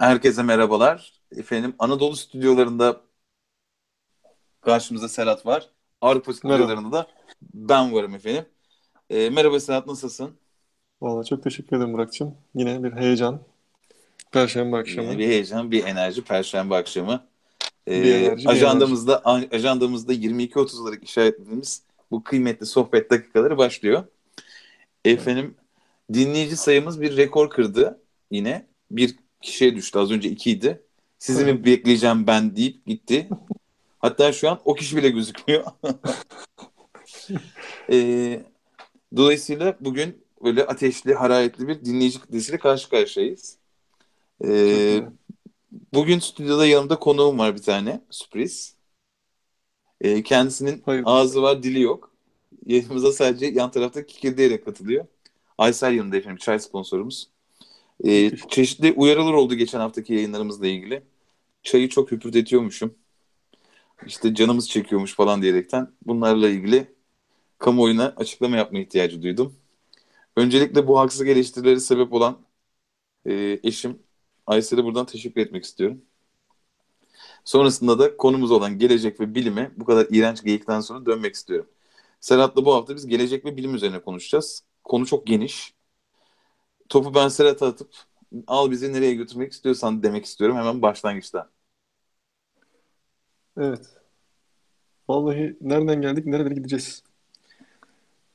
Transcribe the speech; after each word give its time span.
Herkese 0.00 0.42
merhabalar. 0.42 1.12
Efendim 1.36 1.74
Anadolu 1.78 2.16
stüdyolarında 2.16 3.00
karşımızda 4.60 5.08
Serhat 5.08 5.46
var. 5.46 5.70
Avrupa 6.00 6.32
stüdyolarında 6.32 6.92
da 6.92 7.06
ben 7.54 7.92
varım 7.92 8.14
efendim. 8.14 8.44
E, 9.10 9.30
merhaba 9.30 9.60
Serhat 9.60 9.86
nasılsın? 9.86 10.30
Valla 11.00 11.24
çok 11.24 11.42
teşekkür 11.42 11.76
ederim 11.76 11.92
Burak'cığım. 11.92 12.34
Yine 12.54 12.84
bir 12.84 12.92
heyecan. 12.92 13.40
Perşembe 14.32 14.76
akşamı. 14.76 15.06
Yine 15.06 15.18
bir 15.18 15.26
heyecan, 15.26 15.70
bir 15.70 15.84
enerji 15.84 16.24
Perşembe 16.24 16.74
akşamı. 16.74 17.26
E, 17.88 18.02
bir 18.02 18.14
enerji, 18.14 18.48
ajandamızda 18.48 19.22
enerji. 19.26 19.48
ajandamızda 19.52 20.12
22.30 20.12 20.82
olarak 20.82 21.04
işaretlediğimiz 21.04 21.82
bu 22.10 22.24
kıymetli 22.24 22.66
sohbet 22.66 23.10
dakikaları 23.10 23.58
başlıyor. 23.58 24.04
Efendim 25.04 25.54
dinleyici 26.12 26.56
sayımız 26.56 27.00
bir 27.00 27.16
rekor 27.16 27.50
kırdı 27.50 28.00
yine. 28.30 28.66
Bir 28.90 29.16
kişiye 29.40 29.76
düştü. 29.76 29.98
Az 29.98 30.10
önce 30.10 30.28
ikiydi. 30.28 30.82
Sizi 31.18 31.44
mi 31.44 31.64
bekleyeceğim 31.64 32.26
ben 32.26 32.56
deyip 32.56 32.86
gitti. 32.86 33.28
Hatta 33.98 34.32
şu 34.32 34.50
an 34.50 34.60
o 34.64 34.74
kişi 34.74 34.96
bile 34.96 35.08
gözükmüyor. 35.08 35.64
e, 37.92 38.42
dolayısıyla 39.16 39.76
bugün 39.80 40.24
böyle 40.44 40.66
ateşli, 40.66 41.14
hararetli 41.14 41.68
bir 41.68 41.84
dinleyici 41.84 42.20
kitlesiyle 42.20 42.58
karşı 42.58 42.88
karşıyayız. 42.88 43.58
E, 44.44 45.02
bugün 45.94 46.18
stüdyoda 46.18 46.66
yanımda 46.66 46.98
konuğum 46.98 47.38
var 47.38 47.54
bir 47.54 47.62
tane. 47.62 48.00
Sürpriz. 48.10 48.76
E, 50.00 50.22
kendisinin 50.22 50.82
Hayır. 50.86 51.02
ağzı 51.06 51.42
var, 51.42 51.62
dili 51.62 51.80
yok. 51.80 52.10
Yayınımıza 52.66 53.12
sadece 53.12 53.46
yan 53.46 53.70
tarafta 53.70 54.06
kikirdeyerek 54.06 54.64
katılıyor. 54.64 55.06
Aysel 55.58 55.94
yanında 55.94 56.16
efendim, 56.16 56.38
çay 56.38 56.58
sponsorumuz. 56.58 57.30
E, 58.04 58.36
çeşitli 58.36 58.92
uyarılar 58.92 59.32
oldu 59.32 59.54
geçen 59.54 59.80
haftaki 59.80 60.14
yayınlarımızla 60.14 60.66
ilgili. 60.66 61.02
Çayı 61.62 61.88
çok 61.88 62.12
hüpürdetiyormuşum. 62.12 62.94
İşte 64.06 64.34
canımız 64.34 64.68
çekiyormuş 64.68 65.14
falan 65.14 65.42
diyerekten 65.42 65.92
bunlarla 66.06 66.48
ilgili 66.48 66.94
kamuoyuna 67.58 68.14
açıklama 68.16 68.56
yapma 68.56 68.78
ihtiyacı 68.78 69.22
duydum. 69.22 69.56
Öncelikle 70.36 70.86
bu 70.86 70.98
haksız 71.00 71.22
eleştirileri 71.22 71.80
sebep 71.80 72.12
olan 72.12 72.38
e, 73.26 73.60
eşim 73.64 73.98
Aysel'e 74.46 74.84
buradan 74.84 75.06
teşekkür 75.06 75.40
etmek 75.40 75.64
istiyorum. 75.64 76.02
Sonrasında 77.44 77.98
da 77.98 78.16
konumuz 78.16 78.50
olan 78.50 78.78
gelecek 78.78 79.20
ve 79.20 79.34
bilime 79.34 79.70
bu 79.76 79.84
kadar 79.84 80.06
iğrenç 80.10 80.44
geyikten 80.44 80.80
sonra 80.80 81.06
dönmek 81.06 81.34
istiyorum. 81.34 81.70
Serhat'la 82.20 82.64
bu 82.64 82.74
hafta 82.74 82.96
biz 82.96 83.06
gelecek 83.06 83.44
ve 83.44 83.56
bilim 83.56 83.74
üzerine 83.74 84.00
konuşacağız. 84.02 84.64
Konu 84.84 85.06
çok 85.06 85.26
geniş 85.26 85.74
topu 86.90 87.14
ben 87.14 87.28
Serhat'a 87.28 87.66
atıp 87.66 87.90
al 88.46 88.70
bizi 88.70 88.92
nereye 88.92 89.14
götürmek 89.14 89.52
istiyorsan 89.52 90.02
demek 90.02 90.24
istiyorum 90.24 90.56
hemen 90.56 90.82
başlangıçta. 90.82 91.50
Evet. 93.58 93.86
Vallahi 95.08 95.56
nereden 95.60 96.02
geldik, 96.02 96.26
nerelere 96.26 96.54
gideceğiz? 96.54 97.02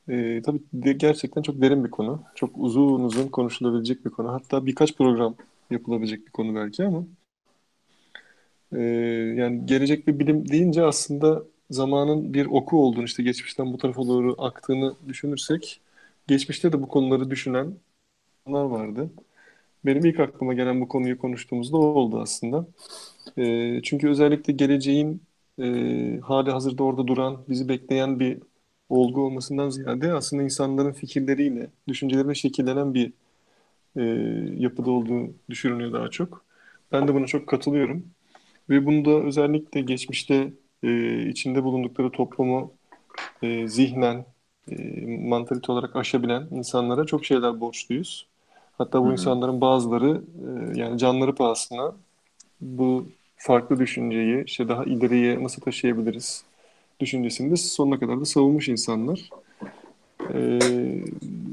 Ee, 0.08 0.42
tabii 0.46 0.60
de 0.72 0.92
gerçekten 0.92 1.42
çok 1.42 1.60
derin 1.62 1.84
bir 1.84 1.90
konu. 1.90 2.22
Çok 2.34 2.50
uzun 2.56 3.04
uzun 3.04 3.28
konuşulabilecek 3.28 4.04
bir 4.04 4.10
konu. 4.10 4.32
Hatta 4.32 4.66
birkaç 4.66 4.96
program 4.96 5.34
yapılabilecek 5.70 6.26
bir 6.26 6.30
konu 6.30 6.54
belki 6.54 6.84
ama 6.84 7.04
e, 8.72 8.80
yani 9.36 9.66
gelecek 9.66 10.06
bir 10.06 10.18
bilim 10.18 10.48
deyince 10.48 10.84
aslında 10.84 11.42
zamanın 11.70 12.34
bir 12.34 12.46
oku 12.46 12.82
olduğunu 12.86 13.04
işte 13.04 13.22
geçmişten 13.22 13.72
bu 13.72 13.78
tarafa 13.78 14.02
doğru 14.02 14.34
aktığını 14.38 14.94
düşünürsek 15.08 15.80
geçmişte 16.26 16.72
de 16.72 16.82
bu 16.82 16.88
konuları 16.88 17.30
düşünen 17.30 17.74
vardı. 18.46 19.10
Benim 19.86 20.06
ilk 20.06 20.20
aklıma 20.20 20.54
gelen 20.54 20.80
bu 20.80 20.88
konuyu 20.88 21.18
konuştuğumuzda 21.18 21.76
o 21.76 21.80
oldu 21.80 22.20
aslında. 22.20 22.66
E, 23.38 23.82
çünkü 23.82 24.08
özellikle 24.10 24.52
geleceğin 24.52 25.22
e, 25.60 26.20
hali 26.22 26.50
hazırda 26.50 26.84
orada 26.84 27.06
duran, 27.06 27.44
bizi 27.48 27.68
bekleyen 27.68 28.20
bir 28.20 28.38
olgu 28.88 29.22
olmasından 29.26 29.70
ziyade 29.70 30.12
aslında 30.14 30.42
insanların 30.42 30.92
fikirleriyle, 30.92 31.70
düşünceleriyle 31.88 32.34
şekillenen 32.34 32.94
bir 32.94 33.12
e, 33.96 34.02
yapıda 34.58 34.90
olduğu 34.90 35.34
düşünülüyor 35.50 35.92
daha 35.92 36.08
çok. 36.10 36.44
Ben 36.92 37.08
de 37.08 37.14
buna 37.14 37.26
çok 37.26 37.48
katılıyorum. 37.48 38.06
Ve 38.70 38.86
bunu 38.86 39.04
da 39.04 39.10
özellikle 39.26 39.80
geçmişte 39.80 40.52
e, 40.84 41.22
içinde 41.28 41.64
bulundukları 41.64 42.12
toplumu 42.12 42.74
e, 43.42 43.68
zihnen, 43.68 44.26
e, 44.70 45.06
mantalite 45.28 45.72
olarak 45.72 45.96
aşabilen 45.96 46.48
insanlara 46.52 47.06
çok 47.06 47.26
şeyler 47.26 47.60
borçluyuz. 47.60 48.28
Hatta 48.78 49.00
bu 49.00 49.04
Hı-hı. 49.04 49.12
insanların 49.12 49.60
bazıları 49.60 50.22
e, 50.46 50.78
yani 50.78 50.98
canları 50.98 51.34
pahasına 51.34 51.92
bu 52.60 53.06
farklı 53.36 53.78
düşünceyi 53.78 54.44
işte 54.44 54.68
daha 54.68 54.84
ileriye 54.84 55.42
nasıl 55.42 55.62
taşıyabiliriz 55.62 56.44
düşüncesini 57.00 57.50
de 57.50 57.56
sonuna 57.56 57.98
kadar 57.98 58.20
da 58.20 58.24
savunmuş 58.24 58.68
insanlar. 58.68 59.30
Ee, 60.34 60.58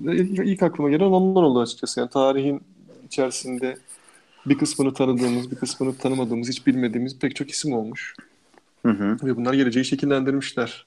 ilk, 0.05 0.39
ilk 0.39 0.63
aklıma 0.63 0.89
gelen 0.89 1.05
onlar 1.05 1.43
oldu 1.43 1.59
açıkçası. 1.61 1.99
Yani 1.99 2.09
tarihin 2.09 2.61
içerisinde 3.05 3.77
bir 4.45 4.57
kısmını 4.57 4.93
tanıdığımız, 4.93 5.51
bir 5.51 5.55
kısmını 5.55 5.97
tanımadığımız, 5.97 6.49
hiç 6.49 6.67
bilmediğimiz 6.67 7.19
pek 7.19 7.35
çok 7.35 7.49
isim 7.49 7.73
olmuş. 7.73 8.15
Hı 8.85 8.91
hı. 8.91 9.17
Ve 9.23 9.35
bunlar 9.35 9.53
geleceği 9.53 9.85
şekillendirmişler. 9.85 10.85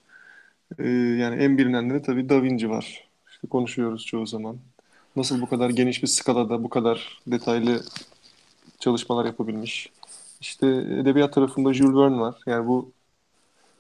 Ee, 0.79 0.89
yani 0.91 1.43
en 1.43 1.59
bilinenleri 1.59 2.03
tabii 2.03 2.29
Da 2.29 2.43
Vinci 2.43 2.71
var. 2.71 3.09
İşte 3.31 3.49
konuşuyoruz 3.49 4.07
çoğu 4.07 4.27
zaman 4.27 4.57
nasıl 5.17 5.41
bu 5.41 5.49
kadar 5.49 5.71
geniş 5.71 6.03
bir 6.03 6.09
skalada 6.09 6.65
bu 6.65 6.69
kadar 6.69 7.21
detaylı 7.27 7.83
çalışmalar 8.79 9.25
yapabilmiş. 9.25 9.91
İşte 10.41 10.67
edebiyat 11.01 11.33
tarafında 11.33 11.75
Jules 11.75 11.97
Verne 11.97 12.21
var. 12.21 12.35
Yani 12.47 12.67
bu 12.67 12.93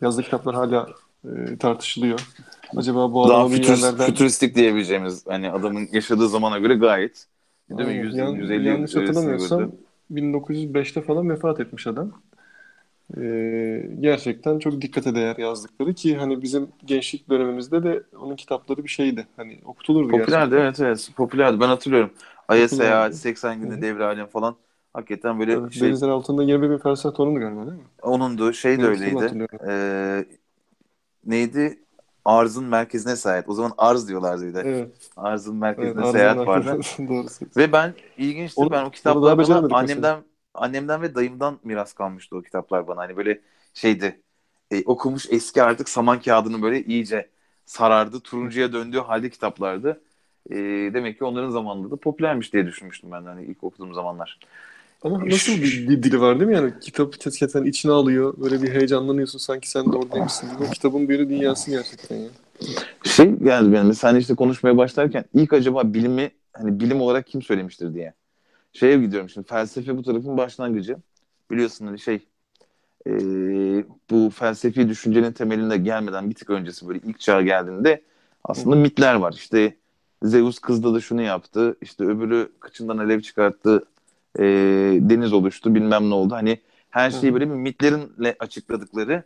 yazdığı 0.02 0.22
kitaplar 0.22 0.54
hala 0.54 0.88
e, 1.24 1.56
tartışılıyor. 1.56 2.28
Acaba 2.76 3.12
bu 3.12 3.28
Daha 3.28 3.48
fütürist, 3.48 3.84
yerlerden... 3.84 4.06
fütüristik 4.06 4.54
diyebileceğimiz 4.54 5.26
hani 5.26 5.50
adamın 5.50 5.88
yaşadığı 5.92 6.28
zamana 6.28 6.58
göre 6.58 6.74
gayet 6.74 7.26
değil 7.70 7.88
mi? 7.88 7.94
100, 7.94 8.16
yan, 8.16 8.28
150 8.28 8.68
yanlış 8.68 8.94
hatırlamıyorsam 8.94 9.72
1905'te 10.12 11.02
falan 11.02 11.30
vefat 11.30 11.60
etmiş 11.60 11.86
adam 11.86 12.12
e, 13.16 13.90
gerçekten 14.00 14.58
çok 14.58 14.80
dikkate 14.80 15.14
değer 15.14 15.36
yazdıkları 15.36 15.94
ki 15.94 16.16
hani 16.16 16.42
bizim 16.42 16.68
gençlik 16.84 17.30
dönemimizde 17.30 17.84
de 17.84 18.02
onun 18.20 18.36
kitapları 18.36 18.84
bir 18.84 18.88
şeydi. 18.88 19.26
Hani 19.36 19.60
okutulurdu 19.64 20.10
Popülerdi 20.10 20.50
gerçekten. 20.50 20.64
evet 20.64 20.80
evet 20.80 21.10
popülerdi 21.16 21.60
ben 21.60 21.68
hatırlıyorum. 21.68 22.10
Ay'a 22.48 22.68
seyahat 22.68 23.14
80 23.14 23.60
günde 23.60 23.82
devre 23.82 24.04
alem 24.04 24.26
falan 24.26 24.56
hakikaten 24.92 25.40
böyle 25.40 25.52
evet, 25.52 25.72
şey. 25.72 25.88
Denizler 25.88 26.08
altında 26.08 26.42
20 26.42 26.70
bin 26.70 26.78
felsefe 26.78 27.14
tonundu 27.14 27.40
galiba 27.40 27.66
değil 27.66 27.78
mi? 27.78 27.84
Onundu 28.02 28.52
şey 28.52 28.78
de 28.78 28.86
öyleydi. 28.86 29.46
Ee, 29.68 30.24
neydi? 31.26 31.78
Arzın 32.24 32.64
merkezine 32.64 33.16
sahip. 33.16 33.48
O 33.48 33.54
zaman 33.54 33.72
arz 33.78 34.08
diyorlardı 34.08 34.46
bir 34.46 34.54
de. 34.54 34.62
Evet. 34.66 34.88
Arzın 35.16 35.56
merkezine 35.56 36.02
evet, 36.02 36.12
seyahat 36.12 36.46
vardı. 36.46 36.80
Ve 37.56 37.72
ben 37.72 37.94
ilginçti 38.18 38.60
onu, 38.60 38.70
ben 38.70 38.84
o 38.84 38.90
kitapları 38.90 39.74
annemden 39.74 40.18
annemden 40.56 41.02
ve 41.02 41.14
dayımdan 41.14 41.58
miras 41.64 41.92
kalmıştı 41.92 42.36
o 42.36 42.42
kitaplar 42.42 42.88
bana. 42.88 43.00
Hani 43.00 43.16
böyle 43.16 43.40
şeydi 43.74 44.20
e, 44.70 44.82
okumuş 44.84 45.26
eski 45.30 45.62
artık 45.62 45.88
saman 45.88 46.20
kağıdını 46.20 46.62
böyle 46.62 46.84
iyice 46.84 47.28
sarardı. 47.66 48.20
Turuncuya 48.20 48.72
döndüğü 48.72 48.98
halde 48.98 49.30
kitaplardı. 49.30 50.00
E, 50.50 50.56
demek 50.94 51.18
ki 51.18 51.24
onların 51.24 51.50
zamanında 51.50 51.90
da 51.90 51.96
popülermiş 51.96 52.52
diye 52.52 52.66
düşünmüştüm 52.66 53.12
ben 53.12 53.22
hani 53.24 53.44
ilk 53.44 53.64
okuduğum 53.64 53.94
zamanlar. 53.94 54.38
Ama 55.02 55.26
nasıl 55.26 55.52
bir, 55.52 55.88
bir 55.88 56.02
dili 56.02 56.20
var 56.20 56.40
değil 56.40 56.50
mi 56.50 56.56
yani? 56.56 56.72
Kitap 56.80 57.20
gerçekten 57.20 57.64
içine 57.64 57.92
alıyor. 57.92 58.34
Böyle 58.36 58.62
bir 58.62 58.70
heyecanlanıyorsun 58.70 59.38
sanki 59.38 59.70
sen 59.70 59.92
de 59.92 59.96
oradaymışsın. 59.96 60.48
Bu 60.60 60.70
kitabın 60.70 61.08
bir 61.08 61.18
dünyası 61.18 61.70
gerçekten 61.70 62.16
ya. 62.16 62.28
Şey 63.04 63.34
yani 63.44 63.72
benim 63.72 63.94
sen 63.94 64.16
işte 64.16 64.34
konuşmaya 64.34 64.76
başlarken 64.76 65.24
ilk 65.34 65.52
acaba 65.52 65.94
bilimi 65.94 66.30
hani 66.52 66.80
bilim 66.80 67.00
olarak 67.00 67.26
kim 67.26 67.42
söylemiştir 67.42 67.94
diye 67.94 68.14
şeye 68.76 68.98
gidiyorum 68.98 69.28
şimdi 69.28 69.46
felsefe 69.46 69.96
bu 69.96 70.02
tarafın 70.02 70.36
başlangıcı. 70.36 70.96
Biliyorsun 71.50 71.86
hani 71.86 71.98
şey 71.98 72.26
e, 73.06 73.12
bu 74.10 74.30
felsefi 74.30 74.88
düşüncenin 74.88 75.32
temelinde 75.32 75.76
gelmeden 75.76 76.30
bir 76.30 76.34
tık 76.34 76.50
öncesi 76.50 76.88
böyle 76.88 77.00
ilk 77.04 77.20
çağa 77.20 77.42
geldiğinde 77.42 78.02
aslında 78.44 78.76
mitler 78.76 79.14
var. 79.14 79.32
İşte 79.32 79.76
Zeus 80.22 80.58
kızda 80.58 80.94
da 80.94 81.00
şunu 81.00 81.22
yaptı. 81.22 81.76
işte 81.80 82.04
öbürü 82.04 82.52
kıçından 82.60 82.98
alev 82.98 83.20
çıkarttı. 83.20 83.84
E, 84.38 84.44
deniz 85.00 85.32
oluştu 85.32 85.74
bilmem 85.74 86.10
ne 86.10 86.14
oldu. 86.14 86.34
Hani 86.34 86.60
her 86.90 87.10
şeyi 87.10 87.34
böyle 87.34 87.50
bir 87.50 87.54
mitlerinle 87.54 88.36
açıkladıkları 88.38 89.22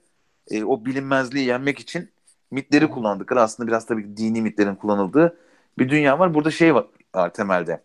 e, 0.51 0.65
o 0.65 0.85
bilinmezliği 0.85 1.47
yenmek 1.47 1.79
için 1.79 2.11
mitleri 2.51 2.91
kullandıkları 2.91 3.43
aslında 3.43 3.69
biraz 3.69 3.87
tabii 3.87 4.17
dini 4.17 4.43
mitlerin 4.43 4.75
kullanıldığı 4.75 5.37
bir 5.79 5.89
dünya 5.89 6.19
var. 6.19 6.35
Burada 6.35 6.51
şey 6.51 6.75
var, 6.75 6.87
var 7.15 7.33
temelde 7.33 7.83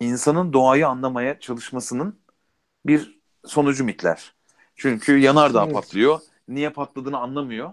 insanın 0.00 0.52
doğayı 0.52 0.88
anlamaya 0.88 1.40
çalışmasının 1.40 2.18
bir 2.86 3.20
sonucu 3.46 3.84
mitler. 3.84 4.32
Çünkü 4.76 5.18
yanardağ 5.18 5.64
evet. 5.64 5.74
patlıyor. 5.74 6.20
Niye 6.48 6.70
patladığını 6.70 7.18
anlamıyor. 7.18 7.70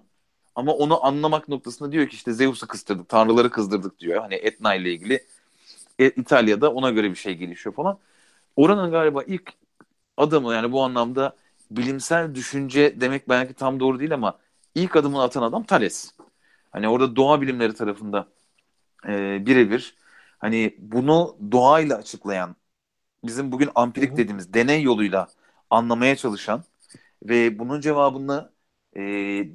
Ama 0.55 0.73
onu 0.73 1.05
anlamak 1.05 1.47
noktasında 1.47 1.91
diyor 1.91 2.07
ki 2.07 2.15
işte 2.15 2.33
Zeus'u 2.33 2.67
kıstırdık, 2.67 3.09
tanrıları 3.09 3.49
kızdırdık 3.49 3.99
diyor. 3.99 4.21
Hani 4.21 4.35
Etna 4.35 4.75
ile 4.75 4.93
ilgili. 4.93 5.25
E, 5.99 6.09
İtalya'da 6.09 6.71
ona 6.71 6.89
göre 6.89 7.09
bir 7.09 7.15
şey 7.15 7.35
gelişiyor 7.35 7.75
falan. 7.75 7.99
Oranın 8.55 8.91
galiba 8.91 9.23
ilk 9.23 9.53
adamı 10.17 10.53
yani 10.53 10.71
bu 10.71 10.83
anlamda 10.83 11.35
bilimsel 11.71 12.35
düşünce 12.35 13.01
demek 13.01 13.29
belki 13.29 13.53
tam 13.53 13.79
doğru 13.79 13.99
değil 13.99 14.13
ama 14.13 14.39
ilk 14.75 14.95
adımını 14.95 15.21
atan 15.21 15.43
adam 15.43 15.63
Thales. 15.63 16.11
Hani 16.71 16.89
orada 16.89 17.15
doğa 17.15 17.41
bilimleri 17.41 17.73
tarafında 17.73 18.27
e, 19.07 19.45
birebir 19.45 19.95
hani 20.41 20.75
bunu 20.79 21.37
doğayla 21.51 21.97
açıklayan 21.97 22.55
bizim 23.25 23.51
bugün 23.51 23.69
ampirik 23.75 24.17
dediğimiz 24.17 24.53
deney 24.53 24.83
yoluyla 24.83 25.27
anlamaya 25.69 26.15
çalışan 26.15 26.63
ve 27.23 27.59
bunun 27.59 27.81
cevabını 27.81 28.51
e, 28.95 29.01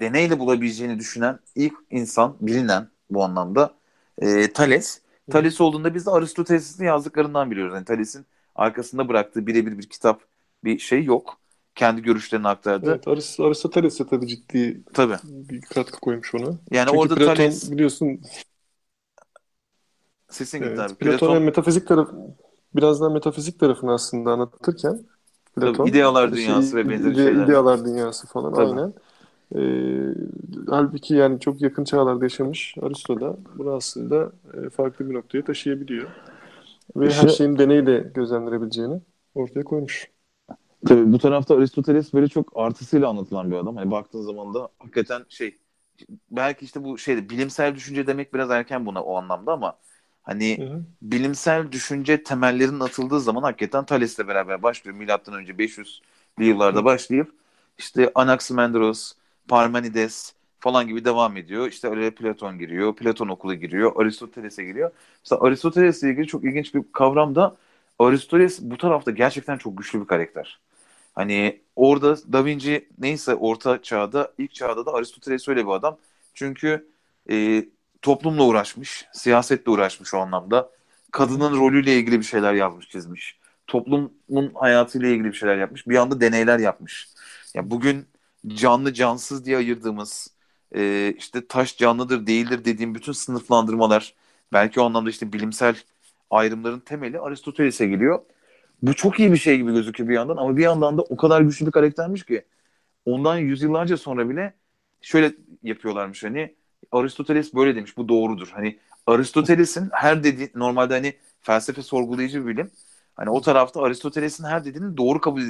deneyle 0.01 0.39
bulabileceğini 0.39 0.99
düşünen 0.99 1.39
ilk 1.55 1.75
insan 1.91 2.37
bilinen 2.41 2.89
bu 3.11 3.25
anlamda 3.25 3.75
e, 4.19 4.53
Thales. 4.53 5.01
Thales 5.31 5.61
olduğunda 5.61 5.95
biz 5.95 6.07
de 6.07 6.11
Aristoteles'in 6.11 6.85
yazdıklarından 6.85 7.51
biliyoruz. 7.51 7.75
Yani 7.75 7.85
Thales'in 7.85 8.27
arkasında 8.55 9.09
bıraktığı 9.09 9.47
birebir 9.47 9.79
bir 9.79 9.89
kitap 9.89 10.21
bir 10.65 10.79
şey 10.79 11.05
yok. 11.05 11.39
Kendi 11.75 12.03
görüşlerini 12.03 12.49
aktardı. 12.49 12.91
Evet, 12.91 13.09
Arist 13.09 13.41
Aristoteles 13.41 14.01
de 14.01 14.07
tabii 14.07 14.27
ciddi 14.27 14.85
tabii. 14.95 15.17
bir 15.25 15.61
katkı 15.61 16.01
koymuş 16.01 16.35
ona. 16.35 16.45
Yani 16.71 16.87
Çünkü 16.87 16.99
orada 16.99 17.15
Platon 17.15 17.35
Thales 17.35 17.71
biliyorsun 17.71 18.21
sesin 20.29 20.63
gitti 20.63 20.83
evet, 20.83 20.83
abi. 20.83 20.99
Platon, 20.99 21.35
Platon, 21.35 21.43
metafizik 21.43 21.89
tarafı 21.89 22.17
biraz 22.77 23.01
daha 23.01 23.11
metafizik 23.11 23.61
tarafını 23.61 23.93
aslında 23.93 24.33
anlatırken 24.33 25.01
Platon 25.57 25.79
tabii, 25.85 25.89
idealar 25.89 26.35
şey, 26.37 26.37
dünyası 26.37 26.77
ve 26.77 26.89
benzeri 26.89 27.17
ide- 27.17 27.19
şeyler. 27.19 27.45
idealar 27.45 27.85
dünyası 27.85 28.27
falan 28.27 28.53
Tabii. 28.53 28.81
aynen. 28.81 28.95
Ee, 29.57 30.15
halbuki 30.71 31.15
yani 31.15 31.41
çok 31.41 31.63
yakın 31.63 31.85
çağlarda 31.85 32.25
yaşamış 32.25 32.75
Aristo 32.83 33.21
da 33.21 33.37
bunu 33.59 33.75
aslında 33.75 34.33
e, 34.67 34.71
farklı 34.71 35.11
bir 35.11 35.15
noktaya 35.15 35.45
taşıyabiliyor. 35.45 36.11
Ve 36.97 37.15
her 37.15 37.29
İşte- 37.29 37.29
şeyin 37.29 37.59
deneyle 37.59 37.99
gözlemlenebileceğini 38.15 39.01
ortaya 39.35 39.65
koymuş. 39.65 40.11
Tabii 40.87 41.13
bu 41.13 41.19
tarafta 41.19 41.55
Aristoteles 41.57 42.15
böyle 42.15 42.29
çok 42.29 42.53
artısıyla 42.57 43.09
anlatılan 43.09 43.51
bir 43.51 43.57
adam. 43.57 43.77
Hani 43.77 43.91
baktığın 43.91 44.23
zaman 44.23 44.55
da 44.55 44.69
hakikaten 44.79 45.27
şey 45.29 45.59
belki 46.31 46.65
işte 46.65 46.85
bu 46.85 46.99
şeyde 46.99 47.31
bilimsel 47.31 47.75
düşünce 47.75 48.07
demek 48.07 48.35
biraz 48.35 48.51
erken 48.51 48.87
buna 48.87 49.05
o 49.05 49.17
anlamda 49.17 49.53
ama 49.53 49.81
hani 50.27 50.59
Hı 50.59 50.63
hı. 50.63 50.87
bilimsel 51.03 51.73
düşünce 51.73 52.25
temellerinin 52.25 52.81
atıldığı 52.81 53.21
zaman 53.21 53.43
hakikaten 53.45 53.87
Thales'le 53.87 54.21
beraber 54.29 54.63
başlıyor. 54.65 54.99
Milattan 54.99 55.35
önce 55.35 55.59
500'lü 55.59 56.45
yıllarda 56.45 56.85
başlayıp 56.87 57.33
işte 57.79 58.13
Anaximandros, 58.15 59.13
Parmenides 59.49 60.35
falan 60.61 60.89
gibi 60.89 61.05
devam 61.05 61.37
ediyor. 61.37 61.69
İşte 61.69 61.89
öyle 61.89 62.11
Platon 62.11 62.59
giriyor, 62.59 62.97
Platon 62.97 63.29
okulu 63.29 63.55
giriyor, 63.55 63.93
Aristoteles'e 64.03 64.65
giriyor. 64.65 64.91
Mesela 65.25 65.43
Aristoteles'le 65.43 66.03
ilgili 66.03 66.27
çok 66.27 66.45
ilginç 66.45 66.75
bir 66.75 66.83
kavram 66.93 67.35
da 67.35 67.57
Aristoteles 67.99 68.61
bu 68.63 68.79
tarafta 68.79 69.11
gerçekten 69.11 69.59
çok 69.59 69.79
güçlü 69.79 70.01
bir 70.01 70.07
karakter. 70.07 70.61
Hani 71.15 71.61
orada 71.77 72.17
Da 72.33 72.45
Vinci 72.45 72.89
neyse 72.99 73.35
orta 73.35 73.83
çağda, 73.83 74.33
ilk 74.39 74.55
çağda 74.55 74.87
da 74.87 74.95
Aristoteles 74.95 75.49
öyle 75.49 75.67
bir 75.67 75.71
adam. 75.73 75.99
Çünkü 76.35 76.89
e, 77.31 77.65
toplumla 78.07 78.45
uğraşmış, 78.45 79.09
siyasetle 79.13 79.71
uğraşmış 79.71 80.15
o 80.15 80.19
anlamda. 80.19 80.71
Kadının 81.13 81.57
rolüyle 81.57 81.97
ilgili 81.97 82.19
bir 82.19 82.25
şeyler 82.25 82.55
yazmış, 82.55 82.89
çizmiş. 82.89 83.39
Toplumun 83.67 84.53
hayatıyla 84.55 85.09
ilgili 85.09 85.25
bir 85.25 85.33
şeyler 85.33 85.57
yapmış. 85.57 85.87
Bir 85.89 85.97
anda 85.97 86.21
deneyler 86.21 86.59
yapmış. 86.59 87.09
Ya 87.55 87.71
bugün 87.71 88.07
canlı 88.49 88.95
cansız 88.95 89.45
diye 89.47 89.57
ayırdığımız 89.57 90.29
e, 90.77 91.15
işte 91.19 91.47
taş 91.47 91.77
canlıdır 91.77 92.27
değildir 92.27 92.65
dediğim 92.65 92.95
bütün 92.95 93.13
sınıflandırmalar 93.13 94.15
belki 94.53 94.81
o 94.81 94.85
anlamda 94.85 95.11
işte 95.11 95.33
bilimsel 95.33 95.77
ayrımların 96.31 96.81
temeli 96.81 97.21
Aristoteles'e 97.21 97.87
geliyor. 97.87 98.23
Bu 98.83 98.95
çok 98.95 99.21
iyi 99.21 99.33
bir 99.33 99.39
şey 99.39 99.57
gibi 99.57 99.73
gözüküyor 99.73 100.09
bir 100.09 100.15
yandan 100.15 100.37
ama 100.37 100.57
bir 100.57 100.63
yandan 100.63 100.99
da 100.99 101.03
o 101.03 101.17
kadar 101.17 101.41
güçlü 101.41 101.67
bir 101.67 101.73
karaktermiş 101.73 102.25
ki 102.25 102.45
ondan 103.07 103.39
yüzyıllarca 103.39 103.97
sonra 103.97 104.31
bile 104.31 104.55
şöyle 105.01 105.33
yapıyorlarmış 105.63 106.25
hani 106.25 106.55
Aristoteles 106.93 107.55
böyle 107.55 107.77
demiş 107.77 107.97
bu 107.97 108.09
doğrudur. 108.09 108.49
Hani 108.55 108.79
Aristoteles'in 109.07 109.89
her 109.93 110.25
dediği 110.25 110.51
normalde 110.55 110.95
hani 110.95 111.15
felsefe 111.43 111.83
sorgulayıcı 111.83 112.43
bir 112.43 112.47
bilim. 112.47 112.71
Hani 113.17 113.31
o 113.31 113.41
tarafta 113.41 113.83
Aristoteles'in 113.83 114.45
her 114.45 114.65
dediğinin 114.65 114.97
doğru 114.97 115.21
kabul 115.21 115.41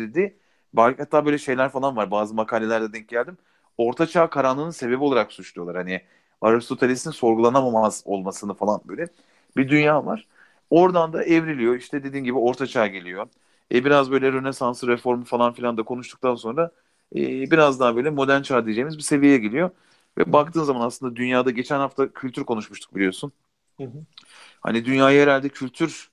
belki 0.75 0.99
hatta 0.99 1.27
böyle 1.27 1.39
şeyler 1.39 1.69
falan 1.71 1.97
var. 1.97 2.11
Bazı 2.11 2.35
makalelerde 2.35 2.93
denk 2.93 3.09
geldim. 3.09 3.39
Orta 3.79 4.07
çağ 4.07 4.31
karanlığının 4.31 4.71
sebebi 4.71 5.03
olarak 5.05 5.33
suçluyorlar. 5.33 5.77
Hani 5.77 6.01
Aristoteles'in 6.41 7.11
sorgulanamamaz 7.11 8.03
olmasını 8.07 8.55
falan 8.55 8.81
böyle 8.89 9.07
bir 9.57 9.69
dünya 9.69 10.07
var. 10.07 10.27
Oradan 10.71 11.13
da 11.13 11.25
evriliyor. 11.25 11.77
İşte 11.77 12.05
dediğin 12.05 12.25
gibi 12.25 12.39
orta 12.39 12.67
çağ 12.67 12.87
geliyor. 12.87 13.27
E, 13.75 13.85
biraz 13.85 14.11
böyle 14.11 14.33
Rönesans'ı, 14.33 14.87
reformu 14.89 15.25
falan 15.25 15.53
filan 15.53 15.77
da 15.77 15.83
konuştuktan 15.83 16.35
sonra 16.35 16.71
e, 17.17 17.51
biraz 17.51 17.81
daha 17.81 17.97
böyle 17.97 18.11
modern 18.11 18.43
çağ 18.43 18.65
diyeceğimiz 18.67 18.97
bir 18.99 19.03
seviyeye 19.03 19.39
geliyor. 19.39 19.71
Ve 20.19 20.33
baktığın 20.33 20.65
zaman 20.65 20.87
aslında 20.87 21.17
dünyada 21.17 21.51
geçen 21.51 21.79
hafta 21.79 22.13
kültür 22.13 22.45
konuşmuştuk 22.45 22.95
biliyorsun. 22.95 23.33
Hı 23.77 23.85
hı. 23.85 24.05
Hani 24.61 24.85
dünyayı 24.85 25.23
herhalde 25.23 25.49
kültür 25.49 26.11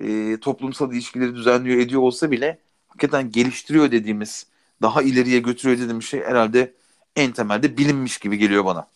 e, 0.00 0.40
toplumsal 0.40 0.92
ilişkileri 0.92 1.34
düzenliyor 1.34 1.78
ediyor 1.78 2.02
olsa 2.02 2.30
bile 2.30 2.58
hakikaten 2.88 3.30
geliştiriyor 3.30 3.90
dediğimiz 3.90 4.46
daha 4.82 5.02
ileriye 5.02 5.38
götürüyor 5.38 5.78
dediğimiz 5.78 6.04
şey 6.04 6.20
herhalde 6.20 6.72
en 7.16 7.32
temelde 7.32 7.76
bilinmiş 7.76 8.18
gibi 8.18 8.38
geliyor 8.38 8.64
bana. 8.64 8.86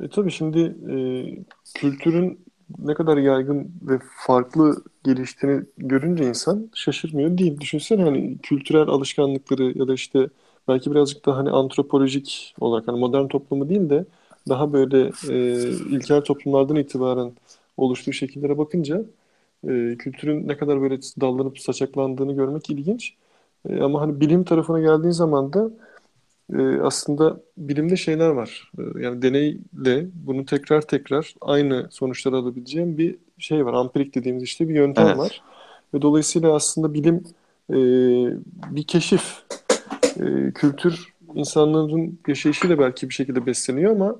E, 0.00 0.08
tabii 0.08 0.30
şimdi 0.30 0.60
e, 0.90 0.96
kültürün 1.74 2.44
ne 2.78 2.94
kadar 2.94 3.16
yaygın 3.16 3.72
ve 3.82 3.98
farklı 4.26 4.84
geliştiğini 5.04 5.64
görünce 5.78 6.24
insan 6.24 6.70
şaşırmıyor 6.74 7.38
değil. 7.38 7.60
Düşünsene 7.60 8.02
hani 8.02 8.38
kültürel 8.38 8.88
alışkanlıkları 8.88 9.78
ya 9.78 9.88
da 9.88 9.94
işte 9.94 10.28
belki 10.68 10.90
birazcık 10.90 11.26
da 11.26 11.36
hani 11.36 11.50
antropolojik 11.50 12.54
olarak 12.60 12.88
hani 12.88 12.98
modern 12.98 13.26
toplumu 13.26 13.68
değil 13.68 13.90
de 13.90 14.04
daha 14.48 14.72
böyle 14.72 15.10
e, 15.28 15.68
ilkel 15.68 16.20
toplumlardan 16.20 16.76
itibaren 16.76 17.32
oluştuğu 17.76 18.12
şekillere 18.12 18.58
bakınca 18.58 19.04
e, 19.68 19.96
kültürün 19.98 20.48
ne 20.48 20.56
kadar 20.56 20.80
böyle 20.80 20.98
dallanıp 21.20 21.58
saçaklandığını 21.58 22.32
görmek 22.32 22.70
ilginç. 22.70 23.14
E, 23.68 23.80
ama 23.80 24.00
hani 24.00 24.20
bilim 24.20 24.44
tarafına 24.44 24.80
geldiğin 24.80 25.12
zaman 25.12 25.52
da 25.52 25.70
e, 26.52 26.80
aslında 26.80 27.40
bilimde 27.58 27.96
şeyler 27.96 28.28
var. 28.28 28.70
E, 28.78 29.02
yani 29.02 29.22
deneyle 29.22 30.06
bunu 30.14 30.46
tekrar 30.46 30.80
tekrar 30.82 31.34
aynı 31.40 31.86
sonuçları 31.90 32.36
alabileceğim 32.36 32.98
bir 32.98 33.16
şey 33.38 33.66
var. 33.66 33.72
Ampirik 33.74 34.14
dediğimiz 34.14 34.42
işte 34.42 34.68
bir 34.68 34.74
yöntem 34.74 35.06
Evet. 35.06 35.18
var. 35.18 35.42
Ve 35.94 36.02
dolayısıyla 36.02 36.54
aslında 36.54 36.94
bilim 36.94 37.24
e, 37.70 37.76
bir 38.76 38.82
keşif. 38.82 39.44
E, 40.20 40.52
kültür 40.54 41.14
insanların 41.34 42.18
yaşayışıyla 42.28 42.78
belki 42.78 43.08
bir 43.08 43.14
şekilde 43.14 43.46
besleniyor 43.46 43.92
ama 43.92 44.16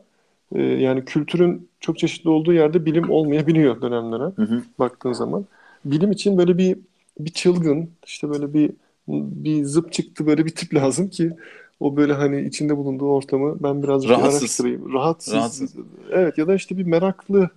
e, 0.55 0.63
yani 0.63 1.05
kültürün 1.05 1.69
çok 1.81 1.99
çeşitli 1.99 2.31
olduğu 2.31 2.53
yerde 2.53 2.87
bilim 2.87 3.11
olmayabiliyor 3.11 3.83
dönemlere 3.83 4.23
Hı 4.23 4.43
hı. 4.43 4.63
baktığın 4.79 5.13
zaman. 5.13 5.45
Bilim 5.85 6.13
için 6.13 6.39
böyle 6.39 6.59
bir 6.59 6.79
bir 7.19 7.31
çılgın, 7.31 7.91
işte 8.07 8.31
böyle 8.31 8.55
bir 8.55 8.71
bir 9.09 9.65
zıp 9.65 9.93
çıktı 9.93 10.27
böyle 10.27 10.47
bir 10.47 10.51
tip 10.55 10.75
lazım 10.75 11.11
ki 11.11 11.33
o 11.81 11.97
böyle 11.97 12.13
hani 12.13 12.43
içinde 12.43 12.77
bulunduğu 12.77 13.07
ortamı 13.07 13.63
ben 13.63 13.83
birazcık 13.83 14.11
bir 14.11 14.15
Rahatsız. 14.15 14.43
araştırayım. 14.43 14.93
Rahatsız. 14.93 15.35
Rahatsız. 15.35 15.75
Evet 16.11 16.39
ya 16.39 16.47
da 16.47 16.55
işte 16.55 16.79
bir 16.79 16.85
meraklı 16.85 17.51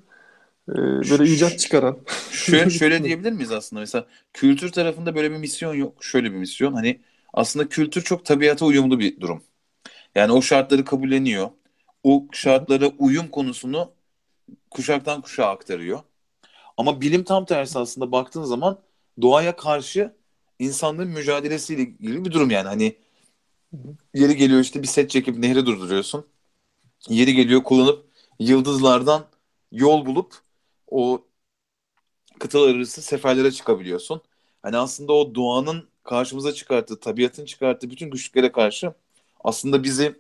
e, 0.70 0.74
böyle 0.76 1.24
icat 1.24 1.60
çıkaran. 1.60 1.98
Şöyle, 2.32 2.70
şöyle 2.80 3.04
diyebilir 3.04 3.32
miyiz 3.32 3.52
aslında? 3.52 3.80
Mesela 3.80 4.06
kültür 4.34 4.72
tarafında 4.72 5.16
böyle 5.16 5.32
bir 5.32 5.38
misyon 5.38 5.74
yok. 5.74 6.04
Şöyle 6.04 6.32
bir 6.32 6.38
misyon. 6.38 6.74
Hani 6.74 7.00
aslında 7.34 7.70
kültür 7.70 8.02
çok 8.02 8.26
tabiata 8.26 8.66
uyumlu 8.66 9.00
bir 9.00 9.20
durum. 9.20 9.44
Yani 10.16 10.32
o 10.32 10.42
şartları 10.42 10.86
kabulleniyor. 10.86 11.50
O 12.04 12.28
şartlara 12.32 12.88
uyum 12.88 13.28
konusunu 13.28 13.92
kuşaktan 14.72 15.22
kuşağa 15.22 15.46
aktarıyor. 15.48 16.00
Ama 16.78 17.02
bilim 17.02 17.24
tam 17.24 17.46
tersi 17.46 17.80
aslında 17.80 18.12
baktığın 18.12 18.44
zaman 18.44 18.80
doğaya 19.22 19.56
karşı 19.56 20.16
insanların 20.60 21.10
mücadelesiyle 21.10 21.82
ilgili 21.82 22.26
bir 22.26 22.32
durum 22.32 22.50
yani. 22.52 22.68
Hani 22.68 22.98
yeri 24.14 24.36
geliyor 24.36 24.62
işte 24.62 24.82
bir 24.84 24.88
set 24.88 25.10
çekip 25.10 25.38
nehre 25.38 25.66
durduruyorsun. 25.66 26.26
Yeri 27.10 27.36
geliyor 27.36 27.64
kullanıp 27.64 28.06
yıldızlardan 28.40 29.26
yol 29.72 30.06
bulup 30.06 30.36
o 30.88 31.22
kıtalar 32.40 32.76
arası 32.76 33.02
seferlere 33.02 33.52
çıkabiliyorsun. 33.52 34.22
Hani 34.62 34.78
aslında 34.78 35.14
o 35.14 35.36
doğanın 35.36 35.90
karşımıza 36.08 36.54
çıkarttığı, 36.54 37.02
tabiatın 37.02 37.46
çıkarttığı 37.46 37.92
bütün 37.92 38.12
güçlüklere 38.12 38.54
karşı 38.54 38.94
aslında 39.46 39.84
bizi 39.84 40.16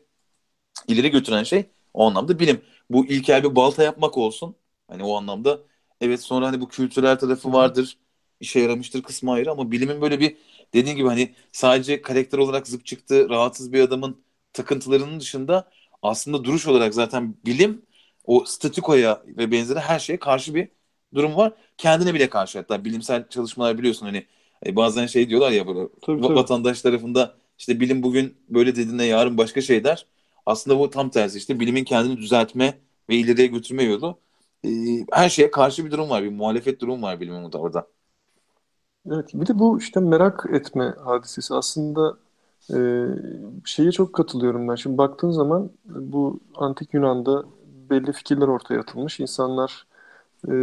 ileri 0.87 1.11
götüren 1.11 1.43
şey 1.43 1.65
o 1.93 2.07
anlamda 2.07 2.39
bilim. 2.39 2.61
Bu 2.89 3.05
ilkel 3.05 3.43
bir 3.43 3.55
balta 3.55 3.83
yapmak 3.83 4.17
olsun. 4.17 4.55
Hani 4.87 5.03
o 5.03 5.15
anlamda 5.17 5.59
evet 6.01 6.21
sonra 6.21 6.47
hani 6.47 6.61
bu 6.61 6.67
kültürel 6.69 7.19
tarafı 7.19 7.53
vardır. 7.53 7.97
işe 8.39 8.59
yaramıştır 8.59 9.03
kısmı 9.03 9.31
ayrı 9.31 9.51
ama 9.51 9.71
bilimin 9.71 10.01
böyle 10.01 10.19
bir 10.19 10.37
dediğin 10.73 10.95
gibi 10.95 11.07
hani 11.07 11.35
sadece 11.51 12.01
karakter 12.01 12.37
olarak 12.37 12.67
zıp 12.67 12.85
çıktı 12.85 13.29
rahatsız 13.29 13.73
bir 13.73 13.81
adamın 13.81 14.21
takıntılarının 14.53 15.19
dışında 15.19 15.69
aslında 16.01 16.43
duruş 16.43 16.67
olarak 16.67 16.93
zaten 16.93 17.35
bilim 17.45 17.85
o 18.25 18.45
statikoya 18.45 19.23
ve 19.27 19.51
benzeri 19.51 19.79
her 19.79 19.99
şeye 19.99 20.19
karşı 20.19 20.55
bir 20.55 20.69
durum 21.15 21.35
var. 21.35 21.53
Kendine 21.77 22.13
bile 22.13 22.29
karşı 22.29 22.57
hatta 22.59 22.85
bilimsel 22.85 23.29
çalışmalar 23.29 23.77
biliyorsun 23.77 24.05
hani 24.05 24.25
E, 24.65 24.75
bazen 24.75 25.05
şey 25.07 25.29
diyorlar 25.29 25.51
ya 25.51 25.67
böyle 25.67 25.89
Tabii, 26.01 26.21
tabii. 26.21 26.35
vatandaş 26.35 26.81
tarafında 26.81 27.37
işte 27.57 27.79
bilim 27.79 28.03
bugün 28.03 28.37
böyle 28.49 28.75
dediğinde 28.75 29.03
yarın 29.03 29.37
başka 29.37 29.61
şey 29.61 29.83
der. 29.83 30.05
Aslında 30.45 30.79
bu 30.79 30.89
tam 30.89 31.09
tersi 31.09 31.37
işte 31.37 31.59
bilimin 31.59 31.83
kendini 31.83 32.17
düzeltme 32.17 32.77
ve 33.09 33.15
ileriye 33.15 33.47
götürme 33.47 33.83
yolu. 33.83 34.19
E, 34.65 34.69
her 35.11 35.29
şeye 35.29 35.51
karşı 35.51 35.85
bir 35.85 35.91
durum 35.91 36.09
var. 36.09 36.23
Bir 36.23 36.29
muhalefet 36.29 36.81
durum 36.81 37.01
var 37.01 37.19
bilimin 37.19 37.51
orada. 37.53 37.87
Evet, 39.11 39.29
bir 39.33 39.47
de 39.47 39.59
bu 39.59 39.79
işte 39.79 39.99
merak 39.99 40.45
etme 40.53 40.95
hadisesi 41.05 41.53
aslında 41.53 42.17
e, 42.73 42.77
şeye 43.65 43.91
çok 43.91 44.13
katılıyorum 44.15 44.67
ben. 44.67 44.75
Şimdi 44.75 44.97
baktığın 44.97 45.31
zaman 45.31 45.69
bu 45.85 46.39
antik 46.55 46.93
Yunan'da 46.93 47.45
belli 47.89 48.13
fikirler 48.13 48.47
ortaya 48.47 48.79
atılmış. 48.79 49.19
İnsanlar 49.19 49.87
e, 50.49 50.53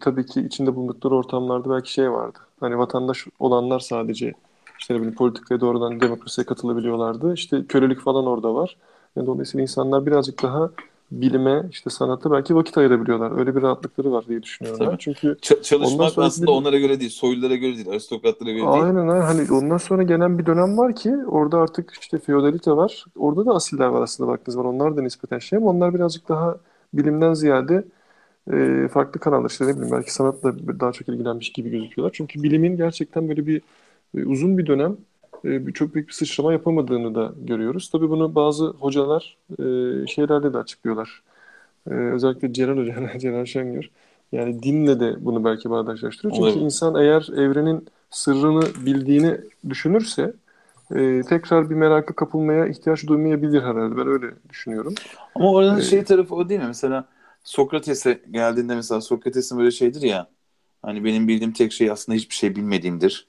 tabii 0.00 0.26
ki 0.26 0.42
içinde 0.42 0.76
bulundukları 0.76 1.14
ortamlarda 1.16 1.70
belki 1.70 1.92
şey 1.92 2.12
vardı. 2.12 2.38
Hani 2.60 2.78
vatandaş 2.78 3.26
olanlar 3.38 3.80
sadece 3.80 4.34
işte 4.78 4.94
ne 4.94 4.98
bileyim 4.98 5.14
politikaya 5.14 5.60
doğrudan 5.60 6.00
demokrasiye 6.00 6.44
katılabiliyorlardı. 6.44 7.34
İşte 7.34 7.64
kölelik 7.68 8.00
falan 8.00 8.26
orada 8.26 8.54
var. 8.54 8.76
Yani 9.16 9.26
dolayısıyla 9.26 9.62
insanlar 9.62 10.06
birazcık 10.06 10.42
daha 10.42 10.70
bilime, 11.10 11.66
işte 11.70 11.90
sanata 11.90 12.30
belki 12.30 12.54
vakit 12.54 12.78
ayırabiliyorlar. 12.78 13.38
Öyle 13.38 13.56
bir 13.56 13.62
rahatlıkları 13.62 14.12
var 14.12 14.24
diye 14.28 14.42
düşünüyorum 14.42 14.80
ben. 14.80 14.86
Tabii. 14.86 14.98
Çünkü 14.98 15.26
Ç- 15.42 15.62
çalışmak 15.62 16.10
sonra 16.10 16.26
aslında 16.26 16.46
bir- 16.46 16.56
onlara 16.56 16.78
göre 16.78 17.00
değil, 17.00 17.10
soylulara 17.10 17.54
göre 17.54 17.74
değil, 17.76 17.88
aristokratlara 17.88 18.50
göre 18.50 18.62
değil. 18.62 18.72
Aynen 18.84 19.08
aynen. 19.08 19.22
Hani 19.22 19.52
ondan 19.52 19.76
sonra 19.76 20.02
gelen 20.02 20.38
bir 20.38 20.46
dönem 20.46 20.78
var 20.78 20.94
ki 20.96 21.16
orada 21.26 21.58
artık 21.58 21.92
işte 22.00 22.18
feodalite 22.18 22.72
var. 22.72 23.04
Orada 23.16 23.46
da 23.46 23.54
asiller 23.54 23.86
var 23.86 24.02
aslında 24.02 24.30
baktığınız 24.30 24.54
zaman. 24.54 24.74
Onlar 24.74 24.96
da 24.96 25.02
nispeten 25.02 25.38
şey 25.38 25.56
ama 25.56 25.70
onlar 25.70 25.94
birazcık 25.94 26.28
daha 26.28 26.56
bilimden 26.94 27.34
ziyade 27.34 27.84
e, 28.52 28.88
farklı 28.88 29.20
kanallar 29.20 29.50
işte 29.50 29.66
ne 29.66 29.76
bileyim 29.76 29.92
belki 29.92 30.12
sanatla 30.14 30.54
daha 30.80 30.92
çok 30.92 31.08
ilgilenmiş 31.08 31.52
gibi 31.52 31.70
gözüküyorlar. 31.70 32.12
Çünkü 32.16 32.42
bilimin 32.42 32.76
gerçekten 32.76 33.28
böyle 33.28 33.46
bir 33.46 33.62
e, 34.16 34.24
uzun 34.24 34.58
bir 34.58 34.66
dönem 34.66 34.96
e, 35.44 35.72
çok 35.72 35.94
büyük 35.94 36.08
bir 36.08 36.12
sıçrama 36.12 36.52
yapamadığını 36.52 37.14
da 37.14 37.32
görüyoruz. 37.44 37.90
Tabii 37.90 38.10
bunu 38.10 38.34
bazı 38.34 38.66
hocalar 38.66 39.36
e, 39.52 39.62
şeylerle 40.06 40.52
de 40.52 40.58
açıklıyorlar. 40.58 41.22
E, 41.90 41.94
özellikle 41.94 42.52
Celal 42.52 42.76
Hoca, 42.76 42.94
Celal 43.18 43.44
Şengör. 43.44 43.90
Yani 44.32 44.62
dinle 44.62 45.00
de 45.00 45.16
bunu 45.24 45.44
belki 45.44 45.70
bağdaşlaştırıyor. 45.70 46.34
Çünkü 46.34 46.48
Olabilir. 46.48 46.64
insan 46.64 46.94
eğer 46.94 47.28
evrenin 47.36 47.86
sırrını 48.10 48.62
bildiğini 48.86 49.36
düşünürse 49.68 50.32
e, 50.94 51.22
tekrar 51.28 51.70
bir 51.70 51.74
meraka 51.74 52.14
kapılmaya 52.14 52.66
ihtiyaç 52.66 53.06
duymayabilir 53.06 53.62
herhalde. 53.62 53.96
Ben 53.96 54.06
öyle 54.06 54.26
düşünüyorum. 54.48 54.94
Ama 55.34 55.52
oranın 55.52 55.78
Ee, 55.78 55.82
şey 55.82 56.04
tarafı 56.04 56.34
o 56.34 56.48
değil 56.48 56.60
mi? 56.60 56.66
Mesela 56.66 57.04
Sokrates'e 57.48 58.22
geldiğinde 58.30 58.74
mesela 58.74 59.00
Sokrates'in 59.00 59.58
böyle 59.58 59.70
şeydir 59.70 60.02
ya 60.02 60.30
hani 60.82 61.04
benim 61.04 61.28
bildiğim 61.28 61.52
tek 61.52 61.72
şey 61.72 61.90
aslında 61.90 62.16
hiçbir 62.18 62.34
şey 62.34 62.56
bilmediğimdir. 62.56 63.28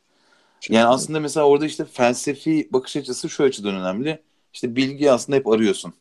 Yani 0.70 0.86
aslında 0.86 1.20
mesela 1.20 1.48
orada 1.48 1.66
işte 1.66 1.86
felsefi 1.86 2.70
bakış 2.74 2.98
açısı 2.98 3.30
şu 3.30 3.44
açıdan 3.44 3.76
önemli. 3.76 4.24
İşte 4.54 4.76
bilgi 4.76 5.12
aslında 5.12 5.38
hep 5.38 5.48
arıyorsun. 5.48 5.94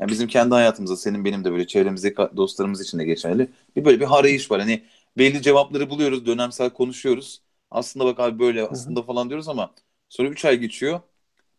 Yani 0.00 0.10
bizim 0.10 0.28
kendi 0.28 0.54
hayatımızda 0.54 0.96
senin 0.96 1.24
benim 1.24 1.44
de 1.44 1.52
böyle 1.52 1.66
çevremizdeki 1.66 2.16
dostlarımız 2.36 2.80
için 2.82 2.98
de 2.98 3.04
geçerli. 3.04 3.48
Bir 3.76 3.84
böyle 3.84 4.00
bir 4.00 4.18
arayış 4.18 4.50
var. 4.50 4.60
Hani 4.60 4.84
belli 5.18 5.42
cevapları 5.42 5.90
buluyoruz, 5.90 6.26
dönemsel 6.26 6.70
konuşuyoruz. 6.70 7.42
Aslında 7.70 8.06
bak 8.06 8.20
abi 8.20 8.38
böyle 8.38 8.68
aslında 8.68 9.02
falan 9.02 9.28
diyoruz 9.28 9.48
ama 9.48 9.74
sonra 10.08 10.28
3 10.28 10.44
ay 10.44 10.58
geçiyor. 10.58 11.00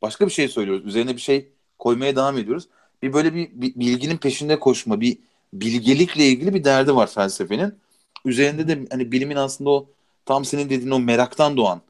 Başka 0.01 0.25
bir 0.27 0.31
şey 0.31 0.47
söylüyoruz. 0.47 0.85
Üzerine 0.85 1.15
bir 1.15 1.21
şey 1.21 1.49
koymaya 1.79 2.15
devam 2.15 2.37
ediyoruz. 2.37 2.69
Bir 3.01 3.13
böyle 3.13 3.33
bir, 3.35 3.49
bir 3.53 3.75
bilginin 3.75 4.17
peşinde 4.17 4.59
koşma, 4.59 5.01
bir 5.01 5.17
bilgelikle 5.53 6.27
ilgili 6.27 6.53
bir 6.53 6.63
derdi 6.63 6.95
var 6.95 7.07
felsefenin. 7.07 7.79
Üzerinde 8.25 8.67
de 8.67 8.87
hani 8.91 9.11
bilimin 9.11 9.35
aslında 9.35 9.69
o 9.69 9.89
tam 10.25 10.45
senin 10.45 10.69
dediğin 10.69 10.91
o 10.91 10.99
meraktan 10.99 11.57
doğan. 11.57 11.81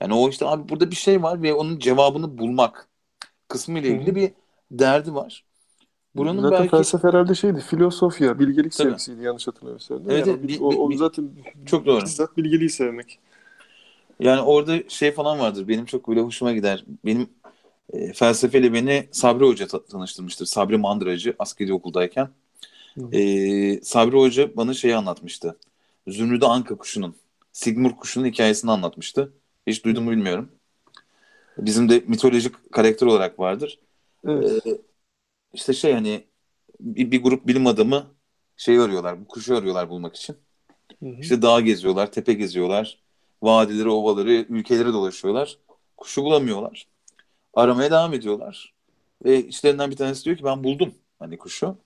Yani 0.00 0.14
o 0.14 0.28
işte 0.28 0.46
abi 0.46 0.68
burada 0.68 0.90
bir 0.90 0.96
şey 0.96 1.22
var 1.22 1.42
ve 1.42 1.54
onun 1.54 1.78
cevabını 1.78 2.38
bulmak 2.38 2.88
kısmı 3.48 3.78
ile 3.78 3.88
ilgili 3.88 4.16
bir 4.16 4.32
derdi 4.70 5.14
var. 5.14 5.44
Buranın 6.16 6.42
zaten 6.42 6.50
belki 6.50 6.70
felsefe 6.70 7.08
herhalde 7.08 7.34
şeydi, 7.34 7.60
filosofya, 7.60 8.38
bilgelik 8.38 8.74
Tabii. 8.74 8.90
sevgisiydi 8.90 9.22
yanlış 9.22 9.46
hatırlamıyorsam. 9.46 10.10
Evet, 10.10 10.26
Yani 10.26 10.48
bi- 10.48 10.58
o, 10.60 10.68
o 10.86 10.92
zaten 10.92 11.30
çok 11.66 11.86
doğru. 11.86 12.04
bizzat 12.04 12.36
bilgeliği 12.36 12.70
sevmek. 12.70 13.18
yani 14.20 14.40
orada 14.40 14.88
şey 14.88 15.12
falan 15.12 15.38
vardır. 15.38 15.68
Benim 15.68 15.84
çok 15.84 16.08
böyle 16.08 16.20
hoşuma 16.20 16.52
gider. 16.52 16.84
Benim 17.04 17.30
e, 17.92 18.12
felsefeyle 18.12 18.72
beni 18.72 19.08
Sabri 19.12 19.44
Hoca 19.46 19.66
ta- 19.66 19.84
tanıştırmıştır. 19.86 20.46
Sabri 20.46 20.78
Mandıracı 20.78 21.36
askeri 21.38 21.74
okuldayken. 21.74 22.28
Hı. 22.96 23.16
E, 23.16 23.80
Sabri 23.82 24.16
Hoca 24.16 24.56
bana 24.56 24.74
şeyi 24.74 24.96
anlatmıştı. 24.96 25.58
Zümrüdü 26.08 26.44
Anka 26.44 26.76
kuşunun, 26.76 27.16
Sigmur 27.52 27.96
kuşunun 27.96 28.26
hikayesini 28.26 28.70
anlatmıştı. 28.70 29.32
Hiç 29.66 29.84
duydun 29.84 30.04
mu 30.04 30.10
bilmiyorum. 30.10 30.50
Bizim 31.58 31.88
de 31.88 32.04
mitolojik 32.06 32.72
karakter 32.72 33.06
olarak 33.06 33.38
vardır. 33.38 33.78
Evet. 34.28 34.66
Ee, 34.66 34.78
işte 35.52 35.72
şey 35.72 35.92
hani 35.92 36.24
bir, 36.80 37.10
bir 37.10 37.22
grup 37.22 37.46
bilim 37.46 37.66
adamı 37.66 38.06
şey 38.56 38.78
arıyorlar, 38.78 39.20
bu 39.20 39.28
kuşu 39.28 39.56
arıyorlar 39.56 39.88
bulmak 39.88 40.16
için. 40.16 40.36
Hı 41.02 41.08
hı. 41.08 41.20
İşte 41.20 41.42
dağ 41.42 41.60
geziyorlar, 41.60 42.12
tepe 42.12 42.32
geziyorlar, 42.32 42.98
vadileri, 43.42 43.88
ovaları, 43.88 44.30
ülkeleri 44.32 44.92
dolaşıyorlar. 44.92 45.58
Kuşu 45.96 46.24
bulamıyorlar. 46.24 46.86
Aramaya 47.54 47.90
devam 47.90 48.14
ediyorlar. 48.14 48.74
Ve 49.24 49.46
içlerinden 49.46 49.90
bir 49.90 49.96
tanesi 49.96 50.24
diyor 50.24 50.36
ki 50.36 50.44
ben 50.44 50.64
buldum 50.64 50.94
hani 51.18 51.38
kuşu. 51.38 51.76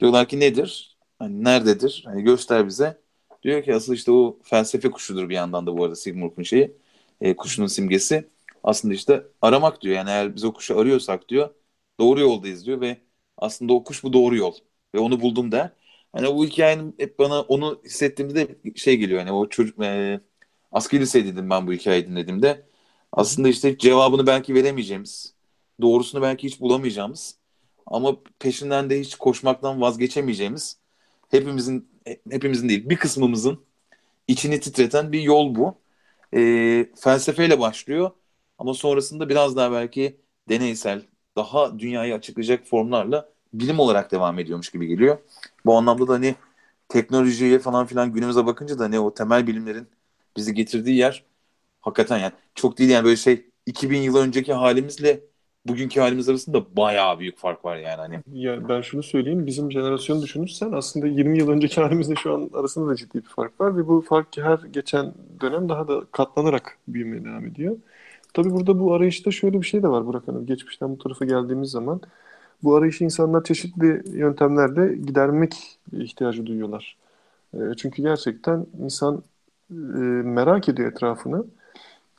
Diyorlar 0.00 0.28
ki 0.28 0.40
nedir? 0.40 0.96
Hani 1.18 1.44
nerededir? 1.44 2.02
Hani 2.06 2.22
göster 2.22 2.66
bize. 2.66 3.00
Diyor 3.42 3.62
ki 3.64 3.74
asıl 3.74 3.94
işte 3.94 4.12
o 4.12 4.38
felsefe 4.42 4.90
kuşudur 4.90 5.28
bir 5.28 5.34
yandan 5.34 5.66
da 5.66 5.78
bu 5.78 5.84
arada 5.84 5.96
Sigmund'un 5.96 6.42
şeyi. 6.42 6.76
E, 7.20 7.36
kuşunun 7.36 7.66
simgesi. 7.66 8.28
Aslında 8.64 8.94
işte 8.94 9.22
aramak 9.42 9.82
diyor. 9.82 9.96
Yani 9.96 10.10
eğer 10.10 10.34
biz 10.36 10.44
o 10.44 10.52
kuşu 10.52 10.78
arıyorsak 10.78 11.28
diyor 11.28 11.54
doğru 12.00 12.20
yoldayız 12.20 12.66
diyor 12.66 12.80
ve 12.80 12.98
aslında 13.36 13.72
o 13.72 13.84
kuş 13.84 14.04
bu 14.04 14.12
doğru 14.12 14.36
yol. 14.36 14.54
Ve 14.94 14.98
onu 14.98 15.20
buldum 15.20 15.52
der. 15.52 15.70
Hani 16.12 16.26
bu 16.34 16.44
hikayenin 16.46 16.94
hep 16.98 17.18
bana 17.18 17.40
onu 17.40 17.80
hissettiğimde 17.84 18.34
de 18.34 18.74
şey 18.76 18.96
geliyor. 18.96 19.18
Hani 19.20 19.32
o 19.32 19.48
çocuk 19.48 19.82
e, 19.84 20.20
askeri 20.72 21.00
lisedeydim 21.00 21.50
ben 21.50 21.66
bu 21.66 21.72
hikayeyi 21.72 22.06
dinlediğimde. 22.06 22.66
Aslında 23.12 23.48
işte 23.48 23.78
cevabını 23.78 24.26
belki 24.26 24.54
veremeyeceğimiz, 24.54 25.34
doğrusunu 25.80 26.22
belki 26.22 26.46
hiç 26.46 26.60
bulamayacağımız 26.60 27.37
ama 27.90 28.16
peşinden 28.38 28.90
de 28.90 29.00
hiç 29.00 29.14
koşmaktan 29.14 29.80
vazgeçemeyeceğimiz 29.80 30.78
hepimizin 31.30 31.88
hepimizin 32.30 32.68
değil 32.68 32.88
bir 32.90 32.96
kısmımızın 32.96 33.60
içini 34.28 34.60
titreten 34.60 35.12
bir 35.12 35.20
yol 35.22 35.54
bu. 35.54 35.74
E, 36.34 36.40
felsefeyle 36.96 37.60
başlıyor 37.60 38.10
ama 38.58 38.74
sonrasında 38.74 39.28
biraz 39.28 39.56
daha 39.56 39.72
belki 39.72 40.20
deneysel, 40.48 41.02
daha 41.36 41.78
dünyayı 41.78 42.14
açıklayacak 42.14 42.66
formlarla 42.66 43.28
bilim 43.54 43.78
olarak 43.80 44.12
devam 44.12 44.38
ediyormuş 44.38 44.70
gibi 44.70 44.86
geliyor. 44.86 45.18
Bu 45.66 45.76
anlamda 45.76 46.08
da 46.08 46.12
hani 46.12 46.34
teknolojiye 46.88 47.58
falan 47.58 47.86
filan 47.86 48.12
günümüze 48.12 48.46
bakınca 48.46 48.78
da 48.78 48.88
ne 48.88 49.00
o 49.00 49.14
temel 49.14 49.46
bilimlerin 49.46 49.88
bizi 50.36 50.54
getirdiği 50.54 50.96
yer 50.96 51.24
hakikaten 51.80 52.18
yani 52.18 52.32
çok 52.54 52.78
değil 52.78 52.90
yani 52.90 53.04
böyle 53.04 53.16
şey 53.16 53.46
2000 53.66 54.02
yıl 54.02 54.16
önceki 54.16 54.52
halimizle 54.52 55.20
bugünkü 55.68 56.00
halimiz 56.00 56.28
arasında 56.28 56.76
bayağı 56.76 57.18
büyük 57.18 57.38
fark 57.38 57.64
var 57.64 57.76
yani 57.76 57.96
hani. 57.96 58.20
Ya 58.32 58.68
ben 58.68 58.80
şunu 58.80 59.02
söyleyeyim, 59.02 59.46
bizim 59.46 59.72
jenerasyonu 59.72 60.22
düşünürsen 60.22 60.72
aslında 60.72 61.06
20 61.06 61.38
yıl 61.38 61.48
önceki 61.48 61.80
halimizle 61.80 62.14
şu 62.14 62.34
an 62.34 62.50
arasında 62.54 62.90
da 62.90 62.96
ciddi 62.96 63.14
bir 63.14 63.28
fark 63.28 63.60
var 63.60 63.76
ve 63.76 63.88
bu 63.88 64.00
fark 64.00 64.26
her 64.36 64.58
geçen 64.72 65.14
dönem 65.40 65.68
daha 65.68 65.88
da 65.88 66.02
katlanarak 66.12 66.78
büyümeye 66.88 67.24
devam 67.24 67.46
ediyor. 67.46 67.76
Tabii 68.34 68.50
burada 68.50 68.80
bu 68.80 68.94
arayışta 68.94 69.30
şöyle 69.30 69.60
bir 69.60 69.66
şey 69.66 69.82
de 69.82 69.88
var 69.88 70.06
Burak 70.06 70.28
Hanım. 70.28 70.46
Geçmişten 70.46 70.90
bu 70.90 70.98
tarafa 70.98 71.24
geldiğimiz 71.24 71.70
zaman 71.70 72.00
bu 72.62 72.76
arayışı 72.76 73.04
insanlar 73.04 73.44
çeşitli 73.44 74.02
yöntemlerle 74.18 74.96
gidermek 74.96 75.54
ihtiyacı 75.92 76.46
duyuyorlar. 76.46 76.96
Çünkü 77.76 78.02
gerçekten 78.02 78.66
insan 78.84 79.22
merak 80.24 80.68
ediyor 80.68 80.92
etrafını 80.92 81.44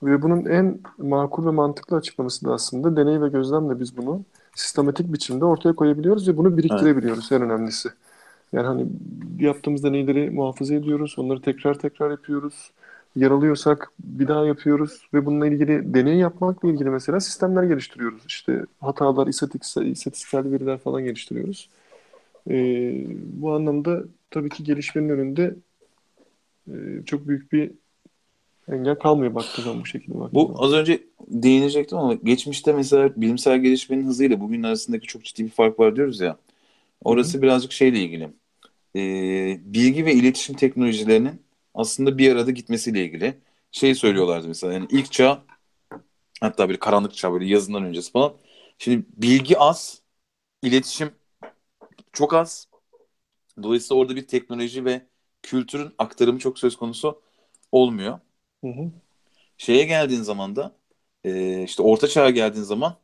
ve 0.03 0.21
bunun 0.21 0.45
en 0.45 0.79
makul 0.97 1.45
ve 1.45 1.51
mantıklı 1.51 1.97
açıklaması 1.97 2.45
da 2.45 2.53
aslında 2.53 2.95
deney 2.95 3.21
ve 3.21 3.29
gözlemle 3.29 3.79
biz 3.79 3.97
bunu 3.97 4.23
sistematik 4.55 5.13
biçimde 5.13 5.45
ortaya 5.45 5.73
koyabiliyoruz 5.75 6.27
ve 6.27 6.37
bunu 6.37 6.57
biriktirebiliyoruz 6.57 7.31
en 7.31 7.41
önemlisi. 7.41 7.89
Yani 8.53 8.67
hani 8.67 8.87
yaptığımız 9.39 9.83
deneyleri 9.83 10.29
muhafaza 10.29 10.73
ediyoruz, 10.75 11.15
onları 11.17 11.41
tekrar 11.41 11.79
tekrar 11.79 12.11
yapıyoruz. 12.11 12.71
Yaralıyorsak 13.15 13.91
bir 13.99 14.27
daha 14.27 14.45
yapıyoruz 14.45 15.07
ve 15.13 15.25
bununla 15.25 15.47
ilgili 15.47 15.93
deney 15.93 16.15
yapmakla 16.17 16.69
ilgili 16.69 16.89
mesela 16.89 17.19
sistemler 17.19 17.63
geliştiriyoruz. 17.63 18.23
İşte 18.27 18.65
hatalar, 18.81 19.27
istatistiksel, 19.27 19.85
istatistiksel 19.85 20.51
veriler 20.51 20.77
falan 20.77 21.03
geliştiriyoruz. 21.03 21.69
Ee, 22.49 23.05
bu 23.33 23.53
anlamda 23.53 24.03
tabii 24.31 24.49
ki 24.49 24.63
gelişmenin 24.63 25.09
önünde 25.09 25.55
e, 26.67 26.73
çok 27.05 27.27
büyük 27.27 27.51
bir 27.51 27.71
engel 28.71 28.95
kalmıyor 28.95 29.35
baktığı 29.35 29.61
zaman 29.61 29.81
bu 29.81 29.85
şekilde 29.85 30.19
baktığı 30.19 30.35
Bu 30.35 30.47
zaman. 30.47 30.63
az 30.63 30.73
önce 30.73 31.03
değinecektim 31.27 31.97
ama 31.97 32.13
geçmişte 32.13 32.73
mesela 32.73 33.21
bilimsel 33.21 33.59
gelişmenin 33.59 34.05
hızıyla 34.05 34.39
bugün 34.39 34.63
arasındaki 34.63 35.07
çok 35.07 35.23
ciddi 35.23 35.45
bir 35.45 35.49
fark 35.49 35.79
var 35.79 35.95
diyoruz 35.95 36.19
ya. 36.19 36.37
Orası 37.03 37.41
birazcık 37.41 37.71
şeyle 37.71 37.99
ilgili. 37.99 38.29
Ee, 38.95 39.59
bilgi 39.65 40.05
ve 40.05 40.13
iletişim 40.13 40.55
teknolojilerinin 40.55 41.41
aslında 41.73 42.17
bir 42.17 42.31
arada 42.31 42.51
gitmesiyle 42.51 43.05
ilgili. 43.05 43.37
şey 43.71 43.95
söylüyorlardı 43.95 44.47
mesela 44.47 44.73
yani 44.73 44.87
ilk 44.91 45.11
çağ 45.11 45.43
hatta 46.41 46.69
bir 46.69 46.77
karanlık 46.77 47.13
çağ 47.13 47.33
böyle 47.33 47.45
yazından 47.45 47.83
öncesi 47.83 48.11
falan. 48.11 48.33
Şimdi 48.77 49.05
bilgi 49.17 49.57
az, 49.59 50.01
iletişim 50.63 51.11
çok 52.13 52.33
az. 52.33 52.67
Dolayısıyla 53.63 54.01
orada 54.01 54.15
bir 54.15 54.27
teknoloji 54.27 54.85
ve 54.85 55.01
kültürün 55.43 55.91
aktarımı 55.97 56.39
çok 56.39 56.59
söz 56.59 56.75
konusu 56.77 57.21
olmuyor. 57.71 58.19
Hı 58.63 58.67
hı. 58.67 58.91
Şeye 59.57 59.85
geldiğin 59.85 60.21
zaman 60.23 60.55
da 60.57 60.75
e, 61.25 61.63
işte 61.63 61.83
orta 61.83 62.07
çağa 62.07 62.29
geldiğin 62.29 62.65
zaman 62.65 62.97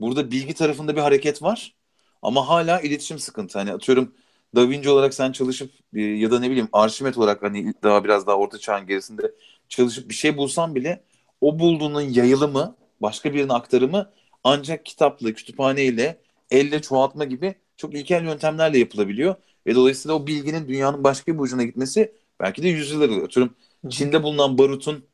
burada 0.00 0.30
bilgi 0.32 0.54
tarafında 0.54 0.96
bir 0.96 1.00
hareket 1.02 1.42
var 1.42 1.76
ama 2.22 2.48
hala 2.48 2.80
iletişim 2.80 3.18
sıkıntı. 3.18 3.58
Hani 3.60 3.72
atıyorum 3.72 4.14
Da 4.56 4.70
Vinci 4.70 4.90
olarak 4.90 5.14
sen 5.14 5.32
çalışıp 5.32 5.72
e, 5.94 6.02
ya 6.02 6.30
da 6.30 6.40
ne 6.40 6.50
bileyim 6.50 6.68
Arşimet 6.72 7.18
olarak 7.18 7.42
hani 7.42 7.74
daha 7.82 8.04
biraz 8.04 8.28
daha 8.28 8.36
orta 8.36 8.58
çağın 8.58 8.86
gerisinde 8.86 9.32
çalışıp 9.68 10.10
bir 10.10 10.14
şey 10.14 10.36
bulsan 10.36 10.74
bile 10.74 11.04
o 11.40 11.58
bulduğunun 11.58 12.02
yayılımı, 12.02 12.76
başka 13.00 13.34
birine 13.34 13.52
aktarımı 13.52 14.12
ancak 14.44 14.86
kitapla, 14.86 15.32
kütüphaneyle, 15.34 16.20
elle 16.50 16.82
çoğaltma 16.82 17.24
gibi 17.24 17.54
çok 17.76 17.94
ilkel 17.94 18.24
yöntemlerle 18.24 18.78
yapılabiliyor. 18.78 19.36
Ve 19.66 19.74
dolayısıyla 19.74 20.14
o 20.16 20.26
bilginin 20.26 20.68
dünyanın 20.68 21.04
başka 21.04 21.34
bir 21.34 21.38
ucuna 21.40 21.62
gitmesi 21.64 22.12
belki 22.40 22.62
de 22.62 22.68
yüzyıllar 22.68 23.08
alıyor. 23.08 23.24
Atıyorum 23.26 23.54
Çin'de 23.90 24.22
bulunan 24.22 24.58
barutun, 24.58 25.04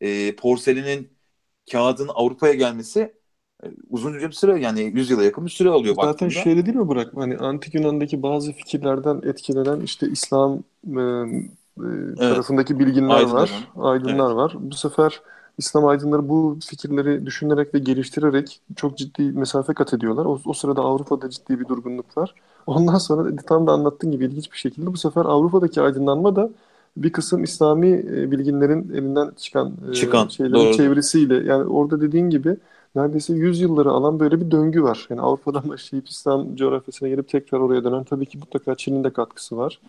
e, 0.00 0.36
porselenin, 0.36 1.12
kağıdın 1.72 2.08
Avrupa'ya 2.14 2.54
gelmesi 2.54 3.14
e, 3.64 3.66
uzun 3.90 4.14
bir 4.14 4.32
süre 4.32 4.60
yani 4.60 4.82
100 4.94 5.10
yıla 5.10 5.24
yakın 5.24 5.44
bir 5.44 5.50
süre 5.50 5.68
alıyor 5.68 5.94
Zaten 5.94 6.28
baktığında. 6.28 6.30
şöyle 6.30 6.66
değil 6.66 6.76
mi 6.76 6.88
Burak? 6.88 7.16
Hani 7.16 7.36
antik 7.36 7.74
Yunan'daki 7.74 8.22
bazı 8.22 8.52
fikirlerden 8.52 9.22
etkilenen 9.24 9.80
işte 9.80 10.08
İslam 10.08 10.62
e, 10.86 11.00
e, 11.78 12.14
tarafındaki 12.14 12.78
bilginler 12.78 13.14
Aydınların. 13.14 13.40
var, 13.40 13.68
aydınlar 13.76 14.30
var. 14.30 14.56
Bu 14.60 14.74
sefer 14.74 15.20
İslam 15.58 15.86
aydınları 15.86 16.28
bu 16.28 16.58
fikirleri 16.66 17.26
düşünerek 17.26 17.74
ve 17.74 17.78
geliştirerek 17.78 18.60
çok 18.76 18.98
ciddi 18.98 19.22
mesafe 19.22 19.74
kat 19.74 19.94
ediyorlar. 19.94 20.24
O, 20.24 20.40
o 20.44 20.52
sırada 20.52 20.82
Avrupa'da 20.82 21.30
ciddi 21.30 21.60
bir 21.60 21.68
durgunluk 21.68 22.16
var. 22.16 22.34
Ondan 22.66 22.98
sonra 22.98 23.36
tam 23.36 23.66
da 23.66 23.72
anlattığın 23.72 24.12
gibi 24.12 24.24
ilginç 24.24 24.52
bir 24.52 24.56
şekilde 24.56 24.86
bu 24.86 24.96
sefer 24.96 25.24
Avrupa'daki 25.24 25.80
aydınlanma 25.80 26.36
da 26.36 26.50
bir 26.96 27.12
kısım 27.12 27.44
İslami 27.44 27.88
e, 27.90 28.30
bilginlerin 28.30 28.90
elinden 28.94 29.30
çıkan, 29.36 29.76
e, 29.92 29.92
Çıkan, 29.92 30.28
şeylerin 30.28 30.54
doğru. 30.54 30.70
çevresiyle 30.70 31.34
yani 31.34 31.64
orada 31.64 32.00
dediğin 32.00 32.30
gibi 32.30 32.56
neredeyse 32.94 33.32
100 33.34 33.60
yılları 33.60 33.90
alan 33.90 34.20
böyle 34.20 34.40
bir 34.40 34.50
döngü 34.50 34.82
var. 34.82 35.06
Yani 35.10 35.20
Avrupa'dan 35.20 35.68
başlayıp 35.68 36.08
İslam 36.08 36.56
coğrafyasına 36.56 37.08
gelip 37.08 37.28
tekrar 37.28 37.58
oraya 37.60 37.84
dönen 37.84 38.04
tabii 38.04 38.26
ki 38.26 38.38
mutlaka 38.38 38.74
Çin'in 38.76 39.04
de 39.04 39.12
katkısı 39.12 39.56
var. 39.56 39.80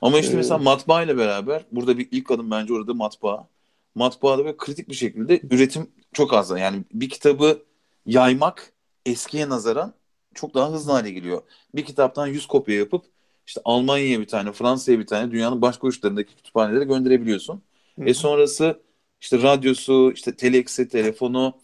Ama 0.00 0.18
işte 0.18 0.36
Ee, 0.36 0.36
mesela 0.36 0.58
matbaa 0.58 1.02
ile 1.02 1.16
beraber 1.16 1.64
burada 1.72 1.98
bir 1.98 2.08
ilk 2.10 2.30
adım 2.30 2.50
bence 2.50 2.74
orada 2.74 2.94
matbaa. 2.94 3.48
Matbaada 3.94 4.44
böyle 4.44 4.56
kritik 4.56 4.88
bir 4.88 4.94
şekilde 4.94 5.40
üretim 5.50 5.90
çok 6.12 6.34
az. 6.34 6.50
Yani 6.50 6.84
bir 6.92 7.08
kitabı 7.10 7.62
yaymak 8.06 8.72
eskiye 9.06 9.48
nazaran 9.48 9.94
çok 10.34 10.54
daha 10.54 10.72
hızlı 10.72 10.92
hale 10.92 11.10
geliyor. 11.10 11.42
Bir 11.74 11.84
kitaptan 11.84 12.26
100 12.26 12.46
kopya 12.46 12.74
yapıp 12.76 13.04
işte 13.46 13.60
Almanya'ya 13.64 14.20
bir 14.20 14.26
tane, 14.26 14.52
Fransa'ya 14.52 14.98
bir 14.98 15.06
tane 15.06 15.30
dünyanın 15.32 15.62
başka 15.62 15.86
uçlarındaki 15.86 16.34
kütüphanelere 16.36 16.84
gönderebiliyorsun. 16.84 17.62
Hı. 17.98 18.04
E 18.04 18.14
sonrası 18.14 18.82
işte 19.20 19.42
radyosu, 19.42 20.12
işte 20.14 20.36
teleksi, 20.36 20.88
telefonu, 20.88 21.54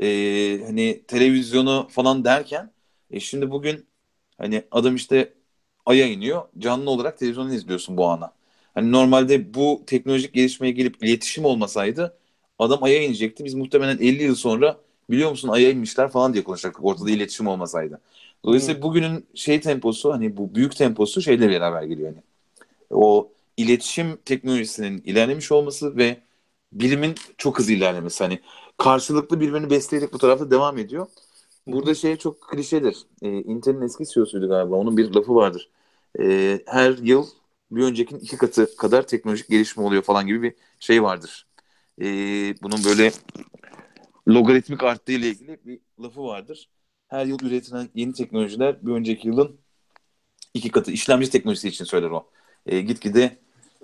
e, 0.00 0.60
hani 0.66 1.02
televizyonu 1.08 1.88
falan 1.90 2.24
derken 2.24 2.70
e 3.10 3.20
şimdi 3.20 3.50
bugün 3.50 3.86
hani 4.38 4.62
adam 4.70 4.94
işte 4.96 5.32
Ay'a 5.86 6.06
iniyor. 6.06 6.42
Canlı 6.58 6.90
olarak 6.90 7.18
televizyondan 7.18 7.54
izliyorsun 7.54 7.96
bu 7.96 8.06
ana. 8.06 8.32
Hani 8.74 8.92
normalde 8.92 9.54
bu 9.54 9.82
teknolojik 9.86 10.34
gelişmeye 10.34 10.72
gelip 10.72 11.04
iletişim 11.04 11.44
olmasaydı 11.44 12.18
adam 12.58 12.82
Ay'a 12.82 13.02
inecekti. 13.02 13.44
Biz 13.44 13.54
muhtemelen 13.54 13.98
50 13.98 14.22
yıl 14.22 14.34
sonra 14.34 14.76
biliyor 15.10 15.30
musun 15.30 15.48
Ay'a 15.48 15.70
inmişler 15.70 16.08
falan 16.10 16.32
diye 16.34 16.44
konuşacaktık 16.44 16.84
ortada 16.84 17.10
iletişim 17.10 17.46
olmasaydı. 17.46 18.00
Dolayısıyla 18.44 18.82
bugünün 18.82 19.26
şey 19.34 19.60
temposu 19.60 20.12
hani 20.12 20.36
bu 20.36 20.54
büyük 20.54 20.76
temposu 20.76 21.22
şeyle 21.22 21.48
beraber 21.50 21.82
geliyor 21.82 22.08
hani. 22.12 22.22
O 22.90 23.32
iletişim 23.56 24.16
teknolojisinin 24.24 25.02
ilerlemiş 25.06 25.52
olması 25.52 25.96
ve 25.96 26.16
bilimin 26.72 27.14
çok 27.38 27.58
hızlı 27.58 27.72
ilerlemesi. 27.72 28.24
Hani 28.24 28.40
karşılıklı 28.78 29.40
birbirini 29.40 29.70
besleyerek 29.70 30.12
bu 30.12 30.18
tarafta 30.18 30.50
devam 30.50 30.78
ediyor. 30.78 31.06
Burada 31.66 31.94
şey 31.94 32.16
çok 32.16 32.40
klişedir. 32.42 32.96
Ee, 33.22 33.28
Intel'in 33.30 33.82
eski 33.82 34.06
CEO'suydu 34.06 34.48
galiba. 34.48 34.76
Onun 34.76 34.96
bir 34.96 35.10
lafı 35.14 35.34
vardır. 35.34 35.70
Ee, 36.20 36.60
her 36.66 36.98
yıl 36.98 37.26
bir 37.70 37.82
öncekinin 37.84 38.20
iki 38.20 38.36
katı 38.36 38.76
kadar 38.76 39.06
teknolojik 39.06 39.48
gelişme 39.48 39.82
oluyor 39.82 40.02
falan 40.02 40.26
gibi 40.26 40.42
bir 40.42 40.54
şey 40.80 41.02
vardır. 41.02 41.46
Ee, 42.00 42.54
bunun 42.62 42.84
böyle 42.84 43.12
logaritmik 44.28 44.82
arttığı 44.82 45.12
ile 45.12 45.28
ilgili 45.28 45.58
bir 45.66 45.80
lafı 46.02 46.24
vardır. 46.24 46.68
Her 47.08 47.26
yıl 47.26 47.38
üretilen 47.42 47.88
yeni 47.94 48.12
teknolojiler 48.12 48.86
bir 48.86 48.92
önceki 48.92 49.28
yılın 49.28 49.60
iki 50.54 50.70
katı. 50.70 50.90
İşlemci 50.92 51.30
teknolojisi 51.30 51.68
için 51.68 51.84
söyler 51.84 52.10
o. 52.10 52.26
Ee, 52.66 52.80
gitgide 52.80 53.38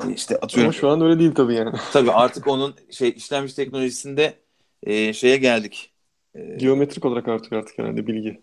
e, 0.04 0.12
işte 0.14 0.36
atıyorum. 0.36 0.68
Ama 0.68 0.72
şu 0.72 0.88
an 0.88 1.00
öyle 1.00 1.18
değil 1.18 1.34
tabii 1.34 1.54
yani. 1.54 1.76
Tabii 1.92 2.12
artık 2.12 2.46
onun 2.46 2.74
şey 2.90 3.12
işlemci 3.16 3.56
teknolojisinde 3.56 4.34
e, 4.82 5.12
şeye 5.12 5.36
geldik. 5.36 5.92
E, 6.34 6.56
Geometrik 6.56 7.04
olarak 7.04 7.28
artıyor 7.28 7.62
artık 7.62 7.78
herhalde 7.78 8.06
bilgi. 8.06 8.40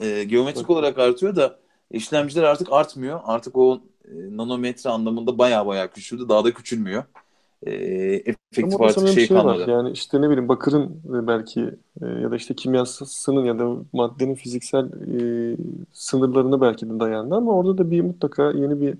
e, 0.00 0.24
geometrik 0.24 0.70
olarak 0.70 0.98
artıyor 0.98 1.36
da 1.36 1.60
işlemciler 1.90 2.42
artık 2.42 2.72
artmıyor. 2.72 3.20
Artık 3.24 3.56
o 3.56 3.82
e, 4.04 4.10
nanometre 4.36 4.90
anlamında 4.90 5.38
baya 5.38 5.66
baya 5.66 5.90
küçüldü. 5.90 6.28
Daha 6.28 6.44
da 6.44 6.54
küçülmüyor. 6.54 7.04
E, 7.66 7.72
efektif 8.26 8.80
artık 8.80 9.08
şey 9.08 9.26
şey 9.26 9.36
var 9.36 9.42
kalmadı. 9.42 9.70
yani 9.70 9.90
işte 9.90 10.20
ne 10.20 10.30
bileyim 10.30 10.48
bakırın 10.48 11.02
e, 11.08 11.26
belki 11.26 11.60
e, 12.02 12.06
ya 12.06 12.30
da 12.30 12.36
işte 12.36 12.54
kimyasının 12.54 13.44
ya 13.44 13.58
da 13.58 13.76
maddenin 13.92 14.34
fiziksel 14.34 14.84
e, 15.52 15.56
sınırlarına 15.92 16.60
belki 16.60 16.90
de 16.90 17.00
dayandı 17.00 17.34
ama 17.34 17.52
orada 17.52 17.78
da 17.78 17.90
bir 17.90 18.00
mutlaka 18.00 18.50
yeni 18.50 18.80
bir 18.80 18.94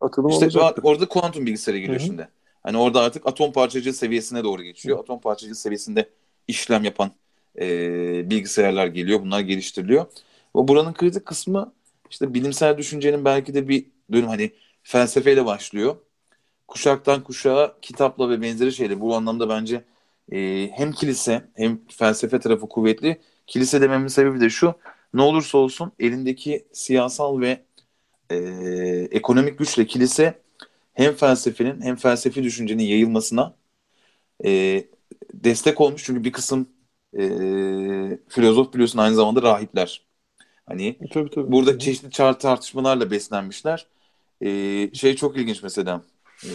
atılım 0.00 0.30
İşte 0.30 0.44
olacaktır. 0.44 0.82
orada 0.82 1.08
kuantum 1.08 1.46
bilgisayara 1.46 1.78
giriyor 1.78 2.00
Hı 2.00 2.02
hı. 2.02 2.06
şimdi. 2.06 2.28
Hani 2.62 2.76
orada 2.78 3.00
artık 3.00 3.26
atom 3.26 3.52
parçacığı 3.52 3.92
seviyesine 3.92 4.44
doğru 4.44 4.62
geçiyor. 4.62 4.98
Atom 4.98 5.20
parçacığı 5.20 5.54
seviyesinde 5.54 6.10
işlem 6.48 6.84
yapan 6.84 7.10
e, 7.60 8.30
bilgisayarlar 8.30 8.86
geliyor. 8.86 9.20
Bunlar 9.22 9.40
geliştiriliyor. 9.40 10.06
Ve 10.56 10.68
buranın 10.68 10.92
kritik 10.92 11.26
kısmı 11.26 11.72
işte 12.10 12.34
bilimsel 12.34 12.78
düşüncenin 12.78 13.24
belki 13.24 13.54
de 13.54 13.68
bir 13.68 13.86
dönüm 14.12 14.28
hani 14.28 14.50
felsefeyle 14.82 15.46
başlıyor. 15.46 15.96
Kuşaktan 16.74 17.24
kuşağa 17.24 17.76
kitapla 17.82 18.30
ve 18.30 18.42
benzeri 18.42 18.72
şeyle 18.72 19.00
bu 19.00 19.16
anlamda 19.16 19.48
bence 19.48 19.84
e, 20.32 20.70
hem 20.74 20.92
kilise 20.92 21.44
hem 21.54 21.80
felsefe 21.88 22.40
tarafı 22.40 22.68
kuvvetli. 22.68 23.20
Kilise 23.46 23.80
dememin 23.80 24.08
sebebi 24.08 24.40
de 24.40 24.50
şu. 24.50 24.74
Ne 25.14 25.22
olursa 25.22 25.58
olsun 25.58 25.92
elindeki 25.98 26.66
siyasal 26.72 27.40
ve 27.40 27.64
e, 28.30 28.36
ekonomik 29.12 29.58
güçle 29.58 29.86
kilise 29.86 30.42
hem 30.94 31.14
felsefenin 31.14 31.82
hem 31.82 31.96
felsefi 31.96 32.44
düşüncenin 32.44 32.84
yayılmasına 32.84 33.54
e, 34.46 34.84
destek 35.34 35.80
olmuş. 35.80 36.04
Çünkü 36.04 36.24
bir 36.24 36.32
kısım 36.32 36.68
e, 37.18 37.20
filozof 38.28 38.72
biliyorsun 38.74 38.98
aynı 38.98 39.14
zamanda 39.14 39.42
rahipler. 39.42 40.02
Hani 40.66 40.98
Tabii 41.10 41.30
tabii. 41.30 41.52
burada 41.52 41.78
çeşitli 41.78 42.10
çağ 42.10 42.38
tartışmalarla 42.38 43.12
beslenmişler. 43.12 43.86
E, 44.42 44.90
şey 44.94 45.16
çok 45.16 45.38
ilginç 45.38 45.62
mesela. 45.62 46.02
E, 46.44 46.50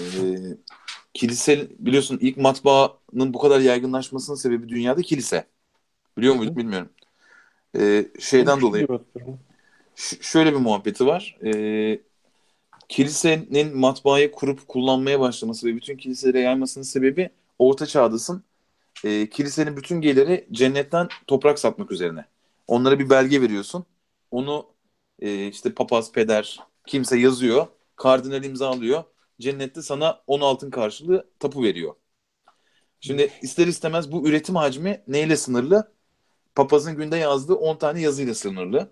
kilise 1.14 1.68
biliyorsun 1.80 2.18
ilk 2.22 2.38
matbaanın 2.38 3.34
bu 3.34 3.40
kadar 3.40 3.60
yaygınlaşmasının 3.60 4.38
sebebi 4.38 4.70
dünyada 4.70 5.02
kilise. 5.02 5.48
Biliyor 6.18 6.36
muyduk 6.36 6.58
bilmiyorum. 6.58 6.90
E, 7.78 8.06
şeyden 8.20 8.62
dolayı 8.62 8.88
şöyle 10.22 10.52
bir 10.52 10.58
muhabbeti 10.58 11.06
var. 11.06 11.38
Ee, 11.46 12.02
kilisenin 12.90 13.78
matbaayı 13.78 14.32
kurup 14.32 14.68
kullanmaya 14.68 15.20
başlaması 15.20 15.68
ve 15.68 15.76
bütün 15.76 15.98
kiliselere 15.98 16.40
yaymasının 16.40 16.84
sebebi 16.84 17.30
Orta 17.60 17.86
Çağ'dasın. 17.86 18.44
Ee, 19.04 19.30
kilisenin 19.30 19.78
bütün 19.78 20.02
geliri 20.02 20.48
cennetten 20.52 21.08
toprak 21.28 21.60
satmak 21.60 21.92
üzerine. 21.92 22.26
Onlara 22.68 23.00
bir 23.00 23.10
belge 23.10 23.42
veriyorsun. 23.42 23.86
Onu 24.32 24.66
e, 25.20 25.48
işte 25.48 25.74
papaz, 25.74 26.12
peder, 26.12 26.60
kimse 26.88 27.20
yazıyor. 27.20 27.68
Kardinal 27.96 28.44
imzalıyor. 28.44 29.04
Cennette 29.42 29.82
sana 29.82 30.24
10 30.28 30.42
altın 30.42 30.70
karşılığı 30.72 31.30
tapu 31.40 31.64
veriyor. 31.64 31.96
Şimdi 33.00 33.32
ister 33.42 33.68
istemez 33.68 34.12
bu 34.12 34.28
üretim 34.30 34.56
hacmi 34.56 35.04
neyle 35.08 35.38
sınırlı? 35.38 35.92
Papazın 36.56 36.96
günde 36.98 37.18
yazdığı 37.18 37.56
10 37.56 37.78
tane 37.78 38.02
yazıyla 38.02 38.36
sınırlı. 38.36 38.92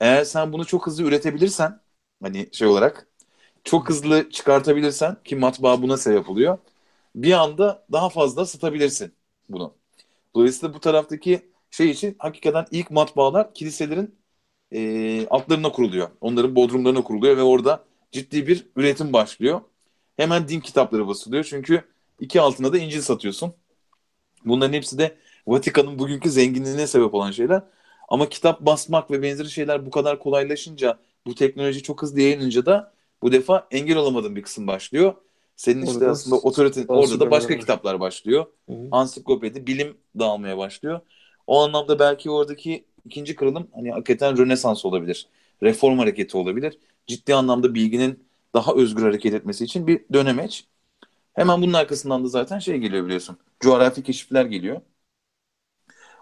Eğer 0.00 0.24
sen 0.24 0.52
bunu 0.54 0.66
çok 0.66 0.88
hızlı 0.88 1.04
üretebilirsen 1.04 1.80
hani 2.22 2.48
şey 2.52 2.68
olarak 2.68 3.08
çok 3.64 3.88
hızlı 3.90 4.30
çıkartabilirsen 4.30 5.16
ki 5.24 5.36
matbaa 5.36 5.82
buna 5.82 5.96
sebep 5.98 6.30
oluyor. 6.30 6.58
Bir 7.16 7.32
anda 7.32 7.86
daha 7.92 8.10
fazla 8.10 8.46
satabilirsin 8.46 9.14
bunu. 9.48 9.74
Dolayısıyla 10.36 10.74
bu 10.74 10.80
taraftaki 10.80 11.52
şey 11.70 11.90
için 11.90 12.16
hakikaten 12.18 12.66
ilk 12.70 12.90
matbaalar 12.90 13.54
kiliselerin 13.54 14.20
e, 14.72 15.26
altlarına 15.28 15.72
kuruluyor. 15.72 16.10
Onların 16.20 16.56
bodrumlarına 16.56 17.02
kuruluyor 17.04 17.36
ve 17.36 17.42
orada 17.42 17.84
ciddi 18.12 18.46
bir 18.46 18.66
üretim 18.76 19.12
başlıyor. 19.12 19.60
Hemen 20.22 20.48
din 20.48 20.60
kitapları 20.60 21.08
basılıyor. 21.08 21.44
Çünkü 21.44 21.84
iki 22.20 22.40
altına 22.40 22.72
da 22.72 22.78
İncil 22.78 23.00
satıyorsun. 23.00 23.54
Bunların 24.44 24.72
hepsi 24.72 24.98
de 24.98 25.16
Vatikan'ın 25.46 25.98
bugünkü 25.98 26.30
zenginliğine 26.30 26.86
sebep 26.86 27.14
olan 27.14 27.30
şeyler. 27.30 27.62
Ama 28.08 28.28
kitap 28.28 28.60
basmak 28.60 29.10
ve 29.10 29.22
benzeri 29.22 29.50
şeyler 29.50 29.86
bu 29.86 29.90
kadar 29.90 30.18
kolaylaşınca, 30.18 30.98
bu 31.26 31.34
teknoloji 31.34 31.82
çok 31.82 32.02
hızlı 32.02 32.20
yayılınca 32.20 32.66
da 32.66 32.92
bu 33.22 33.32
defa 33.32 33.66
engel 33.70 33.96
olamadığın 33.96 34.36
bir 34.36 34.42
kısım 34.42 34.66
başlıyor. 34.66 35.14
Senin 35.56 35.82
işte 35.82 35.98
Orada 35.98 36.10
aslında 36.10 36.36
otoriten 36.36 36.84
orada 36.88 37.20
da 37.20 37.30
başka 37.30 37.58
kitaplar 37.58 38.00
başlıyor. 38.00 38.46
Hı. 38.68 38.74
Ansiklopedi, 38.90 39.66
bilim 39.66 39.96
dağılmaya 40.18 40.58
başlıyor. 40.58 41.00
O 41.46 41.62
anlamda 41.62 41.98
belki 41.98 42.30
oradaki 42.30 42.84
ikinci 43.04 43.34
kırılım 43.34 43.68
hani 43.74 43.90
hakikaten 43.92 44.38
Rönesans 44.38 44.84
olabilir. 44.84 45.26
Reform 45.62 45.98
hareketi 45.98 46.36
olabilir. 46.36 46.78
Ciddi 47.06 47.34
anlamda 47.34 47.74
bilginin 47.74 48.24
daha 48.54 48.74
özgür 48.74 49.02
hareket 49.02 49.34
etmesi 49.34 49.64
için 49.64 49.86
bir 49.86 50.04
dönemeç. 50.12 50.66
Hemen 51.34 51.62
bunun 51.62 51.72
arkasından 51.72 52.24
da 52.24 52.28
zaten 52.28 52.60
şey 52.60 52.78
geliyor 52.78 53.04
biliyorsun. 53.06 53.38
Coğrafi 53.60 54.02
keşifler 54.02 54.46
geliyor. 54.46 54.80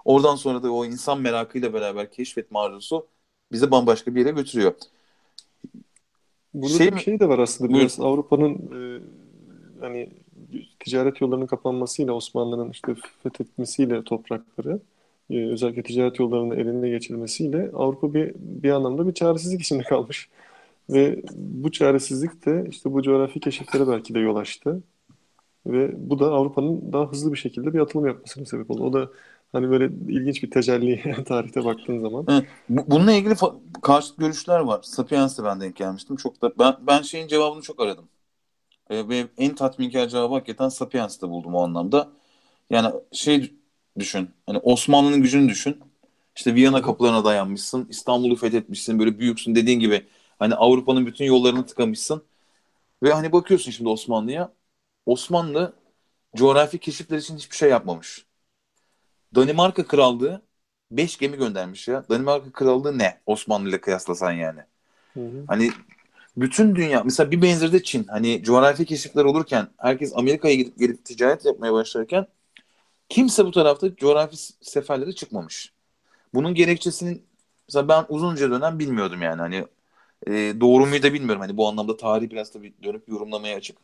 Oradan 0.05 0.35
sonra 0.37 0.63
da 0.63 0.73
o 0.73 0.85
insan 0.85 1.21
merakıyla 1.21 1.73
beraber 1.75 2.11
keşfetme 2.13 2.59
arzusu 2.59 3.09
bizi 3.53 3.71
bambaşka 3.71 4.15
bir 4.15 4.21
yere 4.21 4.31
götürüyor. 4.31 4.75
Burada 6.55 6.79
Şey 6.79 6.95
bir 6.95 7.01
şey 7.01 7.21
de 7.21 7.29
var 7.29 7.39
aslında 7.39 7.73
Buyur. 7.73 7.75
biraz 7.75 8.01
Avrupa'nın 8.01 8.55
e, 8.55 9.01
hani 9.81 10.09
ticaret 10.81 11.21
yollarının 11.21 11.47
kapanmasıyla 11.47 12.13
Osmanlı'nın 12.13 12.71
işte 12.71 12.95
fethetmesiyle 13.23 14.05
toprakları 14.05 14.81
e, 15.31 15.47
özellikle 15.53 15.83
ticaret 15.83 16.19
yollarının 16.19 16.57
eline 16.57 16.89
geçirmesiyle 16.89 17.71
Avrupa 17.75 18.15
bir 18.15 18.35
bir 18.37 18.71
anlamda 18.71 19.09
bir 19.09 19.15
çaresizlik 19.15 19.61
içinde 19.63 19.83
kalmış. 19.83 20.29
Ve 20.93 21.23
bu 21.35 21.73
çaresizlik 21.73 22.47
de 22.47 22.67
işte 22.71 22.93
bu 22.93 23.03
coğrafi 23.03 23.41
keşiflere 23.41 23.89
belki 23.89 24.15
de 24.15 24.19
yol 24.19 24.37
açtı. 24.37 24.83
Ve 25.67 26.11
bu 26.11 26.19
da 26.19 26.27
Avrupa'nın 26.27 26.93
daha 26.93 27.11
hızlı 27.11 27.33
bir 27.33 27.39
şekilde 27.39 27.75
bir 27.75 27.81
atılım 27.81 28.07
yapmasına 28.07 28.47
sebep 28.47 28.71
oldu. 28.71 28.85
O 28.85 28.93
da 28.93 29.11
hani 29.53 29.71
böyle 29.71 29.85
ilginç 30.09 30.43
bir 30.43 30.51
tecelli 30.51 31.25
tarihte 31.25 31.65
baktığın 31.65 32.01
zaman. 32.01 32.45
Bununla 32.69 33.13
ilgili 33.13 33.35
karşıt 33.83 34.19
görüşler 34.19 34.61
var. 34.61 34.83
Sapiens'e 34.83 35.45
ben 35.45 35.61
denk 35.61 35.77
gelmiştim. 35.77 36.17
Çok 36.17 36.43
da 36.43 36.53
ben 36.59 36.77
ben 36.87 37.03
şeyin 37.03 37.29
cevabını 37.29 37.63
çok 37.63 37.81
aradım. 37.81 38.09
Ee, 38.91 39.09
ve 39.09 39.27
en 39.39 39.55
tatminkar 39.55 40.09
cevabı 40.09 40.35
hakikaten 40.35 40.69
Sapiens'te 40.69 41.29
buldum 41.29 41.55
o 41.55 41.63
anlamda. 41.63 42.09
Yani 42.71 42.93
şey 43.13 43.55
düşün. 43.99 44.31
Hani 44.47 44.59
Osmanlı'nın 44.59 45.23
gücünü 45.23 45.49
düşün. 45.49 45.81
İşte 46.37 46.55
Viyana 46.55 46.83
kapılarına 46.83 47.25
dayanmışsın. 47.25 47.87
İstanbul'u 47.91 48.37
fethetmişsin. 48.37 48.99
Böyle 48.99 49.19
büyüksün 49.19 49.55
dediğin 49.55 49.81
gibi. 49.81 50.07
Hani 50.41 50.55
Avrupa'nın 50.55 51.07
bütün 51.07 51.25
yollarını 51.25 51.67
tıkamışsın. 51.67 52.23
Ve 53.03 53.13
hani 53.13 53.33
bakıyorsun 53.33 53.71
şimdi 53.71 53.91
Osmanlı'ya. 53.91 54.53
Osmanlı 55.07 55.73
coğrafi 56.37 56.79
keşifler 56.79 57.19
için 57.19 57.37
hiçbir 57.37 57.57
şey 57.57 57.71
yapmamış. 57.71 58.27
Danimarka 59.35 59.87
Krallığı 59.87 60.43
5 60.91 61.19
gemi 61.19 61.37
göndermiş 61.37 61.89
ya. 61.89 62.05
Danimarka 62.11 62.53
Krallığı 62.53 62.99
ne? 62.99 63.21
Osmanlı 63.27 63.69
ile 63.69 63.81
kıyaslasan 63.81 64.33
yani. 64.33 64.61
Hı 65.15 65.21
hı. 65.21 65.45
Hani 65.47 65.71
bütün 66.37 66.77
dünya 66.77 67.03
mesela 67.05 67.31
bir 67.31 67.43
benzeri 67.43 67.73
de 67.73 67.83
Çin. 67.83 68.05
Hani 68.05 68.43
coğrafi 68.43 68.85
keşifler 68.85 69.25
olurken 69.25 69.69
herkes 69.77 70.13
Amerika'ya 70.17 70.55
gidip 70.55 70.79
gelip 70.79 71.05
ticaret 71.05 71.45
yapmaya 71.45 71.73
başlarken 71.73 72.27
kimse 73.09 73.45
bu 73.45 73.51
tarafta 73.51 73.97
coğrafi 73.97 74.37
seferlere 74.61 75.13
çıkmamış. 75.13 75.73
Bunun 76.35 76.55
gerekçesinin 76.55 77.27
mesela 77.69 77.89
ben 77.89 78.07
uzunca 78.09 78.51
dönem 78.51 78.79
bilmiyordum 78.79 79.23
yani 79.23 79.41
hani 79.41 79.65
e, 80.27 80.33
doğru 80.61 80.87
muyu 80.87 81.03
da 81.03 81.13
bilmiyorum. 81.13 81.41
Hani 81.41 81.57
bu 81.57 81.69
anlamda 81.69 81.97
tarih 81.97 82.31
biraz 82.31 82.53
tabii 82.53 82.73
dönüp 82.83 83.09
yorumlamaya 83.09 83.57
açık. 83.57 83.77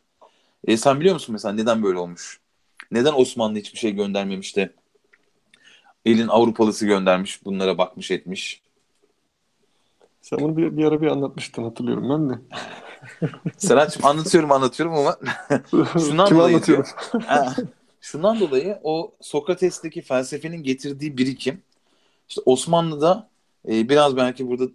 E, 0.67 0.77
sen 0.77 0.99
biliyor 0.99 1.13
musun 1.13 1.33
mesela 1.33 1.53
neden 1.53 1.83
böyle 1.83 1.97
olmuş? 1.99 2.39
Neden 2.91 3.13
Osmanlı 3.13 3.59
hiçbir 3.59 3.79
şey 3.79 3.91
göndermemiş 3.91 4.55
de 4.55 4.73
elin 6.05 6.27
Avrupalısı 6.27 6.85
göndermiş 6.85 7.45
bunlara 7.45 7.77
bakmış 7.77 8.11
etmiş. 8.11 8.61
Sen 10.21 10.39
bunu 10.39 10.57
bir, 10.57 10.77
bir 10.77 10.85
ara 10.85 11.01
bir 11.01 11.07
anlatmıştın 11.07 11.63
hatırlıyorum 11.63 12.09
ben 12.09 12.29
de. 12.29 12.41
Serhat'cığım 13.57 14.05
anlatıyorum 14.05 14.51
anlatıyorum 14.51 14.95
ama 14.95 15.17
Şundan 15.99 16.27
Kime 16.27 16.39
dolayı 16.39 16.55
anlatıyorum? 16.55 16.85
Ha, 17.25 17.55
şundan 18.01 18.39
dolayı 18.39 18.79
o 18.83 19.11
Sokrates'teki 19.21 20.01
felsefenin 20.01 20.63
getirdiği 20.63 21.17
birikim 21.17 21.61
işte 22.29 22.41
Osmanlı'da 22.45 23.29
e, 23.67 23.89
biraz 23.89 24.17
belki 24.17 24.47
burada 24.47 24.65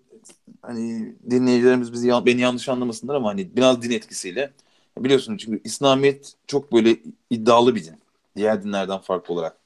hani 0.63 1.17
dinleyicilerimiz 1.31 1.93
bizi 1.93 2.09
beni 2.09 2.41
yanlış 2.41 2.69
anlamasınlar 2.69 3.15
ama 3.15 3.29
hani 3.29 3.57
biraz 3.57 3.83
din 3.83 3.91
etkisiyle 3.91 4.53
biliyorsun 4.99 5.37
çünkü 5.37 5.61
İslamiyet 5.65 6.35
çok 6.47 6.73
böyle 6.73 6.97
iddialı 7.31 7.75
bir 7.75 7.85
din. 7.85 8.01
Diğer 8.37 8.63
dinlerden 8.65 8.99
farklı 8.99 9.35
olarak. 9.35 9.57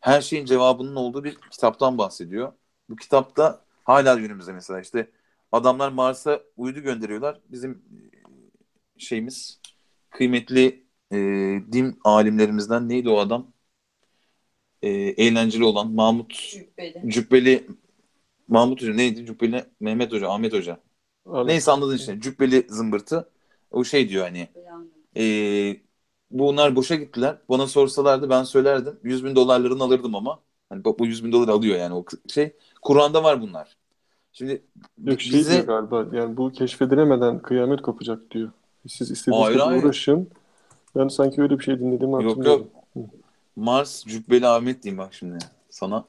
Her 0.00 0.20
şeyin 0.20 0.44
cevabının 0.44 0.96
olduğu 0.96 1.24
bir 1.24 1.36
kitaptan 1.50 1.98
bahsediyor. 1.98 2.52
Bu 2.88 2.96
kitapta 2.96 3.60
hala 3.84 4.14
günümüzde 4.14 4.52
mesela 4.52 4.80
işte 4.80 5.10
adamlar 5.52 5.88
Mars'a 5.88 6.40
uydu 6.56 6.80
gönderiyorlar. 6.80 7.40
Bizim 7.48 7.70
e, 7.72 8.98
şeyimiz 8.98 9.60
kıymetli 10.10 10.84
e, 11.12 11.16
din 11.72 12.00
alimlerimizden 12.04 12.88
neydi 12.88 13.08
o 13.08 13.18
adam? 13.18 13.52
E, 14.82 14.88
eğlenceli 14.90 15.64
olan 15.64 15.90
Mahmut 15.90 16.34
Cübbeli. 16.34 17.02
Cübbeli 17.10 17.66
Mahmut 18.48 18.82
Hoca 18.82 18.94
neydi? 18.94 19.26
Cübbeli 19.26 19.64
Mehmet 19.80 20.12
Hoca, 20.12 20.28
Ahmet 20.30 20.52
Hoca. 20.52 20.80
Abi, 21.26 21.48
Neyse 21.48 21.70
anladın 21.70 21.96
işte. 21.96 22.20
Cübbeli 22.20 22.66
zımbırtı. 22.68 23.28
O 23.70 23.84
şey 23.84 24.08
diyor 24.08 24.24
hani 24.24 24.48
e, 25.16 25.24
bunlar 26.30 26.76
boşa 26.76 26.94
gittiler. 26.94 27.38
Bana 27.48 27.66
sorsalardı 27.66 28.30
ben 28.30 28.44
söylerdim. 28.44 28.98
100 29.02 29.24
bin 29.24 29.36
dolarlarını 29.36 29.82
alırdım 29.82 30.14
ama. 30.14 30.40
Hani 30.68 30.84
bu 30.84 30.98
bu 30.98 31.06
100 31.06 31.24
bin 31.24 31.32
dolar 31.32 31.48
alıyor 31.48 31.78
yani 31.78 31.94
o 31.94 32.04
şey. 32.28 32.52
Kur'an'da 32.82 33.24
var 33.24 33.42
bunlar. 33.42 33.76
Şimdi 34.32 34.62
Yok 35.04 35.20
şey 35.20 35.38
bize 35.40 35.52
diyor 35.52 35.66
galiba 35.66 36.16
yani 36.16 36.36
bu 36.36 36.52
keşfedilemeden 36.52 37.38
kıyamet 37.38 37.82
kopacak 37.82 38.30
diyor. 38.30 38.50
Siz 38.88 39.10
istediğiniz 39.10 39.46
Hayır, 39.46 39.58
kadar 39.58 39.68
hayır. 39.68 39.84
uğraşın. 39.84 40.30
Ben 40.96 41.08
sanki 41.08 41.42
öyle 41.42 41.58
bir 41.58 41.64
şey 41.64 41.78
dinlediğimi 41.78 42.22
Yok 42.22 42.30
hatırlıyorum. 42.30 42.66
yok. 42.96 43.06
Mars 43.56 44.04
Cübbeli 44.04 44.46
Ahmet 44.46 44.82
diyeyim 44.82 44.98
bak 44.98 45.14
şimdi 45.14 45.38
sana. 45.70 46.04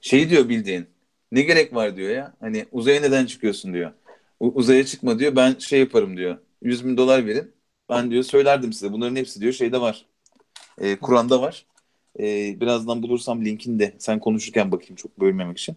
Şey 0.00 0.30
diyor 0.30 0.48
bildiğin. 0.48 0.91
Ne 1.32 1.42
gerek 1.42 1.74
var 1.74 1.96
diyor 1.96 2.10
ya. 2.10 2.34
Hani 2.40 2.66
uzaya 2.72 3.02
neden 3.02 3.26
çıkıyorsun 3.26 3.74
diyor. 3.74 3.92
U- 4.40 4.52
uzaya 4.56 4.86
çıkma 4.86 5.20
diyor. 5.20 5.36
Ben 5.36 5.58
şey 5.60 5.80
yaparım 5.80 6.18
diyor. 6.18 6.38
100 6.62 6.86
bin 6.86 6.98
dolar 6.98 7.26
verin. 7.26 7.52
Ben 7.90 8.12
diyor 8.12 8.24
söylerdim 8.24 8.74
size. 8.74 8.92
Bunların 8.92 9.16
hepsi 9.16 9.42
diyor 9.42 9.54
şeyde 9.54 9.82
var. 9.82 10.06
Ee, 10.78 10.96
Kur'an'da 11.00 11.42
var. 11.42 11.66
Ee, 12.20 12.60
birazdan 12.60 13.02
bulursam 13.02 13.44
linkini 13.44 13.78
de 13.80 13.96
sen 13.98 14.20
konuşurken 14.20 14.72
bakayım 14.72 14.96
çok 14.96 15.20
bölmemek 15.20 15.58
için. 15.58 15.76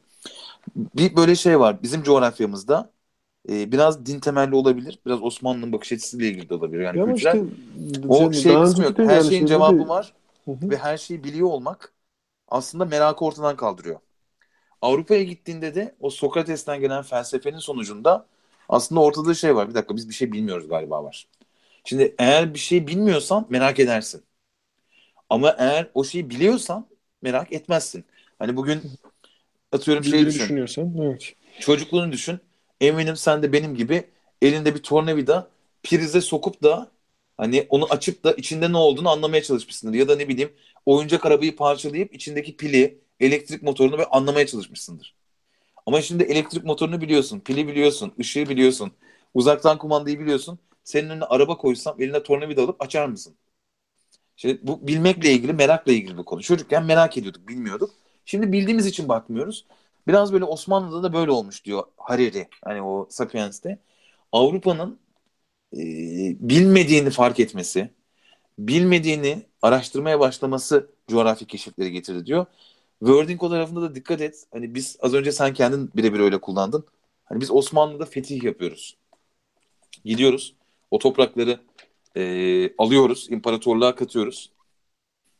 Bir 0.75 1.15
böyle 1.15 1.35
şey 1.35 1.59
var. 1.59 1.83
Bizim 1.83 2.03
coğrafyamızda 2.03 2.91
e, 3.49 3.73
biraz 3.73 4.05
din 4.05 4.19
temelli 4.19 4.55
olabilir. 4.55 4.99
Biraz 5.05 5.23
Osmanlı'nın 5.23 5.73
bakış 5.73 5.93
açısıyla 5.93 6.27
ilgili 6.27 6.49
de 6.49 6.55
olabilir. 6.55 6.81
Yani 6.81 6.99
Ya 6.99 7.03
kültürel. 7.03 7.37
işte 7.37 7.45
o 8.07 8.31
şey 8.31 8.59
kısmı 8.61 8.83
yok. 8.83 8.99
Her 8.99 9.19
yani 9.19 9.21
şeyin 9.21 9.45
cevabı 9.45 9.87
de- 9.87 9.89
var 9.89 10.13
Hı 10.45 10.51
hı. 10.51 10.67
ve 10.69 10.77
her 10.77 10.97
şeyi 10.97 11.23
biliyor 11.23 11.47
olmak 11.49 11.93
aslında 12.49 12.85
merakı 12.85 13.25
ortadan 13.25 13.55
kaldırıyor. 13.57 13.99
Avrupa'ya 14.81 15.23
gittiğinde 15.23 15.75
de 15.75 15.95
o 15.99 16.09
Sokrates'ten 16.09 16.79
gelen 16.81 17.03
felsefenin 17.03 17.57
sonucunda 17.59 18.27
aslında 18.69 19.01
ortada 19.01 19.33
şey 19.33 19.55
var. 19.55 19.69
Bir 19.69 19.75
dakika 19.75 19.95
biz 19.95 20.09
bir 20.09 20.13
şey 20.13 20.31
bilmiyoruz 20.31 20.67
galiba 20.69 21.03
var. 21.03 21.27
Şimdi 21.83 22.15
eğer 22.19 22.53
bir 22.53 22.59
şey 22.59 22.87
bilmiyorsan 22.87 23.47
merak 23.49 23.79
edersin. 23.79 24.23
Ama 25.29 25.55
eğer 25.57 25.91
o 25.93 26.03
şeyi 26.03 26.29
biliyorsan 26.29 26.87
merak 27.21 27.53
etmezsin. 27.53 28.05
Hani 28.39 28.57
bugün 28.57 28.81
atıyorum 29.71 30.03
şey 30.03 30.11
Bildiğini 30.19 30.27
düşün. 30.27 30.43
düşünüyorsan 30.43 30.93
evet. 31.01 31.35
Çocukluğunu 31.59 32.11
düşün. 32.11 32.39
Eminim 32.81 33.15
sen 33.15 33.43
de 33.43 33.53
benim 33.53 33.75
gibi 33.75 34.03
elinde 34.41 34.75
bir 34.75 34.83
tornavida 34.83 35.49
prize 35.83 36.21
sokup 36.21 36.63
da 36.63 36.91
hani 37.37 37.65
onu 37.69 37.87
açıp 37.89 38.23
da 38.23 38.33
içinde 38.33 38.71
ne 38.71 38.77
olduğunu 38.77 39.09
anlamaya 39.09 39.43
çalışmışsındır. 39.43 39.97
Ya 39.97 40.07
da 40.07 40.15
ne 40.15 40.27
bileyim 40.27 40.53
oyuncak 40.85 41.25
arabayı 41.25 41.55
parçalayıp 41.55 42.15
içindeki 42.15 42.57
pili, 42.57 42.99
elektrik 43.19 43.63
motorunu 43.63 43.93
böyle 43.93 44.05
anlamaya 44.09 44.47
çalışmışsındır. 44.47 45.15
Ama 45.85 46.01
şimdi 46.01 46.23
elektrik 46.23 46.65
motorunu 46.65 47.01
biliyorsun, 47.01 47.39
pili 47.39 47.67
biliyorsun, 47.67 48.13
ışığı 48.19 48.49
biliyorsun, 48.49 48.91
uzaktan 49.33 49.77
kumandayı 49.77 50.19
biliyorsun. 50.19 50.59
Senin 50.83 51.09
önüne 51.09 51.25
araba 51.25 51.57
koysam 51.57 52.01
eline 52.01 52.23
tornavida 52.23 52.63
alıp 52.63 52.81
açar 52.83 53.07
mısın? 53.07 53.35
Şimdi 54.35 54.59
bu 54.63 54.87
bilmekle 54.87 55.31
ilgili, 55.33 55.53
merakla 55.53 55.91
ilgili 55.91 56.17
bir 56.17 56.23
konu. 56.23 56.41
Çocukken 56.41 56.85
merak 56.85 57.17
ediyorduk, 57.17 57.47
bilmiyorduk. 57.47 57.89
Şimdi 58.25 58.51
bildiğimiz 58.51 58.85
için 58.85 59.09
bakmıyoruz. 59.09 59.65
Biraz 60.07 60.33
böyle 60.33 60.43
Osmanlı'da 60.45 61.03
da 61.03 61.13
böyle 61.13 61.31
olmuş 61.31 61.65
diyor 61.65 61.83
Hariri. 61.97 62.47
Hani 62.63 62.81
o 62.81 63.07
Sapiens'te. 63.09 63.79
Avrupa'nın 64.31 64.99
e, 65.73 65.79
bilmediğini 66.39 67.09
fark 67.09 67.39
etmesi, 67.39 67.89
bilmediğini 68.59 69.43
araştırmaya 69.61 70.19
başlaması 70.19 70.91
coğrafi 71.09 71.47
keşifleri 71.47 71.91
getirdi 71.91 72.25
diyor. 72.25 72.45
Wording 72.99 73.43
o 73.43 73.49
tarafında 73.49 73.81
da 73.81 73.95
dikkat 73.95 74.21
et. 74.21 74.47
Hani 74.51 74.75
biz 74.75 74.97
az 75.01 75.13
önce 75.13 75.31
sen 75.31 75.53
kendin 75.53 75.91
birebir 75.95 76.19
öyle 76.19 76.41
kullandın. 76.41 76.85
Hani 77.25 77.41
biz 77.41 77.51
Osmanlı'da 77.51 78.05
fetih 78.05 78.43
yapıyoruz. 78.43 78.97
Gidiyoruz. 80.05 80.55
O 80.91 80.99
toprakları 80.99 81.59
e, 82.15 82.75
alıyoruz. 82.77 83.27
imparatorluğa 83.31 83.95
katıyoruz. 83.95 84.51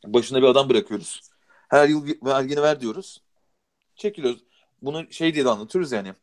başına 0.06 0.38
bir 0.42 0.48
adam 0.48 0.70
bırakıyoruz. 0.70 1.22
Her 1.70 1.90
yıl 1.90 2.08
vergini 2.26 2.62
ver 2.62 2.82
diyoruz. 2.82 3.22
Çekiliyoruz. 3.96 4.44
Bunu 4.82 5.12
şey 5.12 5.34
diye 5.34 5.46
de 5.46 5.50
anlatıyoruz 5.50 5.92
yani. 5.92 6.14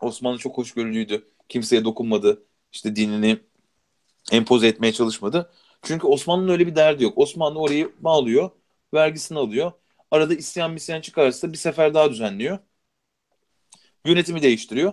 Osmanlı 0.00 0.38
çok 0.38 0.58
hoşgörülüydü. 0.58 1.28
Kimseye 1.48 1.84
dokunmadı. 1.84 2.42
İşte 2.72 2.96
dinini 2.96 3.38
empoze 4.32 4.66
etmeye 4.68 4.92
çalışmadı. 4.92 5.52
Çünkü 5.82 6.06
Osmanlı'nın 6.06 6.52
öyle 6.52 6.66
bir 6.66 6.76
derdi 6.76 7.04
yok. 7.04 7.18
Osmanlı 7.18 7.58
orayı 7.58 7.92
bağlıyor, 8.00 8.50
vergisini 8.94 9.38
alıyor. 9.38 9.72
Arada 10.10 10.34
isyan 10.34 10.72
misyan 10.72 11.00
çıkarsa 11.00 11.52
bir 11.52 11.56
sefer 11.58 11.94
daha 11.94 12.10
düzenliyor. 12.10 12.58
Yönetimi 14.06 14.42
değiştiriyor. 14.42 14.92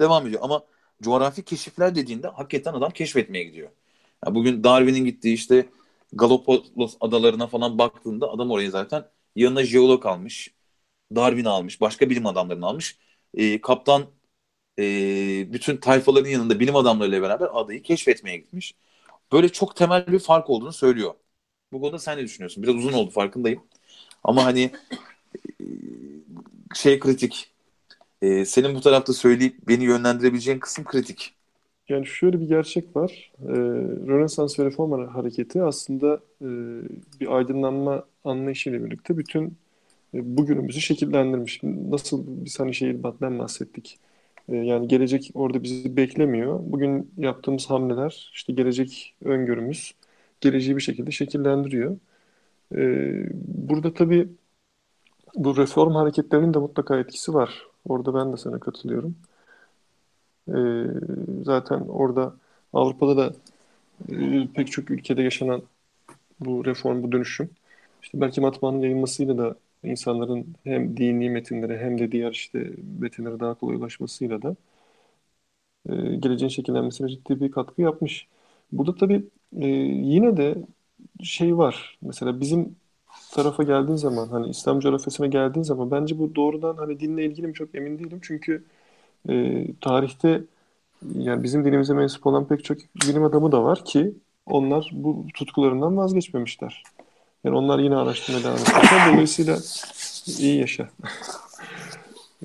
Devam 0.00 0.26
ediyor. 0.26 0.42
Ama 0.44 0.64
coğrafi 1.02 1.44
keşifler 1.44 1.94
dediğinde 1.94 2.28
hakikaten 2.28 2.72
adam 2.74 2.90
keşfetmeye 2.90 3.44
gidiyor. 3.44 3.70
Yani 4.26 4.34
bugün 4.34 4.64
Darwin'in 4.64 5.04
gittiği 5.04 5.34
işte 5.34 5.66
Galapagos 6.12 6.96
adalarına 7.00 7.46
falan 7.46 7.78
baktığında 7.78 8.30
adam 8.32 8.50
oraya 8.50 8.70
zaten 8.70 9.04
yanına 9.36 9.64
jeolog 9.64 10.06
almış. 10.06 10.54
Darwin 11.16 11.44
almış. 11.44 11.80
Başka 11.80 12.10
bilim 12.10 12.26
adamlarını 12.26 12.66
almış. 12.66 12.98
E, 13.34 13.60
kaptan 13.60 14.06
e, 14.80 15.52
bütün 15.52 15.76
tayfaların 15.76 16.30
yanında 16.30 16.60
bilim 16.60 16.76
adamlarıyla 16.76 17.22
beraber 17.22 17.48
adayı 17.54 17.82
keşfetmeye 17.82 18.36
gitmiş. 18.38 18.74
Böyle 19.32 19.48
çok 19.50 19.76
temel 19.76 20.06
bir 20.08 20.18
fark 20.18 20.50
olduğunu 20.50 20.72
söylüyor. 20.74 21.14
Bu 21.72 21.80
konuda 21.82 21.98
sen 21.98 22.18
ne 22.18 22.22
düşünüyorsun? 22.24 22.62
Biraz 22.64 22.76
uzun 22.76 22.92
oldu 22.92 23.10
farkındayım. 23.12 23.64
Ama 24.24 24.44
hani 24.44 24.70
e, 25.60 25.64
şey 26.74 26.98
kritik. 26.98 27.50
E, 28.22 28.44
senin 28.44 28.74
bu 28.74 28.80
tarafta 28.80 29.12
söyleyip 29.12 29.68
beni 29.68 29.84
yönlendirebileceğin 29.84 30.58
kısım 30.58 30.84
kritik. 30.84 31.36
Yani 31.88 32.06
şöyle 32.06 32.40
bir 32.40 32.48
gerçek 32.48 32.96
var. 32.96 33.32
Ee, 33.42 33.52
Rönesans 34.06 34.58
ve 34.58 34.64
Reform 34.64 35.08
hareketi 35.08 35.62
aslında 35.62 36.20
e, 36.42 36.46
bir 37.20 37.36
aydınlanma 37.36 38.04
anlayışıyla 38.24 38.84
birlikte 38.84 39.18
bütün 39.18 39.56
e, 40.14 40.36
bugünümüzü 40.36 40.80
şekillendirmiş. 40.80 41.60
Nasıl 41.62 42.24
biz 42.26 42.60
hani 42.60 42.74
şehirbattan 42.74 43.38
bahsettik. 43.38 43.98
E, 44.48 44.56
yani 44.56 44.88
gelecek 44.88 45.30
orada 45.34 45.62
bizi 45.62 45.96
beklemiyor. 45.96 46.60
Bugün 46.62 47.10
yaptığımız 47.18 47.70
hamleler, 47.70 48.30
işte 48.34 48.52
gelecek 48.52 49.14
öngörümüz 49.24 49.94
geleceği 50.40 50.76
bir 50.76 50.82
şekilde 50.82 51.10
şekillendiriyor. 51.10 51.96
E, 52.74 52.78
burada 53.32 53.94
tabii 53.94 54.28
bu 55.34 55.56
reform 55.56 55.94
hareketlerinin 55.94 56.54
de 56.54 56.58
mutlaka 56.58 56.98
etkisi 56.98 57.34
var. 57.34 57.66
Orada 57.88 58.14
ben 58.14 58.32
de 58.32 58.36
sana 58.36 58.60
katılıyorum. 58.60 59.16
E, 60.48 60.54
zaten 61.44 61.80
orada 61.88 62.34
Avrupa'da 62.72 63.16
da 63.16 63.32
e, 64.12 64.48
pek 64.54 64.72
çok 64.72 64.90
ülkede 64.90 65.22
yaşanan 65.22 65.62
bu 66.40 66.66
reform, 66.66 67.04
bu 67.04 67.12
dönüşüm 67.12 67.50
işte 68.02 68.22
belki 68.22 68.42
matbaanın 68.42 68.80
yayılmasıyla 68.80 69.38
da 69.38 69.56
insanların 69.84 70.46
hem 70.64 70.96
dini 70.96 71.30
metinlere 71.30 71.78
hem 71.78 71.98
de 72.00 72.12
diğer 72.12 72.32
işte 72.32 72.72
metinlere 73.00 73.40
daha 73.40 73.54
kolay 73.54 73.76
ulaşmasıyla 73.76 74.42
da 74.42 74.56
e, 75.88 76.16
geleceğin 76.16 76.48
şekillenmesine 76.50 77.08
ciddi 77.08 77.40
bir 77.40 77.50
katkı 77.50 77.82
yapmış. 77.82 78.28
Burada 78.72 78.94
tabii 78.94 79.28
e, 79.60 79.66
yine 79.68 80.36
de 80.36 80.54
şey 81.22 81.58
var. 81.58 81.98
Mesela 82.02 82.40
bizim 82.40 82.76
tarafa 83.32 83.62
geldiğin 83.62 83.96
zaman 83.96 84.28
hani 84.28 84.48
İslam 84.48 84.80
coğrafyasına 84.80 85.26
geldiğin 85.26 85.64
zaman 85.64 85.90
bence 85.90 86.18
bu 86.18 86.34
doğrudan 86.34 86.76
hani 86.76 87.00
dinle 87.00 87.24
ilgili 87.24 87.46
mi 87.46 87.54
çok 87.54 87.74
emin 87.74 87.98
değilim. 87.98 88.20
Çünkü 88.22 88.64
e, 89.28 89.66
tarihte 89.80 90.42
yani 91.14 91.42
bizim 91.42 91.64
dinimize 91.64 91.94
mensup 91.94 92.26
olan 92.26 92.48
pek 92.48 92.64
çok 92.64 92.78
bilim 93.06 93.24
adamı 93.24 93.52
da 93.52 93.64
var 93.64 93.84
ki 93.84 94.14
onlar 94.46 94.90
bu 94.92 95.26
tutkularından 95.34 95.96
vazgeçmemişler. 95.96 96.82
Yani 97.44 97.56
onlar 97.56 97.78
yine 97.78 97.96
araştırmaya 97.96 98.44
devam 98.44 98.58
etmişler. 98.58 99.12
Dolayısıyla 99.12 99.58
iyi 100.38 100.60
yaşa. 100.60 100.88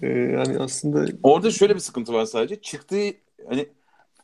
ee, 0.01 0.07
yani 0.09 0.59
aslında 0.59 1.05
orada 1.23 1.51
şöyle 1.51 1.75
bir 1.75 1.79
sıkıntı 1.79 2.13
var 2.13 2.25
sadece. 2.25 2.61
Çıktığı 2.61 3.13
hani 3.49 3.65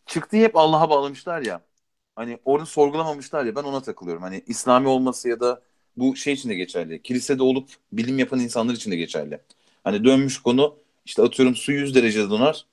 çıktığı 0.06 0.38
hep 0.38 0.56
Allah'a 0.56 0.90
bağlamışlar 0.90 1.42
ya. 1.42 1.62
Hani 2.18 2.40
onu 2.46 2.66
sorgulamamışlar 2.66 3.46
ya 3.46 3.56
ben 3.56 3.64
ona 3.64 3.82
takılıyorum. 3.82 4.24
Hani 4.24 4.44
İslami 4.48 4.88
olması 4.88 5.30
ya 5.30 5.40
da 5.40 5.62
bu 5.98 6.16
şey 6.16 6.34
için 6.34 6.50
de 6.50 6.56
geçerli. 6.56 7.02
Kilisede 7.02 7.44
olup 7.44 7.70
bilim 7.92 8.20
yapan 8.20 8.40
insanlar 8.40 8.74
için 8.74 8.92
de 8.92 8.96
geçerli. 8.96 9.40
Hani 9.84 10.04
dönmüş 10.04 10.42
konu 10.42 10.76
işte 11.06 11.22
atıyorum 11.22 11.56
su 11.56 11.72
100 11.72 11.96
derecede 11.96 12.30
donar. 12.30 12.66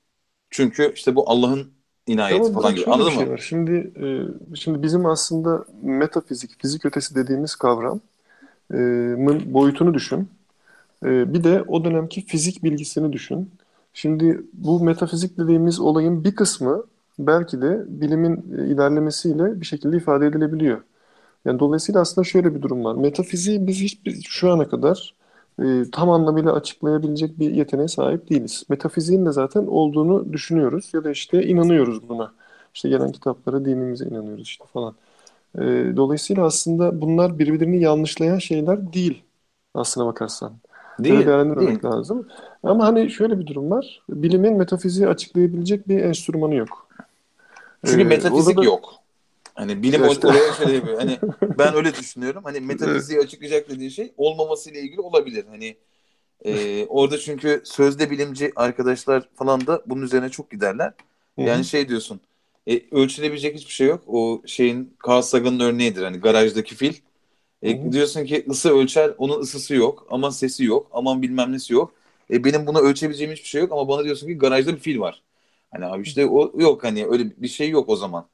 Çünkü 0.49 0.91
işte 0.95 1.15
bu 1.15 1.29
Allah'ın 1.29 1.71
inayeti 2.07 2.53
falan 2.53 2.75
gibi. 2.75 2.85
Anladın 2.85 3.09
şey 3.09 3.25
mı? 3.25 3.31
Var. 3.31 3.37
Şimdi 3.37 3.91
e, 4.51 4.55
şimdi 4.55 4.83
bizim 4.83 5.05
aslında 5.05 5.65
metafizik, 5.81 6.61
fizik 6.61 6.85
ötesi 6.85 7.15
dediğimiz 7.15 7.55
kavramın 7.55 8.01
e, 8.73 8.77
boyutunu 9.53 9.93
düşün. 9.93 10.29
E, 11.03 11.33
bir 11.33 11.43
de 11.43 11.63
o 11.67 11.85
dönemki 11.85 12.25
fizik 12.25 12.63
bilgisini 12.63 13.13
düşün. 13.13 13.51
Şimdi 13.93 14.41
bu 14.53 14.83
metafizik 14.83 15.37
dediğimiz 15.37 15.79
olayın 15.79 16.23
bir 16.23 16.35
kısmı 16.35 16.83
belki 17.19 17.61
de 17.61 17.83
bilimin 17.87 18.35
ilerlemesiyle 18.53 19.61
bir 19.61 19.65
şekilde 19.65 19.97
ifade 19.97 20.27
edilebiliyor. 20.27 20.81
Yani 21.45 21.59
dolayısıyla 21.59 22.01
aslında 22.01 22.25
şöyle 22.25 22.55
bir 22.55 22.61
durum 22.61 22.83
var. 22.85 22.95
Metafiziği 22.95 23.67
biz 23.67 23.81
hiç 23.81 23.99
şu 24.29 24.51
ana 24.51 24.67
kadar 24.69 25.15
e, 25.63 25.83
tam 25.91 26.09
anlamıyla 26.09 26.53
açıklayabilecek 26.53 27.39
bir 27.39 27.51
yeteneğe 27.51 27.87
sahip 27.87 28.29
değiliz. 28.29 28.63
Metafiziğin 28.69 29.25
de 29.25 29.31
zaten 29.31 29.67
olduğunu 29.67 30.33
düşünüyoruz 30.33 30.91
ya 30.93 31.03
da 31.03 31.11
işte 31.11 31.43
inanıyoruz 31.43 32.09
buna. 32.09 32.33
İşte 32.75 32.89
gelen 32.89 33.11
kitaplara 33.11 33.65
dinimize 33.65 34.05
inanıyoruz 34.05 34.43
işte 34.43 34.65
falan. 34.73 34.95
E, 35.59 35.61
dolayısıyla 35.97 36.45
aslında 36.45 37.01
bunlar 37.01 37.39
birbirini 37.39 37.81
yanlışlayan 37.83 38.37
şeyler 38.39 38.93
değil 38.93 39.23
aslına 39.73 40.07
bakarsan. 40.07 40.53
Değil, 40.99 41.19
Böyle 41.19 41.25
değerlendirmemek 41.25 41.85
değil. 41.85 41.85
lazım. 41.85 42.27
Ama 42.63 42.85
hani 42.85 43.09
şöyle 43.09 43.39
bir 43.39 43.47
durum 43.47 43.71
var. 43.71 44.01
Bilimin 44.09 44.57
metafiziği 44.57 45.07
açıklayabilecek 45.07 45.87
bir 45.87 45.99
enstrümanı 46.03 46.55
yok. 46.55 46.84
Çünkü 47.85 48.01
ee, 48.01 48.03
metafizik 48.03 48.57
da... 48.57 48.63
yok. 48.63 48.93
Hani 49.55 49.83
bilim 49.83 50.09
işte. 50.09 50.27
oraya 50.27 50.53
şöyle 50.53 50.73
yapıyor. 50.73 50.97
Hani 50.99 51.19
ben 51.57 51.75
öyle 51.75 51.95
düşünüyorum. 51.95 52.43
Hani 52.43 52.59
metafiziği 52.59 53.19
açıklayacak 53.19 53.69
dediği 53.69 53.91
şey 53.91 54.13
olmaması 54.17 54.71
ile 54.71 54.81
ilgili 54.81 55.01
olabilir. 55.01 55.45
Hani 55.49 55.77
e, 56.45 56.85
orada 56.85 57.17
çünkü 57.17 57.61
sözde 57.65 58.11
bilimci 58.11 58.51
arkadaşlar 58.55 59.29
falan 59.35 59.67
da 59.67 59.81
bunun 59.85 60.01
üzerine 60.01 60.29
çok 60.29 60.51
giderler. 60.51 60.93
Yani 61.37 61.49
Hı-hı. 61.49 61.63
şey 61.63 61.89
diyorsun. 61.89 62.19
E, 62.67 62.81
ölçülebilecek 62.91 63.55
hiçbir 63.55 63.73
şey 63.73 63.87
yok. 63.87 64.03
O 64.07 64.41
şeyin 64.45 64.93
Carl 65.07 65.21
Sagan'ın 65.21 65.59
örneğidir. 65.59 66.03
Hani 66.03 66.17
garajdaki 66.17 66.75
fil. 66.75 66.93
E, 67.61 67.91
diyorsun 67.91 68.25
ki 68.25 68.45
ısı 68.49 68.77
ölçer, 68.77 69.13
onun 69.17 69.39
ısısı 69.39 69.75
yok. 69.75 70.07
Aman 70.09 70.29
sesi 70.29 70.63
yok. 70.63 70.87
Aman 70.91 71.21
bilmem 71.21 71.51
nesi 71.51 71.73
yok. 71.73 71.93
E, 72.31 72.43
benim 72.43 72.67
buna 72.67 72.79
ölçebileceğim 72.79 73.33
hiçbir 73.33 73.47
şey 73.47 73.61
yok 73.61 73.71
ama 73.71 73.87
bana 73.87 74.03
diyorsun 74.03 74.27
ki 74.27 74.37
garajda 74.37 74.73
bir 74.73 74.79
fil 74.79 74.99
var. 74.99 75.21
Hani 75.75 75.85
abi 75.85 76.01
işte 76.01 76.25
o 76.25 76.51
yok 76.61 76.83
hani 76.83 77.05
öyle 77.05 77.23
bir 77.37 77.47
şey 77.47 77.69
yok 77.69 77.89
o 77.89 77.95
zaman. 77.95 78.25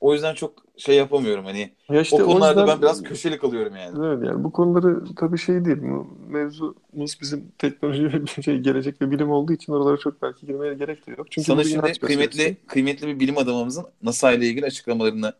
O 0.00 0.12
yüzden 0.14 0.34
çok 0.34 0.52
şey 0.76 0.96
yapamıyorum 0.96 1.44
hani. 1.44 1.70
Ya 1.88 2.00
işte 2.00 2.22
o 2.22 2.26
konularda 2.26 2.60
o 2.60 2.62
yüzden, 2.62 2.76
ben 2.76 2.82
biraz 2.82 3.02
köşeli 3.02 3.38
kalıyorum 3.38 3.76
yani. 3.76 4.06
Evet 4.06 4.28
yani 4.28 4.44
bu 4.44 4.52
konuları 4.52 5.14
tabii 5.14 5.38
şey 5.38 5.64
değil. 5.64 5.76
Bu 5.82 6.06
mevzumuz 6.28 7.20
bizim 7.20 7.52
teknoloji 7.58 8.12
ve 8.12 8.42
şey, 8.42 8.58
gelecek 8.58 9.02
ve 9.02 9.10
bilim 9.10 9.30
olduğu 9.30 9.52
için 9.52 9.72
oralara 9.72 9.96
çok 9.96 10.22
belki 10.22 10.46
girmeye 10.46 10.74
gerek 10.74 11.06
de 11.06 11.10
yok. 11.10 11.26
Çünkü 11.30 11.46
Sana 11.46 11.64
şimdi 11.64 11.92
kıymetli 11.92 12.56
kıymetli 12.66 13.06
bir 13.06 13.20
bilim 13.20 13.38
adamımızın 13.38 13.86
NASA 14.02 14.32
ile 14.32 14.46
ilgili 14.46 14.66
açıklamalarını 14.66 15.32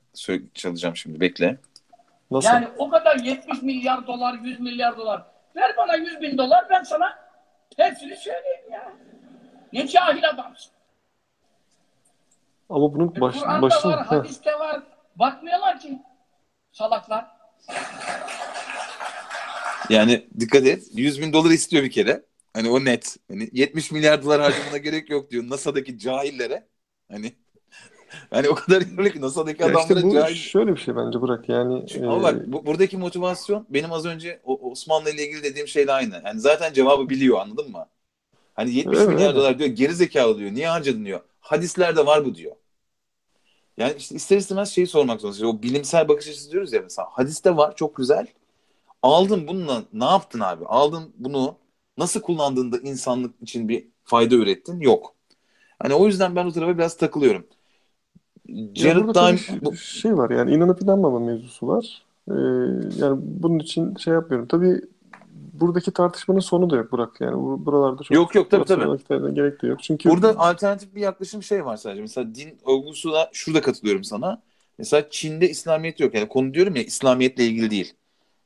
çalacağım 0.54 0.96
şimdi. 0.96 1.20
Bekle. 1.20 1.58
Nasıl? 2.30 2.48
Yani 2.48 2.68
o 2.78 2.90
kadar 2.90 3.16
70 3.16 3.62
milyar 3.62 4.06
dolar, 4.06 4.38
100 4.44 4.60
milyar 4.60 4.96
dolar. 4.96 5.22
Ver 5.56 5.74
bana 5.76 5.96
100 5.96 6.20
bin 6.20 6.38
dolar 6.38 6.64
ben 6.70 6.82
sana 6.82 7.18
hepsini 7.76 8.16
söyleyeyim 8.16 8.72
ya. 8.72 8.92
Ne 9.72 9.86
cahil 9.86 10.28
adamsın. 10.28 10.72
Ama 12.70 12.94
bunun 12.94 13.20
baş, 13.20 13.38
Kur'an'da 13.38 13.62
başı... 13.62 13.88
var, 13.88 14.06
hadiste 14.06 14.58
var. 14.58 14.82
Bakmıyorlar 15.16 15.80
ki. 15.80 15.98
Salaklar. 16.72 17.26
Yani 19.88 20.28
dikkat 20.40 20.66
et. 20.66 20.84
100 20.92 21.20
bin 21.20 21.32
dolar 21.32 21.50
istiyor 21.50 21.84
bir 21.84 21.90
kere. 21.90 22.22
Hani 22.54 22.70
o 22.70 22.84
net. 22.84 23.16
Hani 23.30 23.48
70 23.52 23.90
milyar 23.92 24.22
dolar 24.22 24.40
harcamana 24.40 24.78
gerek 24.82 25.10
yok 25.10 25.30
diyor 25.30 25.44
NASA'daki 25.48 25.98
cahillere. 25.98 26.68
Hani 27.10 27.32
yani 28.32 28.48
o 28.48 28.54
kadar 28.54 28.82
ironik 28.82 29.12
ki 29.12 29.20
NASA'daki 29.20 29.64
adamlara 29.64 29.82
işte 29.82 30.02
bu 30.02 30.14
cahil. 30.14 30.34
Şöyle 30.34 30.72
bir 30.72 30.80
şey 30.80 30.96
bence 30.96 31.20
Burak 31.20 31.48
yani. 31.48 31.84
Ama 32.02 32.18
e... 32.18 32.22
bak 32.22 32.46
bu, 32.46 32.66
buradaki 32.66 32.96
motivasyon 32.96 33.66
benim 33.70 33.92
az 33.92 34.06
önce 34.06 34.40
Osmanlı 34.44 35.10
ile 35.10 35.26
ilgili 35.26 35.42
dediğim 35.42 35.68
şeyle 35.68 35.92
aynı. 35.92 36.22
Yani 36.24 36.40
zaten 36.40 36.72
cevabı 36.72 37.08
biliyor 37.08 37.40
anladın 37.40 37.70
mı? 37.70 37.86
Hani 38.54 38.74
70 38.74 38.98
evet, 38.98 39.08
milyar 39.08 39.26
evet. 39.26 39.36
dolar 39.36 39.58
diyor 39.58 39.70
geri 39.70 39.94
zekalı 39.94 40.38
diyor. 40.38 40.50
Niye 40.52 40.68
harcadın 40.68 41.04
diyor. 41.04 41.20
Hadislerde 41.40 42.06
var 42.06 42.24
bu 42.24 42.34
diyor. 42.34 42.52
Yani 43.80 43.94
işte 43.98 44.14
ister 44.14 44.36
istemez 44.36 44.68
şeyi 44.68 44.86
sormak 44.86 45.20
zorundasın. 45.20 45.46
O 45.46 45.62
bilimsel 45.62 46.08
bakış 46.08 46.28
açısı 46.28 46.50
diyoruz 46.50 46.72
ya 46.72 46.80
mesela. 46.82 47.08
Hadiste 47.10 47.56
var 47.56 47.76
çok 47.76 47.96
güzel. 47.96 48.26
Aldın 49.02 49.48
bununla 49.48 49.82
ne 49.92 50.04
yaptın 50.04 50.40
abi? 50.40 50.64
Aldın 50.66 51.12
bunu 51.18 51.54
nasıl 51.98 52.20
kullandığında 52.20 52.78
insanlık 52.78 53.42
için 53.42 53.68
bir 53.68 53.86
fayda 54.04 54.34
ürettin? 54.34 54.80
Yok. 54.80 55.14
Hani 55.78 55.94
o 55.94 56.06
yüzden 56.06 56.36
ben 56.36 56.46
o 56.46 56.52
tarafa 56.52 56.78
biraz 56.78 56.96
takılıyorum. 56.96 57.46
Jared 58.74 59.14
Dime... 59.14 59.38
Şey, 59.38 59.76
şey 59.76 60.16
var 60.16 60.30
yani 60.30 60.54
inanıp 60.54 60.82
inanmama 60.82 61.18
mevzusu 61.18 61.68
var. 61.68 62.02
Ee, 62.28 62.34
yani 62.96 63.20
bunun 63.22 63.58
için 63.58 63.94
şey 63.94 64.14
yapmıyorum. 64.14 64.48
Tabii 64.48 64.80
buradaki 65.60 65.92
tartışmanın 65.92 66.40
sonu 66.40 66.70
da 66.70 66.76
yok 66.76 66.92
Burak. 66.92 67.20
Yani 67.20 67.36
bu- 67.36 67.66
buralarda 67.66 68.02
çok 68.02 68.16
Yok 68.16 68.34
yok 68.34 68.50
tabii 68.50 68.64
tabii. 68.64 69.34
gerek 69.34 69.62
de 69.62 69.66
yok. 69.66 69.82
Çünkü 69.82 70.08
Burada 70.10 70.38
alternatif 70.38 70.94
bir 70.94 71.00
yaklaşım 71.00 71.42
şey 71.42 71.64
var 71.64 71.76
sadece. 71.76 72.00
Mesela 72.00 72.34
din 72.34 72.58
olgusuna 72.64 73.28
şurada 73.32 73.60
katılıyorum 73.60 74.04
sana. 74.04 74.42
Mesela 74.78 75.10
Çin'de 75.10 75.50
İslamiyet 75.50 76.00
yok. 76.00 76.14
Yani 76.14 76.28
konu 76.28 76.54
diyorum 76.54 76.76
ya 76.76 76.82
İslamiyetle 76.82 77.44
ilgili 77.44 77.70
değil. 77.70 77.94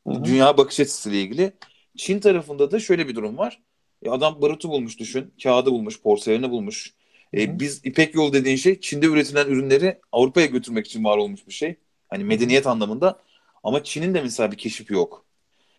Hı 0.06 0.14
hı. 0.14 0.24
Dünya 0.24 0.56
bakış 0.56 0.80
açısıyla 0.80 1.18
ilgili. 1.18 1.52
Çin 1.96 2.20
tarafında 2.20 2.70
da 2.70 2.80
şöyle 2.80 3.08
bir 3.08 3.14
durum 3.14 3.38
var. 3.38 3.62
E, 4.02 4.10
adam 4.10 4.42
barutu 4.42 4.68
bulmuş 4.68 4.98
düşün. 4.98 5.32
Kağıdı 5.42 5.72
bulmuş, 5.72 6.02
porseleni 6.02 6.50
bulmuş. 6.50 6.94
E, 7.34 7.60
biz 7.60 7.80
İpek 7.84 8.14
yolu 8.14 8.32
dediğin 8.32 8.56
şey 8.56 8.80
Çin'de 8.80 9.06
üretilen 9.06 9.46
ürünleri 9.46 9.98
Avrupa'ya 10.12 10.46
götürmek 10.46 10.86
için 10.86 11.04
var 11.04 11.16
olmuş 11.18 11.46
bir 11.48 11.52
şey. 11.52 11.76
Hani 12.10 12.24
medeniyet 12.24 12.66
anlamında. 12.66 13.18
Ama 13.64 13.84
Çin'in 13.84 14.14
de 14.14 14.22
mesela 14.22 14.52
bir 14.52 14.56
keşif 14.56 14.90
yok. 14.90 15.23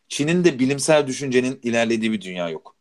Çin'in 0.10 0.44
de 0.44 0.60
bilimsel 0.60 1.08
düşüncenin 1.08 1.60
ilerlediği 1.64 2.12
bir 2.12 2.22
dünya 2.22 2.50
yok. 2.50 2.76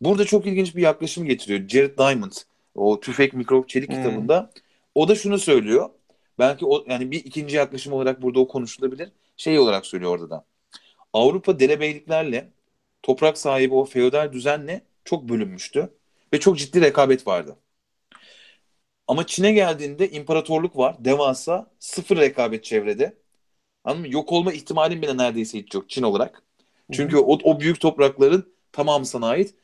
Burada 0.00 0.24
çok 0.24 0.46
ilginç 0.46 0.76
bir 0.76 0.82
yaklaşım 0.82 1.26
getiriyor. 1.26 1.68
Jared 1.68 1.98
Diamond 1.98 2.32
o 2.74 3.00
Tüfek 3.00 3.34
Mikrop 3.34 3.68
Çelik 3.68 3.90
Hmm. 3.90 3.92
kitabında 3.92 4.52
o 4.94 5.08
da 5.08 5.14
şunu 5.14 5.38
söylüyor. 5.38 5.90
Belki 6.38 6.66
o 6.66 6.84
yani 6.88 7.10
bir 7.10 7.24
ikinci 7.24 7.56
yaklaşım 7.56 7.92
olarak 7.92 8.22
burada 8.22 8.40
o 8.40 8.48
konuşulabilir. 8.48 9.10
Şey 9.36 9.58
olarak 9.58 9.86
söylüyor 9.86 10.12
orada 10.12 10.30
da. 10.30 10.44
Avrupa 11.12 11.60
derebeyliklerle 11.60 12.50
toprak 13.02 13.38
sahibi 13.38 13.74
o 13.74 13.84
feodal 13.84 14.32
düzenle 14.32 14.82
çok 15.04 15.28
bölünmüştü 15.28 15.90
ve 16.32 16.40
çok 16.40 16.58
ciddi 16.58 16.80
rekabet 16.80 17.26
vardı. 17.26 17.56
Ama 19.06 19.26
Çin'e 19.26 19.52
geldiğinde 19.52 20.10
imparatorluk 20.10 20.76
var, 20.76 21.04
devasa, 21.04 21.70
sıfır 21.78 22.16
rekabet 22.16 22.64
çevrede. 22.64 23.16
Anladın 23.84 24.02
mı? 24.08 24.14
Yok 24.14 24.32
olma 24.32 24.52
ihtimalin 24.52 25.02
bile 25.02 25.16
neredeyse 25.16 25.58
hiç 25.58 25.74
yok 25.74 25.90
Çin 25.90 26.02
olarak. 26.04 26.42
Çünkü 26.92 27.16
o, 27.16 27.38
o 27.42 27.60
büyük 27.60 27.80
toprakların 27.80 28.52
tamamı 28.72 29.06
sana 29.06 29.26
ait. 29.28 29.54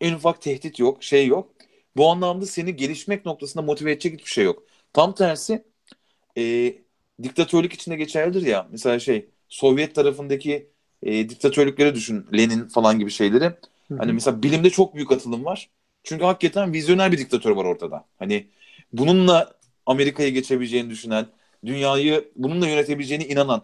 En 0.00 0.12
ufak 0.14 0.42
tehdit 0.42 0.78
yok, 0.78 1.02
şey 1.04 1.26
yok. 1.26 1.52
Bu 1.96 2.10
anlamda 2.10 2.46
seni 2.46 2.76
gelişmek 2.76 3.26
noktasında 3.26 3.62
motive 3.62 3.92
edecek 3.92 4.12
hiçbir 4.14 4.30
şey 4.30 4.44
yok. 4.44 4.62
Tam 4.92 5.14
tersi 5.14 5.64
e, 6.38 6.74
diktatörlük 7.22 7.72
içinde 7.72 7.96
geçerlidir 7.96 8.46
ya. 8.46 8.68
Mesela 8.70 8.98
şey 8.98 9.28
Sovyet 9.48 9.94
tarafındaki 9.94 10.70
e, 11.02 11.28
diktatörlükleri 11.28 11.94
düşün. 11.94 12.26
Lenin 12.36 12.68
falan 12.68 12.98
gibi 12.98 13.10
şeyleri. 13.10 13.44
Hı 13.44 13.54
hı. 13.88 13.96
Hani 13.98 14.12
mesela 14.12 14.42
bilimde 14.42 14.70
çok 14.70 14.94
büyük 14.94 15.12
atılım 15.12 15.44
var. 15.44 15.70
Çünkü 16.04 16.24
hakikaten 16.24 16.72
vizyoner 16.72 17.12
bir 17.12 17.18
diktatör 17.18 17.50
var 17.50 17.64
ortada. 17.64 18.04
Hani 18.18 18.46
bununla 18.92 19.56
Amerika'ya 19.86 20.28
geçebileceğini 20.28 20.90
düşünen, 20.90 21.26
dünyayı 21.66 22.32
bununla 22.36 22.68
yönetebileceğine 22.68 23.26
inanan. 23.26 23.62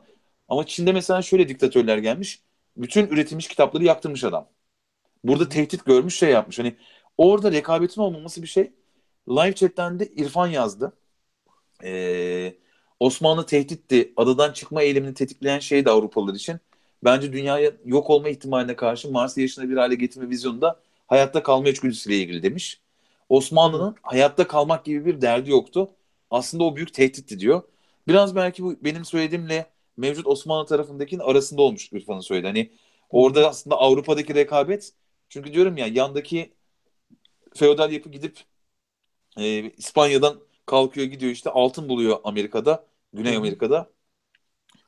Ama 0.48 0.66
Çin'de 0.66 0.92
mesela 0.92 1.22
şöyle 1.22 1.48
diktatörler 1.48 1.98
gelmiş. 1.98 2.42
Bütün 2.76 3.06
üretilmiş 3.06 3.48
kitapları 3.48 3.84
yaktırmış 3.84 4.24
adam. 4.24 4.48
Burada 5.24 5.48
tehdit 5.48 5.84
görmüş 5.84 6.18
şey 6.18 6.30
yapmış. 6.30 6.58
Hani 6.58 6.76
orada 7.18 7.52
rekabetin 7.52 8.00
olmaması 8.00 8.42
bir 8.42 8.46
şey. 8.48 8.72
Live 9.28 9.54
chat'ten 9.54 9.98
de 10.00 10.06
İrfan 10.06 10.46
yazdı. 10.46 10.92
Ee, 11.84 12.54
Osmanlı 13.00 13.46
tehditti. 13.46 14.12
Adadan 14.16 14.52
çıkma 14.52 14.82
eylemini 14.82 15.14
tetikleyen 15.14 15.58
şey 15.58 15.84
de 15.84 15.90
Avrupalılar 15.90 16.34
için. 16.34 16.60
Bence 17.04 17.32
dünyaya 17.32 17.72
yok 17.84 18.10
olma 18.10 18.28
ihtimaline 18.28 18.76
karşı 18.76 19.10
Mars'ı 19.12 19.40
yaşına 19.40 19.68
bir 19.68 19.76
hale 19.76 19.94
getirme 19.94 20.28
vizyonunda 20.30 20.80
hayatta 21.06 21.42
kalma 21.42 21.68
içgüdüsüyle 21.68 22.16
ilgili 22.16 22.42
demiş. 22.42 22.80
Osmanlı'nın 23.28 23.96
hayatta 24.02 24.48
kalmak 24.48 24.84
gibi 24.84 25.06
bir 25.06 25.20
derdi 25.20 25.50
yoktu. 25.50 25.90
Aslında 26.30 26.64
o 26.64 26.76
büyük 26.76 26.94
tehditti 26.94 27.40
diyor. 27.40 27.62
Biraz 28.08 28.36
belki 28.36 28.64
bu 28.64 28.76
benim 28.84 29.04
söylediğimle 29.04 29.66
mevcut 29.96 30.26
Osmanlı 30.26 30.66
tarafındakinin 30.66 31.20
arasında 31.20 31.62
olmuş 31.62 31.92
İrfan'ın 31.92 32.20
söyledi. 32.20 32.46
Hani 32.46 32.72
orada 33.10 33.48
aslında 33.48 33.76
Avrupa'daki 33.76 34.34
rekabet 34.34 34.92
çünkü 35.28 35.52
diyorum 35.52 35.76
ya 35.76 35.86
yandaki 35.86 36.54
feodal 37.54 37.92
yapı 37.92 38.10
gidip 38.10 38.40
e, 39.38 39.70
İspanya'dan 39.70 40.40
kalkıyor 40.66 41.06
gidiyor 41.06 41.32
işte 41.32 41.50
altın 41.50 41.88
buluyor 41.88 42.18
Amerika'da, 42.24 42.86
Güney. 43.12 43.36
Amerika'da. 43.36 43.90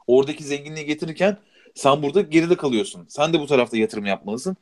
Oradaki 0.06 0.44
zenginliği 0.44 0.86
getirirken 0.86 1.38
sen 1.74 2.02
burada 2.02 2.20
geride 2.20 2.56
kalıyorsun. 2.56 3.06
Sen 3.08 3.32
de 3.32 3.40
bu 3.40 3.46
tarafta 3.46 3.76
yatırım 3.76 4.06
yapmalısın. 4.06 4.56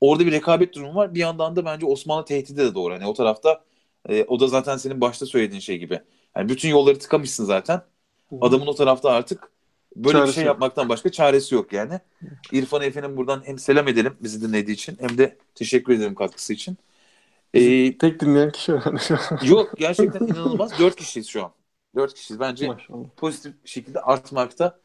Orada 0.00 0.26
bir 0.26 0.32
rekabet 0.32 0.74
durumu 0.74 0.94
var. 0.94 1.14
Bir 1.14 1.20
yandan 1.20 1.56
da 1.56 1.64
bence 1.64 1.86
Osmanlı 1.86 2.24
tehdidi 2.24 2.56
de 2.58 2.74
doğru. 2.74 2.94
Hani 2.94 3.06
o 3.06 3.14
tarafta 3.14 3.64
e, 4.08 4.24
o 4.24 4.40
da 4.40 4.48
zaten 4.48 4.76
senin 4.76 5.00
başta 5.00 5.26
söylediğin 5.26 5.60
şey 5.60 5.78
gibi. 5.78 6.00
Yani 6.36 6.48
bütün 6.48 6.68
yolları 6.68 6.98
tıkamışsın 6.98 7.44
zaten. 7.44 7.82
Adamın 8.40 8.66
o 8.66 8.74
tarafta 8.74 9.10
artık 9.10 9.50
böyle 9.96 10.22
bir 10.22 10.26
Çaresi 10.26 10.28
şey 10.28 10.44
yok. 10.44 10.54
yapmaktan 10.54 10.88
başka 10.88 11.10
çaresi 11.12 11.54
yok 11.54 11.72
yani. 11.72 12.00
İrfan 12.52 12.82
Efe'nin 12.82 13.16
buradan 13.16 13.42
hem 13.46 13.58
selam 13.58 13.88
edelim 13.88 14.16
bizi 14.20 14.42
dinlediği 14.42 14.74
için 14.74 14.96
hem 15.00 15.18
de 15.18 15.38
teşekkür 15.54 15.92
ederim 15.94 16.14
katkısı 16.14 16.52
için. 16.52 16.76
Ee, 17.54 17.98
Tek 17.98 18.20
dinleyen 18.20 18.50
kişi 18.52 18.72
herhalde 18.72 18.98
şu 18.98 19.14
an. 19.14 19.38
yok 19.40 19.78
gerçekten 19.78 20.22
inanılmaz. 20.22 20.78
Dört 20.78 20.96
kişiyiz 20.96 21.26
şu 21.28 21.44
an. 21.44 21.52
Dört 21.96 22.14
kişiyiz. 22.14 22.40
Bence 22.40 22.66
Maşallah. 22.66 23.08
pozitif 23.16 23.54
şekilde 23.64 24.00
artmakta. 24.00 24.80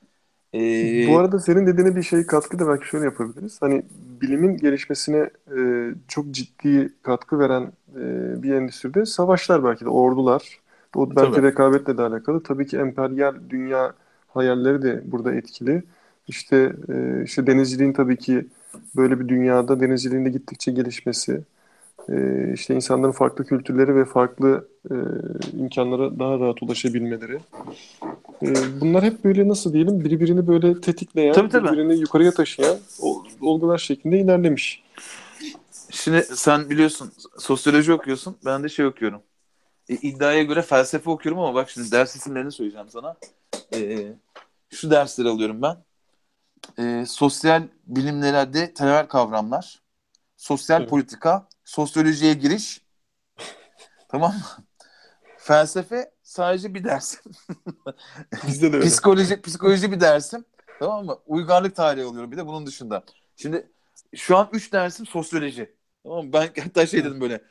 Ee, 0.55 0.59
Bu 1.05 1.17
arada 1.17 1.39
senin 1.39 1.67
dediğine 1.67 1.95
bir 1.95 2.03
şey 2.03 2.25
katkı 2.25 2.59
da 2.59 2.67
belki 2.67 2.87
şöyle 2.87 3.05
yapabiliriz. 3.05 3.61
Hani 3.61 3.85
bilimin 4.21 4.57
gelişmesine 4.57 5.29
e, 5.57 5.59
çok 6.07 6.31
ciddi 6.31 6.93
katkı 7.03 7.39
veren 7.39 7.73
e, 7.95 8.43
bir 8.43 8.53
endüstride 8.53 9.05
savaşlar 9.05 9.63
belki 9.63 9.85
de 9.85 9.89
ordular. 9.89 10.59
O 10.95 11.15
belki 11.15 11.41
Tabii. 11.41 11.43
rekabetle 11.43 11.97
de 11.97 12.01
alakalı. 12.01 12.43
Tabii 12.43 12.65
ki 12.67 12.77
emperyal 12.77 13.35
dünya 13.49 13.93
hayalleri 14.33 14.81
de 14.81 15.01
burada 15.05 15.33
etkili. 15.33 15.83
İşte 16.27 16.75
e, 16.89 17.23
işte 17.23 17.47
denizciliğin 17.47 17.93
tabii 17.93 18.17
ki 18.17 18.45
böyle 18.95 19.19
bir 19.19 19.27
dünyada 19.27 19.79
denizciliğin 19.79 20.25
de 20.25 20.29
gittikçe 20.29 20.71
gelişmesi, 20.71 21.41
e, 22.09 22.51
işte 22.53 22.75
insanların 22.75 23.11
farklı 23.11 23.45
kültürleri 23.45 23.95
ve 23.95 24.05
farklı 24.05 24.67
e, 24.91 24.95
imkanlara 25.57 26.19
daha 26.19 26.39
rahat 26.39 26.63
ulaşabilmeleri. 26.63 27.39
E, 28.43 28.53
bunlar 28.81 29.03
hep 29.03 29.23
böyle 29.23 29.47
nasıl 29.47 29.73
diyelim 29.73 30.03
birbirini 30.03 30.47
böyle 30.47 30.81
tetikleyen, 30.81 31.33
Tabii, 31.33 31.49
tabii. 31.49 31.67
birbirini 31.71 31.99
yukarıya 31.99 32.31
taşıyan 32.31 32.77
olgular 33.41 33.77
şeklinde 33.77 34.19
ilerlemiş. 34.19 34.83
Şimdi 35.89 36.23
sen 36.23 36.69
biliyorsun 36.69 37.11
sosyoloji 37.37 37.93
okuyorsun. 37.93 38.35
Ben 38.45 38.63
de 38.63 38.69
şey 38.69 38.85
okuyorum. 38.85 39.21
E, 39.89 39.93
iddiaya 39.93 40.43
göre 40.43 40.61
felsefe 40.61 41.09
okuyorum 41.09 41.41
ama 41.41 41.53
bak 41.53 41.69
şimdi 41.69 41.91
ders 41.91 42.15
isimlerini 42.15 42.51
söyleyeceğim 42.51 42.89
sana. 42.89 43.15
E, 43.73 44.07
şu 44.73 44.91
dersleri 44.91 45.29
alıyorum 45.29 45.62
ben. 45.62 45.77
E, 46.77 47.05
sosyal 47.05 47.67
bilimlerde 47.88 48.73
temel 48.73 49.07
kavramlar, 49.07 49.81
sosyal 50.38 50.79
Evet. 50.79 50.89
politika, 50.89 51.47
sosyolojiye 51.65 52.33
giriş. 52.33 52.81
tamam 54.09 54.31
mı? 54.33 54.63
Felsefe 55.38 56.12
sadece 56.23 56.73
bir 56.73 56.83
ders. 56.83 57.17
Bizde 58.47 58.73
de 58.73 58.77
öyle. 58.77 58.86
Psikoloji, 58.86 59.41
psikoloji 59.41 59.91
bir 59.91 59.99
dersim. 59.99 60.45
Tamam 60.79 61.05
mı? 61.05 61.19
Uygarlık 61.25 61.75
tarihi 61.75 62.05
alıyorum 62.05 62.31
bir 62.31 62.38
de 62.38 62.47
bunun 62.47 62.65
dışında. 62.65 63.03
Şimdi 63.36 63.71
şu 64.15 64.38
an 64.38 64.49
üç 64.53 64.73
dersim 64.73 65.05
sosyoloji. 65.05 65.75
Tamam 66.03 66.25
mı? 66.25 66.33
Ben 66.33 66.49
hatta 66.63 66.88
şey 66.88 67.03
dedim 67.03 67.21
böyle. 67.21 67.41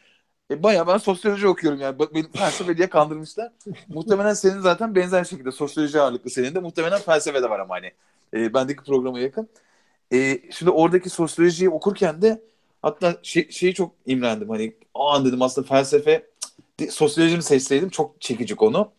E, 0.52 0.62
bayağı 0.62 0.86
ben 0.86 0.98
sosyoloji 0.98 1.48
okuyorum 1.48 1.80
yani. 1.80 1.98
Bak 1.98 2.14
beni 2.14 2.32
felsefe 2.32 2.76
diye 2.76 2.88
kandırmışlar. 2.88 3.52
muhtemelen 3.88 4.34
senin 4.34 4.60
zaten 4.60 4.94
benzer 4.94 5.24
şekilde 5.24 5.52
sosyoloji 5.52 6.00
ağırlıklı 6.00 6.30
senin 6.30 6.54
de. 6.54 6.60
Muhtemelen 6.60 7.00
felsefe 7.00 7.42
de 7.42 7.50
var 7.50 7.60
ama 7.60 7.74
hani. 7.74 7.92
E, 8.34 8.54
bendeki 8.54 8.84
programa 8.84 9.20
yakın. 9.20 9.48
E, 10.12 10.40
şimdi 10.50 10.70
oradaki 10.70 11.10
sosyolojiyi 11.10 11.70
okurken 11.70 12.22
de 12.22 12.42
hatta 12.82 13.16
şey, 13.22 13.50
şeyi 13.50 13.74
çok 13.74 13.94
imrendim. 14.06 14.48
Hani 14.50 14.74
aa 14.94 15.24
dedim 15.24 15.42
aslında 15.42 15.66
felsefe 15.68 16.26
sosyoloji 16.90 17.36
mi 17.36 17.42
seçseydim 17.42 17.88
çok 17.90 18.20
çekici 18.20 18.56
konu. 18.56 18.92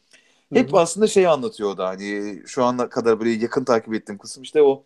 Hep 0.54 0.70
Hı 0.70 0.78
hı. 0.78 0.80
aslında 0.80 1.08
şeyi 1.08 1.30
anlatıyor 1.30 1.78
da 1.78 1.88
hani 1.88 2.42
şu 2.48 2.64
ana 2.64 2.90
kadar 2.90 3.20
böyle 3.20 3.32
yakın 3.32 3.64
takip 3.66 3.94
ettiğim 3.94 4.18
kısım 4.18 4.44
işte 4.44 4.62
o 4.64 4.84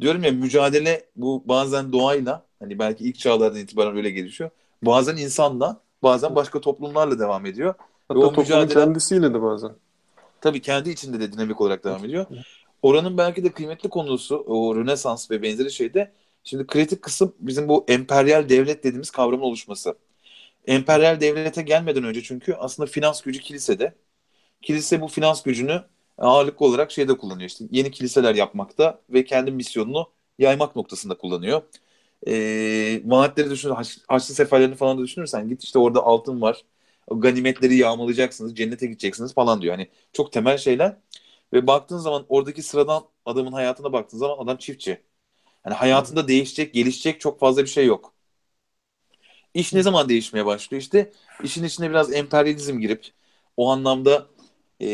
diyorum 0.00 0.24
ya 0.24 0.32
mücadele 0.32 1.06
bu 1.16 1.42
bazen 1.48 1.92
doğayla 1.92 2.46
hani 2.58 2.78
belki 2.78 3.04
ilk 3.04 3.18
çağlardan 3.18 3.58
itibaren 3.60 3.96
öyle 3.96 4.10
gelişiyor. 4.10 4.50
Bazen 4.82 5.16
insanla 5.16 5.80
bazen 6.02 6.34
başka 6.36 6.60
toplumlarla 6.60 7.18
devam 7.18 7.46
ediyor. 7.46 7.74
Hatta 8.08 8.20
toplumun 8.20 8.44
mücadele- 8.48 8.74
kendisiyle 8.74 9.34
de 9.34 9.42
bazen. 9.42 9.72
Tabii 10.40 10.60
kendi 10.62 10.90
içinde 10.90 11.20
de 11.20 11.32
dinamik 11.32 11.60
olarak 11.60 11.84
devam 11.84 12.04
ediyor. 12.04 12.26
Oranın 12.82 13.18
belki 13.18 13.44
de 13.44 13.52
kıymetli 13.52 13.88
konusu 13.88 14.36
o 14.46 14.76
Rönesans 14.76 15.30
ve 15.30 15.42
benzeri 15.42 15.72
şeyde 15.72 16.12
şimdi 16.44 16.66
kritik 16.66 17.02
kısım 17.02 17.34
bizim 17.40 17.68
bu 17.68 17.84
emperyal 17.88 18.48
devlet 18.48 18.84
dediğimiz 18.84 19.10
kavramın 19.10 19.42
oluşması. 19.42 19.94
Emperyal 20.66 21.20
devlete 21.20 21.62
gelmeden 21.62 22.04
önce 22.04 22.22
çünkü 22.22 22.54
aslında 22.54 22.86
finans 22.90 23.22
gücü 23.22 23.40
kilisede. 23.40 23.94
Kilise 24.62 25.00
bu 25.00 25.08
finans 25.08 25.42
gücünü 25.42 25.82
ağırlıklı 26.18 26.66
olarak 26.66 26.90
şeyde 26.90 27.16
kullanıyor 27.16 27.48
işte 27.50 27.64
yeni 27.70 27.90
kiliseler 27.90 28.34
yapmakta 28.34 29.00
ve 29.10 29.24
kendi 29.24 29.50
misyonunu 29.50 30.10
yaymak 30.38 30.76
noktasında 30.76 31.14
kullanıyor. 31.18 31.62
Ee, 32.28 33.02
vaatleri 33.04 33.50
düşün, 33.50 33.70
Haç, 33.70 33.98
Haçlı 34.08 34.34
seferlerini 34.34 34.74
falan 34.74 34.98
da 34.98 35.02
düşünürsen 35.02 35.48
git 35.48 35.64
işte 35.64 35.78
orada 35.78 36.02
altın 36.02 36.40
var. 36.40 36.64
Ganimetleri 37.10 37.76
yağmalayacaksınız, 37.76 38.56
cennete 38.56 38.86
gideceksiniz 38.86 39.34
falan 39.34 39.62
diyor. 39.62 39.74
Hani 39.74 39.88
çok 40.12 40.32
temel 40.32 40.58
şeyler. 40.58 40.96
Ve 41.52 41.66
baktığın 41.66 41.98
zaman 41.98 42.26
oradaki 42.28 42.62
sıradan 42.62 43.04
adamın 43.26 43.52
hayatına 43.52 43.92
baktığın 43.92 44.18
zaman 44.18 44.38
adam 44.44 44.56
çiftçi. 44.56 45.02
Yani 45.66 45.74
hayatında 45.76 46.28
değişecek, 46.28 46.74
gelişecek 46.74 47.20
çok 47.20 47.40
fazla 47.40 47.62
bir 47.62 47.68
şey 47.68 47.86
yok. 47.86 48.14
İş 49.54 49.72
ne 49.72 49.82
zaman 49.82 50.08
değişmeye 50.08 50.46
başlıyor? 50.46 50.82
İşte 50.82 51.12
işin 51.44 51.64
içine 51.64 51.90
biraz 51.90 52.12
emperyalizm 52.12 52.78
girip 52.80 53.06
o 53.56 53.70
anlamda 53.70 54.26
e, 54.80 54.88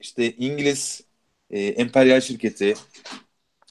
işte 0.00 0.32
İngiliz 0.36 1.04
e, 1.50 1.60
emperyal 1.60 2.20
şirketi 2.20 2.74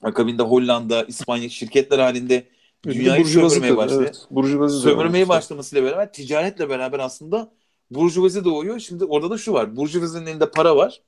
akabinde 0.04 0.44
Hollanda, 0.44 1.04
İspanya 1.04 1.50
şirketler 1.50 2.00
halinde 2.00 2.48
dünyayı 2.84 3.26
sömürmeye 3.26 3.78
başlıyor. 3.78 4.02
Evet, 4.04 4.28
burjuvazi 4.32 4.80
sömürmeye 4.80 5.30
başlamasıyla 5.30 5.84
beraber 5.84 6.14
ticaretle 6.14 6.70
beraber 6.70 7.00
aslında 7.00 7.52
burjuvazi 7.92 8.46
doğuyor. 8.46 8.80
Şimdi 8.80 9.06
orada 9.06 9.30
da 9.30 9.38
şu 9.38 9.54
var. 9.54 9.76
Burjuvazinin 9.76 10.26
elinde 10.26 10.52
para 10.52 10.76
var. 10.76 11.02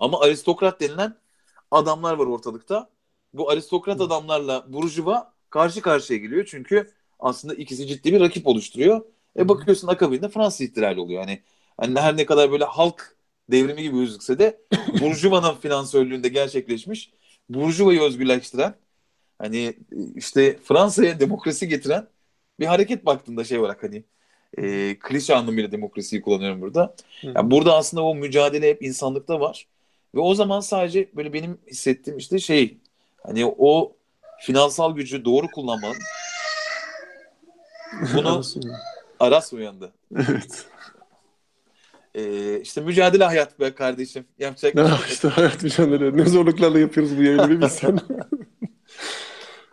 Ama 0.00 0.20
aristokrat 0.20 0.80
denilen 0.80 1.16
adamlar 1.70 2.14
var 2.14 2.26
ortalıkta. 2.26 2.90
Bu 3.34 3.50
aristokrat 3.50 4.00
adamlarla 4.00 4.72
burjuva 4.72 5.32
karşı 5.50 5.82
karşıya 5.82 6.18
geliyor. 6.18 6.46
Çünkü 6.50 6.90
aslında 7.20 7.54
ikisi 7.54 7.86
ciddi 7.86 8.12
bir 8.12 8.20
rakip 8.20 8.46
oluşturuyor. 8.46 9.04
E 9.38 9.48
bakıyorsun 9.48 9.88
akabinde 9.88 10.28
Fransız 10.28 10.60
ihtilali 10.60 11.00
oluyor. 11.00 11.20
Yani, 11.20 11.42
hani 11.76 12.00
her 12.00 12.16
ne 12.16 12.26
kadar 12.26 12.52
böyle 12.52 12.64
halk 12.64 13.16
devrimi 13.50 13.82
gibi 13.82 13.96
gözükse 13.96 14.38
de 14.38 14.60
Burjuva'nın 15.00 15.54
finansörlüğünde 15.54 16.28
gerçekleşmiş 16.28 17.10
Burjuva'yı 17.48 18.00
özgürleştiren 18.02 18.74
hani 19.38 19.74
işte 20.14 20.58
Fransa'ya 20.64 21.20
demokrasi 21.20 21.68
getiren 21.68 22.06
bir 22.60 22.66
hareket 22.66 23.06
baktığında 23.06 23.44
şey 23.44 23.58
olarak 23.58 23.82
hani 23.82 24.04
e, 24.58 24.96
klişe 24.98 25.34
anlamıyla 25.34 25.72
demokrasiyi 25.72 26.22
kullanıyorum 26.22 26.60
burada. 26.60 26.94
Yani 27.22 27.50
burada 27.50 27.76
aslında 27.76 28.04
o 28.04 28.14
mücadele 28.14 28.68
hep 28.68 28.82
insanlıkta 28.82 29.40
var. 29.40 29.66
Ve 30.14 30.20
o 30.20 30.34
zaman 30.34 30.60
sadece 30.60 31.08
böyle 31.16 31.32
benim 31.32 31.58
hissettiğim 31.66 32.18
işte 32.18 32.38
şey 32.38 32.78
hani 33.22 33.54
o 33.58 33.96
finansal 34.40 34.94
gücü 34.94 35.24
doğru 35.24 35.46
kullanmanın 35.50 35.96
bunu 38.14 38.42
Aras 39.20 39.52
uyandı. 39.52 39.92
Evet. 40.16 40.66
Ee, 42.14 42.60
işte 42.60 42.80
mücadele 42.80 43.24
hayat 43.24 43.60
be 43.60 43.74
kardeşim. 43.74 44.24
Yapacak 44.38 44.74
ne 44.74 44.86
şey 44.86 44.96
işte 45.08 45.28
hayat 45.28 45.62
mücadele. 45.62 46.16
Ne 46.16 46.24
zorluklarla 46.24 46.78
yapıyoruz 46.78 47.18
bu 47.18 47.22
yayını 47.22 47.50
bir 47.50 47.60
bilsen. 47.60 48.00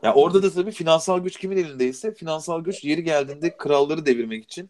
ya 0.05 0.13
orada 0.13 0.43
da 0.43 0.51
tabii 0.53 0.71
finansal 0.71 1.19
güç 1.19 1.37
kimin 1.39 1.57
elindeyse 1.57 2.13
finansal 2.13 2.63
güç 2.63 2.83
yeri 2.83 3.03
geldiğinde 3.03 3.57
kralları 3.57 4.05
devirmek 4.05 4.43
için 4.43 4.69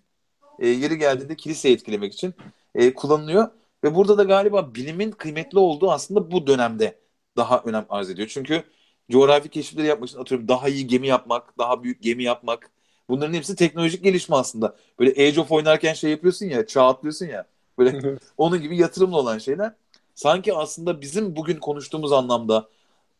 e, 0.59 0.67
yeri 0.67 0.97
geldiğinde 0.97 1.35
kiliseyi 1.35 1.75
etkilemek 1.75 2.13
için 2.13 2.33
e, 2.75 2.93
kullanılıyor. 2.93 3.47
Ve 3.83 3.95
burada 3.95 4.17
da 4.17 4.23
galiba 4.23 4.75
bilimin 4.75 5.11
kıymetli 5.11 5.59
olduğu 5.59 5.91
aslında 5.91 6.31
bu 6.31 6.47
dönemde 6.47 6.99
daha 7.37 7.61
önem 7.65 7.85
arz 7.89 8.09
ediyor. 8.09 8.27
Çünkü 8.33 8.63
coğrafi 9.11 9.49
keşifleri 9.49 9.87
yapmak 9.87 10.09
için 10.09 10.19
atıyorum 10.19 10.47
daha 10.47 10.69
iyi 10.69 10.87
gemi 10.87 11.07
yapmak, 11.07 11.57
daha 11.57 11.83
büyük 11.83 12.03
gemi 12.03 12.23
yapmak, 12.23 12.71
Bunların 13.09 13.33
hepsi 13.33 13.55
teknolojik 13.55 14.03
gelişme 14.03 14.35
aslında. 14.35 14.75
Böyle 14.99 15.11
Age 15.11 15.41
of 15.41 15.51
oynarken 15.51 15.93
şey 15.93 16.11
yapıyorsun 16.11 16.45
ya, 16.45 16.67
çağ 16.67 16.87
atlıyorsun 16.87 17.25
ya. 17.25 17.45
Böyle 17.77 18.17
onun 18.37 18.61
gibi 18.61 18.77
yatırımlı 18.77 19.17
olan 19.17 19.37
şeyler. 19.37 19.73
Sanki 20.15 20.53
aslında 20.53 21.01
bizim 21.01 21.35
bugün 21.35 21.57
konuştuğumuz 21.59 22.11
anlamda 22.11 22.69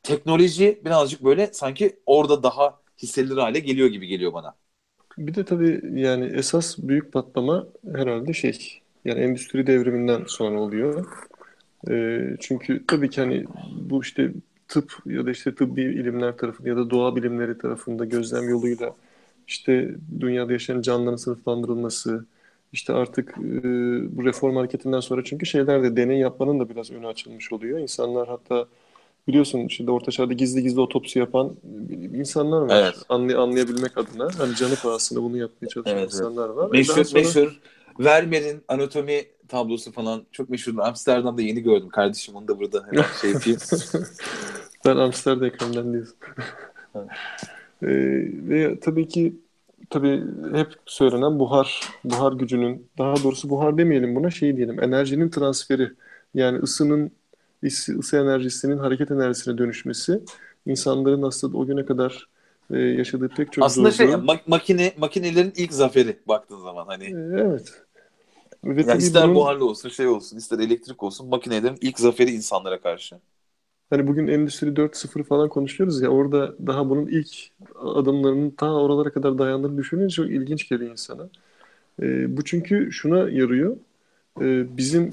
teknoloji 0.06 0.82
birazcık 0.86 1.24
böyle 1.24 1.54
sanki 1.54 2.00
orada 2.06 2.44
daha 2.44 2.82
hissedilir 3.04 3.38
hale 3.38 3.60
geliyor 3.60 3.88
gibi 3.90 4.08
geliyor 4.08 4.34
bana. 4.34 4.56
Bir 5.18 5.36
de 5.36 5.46
tabii 5.46 5.82
yani 6.02 6.26
esas 6.26 6.78
büyük 6.78 7.14
patlama 7.14 7.68
herhalde 7.96 8.34
şey 8.34 8.82
yani 9.06 9.20
endüstri 9.20 9.68
devriminden 9.68 10.24
sonra 10.28 10.60
oluyor. 10.60 11.06
E, 11.92 12.22
çünkü 12.42 12.86
tabii 12.88 13.10
ki 13.10 13.22
hani 13.22 13.46
bu 13.82 14.02
işte 14.04 14.34
tıp 14.68 14.94
ya 15.06 15.26
da 15.26 15.32
işte 15.32 15.56
tıbbi 15.56 15.82
ilimler 15.82 16.38
tarafında 16.38 16.70
ya 16.70 16.78
da 16.78 16.90
doğa 16.90 17.16
bilimleri 17.16 17.58
tarafında 17.58 18.06
gözlem 18.06 18.50
yoluyla 18.50 18.96
işte 19.48 19.96
dünyada 20.20 20.54
yaşayan 20.54 20.82
canlıların 20.82 21.16
sınıflandırılması, 21.18 22.26
işte 22.74 22.94
artık 22.94 23.30
e, 23.38 24.18
bu 24.18 24.26
reform 24.26 24.56
hareketinden 24.56 25.00
sonra 25.00 25.24
çünkü 25.24 25.46
şeylerde 25.46 25.98
deney 25.98 26.20
yapmanın 26.20 26.60
da 26.60 26.70
biraz 26.70 26.92
önü 26.92 27.08
açılmış 27.08 27.54
oluyor. 27.54 27.80
İnsanlar 27.80 28.28
hatta 28.28 28.68
biliyorsun 29.28 29.68
şimdi 29.68 29.92
Orta 29.92 30.12
Çağ'da 30.12 30.34
gizli 30.34 30.64
gizli 30.64 30.82
otopsi 30.82 31.20
yapan 31.20 31.56
insanlar 32.14 32.62
var. 32.62 32.84
Evet. 32.84 32.96
Anlay 33.10 33.36
anlayabilmek 33.36 33.98
adına. 33.98 34.28
Hani 34.38 34.56
canı 34.56 34.76
pahasına 34.76 35.24
bunu 35.24 35.38
yapmaya 35.38 35.68
çalışan 35.68 35.98
evet, 35.98 36.06
insanlar 36.06 36.50
var. 36.50 36.70
Meşhur, 36.72 37.04
sonra... 37.04 37.24
meşhur 37.24 37.60
Vermeer'in 38.00 38.62
anatomi 38.68 39.26
tablosu 39.48 39.92
falan 39.92 40.24
çok 40.32 40.50
meşhur. 40.50 40.78
Amsterdam'da 40.78 41.42
yeni 41.42 41.62
gördüm 41.62 41.90
kardeşim. 41.90 42.36
Onu 42.36 42.48
da 42.48 42.60
burada 42.60 42.86
hemen 42.92 43.06
şey 43.22 43.32
yapayım. 43.32 43.60
ben 44.86 44.98
Amsterdam 44.98 45.44
ekranından 45.44 45.94
diyorsun. 45.94 46.16
E, 46.96 47.88
ve 48.50 48.80
tabii 48.80 49.08
ki 49.08 49.36
tabii 49.90 50.24
hep 50.54 50.68
söylenen 50.86 51.40
buhar, 51.40 51.82
buhar 52.04 52.34
gücünün, 52.34 52.88
daha 52.98 53.24
doğrusu 53.24 53.50
buhar 53.50 53.78
demeyelim 53.78 54.16
buna 54.16 54.32
şey 54.32 54.58
diyelim, 54.58 54.84
enerjinin 54.84 55.30
transferi. 55.30 55.92
Yani 56.34 56.58
ısının, 56.58 57.12
ısı, 57.64 58.00
ısı 58.00 58.18
enerjisinin 58.18 58.78
hareket 58.78 59.12
enerjisine 59.12 59.58
dönüşmesi 59.58 60.22
insanların 60.66 61.22
aslında 61.22 61.58
o 61.58 61.66
güne 61.66 61.86
kadar 61.86 62.30
e, 62.72 62.78
yaşadığı 62.80 63.30
pek 63.30 63.54
çok 63.54 63.64
Aslında 63.64 63.92
zorluğu... 63.92 64.12
şey 64.12 64.16
mak- 64.16 64.48
makine 64.48 64.94
makinelerin 64.98 65.54
ilk 65.56 65.74
zaferi 65.74 66.20
baktığın 66.28 66.60
zaman 66.60 66.86
hani. 66.86 67.04
E, 67.04 67.42
evet. 67.42 67.74
Ve 68.64 68.82
yani 68.82 68.98
ister 68.98 69.24
bunun... 69.24 69.36
buharlı 69.36 69.66
olsun 69.66 69.90
şey 69.90 70.08
olsun 70.08 70.38
ister 70.38 70.60
elektrik 70.60 71.04
olsun 71.04 71.30
makinelerin 71.30 71.78
ilk 71.82 72.00
zaferi 72.00 72.32
insanlara 72.32 72.82
karşı. 72.82 73.16
Hani 73.90 74.08
bugün 74.08 74.28
Endüstri 74.28 74.76
4.0 74.76 75.24
falan 75.24 75.50
konuşuyoruz 75.50 76.02
ya 76.02 76.10
orada 76.10 76.56
daha 76.68 76.90
bunun 76.90 77.08
ilk 77.08 77.28
adımlarının 77.76 78.50
ta 78.50 78.74
oralara 78.74 79.14
kadar 79.14 79.38
dayandığını 79.38 79.78
düşününce 79.78 80.16
çok 80.16 80.30
ilginç 80.30 80.70
geliyor 80.70 80.92
insana. 80.92 81.30
E, 82.02 82.38
bu 82.38 82.44
çünkü 82.44 82.92
şuna 82.92 83.18
yarıyor. 83.18 83.78
E, 84.42 84.78
bizim 84.78 85.10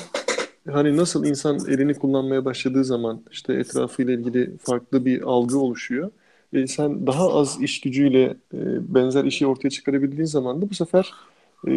hani 0.70 0.96
nasıl 0.96 1.24
insan 1.24 1.58
elini 1.68 1.94
kullanmaya 1.94 2.44
başladığı 2.44 2.84
zaman 2.84 3.22
işte 3.30 3.54
etrafıyla 3.54 4.12
ilgili 4.14 4.56
farklı 4.58 5.04
bir 5.04 5.22
algı 5.22 5.58
oluşuyor. 5.58 6.10
E, 6.52 6.66
sen 6.66 7.06
daha 7.06 7.32
az 7.34 7.62
iş 7.62 7.80
gücüyle 7.80 8.24
e, 8.54 8.94
benzer 8.94 9.24
işi 9.24 9.46
ortaya 9.46 9.70
çıkarabildiğin 9.70 10.24
zaman 10.24 10.62
da 10.62 10.70
bu 10.70 10.74
sefer 10.74 11.12
e, 11.68 11.72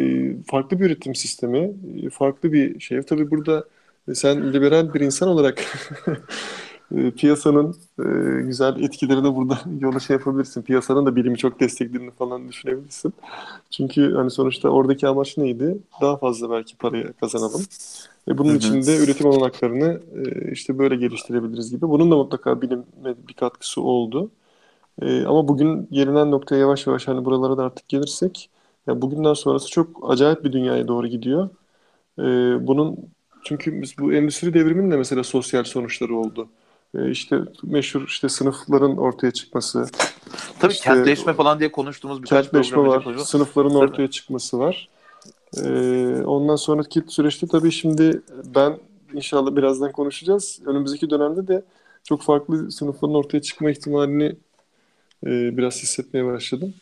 farklı 0.48 0.80
bir 0.80 0.86
üretim 0.86 1.16
sistemi, 1.16 1.74
e, 2.06 2.10
farklı 2.10 2.54
bir 2.54 2.80
şey. 2.80 3.02
Tabii 3.02 3.32
burada 3.32 3.66
sen 4.14 4.54
liberal 4.54 4.94
bir 4.94 5.02
insan 5.02 5.30
olarak 5.30 5.64
e, 6.92 7.12
piyasanın 7.12 7.76
e, 8.00 8.04
güzel 8.42 8.84
etkilerini 8.84 9.36
burada 9.36 9.60
yola 9.80 10.00
şey 10.00 10.16
yapabilirsin. 10.16 10.62
Piyasanın 10.62 11.06
da 11.06 11.16
bilimi 11.16 11.38
çok 11.38 11.60
desteklediğini 11.60 12.12
falan 12.12 12.48
düşünebilirsin. 12.50 13.14
Çünkü 13.72 14.14
hani 14.16 14.32
sonuçta 14.32 14.70
oradaki 14.70 15.08
amaç 15.08 15.38
neydi? 15.38 15.78
Daha 16.02 16.18
fazla 16.18 16.52
belki 16.52 16.78
parayı 16.78 17.14
kazanalım. 17.14 17.62
Ve 18.28 18.38
bunun 18.38 18.56
için 18.56 18.82
de 18.82 18.98
üretim 18.98 19.28
olanaklarını 19.28 20.02
e, 20.16 20.52
işte 20.52 20.78
böyle 20.78 20.96
geliştirebiliriz 20.96 21.72
gibi. 21.72 21.90
Bunun 21.90 22.12
da 22.12 22.16
mutlaka 22.16 22.62
bilime 22.62 22.84
bir 23.28 23.34
katkısı 23.34 23.82
oldu. 23.82 24.32
E, 25.02 25.26
ama 25.26 25.48
bugün 25.48 25.88
gelinen 25.92 26.32
noktaya 26.32 26.58
yavaş 26.58 26.88
yavaş 26.88 27.08
hani 27.08 27.26
buralara 27.26 27.58
da 27.58 27.64
artık 27.64 27.90
gelirsek 27.90 28.50
ya 28.88 29.02
bugünden 29.02 29.34
sonrası 29.34 29.70
çok 29.70 30.12
acayip 30.12 30.44
bir 30.44 30.54
dünyaya 30.54 30.88
doğru 30.88 31.08
gidiyor. 31.08 31.50
E, 32.20 32.24
bunun 32.68 32.98
çünkü 33.44 33.82
biz 33.82 33.98
bu 34.00 34.14
endüstri 34.14 34.54
devriminin 34.54 34.92
de 34.92 34.98
mesela 34.98 35.24
sosyal 35.24 35.64
sonuçları 35.64 36.16
oldu. 36.16 36.50
E, 36.98 37.12
işte 37.12 37.40
meşhur 37.64 38.08
işte 38.08 38.30
sınıfların 38.30 38.98
ortaya 38.98 39.32
çıkması. 39.32 39.86
Tabii 40.60 40.74
işte, 40.74 40.84
kentleşme 40.84 41.34
falan 41.34 41.60
diye 41.60 41.72
konuştuğumuz 41.72 42.24
bir 42.24 42.28
kentleşme 42.28 42.78
var. 42.78 43.04
Konuşuyor. 43.04 43.26
Sınıfların 43.26 43.70
tabii. 43.70 43.80
ortaya 43.80 44.08
çıkması 44.10 44.60
var. 44.60 44.90
Ee, 45.64 46.22
ondan 46.26 46.56
sonraki 46.56 47.04
süreçte 47.08 47.48
tabii 47.48 47.72
şimdi 47.72 48.22
ben 48.56 48.78
inşallah 49.14 49.56
birazdan 49.56 49.92
konuşacağız. 49.92 50.62
Önümüzdeki 50.66 51.10
dönemde 51.10 51.48
de 51.48 51.64
çok 52.04 52.22
farklı 52.22 52.72
sınıfların 52.72 53.16
ortaya 53.16 53.42
çıkma 53.42 53.72
ihtimalini 53.72 54.36
e, 55.26 55.58
biraz 55.58 55.84
hissetmeye 55.84 56.26
başladım. 56.26 56.74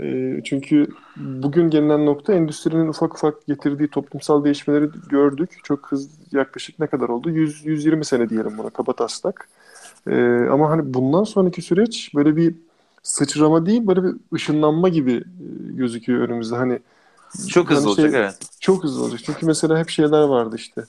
E, 0.00 0.40
çünkü 0.44 0.86
bugün 1.16 1.70
gelinen 1.70 2.06
nokta 2.06 2.32
endüstrinin 2.32 2.88
ufak 2.88 3.14
ufak 3.14 3.46
getirdiği 3.46 3.88
toplumsal 3.88 4.44
değişmeleri 4.44 4.90
gördük. 5.08 5.60
Çok 5.64 5.92
hızlı 5.92 6.10
yaklaşık 6.32 6.78
ne 6.78 6.86
kadar 6.86 7.08
oldu? 7.08 7.30
100 7.30 7.66
120 7.66 8.04
sene 8.04 8.28
diyelim 8.28 8.58
buna 8.58 8.70
kaba 8.70 8.92
taslak. 8.92 9.48
E, 10.06 10.46
ama 10.50 10.70
hani 10.70 10.94
bundan 10.94 11.24
sonraki 11.24 11.62
süreç 11.62 12.14
böyle 12.14 12.36
bir 12.36 12.54
sıçrama 13.02 13.66
değil 13.66 13.86
böyle 13.86 14.02
bir 14.02 14.14
ışınlanma 14.34 14.88
gibi 14.88 15.12
e, 15.14 15.22
gözüküyor 15.72 16.28
önümüzde. 16.28 16.56
Hani 16.56 16.78
çok 17.48 17.70
hızlı 17.70 17.88
hani 17.88 17.94
şey, 17.94 18.04
olacak 18.04 18.20
evet. 18.20 18.50
Çok 18.60 18.84
hızlı 18.84 19.02
olacak. 19.02 19.20
Çünkü 19.24 19.46
mesela 19.46 19.78
hep 19.78 19.88
şeyler 19.88 20.22
vardı 20.22 20.56
işte. 20.56 20.84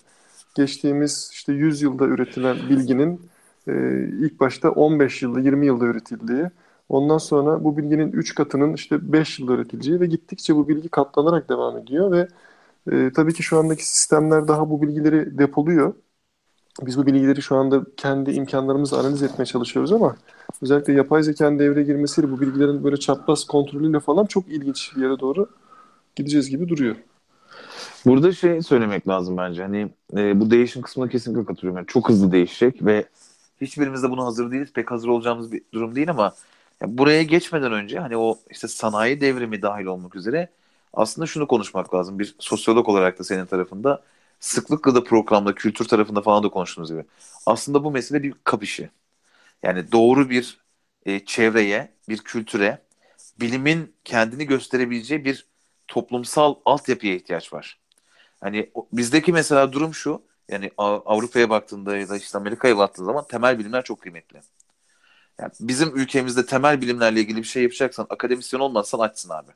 Geçtiğimiz 0.55 1.29
işte 1.33 1.53
100 1.53 1.81
yılda 1.81 2.05
üretilen 2.05 2.57
bilginin 2.69 3.21
e, 3.67 3.73
ilk 4.19 4.39
başta 4.39 4.69
15 4.69 5.21
yılda 5.21 5.39
20 5.39 5.65
yılda 5.65 5.85
üretildiği 5.85 6.49
Ondan 6.89 7.17
sonra 7.17 7.63
bu 7.63 7.77
bilginin 7.77 8.11
3 8.11 8.35
katının 8.35 8.73
işte 8.73 9.13
5 9.13 9.39
yılda 9.39 9.53
üretileceği 9.53 9.99
ve 9.99 10.05
gittikçe 10.05 10.55
bu 10.55 10.67
bilgi 10.67 10.89
katlanarak 10.89 11.49
devam 11.49 11.77
ediyor 11.77 12.11
ve 12.11 12.27
e, 12.91 13.11
tabii 13.15 13.33
ki 13.33 13.43
şu 13.43 13.59
andaki 13.59 13.87
sistemler 13.87 14.47
daha 14.47 14.69
bu 14.69 14.81
bilgileri 14.81 15.37
depoluyor. 15.37 15.93
biz 16.81 16.97
bu 16.97 17.05
bilgileri 17.05 17.41
şu 17.41 17.55
anda 17.55 17.81
kendi 17.97 18.31
imkanlarımızla 18.31 18.99
analiz 18.99 19.23
etmeye 19.23 19.45
çalışıyoruz 19.45 19.93
ama 19.93 20.15
özellikle 20.61 20.93
yapay 20.93 21.23
zekanın 21.23 21.59
devreye 21.59 21.85
girmesiyle 21.85 22.31
bu 22.31 22.41
bilgilerin 22.41 22.83
böyle 22.83 22.97
çapraz 22.97 23.43
kontrolüyle 23.43 23.99
falan 23.99 24.25
çok 24.25 24.47
ilginç 24.47 24.95
bir 24.95 25.01
yere 25.01 25.19
doğru 25.19 25.49
gideceğiz 26.15 26.49
gibi 26.49 26.69
duruyor. 26.69 26.95
Burada 28.05 28.31
şey 28.31 28.61
söylemek 28.61 29.07
lazım 29.07 29.37
bence. 29.37 29.61
Hani 29.61 29.89
e, 30.17 30.39
bu 30.39 30.51
değişim 30.51 30.81
kısmına 30.81 31.09
kesinlikle 31.09 31.45
katılıyorum. 31.45 31.77
Yani 31.77 31.87
çok 31.87 32.09
hızlı 32.09 32.31
değişecek 32.31 32.85
ve 32.85 33.05
hiçbirimiz 33.61 34.03
de 34.03 34.09
buna 34.09 34.25
hazır 34.25 34.51
değiliz. 34.51 34.73
Pek 34.73 34.91
hazır 34.91 35.07
olacağımız 35.07 35.51
bir 35.51 35.61
durum 35.73 35.95
değil 35.95 36.09
ama 36.09 36.33
yani 36.81 36.97
buraya 36.97 37.23
geçmeden 37.23 37.71
önce 37.73 37.99
hani 37.99 38.17
o 38.17 38.39
işte 38.49 38.67
sanayi 38.67 39.21
devrimi 39.21 39.61
dahil 39.61 39.85
olmak 39.85 40.15
üzere 40.15 40.49
aslında 40.93 41.27
şunu 41.27 41.47
konuşmak 41.47 41.93
lazım. 41.95 42.19
Bir 42.19 42.35
sosyolog 42.39 42.89
olarak 42.89 43.19
da 43.19 43.23
senin 43.23 43.45
tarafında 43.45 44.03
sıklıkla 44.39 44.95
da 44.95 45.03
programda, 45.03 45.55
kültür 45.55 45.85
tarafında 45.85 46.21
falan 46.21 46.43
da 46.43 46.49
konuştuğumuz 46.49 46.91
gibi. 46.91 47.05
Aslında 47.45 47.83
bu 47.83 47.91
mesele 47.91 48.23
bir 48.23 48.33
kap 48.43 48.63
işi. 48.63 48.89
Yani 49.63 49.91
doğru 49.91 50.29
bir 50.29 50.59
e, 51.05 51.25
çevreye, 51.25 51.93
bir 52.09 52.17
kültüre, 52.17 52.81
bilimin 53.41 53.95
kendini 54.05 54.45
gösterebileceği 54.45 55.25
bir 55.25 55.47
toplumsal 55.87 56.55
altyapıya 56.65 57.15
ihtiyaç 57.15 57.53
var. 57.53 57.79
Hani 58.41 58.71
bizdeki 58.93 59.33
mesela 59.33 59.73
durum 59.73 59.93
şu. 59.93 60.23
Yani 60.49 60.71
Avrupa'ya 60.77 61.49
baktığında 61.49 61.97
ya 61.97 62.09
da 62.09 62.17
işte 62.17 62.37
Amerika'ya 62.37 62.77
baktığın 62.77 63.05
zaman 63.05 63.27
temel 63.27 63.59
bilimler 63.59 63.83
çok 63.83 64.01
kıymetli. 64.01 64.41
Yani 65.39 65.51
bizim 65.59 65.97
ülkemizde 65.97 66.45
temel 66.45 66.81
bilimlerle 66.81 67.19
ilgili 67.19 67.37
bir 67.37 67.43
şey 67.43 67.63
yapacaksan 67.63 68.07
akademisyen 68.09 68.59
olmazsan 68.59 68.99
açsın 68.99 69.29
abi. 69.29 69.51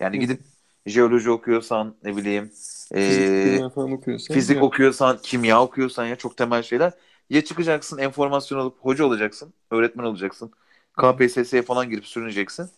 Yani 0.00 0.18
gidip 0.18 0.40
jeoloji 0.86 1.30
okuyorsan 1.30 1.94
ne 2.04 2.16
bileyim 2.16 2.50
fizik, 2.94 3.28
e, 3.28 3.64
okuyorsan, 3.64 4.34
fizik 4.34 4.56
ya. 4.56 4.62
okuyorsan 4.62 5.18
kimya 5.22 5.62
okuyorsan 5.62 6.06
ya 6.06 6.16
çok 6.16 6.36
temel 6.36 6.62
şeyler 6.62 6.92
ya 7.30 7.44
çıkacaksın 7.44 7.98
enformasyon 7.98 8.58
alıp 8.58 8.78
hoca 8.80 9.04
olacaksın 9.04 9.52
öğretmen 9.70 10.04
olacaksın 10.04 10.52
KPSS'ye 10.96 11.62
falan 11.62 11.90
girip 11.90 12.06
sürüneceksin 12.06 12.70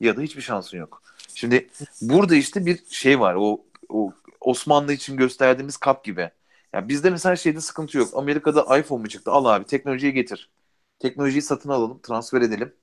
ya 0.00 0.16
da 0.16 0.20
hiçbir 0.20 0.42
şansın 0.42 0.78
yok. 0.78 1.02
Şimdi 1.34 1.68
burada 2.02 2.34
işte 2.34 2.66
bir 2.66 2.78
şey 2.90 3.20
var 3.20 3.34
o, 3.38 3.60
o 3.88 4.12
Osmanlı 4.40 4.92
için 4.92 5.16
gösterdiğimiz 5.16 5.76
kap 5.76 6.04
gibi. 6.04 6.30
Yani 6.72 6.88
bizde 6.88 7.10
mesela 7.10 7.36
şeyde 7.36 7.60
sıkıntı 7.60 7.98
yok. 7.98 8.08
Amerika'da 8.14 8.78
iPhone 8.78 9.00
mu 9.00 9.08
çıktı? 9.08 9.30
Al 9.30 9.44
abi 9.44 9.64
teknolojiyi 9.64 10.12
getir. 10.12 10.48
Teknolojiyi 11.00 11.42
satın 11.42 11.70
alalım, 11.70 12.00
transfer 12.02 12.42
edelim. 12.42 12.74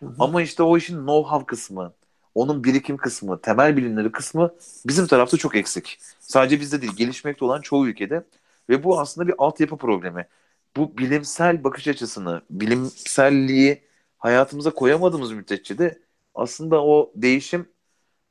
Hı 0.00 0.06
hı. 0.06 0.14
Ama 0.18 0.42
işte 0.42 0.62
o 0.62 0.78
işin 0.78 0.96
know-how 0.96 1.46
kısmı, 1.46 1.94
onun 2.34 2.64
birikim 2.64 2.96
kısmı, 2.96 3.40
temel 3.42 3.76
bilimleri 3.76 4.12
kısmı 4.12 4.54
bizim 4.86 5.06
tarafta 5.06 5.36
çok 5.36 5.56
eksik. 5.56 5.98
Sadece 6.20 6.60
bizde 6.60 6.82
değil, 6.82 6.96
gelişmekte 6.96 7.44
olan 7.44 7.60
çoğu 7.60 7.88
ülkede. 7.88 8.24
Ve 8.70 8.84
bu 8.84 9.00
aslında 9.00 9.28
bir 9.28 9.34
altyapı 9.38 9.76
problemi. 9.78 10.28
Bu 10.76 10.98
bilimsel 10.98 11.64
bakış 11.64 11.88
açısını, 11.88 12.42
bilimselliği 12.50 13.82
hayatımıza 14.18 14.70
koyamadığımız 14.70 15.32
müddetçe 15.32 15.78
de 15.78 16.00
aslında 16.34 16.84
o 16.84 17.12
değişim 17.16 17.68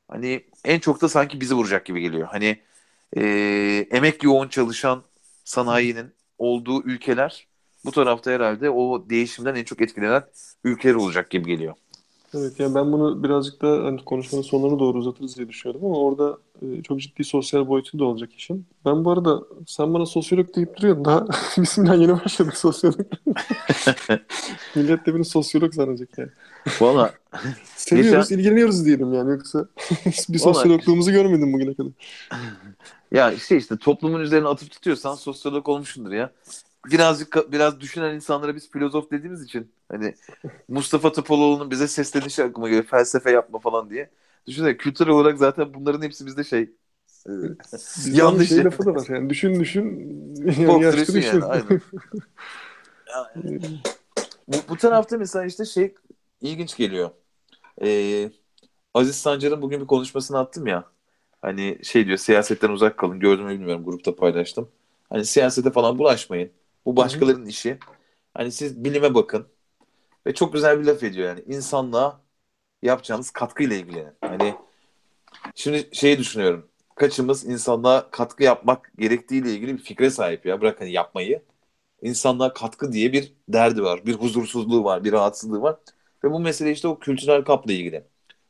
hani 0.08 0.46
en 0.64 0.80
çok 0.80 1.02
da 1.02 1.08
sanki 1.08 1.40
bizi 1.40 1.54
vuracak 1.54 1.86
gibi 1.86 2.00
geliyor. 2.00 2.28
Hani 2.28 2.58
e, 3.16 3.22
emek 3.90 4.24
yoğun 4.24 4.48
çalışan 4.48 5.04
sanayinin 5.44 6.14
olduğu 6.38 6.84
ülkeler 6.84 7.48
bu 7.86 7.92
tarafta 7.92 8.30
herhalde 8.30 8.70
o 8.70 9.10
değişimden 9.10 9.54
en 9.54 9.64
çok 9.64 9.82
etkilenen 9.82 10.22
ülkeler 10.64 10.94
olacak 10.94 11.30
gibi 11.30 11.46
geliyor. 11.46 11.74
Evet 12.34 12.60
yani 12.60 12.74
ben 12.74 12.92
bunu 12.92 13.22
birazcık 13.22 13.62
da 13.62 13.84
hani 13.84 14.04
konuşmanın 14.04 14.42
sonlarına 14.42 14.78
doğru 14.78 14.98
uzatırız 14.98 15.36
diye 15.36 15.48
düşünüyordum 15.48 15.86
ama 15.86 15.98
orada 15.98 16.38
e, 16.62 16.82
çok 16.82 17.00
ciddi 17.00 17.24
sosyal 17.24 17.68
boyutu 17.68 17.98
da 17.98 18.04
olacak 18.04 18.32
işin. 18.32 18.66
Ben 18.84 19.04
bu 19.04 19.10
arada 19.10 19.42
sen 19.66 19.94
bana 19.94 20.06
sosyolog 20.06 20.56
deyip 20.56 20.76
duruyorsun. 20.76 21.04
Daha 21.04 21.26
bismillah 21.58 22.00
yeni 22.00 22.24
başladık 22.24 22.56
sosyolog. 22.56 23.00
Millet 24.74 25.06
de 25.06 25.14
beni 25.14 25.24
sosyolog 25.24 25.74
sanacak 25.74 26.18
yani. 26.18 26.30
Valla. 26.80 27.14
Seviyoruz, 27.76 28.28
geçen... 28.28 28.38
ilgileniyoruz 28.38 28.84
diyelim 28.84 29.14
yani 29.14 29.30
yoksa 29.30 29.68
bir 30.28 30.38
sosyologluğumuzu 30.38 31.12
görmedim 31.12 31.52
bugüne 31.52 31.74
kadar. 31.74 31.92
Ya 33.12 33.32
işte 33.32 33.56
işte 33.56 33.76
toplumun 33.76 34.20
üzerine 34.20 34.48
atıp 34.48 34.70
tutuyorsan 34.70 35.14
sosyolog 35.14 35.68
olmuşsundur 35.68 36.12
ya. 36.12 36.30
Birazcık 36.90 37.52
biraz 37.52 37.80
düşünen 37.80 38.14
insanlara 38.14 38.54
biz 38.54 38.70
filozof 38.70 39.10
dediğimiz 39.10 39.42
için 39.42 39.72
hani 39.88 40.14
Mustafa 40.68 41.12
Topaloğlu'nun 41.12 41.70
bize 41.70 41.88
seslenişi 41.88 42.44
aklıma 42.44 42.68
geliyor 42.68 42.84
felsefe 42.84 43.30
yapma 43.30 43.58
falan 43.58 43.90
diye. 43.90 44.10
Düşünsene 44.46 44.76
kültürel 44.76 45.12
olarak 45.12 45.38
zaten 45.38 45.74
bunların 45.74 46.02
hepsi 46.02 46.26
bizde 46.26 46.44
şey 46.44 46.70
e, 47.28 47.32
yanlış 48.10 48.48
şey 48.48 48.64
lafı 48.64 48.86
da 48.86 48.94
var 48.94 49.06
yani 49.08 49.30
düşün 49.30 49.60
düşün 49.60 49.84
yani 50.46 50.82
yaşlı 50.82 51.14
düşün. 51.14 51.40
Yani, 51.40 51.44
aynen. 51.44 51.80
bu, 54.48 54.56
bu 54.68 54.76
tarafta 54.76 55.18
mesela 55.18 55.44
işte 55.44 55.64
şey 55.64 55.94
ilginç 56.40 56.76
geliyor. 56.76 57.10
Ee, 57.82 58.30
Aziz 58.94 59.16
Sancar'ın 59.16 59.62
bugün 59.62 59.80
bir 59.80 59.86
konuşmasını 59.86 60.38
attım 60.38 60.66
ya. 60.66 60.84
Hani 61.42 61.78
şey 61.82 62.06
diyor 62.06 62.18
siyasetten 62.18 62.70
uzak 62.70 62.96
kalın. 62.96 63.20
Gördüm 63.20 63.48
bilmiyorum 63.48 63.84
grupta 63.84 64.16
paylaştım. 64.16 64.68
Hani 65.10 65.24
siyasete 65.24 65.70
falan 65.70 65.98
bulaşmayın. 65.98 66.50
Bu 66.86 66.96
başkalarının 66.96 67.42
Hı-hı. 67.42 67.50
işi. 67.50 67.78
Hani 68.34 68.52
siz 68.52 68.84
bilime 68.84 69.14
bakın. 69.14 69.46
Ve 70.26 70.34
çok 70.34 70.52
güzel 70.52 70.80
bir 70.80 70.84
laf 70.84 71.02
ediyor 71.02 71.28
yani. 71.28 71.44
İnsanlığa 71.48 72.20
yapacağınız 72.82 73.30
katkıyla 73.30 73.76
ilgilenin. 73.76 74.12
Hani 74.20 74.54
şimdi 75.54 75.88
şeyi 75.92 76.18
düşünüyorum. 76.18 76.68
Kaçımız 76.96 77.44
insanlığa 77.44 78.10
katkı 78.10 78.42
yapmak 78.44 78.92
gerektiğiyle 78.98 79.52
ilgili 79.54 79.74
bir 79.78 79.82
fikre 79.82 80.10
sahip 80.10 80.46
ya. 80.46 80.60
Bırak 80.60 80.80
hani 80.80 80.92
yapmayı. 80.92 81.42
İnsanlığa 82.02 82.52
katkı 82.52 82.92
diye 82.92 83.12
bir 83.12 83.32
derdi 83.48 83.82
var. 83.82 84.06
Bir 84.06 84.14
huzursuzluğu 84.14 84.84
var. 84.84 85.04
Bir 85.04 85.12
rahatsızlığı 85.12 85.62
var. 85.62 85.76
Ve 86.24 86.30
bu 86.32 86.40
mesele 86.40 86.70
işte 86.72 86.88
o 86.88 86.98
kültürel 86.98 87.44
kapla 87.44 87.72
ilgili. 87.72 88.04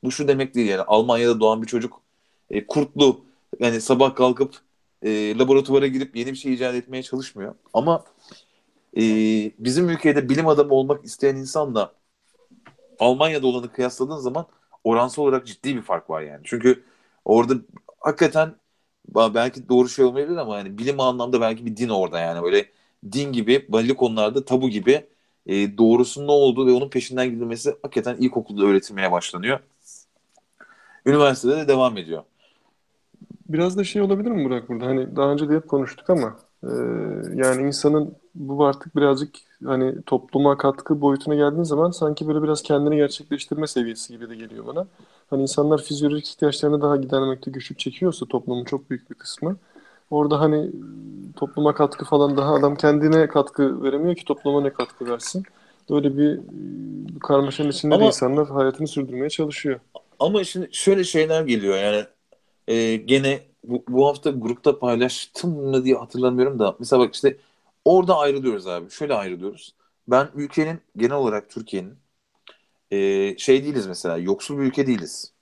Bu 0.04 0.10
şu 0.12 0.28
demek 0.28 0.54
değil 0.54 0.68
yani. 0.68 0.82
Almanya'da 0.82 1.40
doğan 1.40 1.62
bir 1.62 1.66
çocuk 1.66 2.02
e, 2.50 2.66
kurtlu 2.66 3.24
yani 3.60 3.80
sabah 3.80 4.14
kalkıp 4.14 4.65
e, 5.06 5.38
laboratuvara 5.38 5.86
girip 5.86 6.16
yeni 6.16 6.32
bir 6.32 6.36
şey 6.36 6.54
icat 6.54 6.74
etmeye 6.74 7.02
çalışmıyor. 7.02 7.54
Ama 7.74 8.04
e, 8.96 9.02
bizim 9.58 9.88
ülkede 9.90 10.28
bilim 10.28 10.48
adamı 10.48 10.74
olmak 10.74 11.04
isteyen 11.04 11.36
insanla 11.36 11.92
Almanya'da 12.98 13.46
olanı 13.46 13.72
kıyasladığın 13.72 14.16
zaman 14.16 14.46
oransal 14.84 15.22
olarak 15.22 15.46
ciddi 15.46 15.76
bir 15.76 15.82
fark 15.82 16.10
var 16.10 16.22
yani. 16.22 16.40
Çünkü 16.44 16.84
orada 17.24 17.54
hakikaten 18.00 18.54
belki 19.14 19.68
doğru 19.68 19.88
şey 19.88 20.04
olmayabilir 20.04 20.36
ama 20.36 20.58
yani 20.58 20.78
bilim 20.78 21.00
anlamda 21.00 21.40
belki 21.40 21.66
bir 21.66 21.76
din 21.76 21.88
orada 21.88 22.20
yani 22.20 22.42
böyle 22.42 22.66
din 23.12 23.32
gibi 23.32 23.66
belli 23.72 23.94
konularda 23.94 24.44
tabu 24.44 24.68
gibi 24.68 25.06
e, 25.46 25.78
doğrusunun 25.78 26.26
ne 26.26 26.30
olduğu 26.32 26.66
ve 26.66 26.72
onun 26.72 26.90
peşinden 26.90 27.30
gidilmesi 27.30 27.74
hakikaten 27.82 28.16
ilkokulda 28.16 28.64
öğretilmeye 28.66 29.12
başlanıyor. 29.12 29.60
Üniversitede 31.06 31.56
de 31.56 31.68
devam 31.68 31.98
ediyor. 31.98 32.22
Biraz 33.48 33.78
da 33.78 33.84
şey 33.84 34.02
olabilir 34.02 34.30
mi 34.30 34.44
Burak 34.44 34.68
burada? 34.68 34.86
Hani 34.86 35.16
daha 35.16 35.32
önce 35.32 35.48
de 35.48 35.54
hep 35.54 35.68
konuştuk 35.68 36.10
ama 36.10 36.36
e, 36.62 36.70
yani 37.34 37.66
insanın 37.66 38.14
bu 38.34 38.64
artık 38.64 38.96
birazcık 38.96 39.34
hani 39.64 40.02
topluma 40.02 40.58
katkı 40.58 41.00
boyutuna 41.00 41.34
geldiğin 41.34 41.62
zaman 41.62 41.90
sanki 41.90 42.28
böyle 42.28 42.42
biraz 42.42 42.62
kendini 42.62 42.96
gerçekleştirme 42.96 43.66
seviyesi 43.66 44.12
gibi 44.12 44.28
de 44.30 44.36
geliyor 44.36 44.66
bana. 44.66 44.86
Hani 45.30 45.42
insanlar 45.42 45.82
fizyolojik 45.82 46.28
ihtiyaçlarını 46.28 46.82
daha 46.82 46.96
gidermekte 46.96 47.50
güçlük 47.50 47.78
çekiyorsa 47.78 48.26
toplumun 48.26 48.64
çok 48.64 48.90
büyük 48.90 49.10
bir 49.10 49.14
kısmı 49.14 49.56
orada 50.10 50.40
hani 50.40 50.70
topluma 51.36 51.74
katkı 51.74 52.04
falan 52.04 52.36
daha 52.36 52.54
adam 52.54 52.76
kendine 52.76 53.28
katkı 53.28 53.82
veremiyor 53.82 54.16
ki 54.16 54.24
topluma 54.24 54.60
ne 54.60 54.70
katkı 54.70 55.06
versin. 55.06 55.42
Böyle 55.90 56.18
bir 56.18 56.40
karmaşanın 57.20 57.70
içinde 57.70 57.94
ama, 57.94 58.02
de 58.02 58.06
insanlar 58.06 58.48
hayatını 58.48 58.86
sürdürmeye 58.86 59.30
çalışıyor. 59.30 59.80
Ama 60.18 60.44
şimdi 60.44 60.68
şöyle 60.72 61.04
şeyler 61.04 61.42
geliyor 61.42 61.76
yani 61.76 62.04
e, 62.68 62.96
gene 62.96 63.42
bu, 63.64 63.84
bu 63.88 64.06
hafta 64.08 64.30
grupta 64.30 64.78
paylaştım 64.78 65.50
mı 65.70 65.84
diye 65.84 65.94
hatırlamıyorum 65.96 66.58
da 66.58 66.76
mesela 66.78 67.00
bak 67.00 67.14
işte 67.14 67.36
orada 67.84 68.18
ayrılıyoruz 68.18 68.66
abi. 68.66 68.90
Şöyle 68.90 69.14
ayrılıyoruz. 69.14 69.74
Ben 70.08 70.28
ülkenin 70.34 70.80
genel 70.96 71.16
olarak 71.16 71.50
Türkiye'nin 71.50 71.98
e, 72.90 73.38
şey 73.38 73.64
değiliz 73.64 73.86
mesela 73.86 74.18
yoksul 74.18 74.58
bir 74.58 74.62
ülke 74.62 74.86
değiliz. 74.86 75.32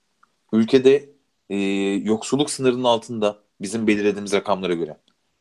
Ülkede 0.53 1.09
e, 1.49 1.57
yoksulluk 2.03 2.49
sınırının 2.51 2.83
altında 2.83 3.39
bizim 3.61 3.87
belirlediğimiz 3.87 4.33
rakamlara 4.33 4.73
göre 4.73 4.97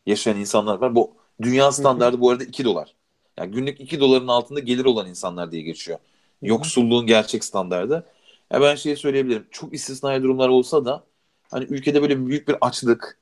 yaşayan 0.07 0.39
insanlar 0.39 0.79
var. 0.79 0.95
Bu 0.95 1.17
dünya 1.43 1.73
standardı 1.73 2.21
bu 2.21 2.31
arada 2.31 2.45
2 2.45 2.65
dolar. 2.65 2.95
Yani 3.39 3.51
günlük 3.53 3.81
2 3.81 4.01
doların 4.01 4.29
altında 4.29 4.61
gelir 4.61 4.85
olan 4.85 5.09
insanlar 5.09 5.53
diye 5.53 5.63
geçiyor. 5.63 5.99
Yoksulluğun 6.43 7.07
gerçek 7.07 7.45
standardı. 7.45 8.07
Ya 8.53 8.61
ben 8.61 8.75
şey 8.75 8.97
söyleyebilirim. 8.97 9.47
Çok 9.51 9.75
istisnai 9.75 10.23
durumlar 10.23 10.49
olsa 10.49 10.85
da 10.85 11.05
hani 11.55 11.65
ülkede 11.65 12.03
böyle 12.03 12.27
büyük 12.27 12.49
bir 12.49 12.57
açlık, 12.61 13.21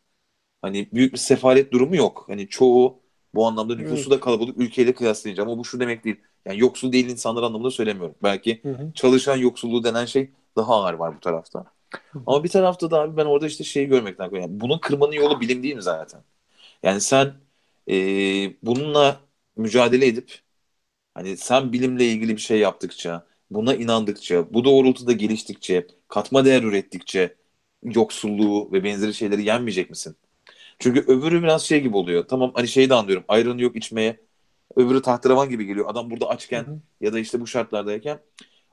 hani 0.63 0.89
büyük 0.93 1.13
bir 1.13 1.19
sefalet 1.19 1.73
durumu 1.73 1.97
yok. 1.97 2.25
Hani 2.29 2.49
çoğu 2.49 3.01
bu 3.35 3.47
anlamda 3.47 3.75
nüfusu 3.75 4.11
da 4.11 4.21
kalabalık 4.21 4.59
ülkeyle 4.59 4.95
kıyaslayınca 4.95 5.43
ama 5.43 5.59
bu 5.59 5.65
şu 5.65 5.81
demek 5.81 6.05
değil. 6.05 6.17
Yani 6.47 6.61
yoksul 6.61 6.93
değil 6.93 7.09
insanlar 7.09 7.43
anlamında 7.43 7.71
söylemiyorum. 7.71 8.15
Belki 8.23 8.61
hı 8.63 8.73
hı. 8.73 8.93
çalışan 8.95 9.37
yoksulluğu 9.37 9.85
denen 9.85 10.05
şey 10.05 10.31
daha 10.57 10.75
ağır 10.75 10.95
var 10.95 11.17
bu 11.17 11.21
tarafta. 11.21 11.65
Hı 12.13 12.19
hı. 12.19 12.23
Ama 12.27 12.45
bir 12.45 12.49
tarafta 12.49 12.91
da 12.91 13.01
abi 13.01 13.17
ben 13.17 13.27
orada 13.27 13.47
işte 13.47 13.65
şeyi 13.65 13.87
görmekten 13.89 14.31
yani 14.33 14.61
bunun 14.61 14.79
kırmanın 14.79 15.13
yolu 15.13 15.41
bilim 15.41 15.63
değil 15.63 15.75
mi 15.75 15.83
zaten? 15.83 16.21
Yani 16.83 17.01
sen 17.01 17.35
e, 17.91 17.95
bununla 18.63 19.21
mücadele 19.57 20.07
edip 20.07 20.41
hani 21.15 21.37
sen 21.37 21.73
bilimle 21.73 22.05
ilgili 22.07 22.37
bir 22.37 22.41
şey 22.41 22.59
yaptıkça, 22.59 23.27
buna 23.51 23.75
inandıkça, 23.75 24.55
bu 24.55 24.65
doğrultuda 24.65 25.13
geliştikçe, 25.13 25.87
katma 26.09 26.45
değer 26.45 26.63
ürettikçe 26.63 27.37
yoksulluğu 27.83 28.73
ve 28.73 28.85
benzeri 28.85 29.15
şeyleri 29.15 29.45
yenmeyecek 29.45 29.91
misin? 29.91 30.17
Çünkü 30.79 31.01
öbürü 31.01 31.43
biraz 31.43 31.63
şey 31.63 31.81
gibi 31.81 31.97
oluyor. 31.97 32.25
Tamam 32.29 32.53
hani 32.55 32.69
şeyi 32.69 32.91
de 32.91 32.95
anlıyorum. 32.95 33.25
Ayranı 33.29 33.63
yok 33.63 33.77
içmeye. 33.77 34.21
Öbürü 34.77 35.03
tahterevan 35.03 35.51
gibi 35.51 35.67
geliyor. 35.67 35.87
Adam 35.89 36.11
burada 36.11 36.29
açken 36.29 36.63
hı 36.65 36.71
hı. 36.71 36.79
ya 37.01 37.13
da 37.13 37.19
işte 37.19 37.41
bu 37.41 37.47
şartlardayken. 37.47 38.19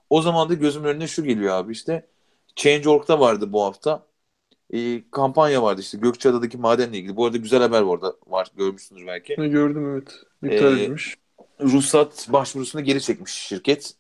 O 0.10 0.22
zaman 0.22 0.50
da 0.50 0.54
gözümün 0.54 0.88
önüne 0.88 1.08
şu 1.08 1.24
geliyor 1.24 1.54
abi 1.54 1.72
işte. 1.72 2.08
Change.org'da 2.56 3.20
vardı 3.20 3.54
bu 3.54 3.64
hafta. 3.64 4.06
E, 4.74 5.10
kampanya 5.12 5.64
vardı 5.64 5.82
işte 5.82 5.98
Gökçeada'daki 5.98 6.58
madenle 6.58 6.98
ilgili. 6.98 7.16
Bu 7.16 7.26
arada 7.26 7.38
güzel 7.38 7.62
haber 7.62 7.82
orada 7.82 8.16
var. 8.28 8.52
Görmüşsünüz 8.58 9.08
belki. 9.08 9.36
Gördüm 9.36 9.92
evet. 9.94 10.16
İptal 10.44 10.78
ee, 10.78 10.82
edilmiş. 10.82 11.16
Ruhsat 11.62 12.28
başvurusunu 12.30 12.84
geri 12.84 13.02
çekmiş 13.02 13.32
şirket. 13.32 13.94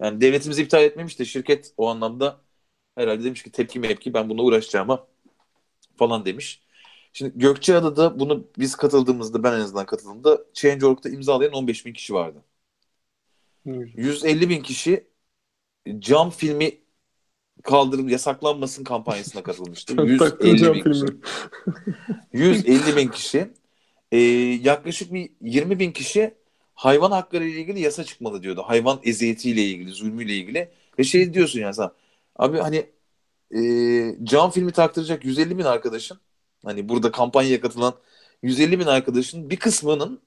Yani 0.00 0.20
devletimiz 0.20 0.58
iptal 0.58 0.82
etmemiş 0.82 1.18
de 1.18 1.24
şirket 1.24 1.72
o 1.76 1.88
anlamda 1.88 2.40
herhalde 2.96 3.24
demiş 3.24 3.42
ki 3.42 3.50
tepki 3.52 3.80
mepki 3.80 4.14
ben 4.14 4.28
bununla 4.28 4.42
uğraşacağıma 4.42 5.06
falan 5.96 6.24
demiş. 6.24 6.62
Şimdi 7.12 7.32
Gökçeada'da 7.38 8.20
bunu 8.20 8.46
biz 8.58 8.74
katıldığımızda 8.76 9.42
ben 9.42 9.52
en 9.52 9.60
azından 9.60 9.86
katıldığımda 9.86 10.44
Change.org'da 10.54 11.08
imzalayan 11.08 11.52
15 11.52 11.86
bin 11.86 11.92
kişi 11.92 12.14
vardı. 12.14 12.44
Evet. 13.66 13.88
150 13.96 14.48
bin 14.48 14.62
kişi 14.62 15.06
cam 15.98 16.30
filmi 16.30 16.78
kaldırım 17.62 18.08
yasaklanmasın 18.08 18.84
kampanyasına 18.84 19.42
katılmıştı. 19.42 19.94
150 20.02 20.74
bin 20.74 20.82
kişi. 20.82 21.06
150 22.32 22.96
bin 22.96 23.08
kişi. 23.08 23.48
Ee, 24.12 24.18
yaklaşık 24.62 25.12
bir 25.12 25.30
20 25.40 25.78
bin 25.78 25.92
kişi 25.92 26.34
hayvan 26.74 27.10
hakları 27.10 27.44
ile 27.44 27.60
ilgili 27.60 27.80
yasa 27.80 28.04
çıkmalı 28.04 28.42
diyordu. 28.42 28.62
Hayvan 28.66 29.00
eziyetiyle 29.02 29.62
ilgili, 29.62 29.90
zulmüyle 29.90 30.34
ilgili. 30.34 30.68
Ve 30.98 31.04
şey 31.04 31.34
diyorsun 31.34 31.60
ya 31.60 31.72
sen. 31.72 31.90
Abi 32.38 32.58
hani 32.58 32.92
e, 33.56 34.24
cam 34.24 34.50
filmi 34.50 34.72
taktıracak 34.72 35.24
150 35.24 35.58
bin 35.58 35.64
arkadaşın 35.64 36.20
hani 36.64 36.88
burada 36.88 37.12
kampanyaya 37.12 37.60
katılan 37.60 37.94
150 38.42 38.80
bin 38.80 38.86
arkadaşın 38.86 39.50
bir 39.50 39.56
kısmının 39.56 40.22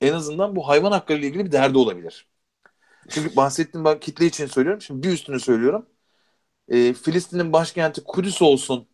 en 0.00 0.12
azından 0.14 0.56
bu 0.56 0.68
hayvan 0.68 0.92
hakları 0.92 1.18
ile 1.18 1.26
ilgili 1.28 1.46
bir 1.46 1.52
derdi 1.52 1.78
olabilir. 1.78 2.28
Çünkü 3.10 3.36
bahsettiğim 3.36 3.84
ben 3.84 4.00
kitle 4.00 4.26
için 4.26 4.46
söylüyorum. 4.46 4.82
Şimdi 4.82 5.08
bir 5.08 5.12
üstünü 5.12 5.40
söylüyorum. 5.40 5.86
E, 6.68 6.94
Filistin'in 6.94 7.52
başkenti 7.52 8.04
Kudüs 8.04 8.42
olsun 8.42 8.88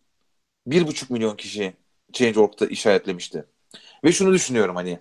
bir 0.67 0.87
buçuk 0.87 1.09
milyon 1.09 1.35
kişi 1.35 1.73
Change.org'da 2.13 2.67
işaretlemişti. 2.67 3.45
Ve 4.03 4.11
şunu 4.11 4.33
düşünüyorum 4.33 4.75
hani 4.75 4.99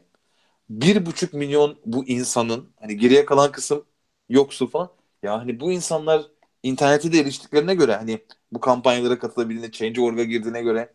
bir 0.70 1.06
buçuk 1.06 1.34
milyon 1.34 1.78
bu 1.86 2.06
insanın 2.06 2.72
hani 2.80 2.96
geriye 2.96 3.24
kalan 3.24 3.52
kısım 3.52 3.86
yoksul 4.28 4.66
falan. 4.68 4.90
Ya 5.22 5.38
hani 5.38 5.60
bu 5.60 5.72
insanlar 5.72 6.22
internete 6.64 7.12
de 7.12 7.20
eriştiklerine 7.20 7.74
göre 7.74 7.96
hani 7.96 8.18
bu 8.52 8.60
kampanyalara 8.60 9.18
katılabildiğine, 9.18 9.70
Change.org'a 9.70 10.24
girdiğine 10.24 10.62
göre 10.62 10.92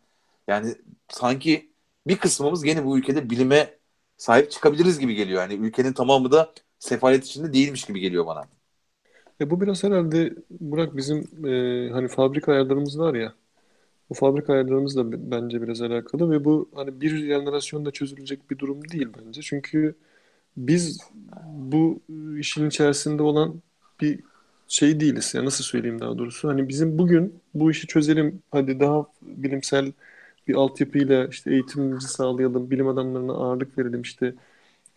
yani 0.48 0.74
sanki 1.08 1.72
bir 2.06 2.16
kısmımız 2.18 2.64
gene 2.64 2.84
bu 2.84 2.98
ülkede 2.98 3.30
bilime 3.30 3.78
sahip 4.16 4.50
çıkabiliriz 4.50 4.98
gibi 4.98 5.14
geliyor. 5.14 5.42
Yani 5.42 5.54
ülkenin 5.54 5.92
tamamı 5.92 6.32
da 6.32 6.52
sefalet 6.78 7.24
içinde 7.26 7.52
değilmiş 7.52 7.84
gibi 7.84 8.00
geliyor 8.00 8.26
bana. 8.26 8.48
E 9.40 9.50
bu 9.50 9.60
biraz 9.60 9.84
herhalde 9.84 10.34
Burak 10.50 10.96
bizim 10.96 11.46
e, 11.46 11.90
hani 11.92 12.08
fabrika 12.08 12.52
ayarlarımız 12.52 12.98
var 12.98 13.14
ya. 13.14 13.34
Bu 14.10 14.14
fabrika 14.14 14.52
ayarlarımız 14.52 14.96
da 14.96 15.30
bence 15.30 15.62
biraz 15.62 15.82
alakalı 15.82 16.30
ve 16.30 16.44
bu 16.44 16.70
hani 16.74 17.00
bir 17.00 17.18
jenerasyonda 17.18 17.90
çözülecek 17.90 18.50
bir 18.50 18.58
durum 18.58 18.88
değil 18.88 19.08
bence. 19.18 19.42
Çünkü 19.42 19.94
biz 20.56 21.00
bu 21.46 22.00
işin 22.38 22.68
içerisinde 22.68 23.22
olan 23.22 23.62
bir 24.00 24.20
şey 24.70 25.00
değiliz. 25.00 25.34
Ya 25.36 25.46
nasıl 25.46 25.64
söyleyeyim 25.64 26.00
daha 26.00 26.18
doğrusu. 26.18 26.50
Hani 26.50 26.68
bizim 26.70 26.98
bugün 26.98 27.42
bu 27.54 27.72
işi 27.72 27.88
çözelim 27.88 28.44
hadi 28.52 28.80
daha 28.80 29.06
bilimsel 29.22 29.92
bir 30.48 30.54
altyapıyla 30.56 31.28
işte 31.28 31.52
eğitimimizi 31.52 32.08
sağlayalım, 32.08 32.70
bilim 32.72 32.88
adamlarına 32.88 33.34
ağırlık 33.34 33.78
verelim 33.78 34.02
işte 34.02 34.34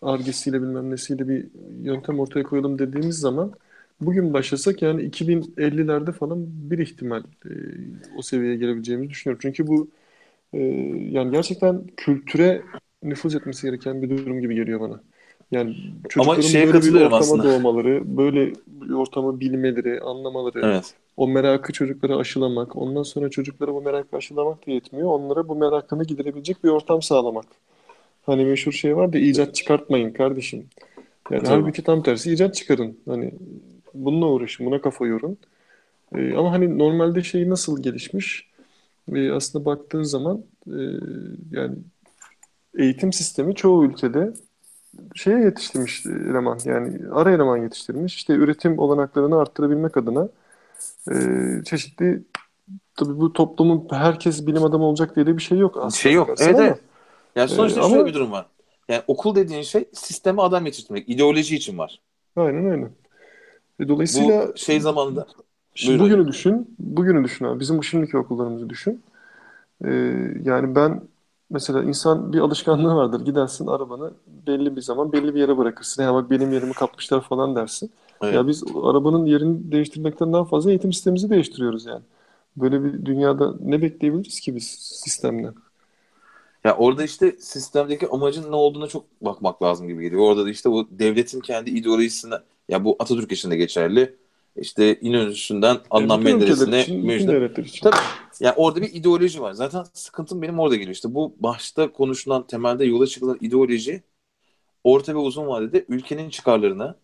argesiyle 0.02 0.62
bilmem 0.62 0.90
nesiyle 0.92 1.28
bir 1.28 1.46
yöntem 1.84 2.20
ortaya 2.20 2.42
koyalım 2.44 2.80
dediğimiz 2.80 3.18
zaman 3.20 3.54
bugün 4.02 4.34
başlasak 4.34 4.82
yani 4.82 5.02
2050'lerde 5.04 6.12
falan 6.12 6.46
bir 6.70 6.78
ihtimal 6.80 7.24
e, 7.46 7.50
o 8.18 8.22
seviyeye 8.22 8.56
gelebileceğimizi 8.56 9.10
düşünüyorum. 9.10 9.40
Çünkü 9.42 9.68
bu 9.68 9.90
e, 10.54 10.58
yani 11.12 11.32
gerçekten 11.32 11.86
kültüre 11.98 12.62
nüfuz 13.04 13.36
etmesi 13.36 13.68
gereken 13.68 14.02
bir 14.02 14.10
durum 14.10 14.40
gibi 14.40 14.56
geliyor 14.56 14.80
bana. 14.80 15.02
Yani 15.54 15.76
çocukların 16.08 16.42
Ama 16.42 16.72
böyle 16.72 16.82
bir 16.82 16.94
ortama 16.94 17.16
aslında. 17.16 17.44
doğmaları, 17.44 18.16
böyle 18.16 18.52
bir 18.66 18.90
ortamı 18.90 19.40
bilmeleri, 19.40 20.00
anlamaları, 20.00 20.60
evet. 20.64 20.94
o 21.16 21.28
merakı 21.28 21.72
çocuklara 21.72 22.16
aşılamak, 22.16 22.76
ondan 22.76 23.02
sonra 23.02 23.30
çocuklara 23.30 23.74
bu 23.74 23.82
merakı 23.82 24.16
aşılamak 24.16 24.66
da 24.66 24.70
yetmiyor. 24.70 25.08
Onlara 25.08 25.48
bu 25.48 25.56
merakını 25.56 26.04
giderebilecek 26.04 26.64
bir 26.64 26.68
ortam 26.68 27.02
sağlamak. 27.02 27.46
Hani 28.26 28.44
meşhur 28.44 28.72
şey 28.72 28.96
var 28.96 29.12
da 29.12 29.18
icat 29.18 29.54
çıkartmayın 29.54 30.12
kardeşim. 30.12 30.66
Yani 31.30 31.42
tamam. 31.42 31.60
halbuki 31.60 31.82
tam 31.82 32.02
tersi 32.02 32.32
icat 32.32 32.54
çıkarın. 32.54 32.98
Hani 33.08 33.34
bununla 33.94 34.26
uğraşın, 34.26 34.66
buna 34.66 34.80
kafa 34.80 35.06
yorun. 35.06 35.38
Ee, 36.14 36.34
ama 36.34 36.52
hani 36.52 36.78
normalde 36.78 37.22
şey 37.22 37.50
nasıl 37.50 37.82
gelişmiş? 37.82 38.48
Ee, 39.12 39.30
aslında 39.30 39.64
baktığın 39.64 40.02
zaman 40.02 40.44
e, 40.66 40.80
yani 41.50 41.76
eğitim 42.78 43.12
sistemi 43.12 43.54
çoğu 43.54 43.84
ülkede 43.84 44.34
şeye 45.14 45.38
yetiştirmiş 45.38 46.06
eleman 46.06 46.58
yani 46.64 46.98
ara 47.12 47.30
eleman 47.30 47.56
yetiştirmiş. 47.56 48.14
İşte 48.14 48.32
üretim 48.32 48.78
olanaklarını 48.78 49.38
arttırabilmek 49.38 49.96
adına 49.96 50.28
e, 51.10 51.14
çeşitli 51.64 52.22
tabii 52.96 53.20
bu 53.20 53.32
toplumun 53.32 53.88
herkes 53.90 54.46
bilim 54.46 54.64
adamı 54.64 54.84
olacak 54.84 55.16
diye 55.16 55.26
de 55.26 55.36
bir 55.36 55.42
şey 55.42 55.58
yok 55.58 55.76
aslında. 55.76 55.90
Şey 55.90 56.12
yok. 56.12 56.30
Evet, 56.40 56.56
evet. 56.58 56.80
Yani 57.36 57.48
sonuçta 57.48 57.80
ee, 57.80 57.82
şöyle 57.82 57.96
ama... 57.96 58.06
bir 58.06 58.14
durum 58.14 58.32
var. 58.32 58.46
Yani 58.88 59.02
okul 59.06 59.34
dediğin 59.34 59.62
şey 59.62 59.84
sisteme 59.92 60.42
adam 60.42 60.66
yetiştirmek. 60.66 61.08
ideoloji 61.08 61.56
için 61.56 61.78
var. 61.78 62.00
Aynen 62.36 62.70
öyle. 62.70 62.88
E, 63.80 63.88
dolayısıyla 63.88 64.48
bu 64.48 64.56
şey 64.56 64.80
zamanında 64.80 65.26
Şimdi 65.74 65.98
bugünü 65.98 66.28
düşün. 66.28 66.76
Bugünü 66.78 67.24
düşün 67.24 67.44
abi. 67.44 67.60
Bizim 67.60 67.78
bu 67.78 67.82
şimdiki 67.82 68.18
okullarımızı 68.18 68.70
düşün. 68.70 69.02
Ee, 69.84 69.90
yani 70.44 70.74
ben 70.74 71.00
Mesela 71.54 71.82
insan 71.82 72.32
bir 72.32 72.38
alışkanlığı 72.38 72.94
vardır. 72.96 73.24
Gidersin 73.24 73.66
arabanı 73.66 74.12
belli 74.46 74.76
bir 74.76 74.80
zaman 74.80 75.12
belli 75.12 75.34
bir 75.34 75.40
yere 75.40 75.58
bırakırsın. 75.58 76.02
Ya 76.02 76.14
bak 76.14 76.30
benim 76.30 76.52
yerimi 76.52 76.74
kapmışlar 76.74 77.20
falan 77.20 77.56
dersin. 77.56 77.90
Evet. 78.22 78.34
Ya 78.34 78.46
biz 78.48 78.64
arabanın 78.84 79.26
yerini 79.26 79.72
değiştirmekten 79.72 80.32
daha 80.32 80.44
fazla 80.44 80.70
eğitim 80.70 80.92
sistemimizi 80.92 81.30
değiştiriyoruz 81.30 81.86
yani. 81.86 82.02
Böyle 82.56 82.84
bir 82.84 83.06
dünyada 83.06 83.54
ne 83.60 83.82
bekleyebiliriz 83.82 84.40
ki 84.40 84.56
biz 84.56 84.66
sistemden? 85.04 85.54
Ya 86.64 86.76
orada 86.76 87.04
işte 87.04 87.32
sistemdeki 87.40 88.08
amacın 88.08 88.52
ne 88.52 88.56
olduğuna 88.56 88.86
çok 88.86 89.04
bakmak 89.20 89.62
lazım 89.62 89.88
gibi 89.88 90.02
geliyor. 90.02 90.22
Orada 90.22 90.44
da 90.46 90.50
işte 90.50 90.70
bu 90.70 90.88
devletin 90.90 91.40
kendi 91.40 91.70
ideolojisine 91.70 92.34
ya 92.68 92.84
bu 92.84 92.96
Atatürk 92.98 93.32
için 93.32 93.50
de 93.50 93.56
geçerli. 93.56 94.16
İşte 94.56 95.00
İnönü'sünden 95.00 95.78
Adnan 95.90 96.22
Menderes'ine 96.22 96.96
Müjde. 96.96 97.52
Tabii. 97.82 97.96
Yani 98.40 98.54
orada 98.56 98.82
bir 98.82 98.94
ideoloji 98.94 99.40
var. 99.40 99.52
Zaten 99.52 99.84
sıkıntım 99.92 100.42
benim 100.42 100.58
orada 100.58 100.76
geliyor. 100.76 100.94
İşte 100.94 101.14
bu 101.14 101.36
başta 101.38 101.92
konuşulan 101.92 102.46
temelde 102.46 102.84
yola 102.84 103.06
çıkılan 103.06 103.38
ideoloji 103.40 104.02
orta 104.84 105.14
ve 105.14 105.18
uzun 105.18 105.46
vadede 105.46 105.84
ülkenin 105.88 106.30
çıkarlarını, 106.30 106.94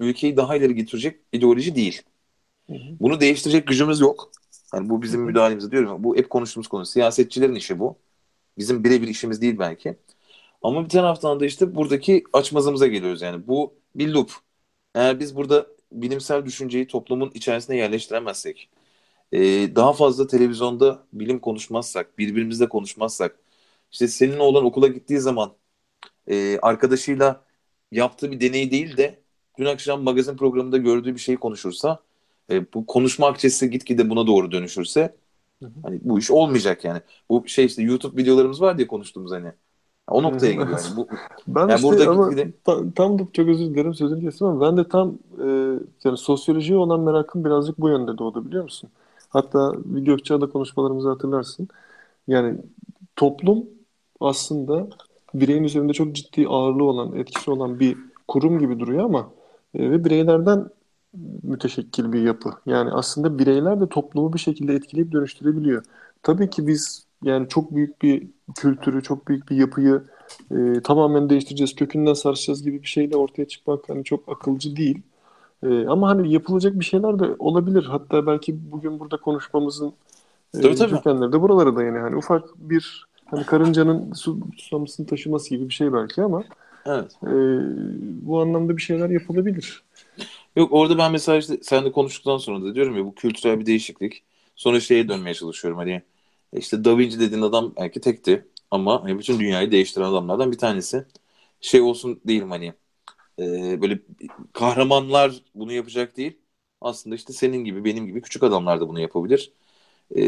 ülkeyi 0.00 0.36
daha 0.36 0.56
ileri 0.56 0.74
getirecek 0.74 1.20
ideoloji 1.32 1.74
değil. 1.74 2.02
Hı 2.66 2.72
hı. 2.72 2.78
Bunu 3.00 3.20
değiştirecek 3.20 3.66
gücümüz 3.66 4.00
yok. 4.00 4.30
Yani 4.74 4.88
bu 4.88 5.02
bizim 5.02 5.20
müdahalemiz 5.20 5.72
diyorum. 5.72 6.04
Bu 6.04 6.16
hep 6.16 6.30
konuştuğumuz 6.30 6.68
konu. 6.68 6.86
Siyasetçilerin 6.86 7.54
işi 7.54 7.78
bu. 7.78 7.96
Bizim 8.58 8.84
birebir 8.84 9.08
işimiz 9.08 9.40
değil 9.40 9.58
belki. 9.58 9.96
Ama 10.62 10.84
bir 10.84 10.88
taraftan 10.88 11.40
da 11.40 11.46
işte 11.46 11.74
buradaki 11.74 12.24
açmazımıza 12.32 12.86
geliyoruz 12.86 13.22
yani. 13.22 13.46
Bu 13.46 13.74
bir 13.94 14.08
loop. 14.08 14.32
Eğer 14.94 15.20
biz 15.20 15.36
burada 15.36 15.66
bilimsel 15.92 16.44
düşünceyi 16.44 16.86
toplumun 16.86 17.30
içerisine 17.34 17.76
yerleştiremezsek, 17.76 18.68
e, 19.32 19.38
daha 19.76 19.92
fazla 19.92 20.26
televizyonda 20.26 21.02
bilim 21.12 21.38
konuşmazsak, 21.40 22.18
birbirimizle 22.18 22.68
konuşmazsak, 22.68 23.36
işte 23.92 24.08
senin 24.08 24.38
oğlan 24.38 24.64
okula 24.64 24.88
gittiği 24.88 25.20
zaman 25.20 25.52
e, 26.28 26.58
arkadaşıyla 26.62 27.44
yaptığı 27.92 28.30
bir 28.32 28.40
deney 28.40 28.70
değil 28.70 28.96
de 28.96 29.20
dün 29.58 29.64
akşam 29.66 30.02
magazin 30.02 30.36
programında 30.36 30.76
gördüğü 30.78 31.14
bir 31.14 31.20
şeyi 31.20 31.38
konuşursa, 31.38 32.00
e, 32.50 32.72
bu 32.74 32.86
konuşma 32.86 33.26
akçesi 33.28 33.70
gitgide 33.70 34.10
buna 34.10 34.26
doğru 34.26 34.52
dönüşürse, 34.52 35.16
hani 35.82 36.00
bu 36.04 36.18
iş 36.18 36.30
olmayacak 36.30 36.84
yani. 36.84 37.00
Bu 37.30 37.48
şey 37.48 37.64
işte 37.66 37.82
YouTube 37.82 38.22
videolarımız 38.22 38.60
var 38.62 38.78
diye 38.78 38.88
konuştuğumuz 38.88 39.32
hani. 39.32 39.52
O 40.10 40.22
noktaya 40.22 40.52
geliyor. 40.52 40.68
Yani. 40.68 40.96
Bu, 40.96 41.08
ben 41.48 41.60
yani 41.60 41.74
işte 41.74 41.88
burada 41.88 42.10
ama 42.10 42.30
tam, 42.64 42.90
tam 42.90 43.18
da 43.18 43.22
çok 43.32 43.48
özür 43.48 43.66
dilerim 43.66 43.94
sözünü 43.94 44.20
kestim 44.20 44.46
ama 44.46 44.60
ben 44.60 44.76
de 44.76 44.88
tam 44.88 45.18
e, 45.44 45.46
yani 46.04 46.16
sosyolojiye 46.16 46.78
olan 46.78 47.00
merakım 47.00 47.44
birazcık 47.44 47.80
bu 47.80 47.88
yönde 47.88 48.18
doğdu 48.18 48.44
biliyor 48.44 48.62
musun? 48.62 48.90
Hatta 49.28 49.72
bir 49.84 50.00
Gökçeada 50.00 50.48
konuşmalarımızı 50.50 51.08
hatırlarsın. 51.08 51.68
Yani 52.28 52.58
toplum 53.16 53.64
aslında 54.20 54.88
bireyin 55.34 55.64
üzerinde 55.64 55.92
çok 55.92 56.14
ciddi 56.14 56.48
ağırlığı 56.48 56.84
olan, 56.84 57.16
etkisi 57.16 57.50
olan 57.50 57.80
bir 57.80 57.96
kurum 58.28 58.58
gibi 58.58 58.80
duruyor 58.80 59.04
ama 59.04 59.30
e, 59.74 59.90
ve 59.90 60.04
bireylerden 60.04 60.70
müteşekkil 61.42 62.12
bir 62.12 62.22
yapı. 62.22 62.50
Yani 62.66 62.90
aslında 62.90 63.38
bireyler 63.38 63.80
de 63.80 63.88
toplumu 63.88 64.32
bir 64.32 64.38
şekilde 64.38 64.74
etkileyip 64.74 65.12
dönüştürebiliyor. 65.12 65.84
Tabii 66.22 66.50
ki 66.50 66.66
biz 66.66 67.06
yani 67.24 67.48
çok 67.48 67.74
büyük 67.74 68.02
bir 68.02 68.26
kültürü, 68.56 69.02
çok 69.02 69.28
büyük 69.28 69.50
bir 69.50 69.56
yapıyı 69.56 70.02
e, 70.50 70.80
tamamen 70.84 71.30
değiştireceğiz, 71.30 71.74
kökünden 71.74 72.14
sarsacağız 72.14 72.62
gibi 72.62 72.82
bir 72.82 72.88
şeyle 72.88 73.16
ortaya 73.16 73.48
çıkmak 73.48 73.88
hani 73.88 74.04
çok 74.04 74.28
akılcı 74.28 74.76
değil. 74.76 75.02
E, 75.62 75.86
ama 75.86 76.08
hani 76.08 76.32
yapılacak 76.32 76.80
bir 76.80 76.84
şeyler 76.84 77.18
de 77.18 77.24
olabilir. 77.38 77.84
Hatta 77.84 78.26
belki 78.26 78.72
bugün 78.72 79.00
burada 79.00 79.16
konuşmamızın 79.16 79.92
e, 80.54 80.60
Tabii, 80.60 80.74
tabii. 80.74 80.90
kökenleri 80.90 81.32
de 81.32 81.40
buralara 81.40 81.76
dayanıyor. 81.76 82.02
Hani 82.02 82.16
ufak 82.16 82.44
bir 82.56 83.06
hani 83.26 83.46
karıncanın 83.46 84.12
su 84.12 84.38
susamasını 84.56 85.06
taşıması 85.06 85.50
gibi 85.50 85.68
bir 85.68 85.74
şey 85.74 85.92
belki 85.92 86.22
ama 86.22 86.44
Evet. 86.86 87.12
e, 87.22 87.30
bu 88.26 88.40
anlamda 88.40 88.76
bir 88.76 88.82
şeyler 88.82 89.10
yapılabilir. 89.10 89.82
Yok 90.56 90.72
orada 90.72 90.98
ben 90.98 91.12
mesela 91.12 91.38
işte 91.38 91.58
seninle 91.62 91.92
konuştuktan 91.92 92.36
sonra 92.36 92.62
da 92.64 92.74
diyorum 92.74 92.96
ya 92.96 93.04
bu 93.04 93.14
kültürel 93.14 93.60
bir 93.60 93.66
değişiklik. 93.66 94.22
Sonra 94.56 94.80
şeye 94.80 95.08
dönmeye 95.08 95.34
çalışıyorum 95.34 95.78
hani 95.78 96.02
işte 96.52 96.84
Da 96.84 96.98
Vinci 96.98 97.20
dediğin 97.20 97.42
adam 97.42 97.74
belki 97.76 98.00
tekti 98.00 98.48
ama 98.70 99.02
hani 99.04 99.18
bütün 99.18 99.40
dünyayı 99.40 99.72
değiştiren 99.72 100.04
adamlardan 100.04 100.52
bir 100.52 100.58
tanesi. 100.58 101.06
Şey 101.60 101.80
olsun 101.80 102.20
değilim 102.26 102.50
hani 102.50 102.74
e, 103.38 103.82
böyle 103.82 104.00
kahramanlar 104.52 105.42
bunu 105.54 105.72
yapacak 105.72 106.16
değil. 106.16 106.38
Aslında 106.80 107.16
işte 107.16 107.32
senin 107.32 107.64
gibi 107.64 107.84
benim 107.84 108.06
gibi 108.06 108.22
küçük 108.22 108.42
adamlar 108.42 108.80
da 108.80 108.88
bunu 108.88 109.00
yapabilir. 109.00 109.52
E, 110.16 110.22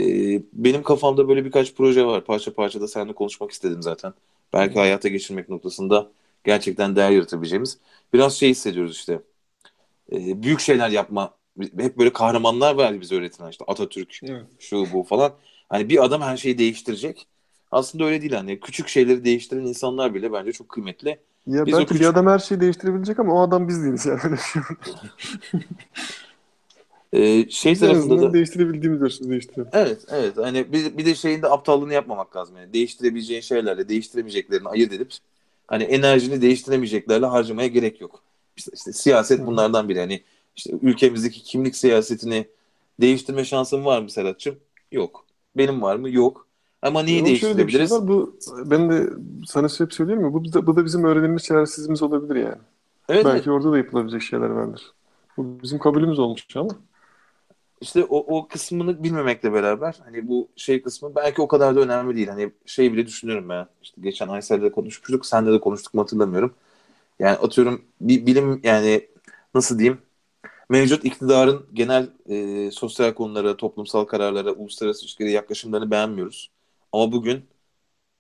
benim 0.53 0.83
kafamda 0.83 1.29
böyle 1.29 1.45
birkaç 1.45 1.75
proje 1.75 2.07
var. 2.07 2.25
Parça 2.25 2.55
parça 2.55 2.81
da 2.81 2.89
seninle 2.89 3.15
konuşmak 3.15 3.51
istedim 3.51 3.83
zaten. 3.83 4.15
Belki 4.53 4.79
hayata 4.79 5.09
geçirmek 5.09 5.49
noktasında 5.49 6.13
gerçekten 6.45 6.97
değer 6.97 7.11
yaratabileceğimiz. 7.11 7.79
Biraz 8.15 8.35
şey 8.37 8.51
hissediyoruz 8.51 8.93
işte. 8.97 9.23
E, 10.13 10.43
büyük 10.43 10.61
şeyler 10.61 10.91
yapma. 10.91 11.35
Hep 11.79 11.99
böyle 11.99 12.13
kahramanlar 12.13 12.75
var 12.75 13.01
bize 13.01 13.15
öğretilen 13.17 13.51
işte 13.51 13.65
Atatürk, 13.69 14.21
Evet. 14.23 14.47
şu 14.59 14.93
bu 14.93 15.03
falan. 15.03 15.33
Hani 15.73 15.89
bir 15.89 16.05
adam 16.05 16.23
her 16.23 16.37
şeyi 16.37 16.59
değiştirecek. 16.59 17.27
Aslında 17.71 18.05
öyle 18.05 18.21
değil 18.21 18.33
hani 18.33 18.61
küçük 18.61 18.89
şeyleri 18.89 19.25
değiştiren 19.25 19.61
insanlar 19.63 20.15
bile 20.15 20.33
bence 20.33 20.53
çok 20.53 20.69
kıymetli. 20.69 21.19
Ya 21.47 21.67
Biz 21.67 21.73
belki 21.75 21.87
küçük- 21.87 22.03
bir 22.03 22.07
adam 22.07 22.27
her 22.27 22.39
şeyi 22.39 22.61
değiştirebilecek 22.61 23.19
ama 23.19 23.35
o 23.35 23.41
adam 23.41 23.69
biz 23.69 23.85
değiliz 23.85 24.07
yani. 24.07 24.21
Öyle 24.25 24.37
şey. 24.37 24.63
Ee, 27.13 27.51
şey 27.51 27.73
Biz 27.73 27.81
tarafında 27.81 28.23
da 28.23 28.33
değiştirebildiğimiz 28.33 29.03
ölçüde 29.03 29.29
değiştirelim. 29.31 29.69
evet 29.73 30.05
evet 30.11 30.37
hani 30.37 30.73
bir, 30.73 30.99
bir 30.99 31.07
de 31.07 31.15
şeyin 31.15 31.43
de 31.43 31.49
aptallığını 31.49 31.93
yapmamak 31.93 32.37
lazım 32.37 32.57
yani 32.57 32.73
değiştirebileceğin 32.73 33.41
şeylerle 33.41 33.89
değiştiremeyeceklerini 33.89 34.69
ayırt 34.69 34.93
edip 34.93 35.13
hani 35.69 35.83
enerjini 35.83 36.43
değiştiremeyeceklerle 36.43 37.27
harcamaya 37.27 37.69
gerek 37.69 38.01
yok. 38.01 38.23
İşte, 38.57 38.71
işte 38.75 38.93
siyaset 38.93 39.47
bunlardan 39.47 39.89
biri 39.89 40.01
hani 40.01 40.23
işte 40.57 40.73
ülkemizdeki 40.83 41.43
kimlik 41.43 41.77
siyasetini 41.77 42.47
değiştirme 43.01 43.45
şansım 43.45 43.85
var 43.85 44.03
mı 44.03 44.11
Serhat'cığım? 44.11 44.57
Yok. 44.93 45.25
Benim 45.57 45.83
var 45.83 45.97
mı? 45.97 46.11
Yok. 46.11 46.47
Ama 46.83 47.03
neyi 47.03 47.21
bir 47.21 47.27
şey 47.27 47.27
değiştirebiliriz? 47.27 47.93
var. 47.93 48.09
Bu 48.09 48.39
ben 48.65 48.91
de 48.91 49.11
sana 49.47 49.69
hep 49.79 49.93
söylüyorum 49.93 50.25
ya 50.25 50.33
bu 50.33 50.67
bu 50.67 50.77
da 50.77 50.85
bizim 50.85 51.05
öğrenilmiş 51.05 51.43
çaresizliğimiz 51.43 52.03
olabilir 52.03 52.35
yani. 52.35 52.59
Evet, 53.09 53.25
belki 53.25 53.37
evet. 53.37 53.49
orada 53.49 53.73
da 53.73 53.79
yapılabilecek 53.79 54.23
şeyler 54.23 54.49
vardır. 54.49 54.93
Bu 55.37 55.63
bizim 55.63 55.79
kabulümüz 55.79 56.19
olmuş 56.19 56.57
ama. 56.57 56.71
İşte 57.81 58.05
o, 58.05 58.39
o 58.39 58.49
kısmını 58.49 59.03
bilmemekle 59.03 59.53
beraber 59.53 60.01
hani 60.05 60.29
bu 60.29 60.49
şey 60.57 60.83
kısmı 60.83 61.17
belki 61.17 61.43
o 61.43 61.49
kadar 61.49 61.77
da 61.77 61.81
önemli 61.81 62.17
değil. 62.17 62.29
Hani 62.29 62.53
şey 62.67 62.93
bile 62.93 63.07
düşünüyorum 63.07 63.49
ben. 63.49 63.67
İşte 63.83 64.01
geçen 64.01 64.29
Aysel'le 64.29 64.71
konuşmuştuk. 64.71 65.27
Senle 65.27 65.53
de 65.53 65.61
konuştuk 65.61 65.95
mu 65.95 66.03
hatırlamıyorum. 66.03 66.55
Yani 67.19 67.37
atıyorum 67.37 67.83
bir 68.01 68.27
bilim 68.27 68.61
yani 68.63 69.09
nasıl 69.55 69.79
diyeyim 69.79 69.99
mevcut 70.71 71.05
iktidarın 71.05 71.67
genel 71.73 72.11
e, 72.67 72.71
sosyal 72.71 73.15
konulara, 73.15 73.57
toplumsal 73.57 74.05
kararlara, 74.05 74.53
uluslararası 74.53 75.03
ilişkilere 75.05 75.33
yaklaşımlarını 75.33 75.91
beğenmiyoruz. 75.91 76.51
Ama 76.93 77.13
bugün 77.13 77.45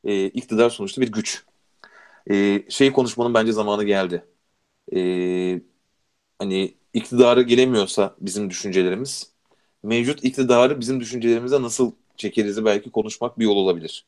e, 0.05 0.27
iktidar 0.27 0.71
sonuçta 0.71 1.01
bir 1.03 1.13
güç. 1.13 1.45
E, 2.31 2.65
şey 2.71 2.93
konuşmanın 2.93 3.35
bence 3.35 3.53
zamanı 3.53 3.85
geldi. 3.85 4.25
E, 4.97 5.63
hani 6.39 6.75
iktidara 6.95 7.43
gelemiyorsa 7.43 8.17
bizim 8.21 8.51
düşüncelerimiz 8.51 9.33
mevcut 9.83 10.25
iktidarı 10.25 10.81
bizim 10.81 11.01
düşüncelerimize 11.01 11.63
nasıl 11.63 11.93
çekerizi 12.17 12.65
belki 12.65 12.91
konuşmak 12.91 13.39
bir 13.39 13.45
yol 13.45 13.57
olabilir. 13.57 14.07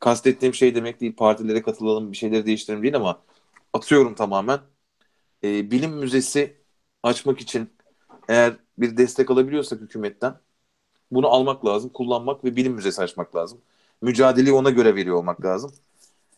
Kastettiğim 0.00 0.54
şey 0.54 0.74
demek 0.74 1.00
değil 1.00 1.16
partilere 1.16 1.62
katılalım 1.62 2.12
bir 2.12 2.16
şeyleri 2.16 2.46
değiştirelim 2.46 2.82
değil 2.82 2.96
ama 2.96 3.22
atıyorum 3.72 4.14
tamamen 4.14 4.60
e, 5.44 5.70
bilim 5.70 5.92
müzesi 5.92 6.59
açmak 7.02 7.40
için 7.40 7.70
eğer 8.28 8.56
bir 8.78 8.96
destek 8.96 9.30
alabiliyorsak 9.30 9.80
hükümetten 9.80 10.34
bunu 11.10 11.28
almak 11.28 11.66
lazım, 11.66 11.90
kullanmak 11.90 12.44
ve 12.44 12.56
bilim 12.56 12.72
müzesi 12.72 13.02
açmak 13.02 13.36
lazım. 13.36 13.58
Mücadeleyi 14.02 14.54
ona 14.54 14.70
göre 14.70 14.94
veriyor 14.94 15.16
olmak 15.16 15.44
lazım. 15.44 15.72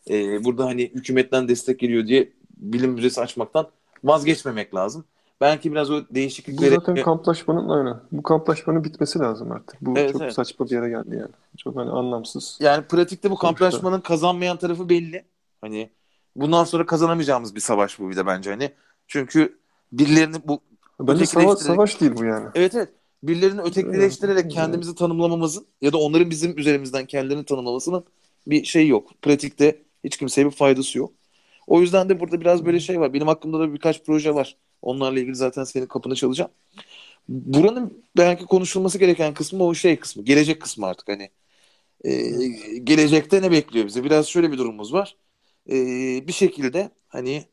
E, 0.09 0.43
burada 0.43 0.65
hani 0.65 0.83
hükümetten 0.83 1.47
destek 1.47 1.79
geliyor 1.79 2.07
diye 2.07 2.33
bilim 2.57 2.91
müzesi 2.91 3.21
açmaktan 3.21 3.67
vazgeçmemek 4.03 4.75
lazım. 4.75 5.05
Belki 5.41 5.71
biraz 5.71 5.91
o 5.91 6.01
Bu 6.01 6.15
değişiklikleri 6.15 6.75
zaten 6.75 6.95
kamplaşmanın 6.95 7.69
aynen. 7.69 7.99
Bu 8.11 8.23
kamplaşmanın 8.23 8.83
bitmesi 8.83 9.19
lazım 9.19 9.51
artık. 9.51 9.81
Bu 9.81 9.97
Evet, 9.97 10.11
çok 10.11 10.21
evet. 10.21 10.33
saçma 10.33 10.65
bir 10.65 10.71
yere 10.71 10.89
geldi 10.89 11.15
yani. 11.15 11.31
Çok 11.57 11.75
hani 11.75 11.89
anlamsız. 11.89 12.57
Yani 12.61 12.83
pratikte 12.83 13.31
bu 13.31 13.35
kamplaşmanın 13.37 14.01
kazanmayan 14.01 14.57
tarafı 14.57 14.89
belli. 14.89 15.25
Hani 15.61 15.89
bundan 16.35 16.63
sonra 16.63 16.85
kazanamayacağımız 16.85 17.55
bir 17.55 17.59
savaş 17.59 17.99
bu 17.99 18.09
bir 18.09 18.15
de 18.15 18.25
bence 18.25 18.49
hani. 18.49 18.71
Çünkü 19.07 19.59
birilerini 19.99 20.35
bu 20.47 20.61
Bence 20.99 21.25
sava- 21.25 21.43
ötekileştirerek- 21.53 21.63
savaş 21.63 22.01
değil 22.01 22.11
bu 22.15 22.23
yani. 22.23 22.49
evet 22.55 22.75
evet 22.75 22.89
birilerini 23.23 23.61
ötekileştirerek 23.61 24.51
kendimizi 24.51 24.95
tanımlamamızın 24.95 25.67
ya 25.81 25.93
da 25.93 25.97
onların 25.97 26.29
bizim 26.29 26.57
üzerimizden 26.57 27.05
kendilerini 27.05 27.45
tanımlamasının 27.45 28.05
bir 28.47 28.63
şey 28.63 28.87
yok. 28.87 29.21
Pratikte 29.21 29.81
hiç 30.03 30.17
kimseye 30.17 30.45
bir 30.45 30.51
faydası 30.51 30.97
yok. 30.97 31.11
O 31.67 31.81
yüzden 31.81 32.09
de 32.09 32.19
burada 32.19 32.41
biraz 32.41 32.65
böyle 32.65 32.79
şey 32.79 32.99
var. 32.99 33.13
Benim 33.13 33.29
aklımda 33.29 33.59
da 33.59 33.73
birkaç 33.73 34.03
proje 34.03 34.35
var. 34.35 34.57
Onlarla 34.81 35.19
ilgili 35.19 35.35
zaten 35.35 35.63
senin 35.63 35.85
kapını 35.85 36.15
çalacağım. 36.15 36.51
Buranın 37.29 38.03
belki 38.17 38.45
konuşulması 38.45 38.97
gereken 38.97 39.33
kısmı 39.33 39.63
o 39.63 39.73
şey 39.73 39.99
kısmı. 39.99 40.23
Gelecek 40.23 40.61
kısmı 40.61 40.85
artık 40.85 41.07
hani. 41.09 41.29
Ee, 42.05 42.31
gelecekte 42.83 43.41
ne 43.41 43.51
bekliyor 43.51 43.85
bize? 43.85 44.03
Biraz 44.03 44.27
şöyle 44.27 44.51
bir 44.51 44.57
durumumuz 44.57 44.93
var. 44.93 45.15
Ee, 45.69 46.27
bir 46.27 46.33
şekilde 46.33 46.89
hani 47.07 47.45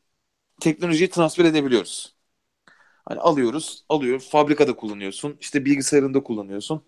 teknolojiyi 0.59 1.09
transfer 1.09 1.45
edebiliyoruz. 1.45 2.15
Hani 3.05 3.19
alıyoruz, 3.19 3.85
alıyor, 3.89 4.19
fabrikada 4.19 4.75
kullanıyorsun, 4.75 5.37
işte 5.41 5.65
bilgisayarında 5.65 6.23
kullanıyorsun. 6.23 6.81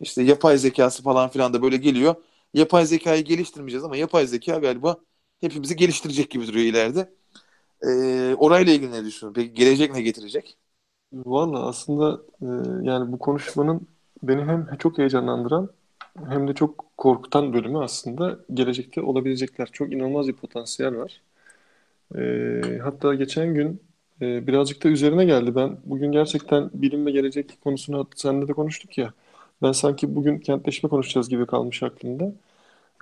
İşte 0.00 0.22
yapay 0.22 0.58
zekası 0.58 1.02
falan 1.02 1.30
filan 1.30 1.54
da 1.54 1.62
böyle 1.62 1.76
geliyor. 1.76 2.14
Yapay 2.54 2.86
zekayı 2.86 3.24
geliştirmeyeceğiz 3.24 3.84
ama 3.84 3.96
yapay 3.96 4.26
zeka 4.26 4.58
galiba 4.58 4.96
hepimizi 5.40 5.76
geliştirecek 5.76 6.30
gibi 6.30 6.46
duruyor 6.46 6.66
ileride. 6.66 7.14
Ee, 7.86 8.34
orayla 8.38 8.72
ilgili 8.72 8.92
ne 8.92 9.04
düşünüyorsun? 9.04 9.34
Peki 9.34 9.54
gelecek 9.54 9.94
ne 9.94 10.02
getirecek? 10.02 10.58
Valla 11.12 11.66
aslında 11.68 12.22
e, 12.42 12.46
yani 12.86 13.12
bu 13.12 13.18
konuşmanın 13.18 13.88
beni 14.22 14.44
hem 14.44 14.76
çok 14.78 14.98
heyecanlandıran 14.98 15.70
hem 16.28 16.48
de 16.48 16.54
çok 16.54 16.84
korkutan 16.96 17.52
bölümü 17.52 17.78
aslında 17.78 18.38
gelecekte 18.54 19.00
olabilecekler. 19.02 19.68
Çok 19.72 19.92
inanılmaz 19.92 20.28
bir 20.28 20.32
potansiyel 20.36 20.96
var. 20.96 21.22
E, 22.16 22.78
hatta 22.84 23.14
geçen 23.14 23.54
gün 23.54 23.82
e, 24.22 24.46
birazcık 24.46 24.84
da 24.84 24.88
üzerine 24.88 25.24
geldi. 25.24 25.54
Ben 25.54 25.76
bugün 25.84 26.12
gerçekten 26.12 26.70
bilim 26.74 27.06
ve 27.06 27.10
gelecek 27.10 27.58
konusunu 27.64 28.06
seninle 28.16 28.48
de 28.48 28.52
konuştuk 28.52 28.98
ya. 28.98 29.12
Ben 29.62 29.72
sanki 29.72 30.14
bugün 30.16 30.38
kentleşme 30.38 30.88
konuşacağız 30.90 31.28
gibi 31.28 31.46
kalmış 31.46 31.82
aklımda. 31.82 32.32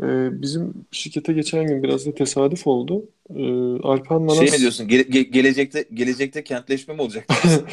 E, 0.02 0.42
bizim 0.42 0.74
şirkete 0.90 1.32
geçen 1.32 1.66
gün 1.66 1.82
biraz 1.82 2.06
da 2.06 2.14
tesadüf 2.14 2.66
oldu. 2.66 3.04
E, 3.36 3.44
Alpan 3.82 4.22
Manas... 4.22 4.38
Şey 4.38 4.50
mi 4.50 4.58
diyorsun? 4.58 4.88
Gele- 4.88 5.02
ge- 5.02 5.30
gelecekte 5.30 5.84
gelecekte 5.94 6.44
kentleşme 6.44 6.94
mi 6.94 7.02
olacak? 7.02 7.24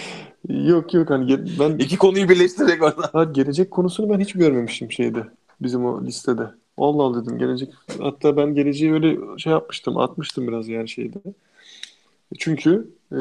Yok 0.49 0.93
yok 0.93 1.09
hani 1.09 1.31
ge- 1.31 1.59
ben 1.59 1.77
İki 1.77 1.97
konuyu 1.97 2.29
birleştirerek 2.29 2.83
orada. 2.83 3.09
Ha, 3.13 3.23
gelecek 3.23 3.71
konusunu 3.71 4.09
ben 4.09 4.19
hiç 4.19 4.33
görmemiştim 4.33 4.91
şeyde 4.91 5.23
bizim 5.61 5.85
o 5.85 6.05
listede. 6.05 6.47
Allah 6.77 7.03
Allah 7.03 7.25
dedim 7.25 7.39
gelecek. 7.39 7.69
Hatta 7.99 8.37
ben 8.37 8.55
geleceği 8.55 8.93
öyle 8.93 9.17
şey 9.37 9.51
yapmıştım, 9.51 9.97
atmıştım 9.97 10.47
biraz 10.47 10.67
yani 10.67 10.89
şeyde. 10.89 11.17
Çünkü 12.39 12.87
e, 13.12 13.18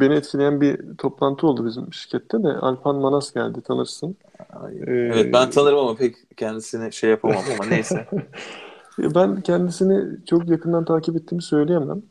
beni 0.00 0.14
etkileyen 0.14 0.60
bir 0.60 0.96
toplantı 0.98 1.46
oldu 1.46 1.66
bizim 1.66 1.92
şirkette 1.92 2.42
de. 2.42 2.48
Alpan 2.48 2.96
Manas 2.96 3.32
geldi 3.32 3.60
tanırsın. 3.60 4.16
Ee, 4.86 4.92
Evet 4.92 5.32
ben 5.32 5.50
tanırım 5.50 5.78
ama 5.78 5.96
pek 5.96 6.16
kendisini 6.36 6.92
şey 6.92 7.10
yapamam 7.10 7.44
ama 7.54 7.66
neyse. 7.70 8.06
Ben 8.98 9.40
kendisini 9.40 10.24
çok 10.26 10.48
yakından 10.48 10.84
takip 10.84 11.16
ettiğimi 11.16 11.42
söyleyemem. 11.42 12.02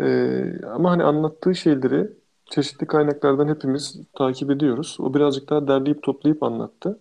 Ee, 0.00 0.44
ama 0.66 0.90
hani 0.90 1.02
anlattığı 1.02 1.54
şeyleri 1.54 2.10
çeşitli 2.50 2.86
kaynaklardan 2.86 3.48
hepimiz 3.48 3.96
takip 4.18 4.50
ediyoruz. 4.50 4.96
O 5.00 5.14
birazcık 5.14 5.50
daha 5.50 5.68
derleyip 5.68 6.02
toplayıp 6.02 6.42
anlattı. 6.42 6.98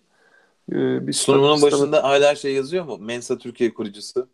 Ee, 0.71 1.07
bir 1.07 1.13
Sunumunun 1.13 1.61
başında 1.61 2.03
hala 2.03 2.35
şey 2.35 2.53
yazıyor 2.53 2.85
mu? 2.85 2.97
Mensa 3.01 3.37
Türkiye 3.37 3.73
kurucusu. 3.73 4.27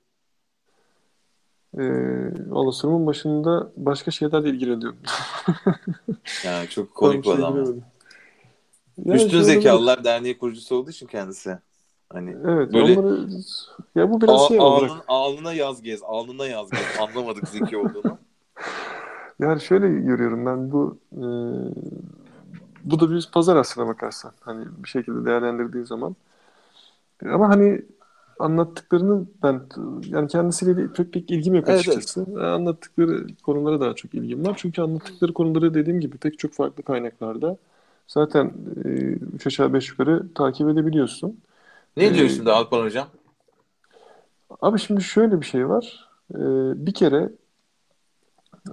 E, 1.80 1.84
olasılığımın 2.52 3.08
başında 3.08 3.72
başka 3.78 4.12
şeylerle 4.12 4.50
ilgileniyorum. 4.50 4.98
Yani 6.46 6.68
çok 6.68 6.96
komik 6.96 7.18
bir 7.20 7.24
şey 7.24 7.34
adam. 7.34 7.54
bilemedim. 7.56 7.84
Yani 9.06 9.16
Üstün 9.16 9.30
şey. 9.30 9.44
Zekalılar 9.44 10.04
Derneği 10.04 10.38
kurucusu 10.38 10.76
olduğu 10.76 10.90
için 10.90 11.08
kendisi. 11.08 11.58
Hani 12.10 12.36
Evet. 12.46 12.74
Böyle- 12.74 13.00
Onları, 13.00 13.28
ya 13.96 14.12
bu 14.12 14.22
biraz 14.22 14.42
Al- 14.42 14.48
şey 14.48 14.60
alnın, 14.60 14.92
alnına 15.08 15.54
yaz 15.54 15.82
gez, 15.82 16.04
alnına 16.04 16.48
yaz 16.48 16.70
gez. 16.70 16.82
Anlamadık 17.02 17.48
zeki 17.48 17.78
olduğunu. 17.78 18.18
Yani 19.40 19.62
şöyle 19.62 19.88
görüyorum 19.90 20.46
ben 20.46 20.72
bu 20.72 20.98
e, 21.12 21.26
bu 22.84 23.00
da 23.00 23.12
bir 23.12 23.30
pazar 23.34 23.56
aslına 23.56 23.88
bakarsan. 23.88 24.32
Hani 24.40 24.66
bir 24.84 24.90
şekilde 24.90 25.26
değerlendirdiğin 25.26 25.86
zaman. 25.86 26.16
Ama 27.26 27.50
hani 27.50 27.82
anlattıklarını 28.40 29.26
ben 29.44 29.62
yani 30.06 30.28
kendisiyle 30.28 30.78
de 30.78 30.94
pek 30.94 31.14
pek 31.14 31.32
ilgim 31.32 31.56
yok 31.56 31.66
Evet, 31.68 31.80
açıkçası. 31.80 32.22
Anlattıkları 32.42 33.28
konulara 33.44 33.82
daha 33.82 33.96
çok 33.96 34.14
ilgim 34.14 34.46
var. 34.46 34.54
Çünkü 34.58 34.82
anlattıkları 34.82 35.34
konuları 35.34 35.74
dediğim 35.74 36.00
gibi 36.00 36.18
pek 36.18 36.40
çok 36.40 36.54
farklı 36.54 36.84
kaynaklarda 36.84 37.58
zaten 38.08 38.54
e, 38.86 38.90
üç 39.36 39.48
aşağı 39.48 39.74
beş 39.74 39.90
yukarı 39.90 40.34
takip 40.34 40.70
edebiliyorsun. 40.70 41.40
Ne 41.98 42.14
diyor 42.14 42.26
Ee, 42.26 42.30
şimdi 42.30 42.52
Alpan 42.52 42.82
Hocam? 42.82 43.08
Abi 44.62 44.80
şimdi 44.80 45.04
şöyle 45.04 45.42
bir 45.42 45.46
şey 45.46 45.70
var. 45.70 46.10
Ee, 46.34 46.38
bir 46.86 46.94
kere 46.94 47.30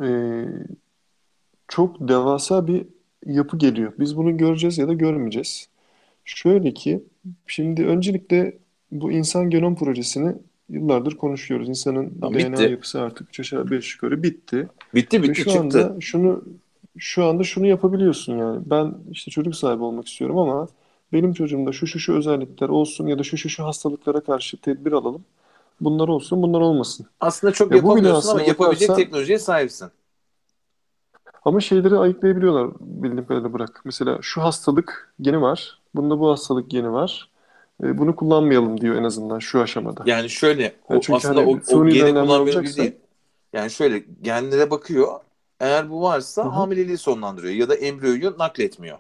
e, 0.03 0.09
çok 1.69 2.09
devasa 2.09 2.67
bir 2.67 2.87
yapı 3.27 3.59
geliyor. 3.59 3.93
Biz 3.99 4.17
bunu 4.17 4.37
göreceğiz 4.37 4.79
ya 4.79 4.89
da 4.89 4.93
görmeyeceğiz. 4.93 5.69
Şöyle 6.25 6.75
ki, 6.75 7.05
şimdi 7.47 7.87
öncelikle 7.87 8.59
bu 8.95 9.13
insan 9.13 9.51
genom 9.51 9.77
projesini 9.77 10.35
yıllardır 10.69 11.17
konuşuyoruz. 11.17 11.69
İnsanın 11.69 12.13
Tamam, 12.21 12.35
DNA 12.41 12.53
bitti. 12.53 12.63
yapısı 12.63 13.01
artık 13.01 13.29
üç 13.29 13.41
aşağı 13.41 13.71
beş 13.71 13.95
yukarı 13.95 14.23
bitti. 14.23 14.69
Bitti 14.95 15.19
Ve 15.19 15.23
bitti 15.23 15.35
şu 15.41 15.51
çıktı. 15.51 15.61
anda 15.61 16.01
şunu 16.01 16.43
şu 16.99 17.25
anda 17.25 17.45
şunu 17.45 17.67
yapabiliyorsun 17.67 18.39
yani. 18.39 18.61
Ben 18.67 18.95
işte 19.11 19.31
çocuk 19.31 19.57
sahibi 19.57 19.83
olmak 19.83 20.09
istiyorum 20.09 20.39
ama 20.39 20.69
benim 21.13 21.33
çocuğumda 21.33 21.73
şu 21.73 21.87
şu 21.87 21.99
şu 21.99 22.15
özellikler 22.17 22.69
olsun 22.69 23.07
ya 23.07 23.19
da 23.19 23.23
şu 23.23 23.37
şu 23.37 23.49
şu 23.49 23.65
hastalıklara 23.65 24.21
karşı 24.21 24.57
tedbir 24.57 24.93
alalım. 24.93 25.25
Bunlar 25.81 26.09
olsun, 26.09 26.43
bunlar 26.43 26.61
olmasın. 26.61 27.07
Aslında 27.21 27.53
çok 27.53 27.71
Ya 27.71 27.77
yapamıyorsun 27.77 28.31
ama 28.31 28.43
yapabilecek 28.43 28.89
bakarsan- 28.89 28.97
teknolojiye 29.05 29.39
sahipsin. 29.39 29.89
Ama 31.45 31.61
şeyleri 31.61 31.99
ayıklayabiliyorlar 31.99 32.71
bildiğim 32.81 33.27
kadarıyla 33.27 33.53
bırak. 33.53 33.83
Mesela 33.85 34.19
şu 34.23 34.43
hastalık 34.43 35.15
geni 35.21 35.41
var. 35.43 35.79
Bunda 35.95 36.21
bu 36.21 36.31
hastalık 36.31 36.71
geni 36.71 36.93
var. 36.93 37.31
E, 37.83 37.99
bunu 37.99 38.17
kullanmayalım 38.17 38.81
diyor 38.81 38.97
en 38.97 39.05
azından 39.05 39.39
şu 39.39 39.61
aşamada. 39.61 40.03
Yani 40.07 40.31
şöyle 40.31 40.75
o, 40.89 40.95
Ya 40.95 41.01
çünkü 41.01 41.17
aslında 41.17 41.41
hani 41.41 41.47
o, 41.69 41.77
o 41.77 41.87
gibi 41.87 42.05
olacaksa- 42.05 42.77
değil. 42.83 42.93
Yani 43.53 43.71
şöyle 43.71 44.05
genlere 44.23 44.71
bakıyor. 44.71 45.21
Eğer 45.61 45.91
bu 45.91 46.03
varsa 46.03 46.43
Hı 46.45 46.47
hı. 46.47 46.51
hamileliği 46.51 46.99
sonlandırıyor 46.99 47.55
ya 47.55 47.69
da 47.69 47.75
embriyoyu 47.75 48.35
nakletmiyor. 48.39 48.99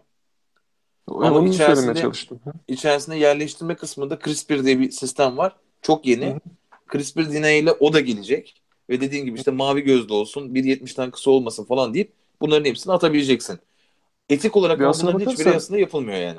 Yani 1.11 1.27
Ama 1.27 1.39
onu 1.39 1.49
içerisinde- 1.49 1.95
çalıştım. 2.01 2.41
Hı. 2.45 2.53
İçerisinde 2.69 3.17
yerleştirme 3.17 3.75
kısmında 3.77 4.19
CRISPR 4.25 4.65
diye 4.65 4.81
bir 4.81 4.91
sistem 4.91 5.37
var. 5.39 5.57
Çok 5.83 6.07
yeni. 6.07 6.27
Hı 6.27 6.31
hı. 6.31 6.39
CRISPR 6.93 7.33
DNA 7.33 7.51
ile 7.51 7.73
o 7.73 7.93
da 7.93 8.01
gelecek. 8.01 8.63
Ve 8.91 9.01
dediğin 9.01 9.25
gibi 9.25 9.39
işte 9.39 9.51
mavi 9.51 9.81
gözlü 9.81 10.13
olsun, 10.13 10.55
1.70'ten 10.55 11.11
kısa 11.11 11.31
olmasın 11.31 11.65
falan 11.65 11.95
deyip 11.95 12.13
bunların 12.41 12.65
hepsini 12.65 12.93
atabileceksin. 12.93 13.59
Etik 14.29 14.57
olarak 14.57 14.79
bunların 14.79 15.19
hiçbiri 15.19 15.47
bakarsan- 15.47 15.57
aslında 15.57 15.81
yapılmıyor 15.81 16.19
yani. 16.19 16.39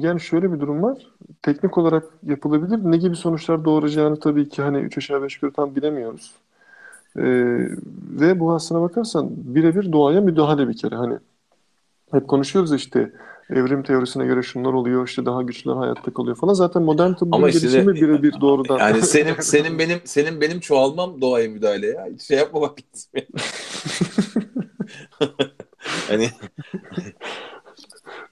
Yani 0.00 0.20
şöyle 0.20 0.52
bir 0.52 0.60
durum 0.60 0.82
var. 0.82 0.98
Teknik 1.42 1.78
olarak 1.78 2.04
yapılabilir. 2.26 2.78
Ne 2.90 2.96
gibi 2.96 3.16
sonuçlar 3.16 3.64
doğuracağını 3.64 4.20
tabii 4.20 4.48
ki 4.48 4.62
hani 4.62 4.78
üç 4.78 4.98
aşağı 4.98 5.22
beş 5.22 5.34
yukarı 5.34 5.52
tam 5.52 5.76
bilemiyoruz. 5.76 6.32
Ee, 7.16 7.22
ve 8.20 8.40
bu 8.40 8.52
aslına 8.52 8.82
bakarsan 8.82 9.28
birebir 9.30 9.92
doğaya 9.92 10.20
müdahale 10.20 10.68
bir 10.68 10.76
kere. 10.76 10.94
Hani 10.94 11.14
hep 12.12 12.28
konuşuyoruz 12.28 12.72
işte 12.72 13.12
evrim 13.50 13.82
teorisine 13.82 14.26
göre 14.26 14.42
şunlar 14.42 14.72
oluyor 14.72 15.08
işte 15.08 15.26
daha 15.26 15.42
güçlüler 15.42 15.76
hayatta 15.76 16.14
kalıyor 16.14 16.36
falan. 16.36 16.54
Zaten 16.54 16.82
modern 16.82 17.12
tıbbın 17.12 17.32
Ama 17.32 17.48
işte- 17.48 17.60
gelişimi 17.60 17.94
birebir 17.94 18.34
doğrudan. 18.40 18.78
Yani 18.78 19.02
senin 19.02 19.34
senin 19.40 19.78
benim 19.78 19.98
senin 20.04 20.40
benim 20.40 20.60
çoğalmam 20.60 21.20
doğaya 21.20 21.48
müdahale 21.48 21.86
ya. 21.86 22.06
Hiç 22.14 22.22
şey 22.22 22.38
yapmamak 22.38 22.78
lazım. 22.78 23.28
hani 26.08 26.30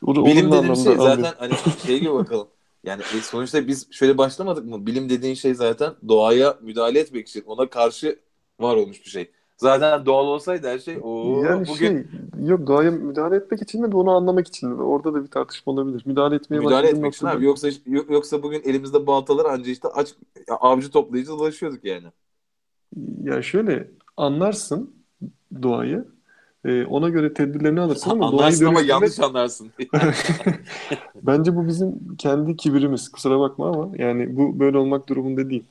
O- 0.03 0.27
bilim 0.27 0.53
dediğim 0.53 0.77
şey 0.77 0.99
zaten 0.99 1.35
hani 1.39 1.59
şey 1.77 2.01
gibi 2.01 2.13
bakalım. 2.15 2.49
Yani 2.85 3.03
e, 3.03 3.23
sonuçta 3.23 3.67
biz 3.69 3.93
şöyle 3.93 4.19
başlamadık 4.19 4.65
mı? 4.65 4.87
Bilim 4.87 5.09
dediğin 5.11 5.35
şey 5.35 5.55
zaten 5.55 5.95
doğaya 6.09 6.59
müdahale 6.63 6.99
etmek 7.01 7.29
için 7.29 7.43
ona 7.47 7.71
karşı 7.71 8.19
var 8.61 8.77
olmuş 8.77 9.05
bir 9.05 9.11
şey. 9.11 9.31
Zaten 9.57 10.07
doğal 10.07 10.27
olsaydı 10.27 10.69
her 10.69 10.79
şey 10.79 10.99
o 11.03 11.09
Yani 11.43 11.67
bugün 11.69 11.93
şey 11.93 12.07
yok 12.47 12.67
doğaya 12.67 12.91
müdahale 12.91 13.37
etmek 13.37 13.63
için 13.63 13.81
mi 13.83 13.97
onu 13.97 14.11
anlamak 14.11 14.49
için 14.49 14.69
mi? 14.69 14.83
Orada 14.83 15.15
da 15.15 15.23
bir 15.25 15.31
tartışma 15.31 15.73
olabilir. 15.73 16.03
Müdahale 16.07 16.35
etmeye 16.35 16.61
müdahale 16.61 16.89
etmek 16.89 17.15
için 17.15 17.27
abi. 17.27 17.45
Yoksa 17.45 17.69
yoksa 18.09 18.43
bugün 18.43 18.63
elimizde 18.63 19.07
baltalar 19.07 19.45
anca 19.45 19.71
işte 19.71 19.89
aç 19.89 20.15
ya, 20.49 20.57
avcı 20.57 20.91
toplayıcı 20.91 21.31
dolaşıyorduk 21.31 21.85
yani. 21.85 22.07
Yani 23.23 23.45
şöyle 23.45 23.91
anlarsın 24.17 24.95
doğayı. 25.63 26.09
E, 26.65 26.85
ona 26.85 27.09
göre 27.09 27.35
tedbirlerini 27.35 27.81
alırsın 27.81 28.11
ama 28.11 28.33
doğayı 28.33 28.45
Anlarsın 28.45 28.65
ama 28.65 28.81
yanlış 28.81 29.21
anlarsın. 29.21 29.73
Bence 31.23 31.57
bu 31.57 31.67
bizim 31.67 32.17
kendi 32.19 32.57
kibirimiz. 32.57 33.09
Kusura 33.09 33.41
bakma 33.41 33.69
ama 33.69 33.97
yani 33.99 34.37
bu 34.37 34.59
böyle 34.59 34.79
olmak 34.79 35.09
durumunda 35.09 35.51
değil. 35.51 35.65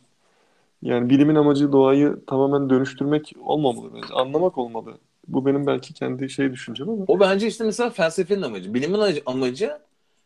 Yani 0.83 1.09
bilimin 1.09 1.35
amacı 1.35 1.71
doğayı 1.71 2.17
tamamen 2.27 2.69
dönüştürmek 2.69 3.33
olmamalı 3.41 3.93
bence. 3.95 4.13
Anlamak 4.13 4.57
olmalı. 4.57 4.97
Bu 5.27 5.45
benim 5.45 5.67
belki 5.67 5.93
kendi 5.93 6.29
şey 6.29 6.51
düşüncem 6.51 6.89
ama. 6.89 7.03
O 7.07 7.19
bence 7.19 7.47
işte 7.47 7.63
mesela 7.63 7.89
felsefenin 7.89 8.41
amacı. 8.41 8.73
Bilimin 8.73 9.21
amacı- 9.25 9.79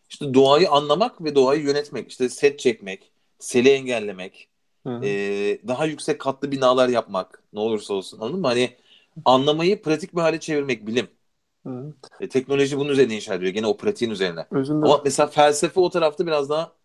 işte 0.10 0.34
doğayı 0.34 0.70
anlamak 0.70 1.24
ve 1.24 1.36
doğayı 1.36 1.64
yönetmek. 1.64 2.12
İşte 2.12 2.30
set 2.30 2.60
çekmek, 2.60 3.12
seli 3.40 3.70
engellemek, 3.70 4.48
Hı 4.88 4.90
hı. 4.90 5.06
ee, 5.06 5.60
daha 5.68 5.86
yüksek 5.86 6.20
katlı 6.20 6.52
binalar 6.52 6.90
yapmak 6.90 7.44
ne 7.54 7.60
olursa 7.60 7.94
olsun 7.94 8.20
anladın 8.20 8.40
mı? 8.40 8.48
Hani 8.48 8.70
anlamayı 9.26 9.82
pratik 9.82 10.16
bir 10.16 10.22
hale 10.22 10.40
çevirmek 10.40 10.88
bilim. 10.88 11.08
Hı. 11.66 11.94
E, 12.20 12.30
teknoloji 12.30 12.78
bunun 12.78 12.90
üzerine 12.90 13.16
inşa 13.16 13.34
ediyor. 13.34 13.54
Gene 13.54 13.68
o 13.68 13.78
pratiğin 13.78 14.12
üzerine. 14.12 14.46
Özünde, 14.52 14.86
Ama 14.86 15.02
mesela 15.04 15.28
felsefe 15.28 15.80
o 15.80 15.90
tarafta 15.90 16.28
biraz 16.28 16.50
daha 16.50 16.76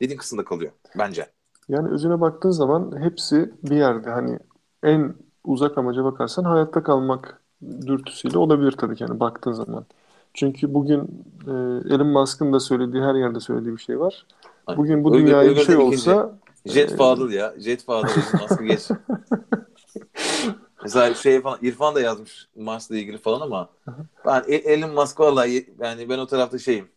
dediğin 0.00 0.18
kısımda 0.18 0.44
kalıyor 0.44 0.72
bence. 0.98 1.26
yani 1.68 1.88
özüne 1.90 2.20
baktığın 2.20 2.50
zaman 2.50 3.00
hepsi 3.00 3.54
bir 3.62 3.76
yerde 3.76 4.10
hani 4.10 4.38
en 4.82 5.14
uzak 5.44 5.78
amaca 5.78 6.04
bakarsan 6.04 6.44
hayatta 6.44 6.82
kalmak 6.82 7.42
dürtüsüyle 7.86 8.38
olabilir 8.38 8.72
tabii 8.72 8.96
ki 8.96 9.02
yani 9.02 9.20
baktığın 9.20 9.52
zaman. 9.52 9.86
Çünkü 10.34 10.74
bugün 10.74 10.98
e, 11.46 11.50
Elon 11.94 12.06
Musk'ın 12.06 12.52
da 12.52 12.60
söylediği 12.60 13.02
her 13.02 13.14
yerde 13.14 13.40
söylediği 13.40 13.76
bir 13.76 13.80
şey 13.82 14.00
var. 14.00 14.26
Hani 14.66 14.76
Bugün 14.78 15.04
bu 15.04 15.14
dünyaya 15.14 15.50
bir 15.50 15.56
şey 15.56 15.74
ikinci. 15.74 15.86
olsa 15.86 16.38
Jet 16.66 16.90
Ee, 16.90 16.96
Fadıl 16.96 17.30
ya. 17.30 17.54
Jet 17.58 17.84
Fadıl. 17.84 18.08
Elon 18.08 18.36
Musk'ı 18.42 18.64
geç. 18.64 18.92
Mesela 20.82 21.14
şey 21.14 21.40
falan 21.42 21.58
İrfan 21.62 21.94
da 21.94 22.00
yazmış 22.00 22.48
Mars'la 22.56 22.96
ilgili 22.96 23.18
falan 23.18 23.40
ama 23.40 23.70
ben 24.24 24.44
E- 24.48 24.54
Elon 24.56 24.90
Musk 24.94 25.20
vallahi 25.20 25.74
yani 25.80 26.08
ben 26.08 26.18
o 26.18 26.26
tarafta 26.26 26.58
şeyim. 26.58 26.90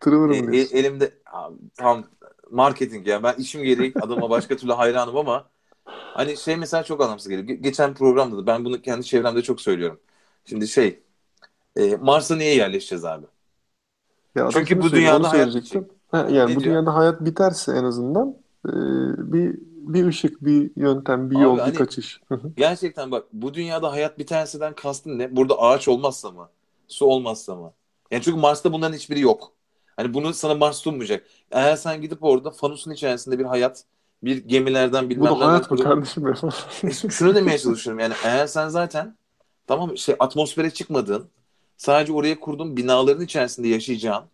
tırıvırım 0.00 0.42
E- 0.48 0.58
e- 0.58 0.78
elimde 0.78 1.14
abi, 1.26 1.56
tam 1.76 2.04
marketing 2.50 3.08
ya. 3.08 3.22
Ben 3.22 3.34
işim 3.38 3.64
gereği 3.64 3.96
adama 4.00 4.30
başka 4.30 4.56
türlü 4.56 4.72
hayranım 4.72 5.16
ama 5.16 5.50
hani 6.14 6.38
şey 6.38 6.56
mesela 6.56 6.84
çok 6.84 7.02
anlamsız 7.02 7.28
geliyor. 7.28 7.48
Ge- 7.48 7.62
geçen 7.62 7.94
programda 7.94 8.38
da 8.38 8.46
ben 8.46 8.64
bunu 8.64 8.82
kendi 8.82 9.06
çevremde 9.06 9.42
çok 9.42 9.60
söylüyorum. 9.60 10.00
Şimdi 10.44 10.68
şey 10.68 11.02
e, 11.76 11.96
Mars'a 11.96 12.36
niye 12.36 12.56
yerleşeceğiz 12.56 13.04
abi? 13.04 13.26
Ya 14.34 14.48
Çünkü 14.48 14.80
bu 14.82 14.92
dünyada 14.94 15.30
hayat 15.30 15.58
söyleyecektim. 15.70 15.88
Ha, 16.10 16.28
yani 16.30 16.54
Ne 16.54 16.56
bu 16.56 16.64
diyor? 16.64 16.78
dünyada 16.82 16.94
hayat 16.94 17.24
biterse 17.24 17.72
en 17.72 17.84
azından 17.84 18.36
e, 18.68 18.72
bir 19.32 19.60
bir 19.94 20.06
ışık, 20.06 20.44
bir 20.44 20.70
yöntem, 20.76 21.30
bir 21.30 21.36
Abi 21.36 21.42
yol, 21.42 21.58
hani- 21.58 21.72
bir 21.72 21.78
kaçış. 21.78 22.20
Gerçekten 22.56 23.10
bak 23.10 23.24
bu 23.32 23.54
dünyada 23.54 23.92
hayat 23.92 24.18
biterseden 24.18 24.74
kastın 24.74 25.18
ne? 25.18 25.36
Burada 25.36 25.58
ağaç 25.58 25.88
olmazsa 25.88 26.30
mı? 26.30 26.48
Su 26.88 27.06
olmazsa 27.06 27.54
mı? 27.54 27.72
Yani 28.10 28.22
çünkü 28.22 28.38
Mars'ta 28.38 28.72
bunların 28.72 28.96
hiçbiri 28.96 29.20
yok. 29.20 29.52
Hani 29.96 30.14
bunu 30.14 30.34
sana 30.34 30.54
Mars 30.54 30.78
sunmayacak. 30.78 31.26
Eğer 31.50 31.76
sen 31.76 32.00
gidip 32.00 32.24
orada 32.24 32.50
fanusun 32.50 32.90
içerisinde 32.90 33.38
bir 33.38 33.44
hayat, 33.44 33.84
bir 34.22 34.36
gemilerden 34.36 35.10
bilmem 35.10 35.30
Bu 35.30 35.40
da 35.40 35.48
hayat 35.48 35.70
mı 35.70 35.78
kardeşim 35.78 36.26
ya? 36.26 36.34
Şunu 37.10 37.34
demeye 37.34 37.58
çalışıyorum 37.58 38.00
yani 38.00 38.14
eğer 38.24 38.46
sen 38.46 38.68
zaten 38.68 39.16
tamam 39.66 39.96
şey 39.96 40.16
atmosfere 40.18 40.70
çıkmadığın, 40.70 41.30
sadece 41.76 42.12
oraya 42.12 42.40
kurduğun 42.40 42.76
binaların 42.76 43.24
içerisinde 43.24 43.68
yaşayacağın, 43.68 44.24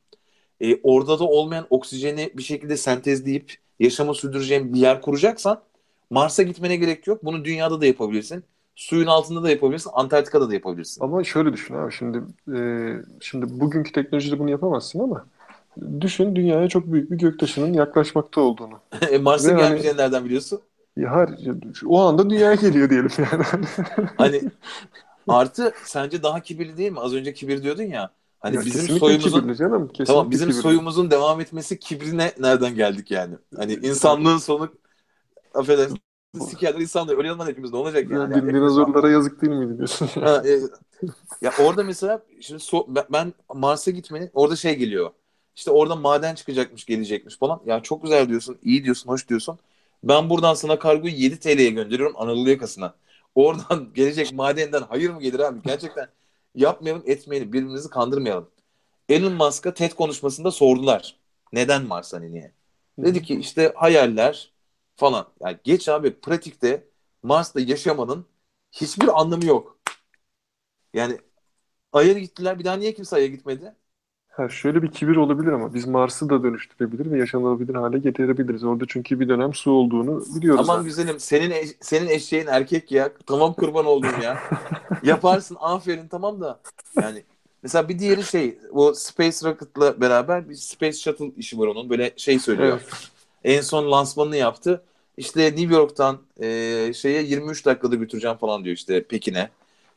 e, 0.60 0.80
orada 0.82 1.18
da 1.18 1.24
olmayan 1.24 1.66
oksijeni 1.70 2.32
bir 2.34 2.42
şekilde 2.42 2.76
sentezleyip 2.76 3.61
yaşamı 3.82 4.14
sürdüreceğin 4.14 4.74
bir 4.74 4.78
yer 4.78 5.02
kuracaksan 5.02 5.60
Mars'a 6.10 6.42
gitmene 6.42 6.76
gerek 6.76 7.06
yok. 7.06 7.24
Bunu 7.24 7.44
dünyada 7.44 7.80
da 7.80 7.86
yapabilirsin. 7.86 8.44
Suyun 8.76 9.06
altında 9.06 9.42
da 9.42 9.50
yapabilirsin. 9.50 9.90
Antarktika'da 9.94 10.48
da 10.48 10.54
yapabilirsin. 10.54 11.04
Ama 11.04 11.24
şöyle 11.24 11.52
düşün 11.52 11.74
abi 11.74 11.92
şimdi 11.92 12.22
e, 12.56 12.60
şimdi 13.20 13.60
bugünkü 13.60 13.92
teknolojide 13.92 14.38
bunu 14.38 14.50
yapamazsın 14.50 15.00
ama 15.00 15.26
düşün 16.00 16.36
dünyaya 16.36 16.68
çok 16.68 16.92
büyük 16.92 17.10
bir 17.10 17.18
göktaşının 17.18 17.72
yaklaşmakta 17.72 18.40
olduğunu. 18.40 18.78
E, 19.10 19.18
Mars'a 19.18 19.48
hani- 19.48 19.60
gelmeyeceğini 19.60 19.98
nereden 19.98 20.24
biliyorsun? 20.24 20.60
Ya 20.96 21.10
her, 21.10 21.28
o 21.86 22.00
anda 22.00 22.30
dünyaya 22.30 22.54
geliyor 22.54 22.90
diyelim 22.90 23.10
yani. 23.18 23.44
Hani 24.16 24.42
artı 25.28 25.72
sence 25.84 26.22
daha 26.22 26.40
kibirli 26.40 26.76
değil 26.76 26.92
mi? 26.92 27.00
Az 27.00 27.14
önce 27.14 27.34
kibir 27.34 27.62
diyordun 27.62 27.82
ya. 27.82 28.10
Hani 28.42 28.58
Ya 28.58 28.64
bizim 28.64 28.88
soyumuzun 28.88 29.42
kibirli 29.42 29.56
canım. 29.56 29.88
Kesinlikle 29.88 30.28
tamam 30.28 30.30
bizim 30.30 30.52
kibirli. 30.52 30.52
soyumuzun 30.52 31.10
devam 31.10 31.40
etmesi 31.40 31.78
kibrine 31.78 32.32
nereden 32.40 32.74
geldik 32.74 33.10
yani? 33.10 33.36
Hani 33.56 33.74
insanlığın 33.74 34.38
sonu 34.38 34.74
affedersin 35.54 35.98
sikerler 36.40 36.80
insanlar 36.80 37.18
öyle 37.18 37.32
olmadan 37.32 37.50
hepimiz 37.50 37.72
ne 37.72 37.78
olacak 37.78 38.10
Ya, 38.10 38.10
yani? 38.10 38.34
din- 38.34 38.48
dinozorlara 38.54 39.10
yazık 39.10 39.42
değil 39.42 39.52
miydi 39.52 39.78
diyorsun? 39.78 40.08
Ha, 40.20 40.42
e, 40.46 40.60
ya 41.42 41.54
orada 41.56 41.84
mesela 41.84 42.22
şimdi 42.40 42.62
so- 42.62 42.86
ben- 42.96 43.04
ben 43.12 43.34
Mars'a 43.54 43.90
gitmenin 43.90 44.30
orada 44.34 44.56
şey 44.56 44.76
geliyor. 44.76 45.10
İşte 45.56 45.70
orada 45.70 45.96
maden 45.96 46.34
çıkacakmış, 46.34 46.84
gelecekmiş 46.86 47.38
falan. 47.38 47.62
Ya 47.66 47.82
çok 47.82 48.02
güzel 48.02 48.28
diyorsun, 48.28 48.58
iyi 48.62 48.84
diyorsun, 48.84 49.10
hoş 49.10 49.28
diyorsun. 49.28 49.58
Ben 50.04 50.30
buradan 50.30 50.54
sana 50.54 50.78
kargoyu 50.78 51.14
7 51.14 51.40
TL'ye 51.40 51.70
gönderiyorum 51.70 52.16
Anadolu 52.18 52.50
yakasına. 52.50 52.94
Oradan 53.34 53.92
gelecek 53.94 54.32
madenden 54.32 54.82
hayır 54.82 55.10
mı 55.10 55.20
gelir 55.22 55.40
abi? 55.40 55.62
Gerçekten 55.62 56.08
yapmayalım, 56.54 57.02
etmeyelim, 57.06 57.48
birbirimizi 57.52 57.90
kandırmayalım. 57.90 58.50
Elon 59.08 59.32
Musk'a 59.32 59.74
TED 59.74 59.92
konuşmasında 59.92 60.50
sordular. 60.50 61.16
Neden 61.52 61.86
Mars 61.86 62.12
hani 62.12 62.32
niye? 62.32 62.52
Dedi 62.98 63.22
ki 63.22 63.34
işte 63.40 63.72
hayaller 63.76 64.52
falan. 64.96 65.28
Yani 65.40 65.58
geç 65.64 65.88
abi 65.88 66.20
pratikte 66.20 66.88
Mars'ta 67.22 67.60
yaşamanın 67.60 68.26
hiçbir 68.72 69.20
anlamı 69.20 69.44
yok. 69.46 69.78
Yani 70.94 71.18
Ay'a 71.92 72.12
gittiler. 72.12 72.58
Bir 72.58 72.64
daha 72.64 72.76
niye 72.76 72.94
kimse 72.94 73.16
Ay'a 73.16 73.26
gitmedi? 73.26 73.76
Ha, 74.32 74.48
şöyle 74.48 74.82
bir 74.82 74.90
kibir 74.90 75.16
olabilir 75.16 75.52
ama 75.52 75.74
biz 75.74 75.86
Mars'ı 75.86 76.30
da 76.30 76.42
dönüştürebilir 76.42 77.10
ve 77.10 77.18
yaşanabilir 77.18 77.74
hale 77.74 77.98
getirebiliriz. 77.98 78.64
Orada 78.64 78.84
çünkü 78.88 79.20
bir 79.20 79.28
dönem 79.28 79.54
su 79.54 79.70
olduğunu 79.70 80.24
biliyoruz. 80.36 80.60
Aman 80.60 80.74
zaten. 80.74 80.84
güzelim 80.84 81.20
senin 81.20 81.50
eş- 81.50 81.76
senin 81.80 82.08
eşeğin 82.08 82.46
erkek 82.46 82.92
ya. 82.92 83.10
Tamam 83.26 83.54
kurban 83.54 83.86
oldum 83.86 84.10
ya. 84.22 84.38
Yaparsın 85.02 85.56
aferin 85.60 86.08
tamam 86.08 86.40
da. 86.40 86.60
Yani 87.00 87.22
mesela 87.62 87.88
bir 87.88 87.98
diğeri 87.98 88.22
şey 88.22 88.58
o 88.70 88.94
Space 88.94 89.36
Rocket'la 89.48 90.00
beraber 90.00 90.48
bir 90.48 90.54
Space 90.54 90.98
Shuttle 90.98 91.30
işi 91.36 91.58
var 91.58 91.66
onun. 91.66 91.90
Böyle 91.90 92.12
şey 92.16 92.38
söylüyor. 92.38 92.80
Evet. 92.82 93.10
En 93.44 93.60
son 93.60 93.90
lansmanını 93.90 94.36
yaptı. 94.36 94.82
İşte 95.16 95.44
New 95.44 95.74
York'tan 95.74 96.18
e, 96.40 96.46
şeye 96.94 97.22
23 97.22 97.66
dakikada 97.66 97.94
götüreceğim 97.94 98.36
falan 98.36 98.64
diyor 98.64 98.76
işte 98.76 99.02
Pekin'e. 99.02 99.50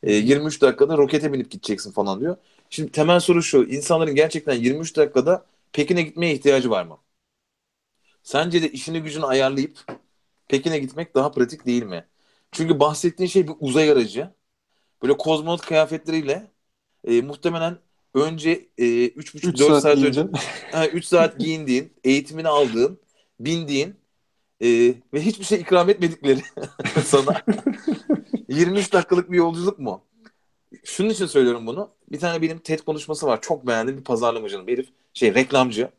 E, 0.03 0.13
23 0.13 0.61
dakikada 0.61 0.97
rokete 0.97 1.33
binip 1.33 1.51
gideceksin 1.51 1.91
falan 1.91 2.19
diyor. 2.19 2.35
Şimdi 2.75 2.91
temel 2.91 3.19
soru 3.19 3.43
şu. 3.43 3.63
insanların 3.63 4.15
gerçekten 4.15 4.53
23 4.53 4.95
dakikada 4.95 5.45
Pekin'e 5.73 6.01
gitmeye 6.01 6.33
ihtiyacı 6.33 6.69
var 6.69 6.85
mı? 6.85 6.97
Sence 8.23 8.61
de 8.61 8.71
işini 8.71 9.03
gücünü 9.03 9.25
ayarlayıp 9.25 9.79
Pekin'e 10.47 10.79
gitmek 10.79 11.15
daha 11.15 11.31
pratik 11.31 11.65
değil 11.65 11.83
mi? 11.83 12.05
Çünkü 12.51 12.79
bahsettiğin 12.79 13.29
şey 13.29 13.47
bir 13.47 13.53
uzay 13.59 13.91
aracı. 13.91 14.29
Böyle 15.03 15.17
kozmonot 15.17 15.61
kıyafetleriyle 15.61 16.51
e, 17.03 17.21
muhtemelen 17.21 17.77
önce 18.13 18.69
e, 18.77 18.83
3,5-4 19.07 19.49
3 19.49 19.59
saat, 19.59 19.81
saat 19.81 19.97
önce 19.97 20.21
giyince 20.21 20.91
3 20.93 21.05
saat 21.05 21.39
giyindiğin, 21.39 21.93
eğitimini 22.03 22.47
aldığın, 22.47 22.99
bindiğin 23.39 23.95
e, 24.61 24.67
ve 25.13 25.21
hiçbir 25.21 25.45
şey 25.45 25.61
ikram 25.61 25.89
etmedikleri 25.89 26.41
sana 27.03 27.41
23 28.49 28.93
dakikalık 28.93 29.31
bir 29.31 29.37
yolculuk 29.37 29.79
mu? 29.79 30.05
Şunun 30.83 31.09
için 31.09 31.25
söylüyorum 31.25 31.67
bunu. 31.67 31.91
Bir 32.11 32.19
tane 32.19 32.41
benim 32.41 32.59
TED 32.59 32.79
konuşması 32.79 33.27
var. 33.27 33.41
Çok 33.41 33.67
beğendiğim 33.67 33.99
bir 33.99 34.03
pazarlamacının 34.03 34.67
bir 34.67 34.73
herif. 34.73 34.89
Şey 35.13 35.33
reklamcı. 35.35 35.91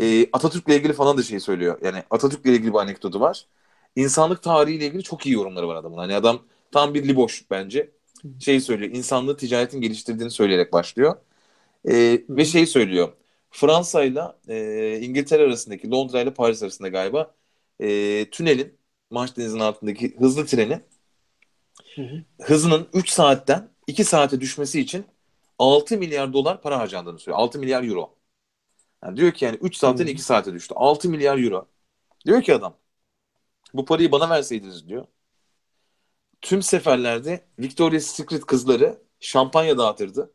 E, 0.00 0.28
Atatürk'le 0.32 0.68
ilgili 0.68 0.92
falan 0.92 1.18
da 1.18 1.22
şey 1.22 1.40
söylüyor. 1.40 1.78
Yani 1.84 2.02
Atatürk'le 2.10 2.46
ilgili 2.46 2.72
bir 2.72 2.78
anekdotu 2.78 3.20
var. 3.20 3.46
İnsanlık 3.96 4.42
tarihiyle 4.42 4.86
ilgili 4.86 5.02
çok 5.02 5.26
iyi 5.26 5.34
yorumları 5.34 5.68
var 5.68 5.76
adamın. 5.76 5.96
Hani 5.98 6.14
adam 6.14 6.42
tam 6.72 6.94
bir 6.94 7.08
liboş 7.08 7.44
bence. 7.50 7.90
Şey 8.38 8.60
söylüyor. 8.60 8.90
İnsanlığı 8.94 9.36
ticaretin 9.36 9.80
geliştirdiğini 9.80 10.30
söyleyerek 10.30 10.72
başlıyor. 10.72 11.16
E, 11.90 12.22
ve 12.30 12.44
şey 12.44 12.66
söylüyor. 12.66 13.12
Fransa 13.50 14.04
ile 14.04 14.22
e, 14.48 15.00
İngiltere 15.02 15.42
arasındaki 15.44 15.90
Londra 15.90 16.20
ile 16.22 16.34
Paris 16.34 16.62
arasında 16.62 16.88
galiba 16.88 17.34
e, 17.80 18.30
tünelin 18.30 18.78
Manş 19.10 19.36
Denizi'nin 19.36 19.60
altındaki 19.60 20.16
hızlı 20.18 20.46
trenin 20.46 20.82
Hı 21.98 22.02
hı. 22.02 22.24
hızının 22.42 22.88
3 22.92 23.10
saatten 23.10 23.68
2 23.86 24.04
saate 24.04 24.40
düşmesi 24.40 24.80
için 24.80 25.06
6 25.58 25.98
milyar 25.98 26.32
dolar 26.32 26.62
para 26.62 26.78
harcandığını 26.78 27.18
söylüyor. 27.18 27.38
6 27.38 27.58
milyar 27.58 27.84
euro. 27.84 28.14
Yani 29.04 29.16
diyor 29.16 29.32
ki 29.32 29.44
yani 29.44 29.56
3 29.62 29.76
saatten 29.76 30.06
Hı. 30.06 30.10
2 30.10 30.22
saate 30.22 30.52
düştü. 30.52 30.74
6 30.76 31.08
milyar 31.10 31.38
euro. 31.38 31.68
Diyor 32.26 32.42
ki 32.42 32.54
adam 32.54 32.76
bu 33.74 33.84
parayı 33.84 34.12
bana 34.12 34.30
verseydiniz 34.30 34.88
diyor. 34.88 35.06
Tüm 36.42 36.62
seferlerde 36.62 37.44
Victoria's 37.58 38.04
Secret 38.06 38.46
kızları 38.46 39.02
şampanya 39.20 39.78
dağıtırdı. 39.78 40.34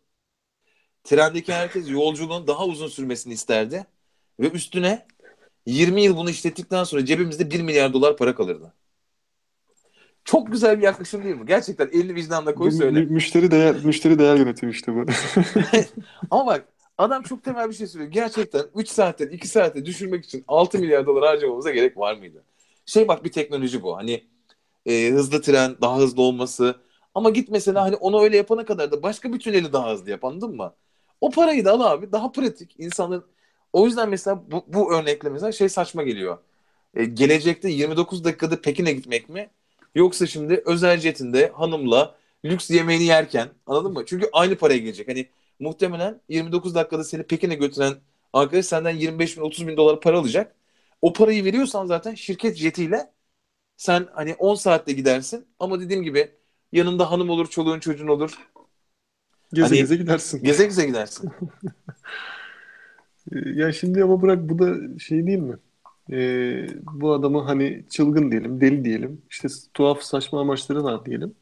Trendeki 1.03 1.53
herkes 1.53 1.89
yolculuğun 1.89 2.47
daha 2.47 2.66
uzun 2.66 2.88
sürmesini 2.88 3.34
isterdi. 3.34 3.86
Ve 4.39 4.49
üstüne 4.49 5.07
20 5.66 6.01
yıl 6.03 6.18
bunu 6.18 6.30
işlettikten 6.30 6.84
sonra 6.84 7.05
cebimizde 7.05 7.51
1 7.51 7.61
milyar 7.61 7.93
dolar 7.93 8.18
para 8.18 8.36
kalırdı. 8.36 8.74
Çok 10.26 10.51
güzel 10.51 10.78
bir 10.78 10.84
yaklaşım 10.84 11.24
değil 11.24 11.36
mi? 11.36 11.45
Gerçekten 11.45 11.88
elini 11.88 12.15
vicdanına 12.15 12.55
koy 12.55 12.71
söyle. 12.71 12.99
mü- 12.99 13.05
müşteri 13.05 13.51
değer 13.51 13.76
müşteri 13.84 14.19
değer 14.19 14.36
yönetimi 14.36 14.71
işte 14.71 14.95
bu. 14.95 15.05
Ama 16.32 16.45
bak 16.45 16.65
adam 16.97 17.24
çok 17.24 17.43
temel 17.43 17.69
bir 17.69 17.74
şey 17.74 17.88
söylüyor. 17.88 18.11
Gerçekten 18.11 18.61
3 18.76 18.89
saatten 18.89 19.28
2 19.28 19.47
saate 19.47 19.86
düşürmek 19.86 20.26
için 20.26 20.43
6 20.47 20.80
milyar 20.80 21.05
dolar 21.05 21.24
harcamamıza 21.26 21.71
gerek 21.71 21.97
var 21.97 22.17
mıydı? 22.17 22.43
Şey 22.86 23.07
bak 23.07 23.24
bir 23.24 23.32
teknoloji 23.32 23.84
bu. 23.84 23.97
Hani 23.97 24.24
e, 24.86 25.09
hızlı 25.11 25.41
tren 25.41 25.76
daha 25.82 25.97
hızlı 25.97 26.21
olması. 26.21 26.76
Ama 27.15 27.30
git 27.30 27.49
mesela 27.49 27.82
hani 27.84 27.95
onu 27.95 28.21
öyle 28.21 28.38
yapana 28.38 28.65
kadar 28.65 28.91
da 28.91 29.03
başka 29.03 29.34
bir 29.34 29.39
tüneli 29.39 29.74
daha 29.74 29.91
hızlı 29.91 30.09
yap 30.09 30.26
anladın 30.26 30.55
mı? 30.55 30.74
O 31.21 31.30
parayı 31.32 31.65
da 31.65 31.71
al 31.71 31.82
abi 31.82 32.11
daha 32.11 32.32
pratik. 32.32 32.76
İnsanların 32.78 33.26
o 33.74 33.86
yüzden 33.86 34.09
mesela 34.09 34.43
bu, 34.51 34.65
bu 34.67 34.93
örnekle 34.95 35.30
mesela 35.30 35.51
şey 35.51 35.69
saçma 35.69 36.03
geliyor. 36.03 36.38
E, 36.95 37.05
gelecekte 37.05 37.69
29 37.69 38.24
dakikada 38.24 38.61
Pekin'e 38.61 38.91
gitmek 38.93 39.30
mi? 39.30 39.49
Yoksa 39.95 40.27
şimdi 40.27 40.63
özel 40.65 40.99
jetinde 40.99 41.51
hanımla 41.55 42.15
lüks 42.45 42.69
yemeğini 42.71 43.03
yerken 43.03 43.49
anladın 43.67 43.93
mı? 43.93 44.03
Çünkü 44.05 44.29
aynı 44.33 44.55
paraya 44.55 44.77
gelecek. 44.79 45.07
Hani 45.07 45.29
muhtemelen 45.59 46.21
29 46.29 46.75
dakikada 46.75 47.03
seni 47.03 47.23
Pekin'e 47.23 47.55
götüren 47.55 47.93
arkadaş 48.33 48.65
senden 48.65 48.95
25 48.95 49.37
bin 49.37 49.41
30 49.41 49.67
bin 49.67 49.77
dolar 49.77 50.01
para 50.01 50.19
alacak. 50.19 50.55
O 51.01 51.13
parayı 51.13 51.43
veriyorsan 51.45 51.85
zaten 51.85 52.15
şirket 52.15 52.55
jetiyle 52.57 53.11
sen 53.77 54.07
hani 54.13 54.35
10 54.35 54.55
saatte 54.55 54.93
gidersin 54.93 55.47
ama 55.59 55.79
dediğim 55.79 56.03
gibi 56.03 56.31
yanında 56.71 57.11
hanım 57.11 57.29
olur, 57.29 57.47
çoluğun 57.47 57.79
çocuğun 57.79 58.07
olur. 58.07 58.37
Geze 59.53 59.67
Hani- 59.67 59.77
geze 59.77 59.95
gidersin. 59.95 60.43
Geze 60.43 60.65
geze 60.65 60.85
gidersin. 60.85 61.31
Ya 63.55 63.71
şimdi 63.71 64.03
ama 64.03 64.21
bırak 64.21 64.49
bu 64.49 64.59
da 64.59 64.99
şey 64.99 65.27
değil 65.27 65.37
mi? 65.39 65.57
Ee, 66.11 66.67
bu 66.93 67.13
adamı 67.13 67.41
hani 67.41 67.83
çılgın 67.89 68.31
diyelim, 68.31 68.61
deli 68.61 68.85
diyelim. 68.85 69.21
İşte 69.29 69.47
tuhaf 69.73 70.01
saçma 70.01 70.41
amaçları 70.41 70.83
var 70.83 71.05
diyelim. 71.05 71.35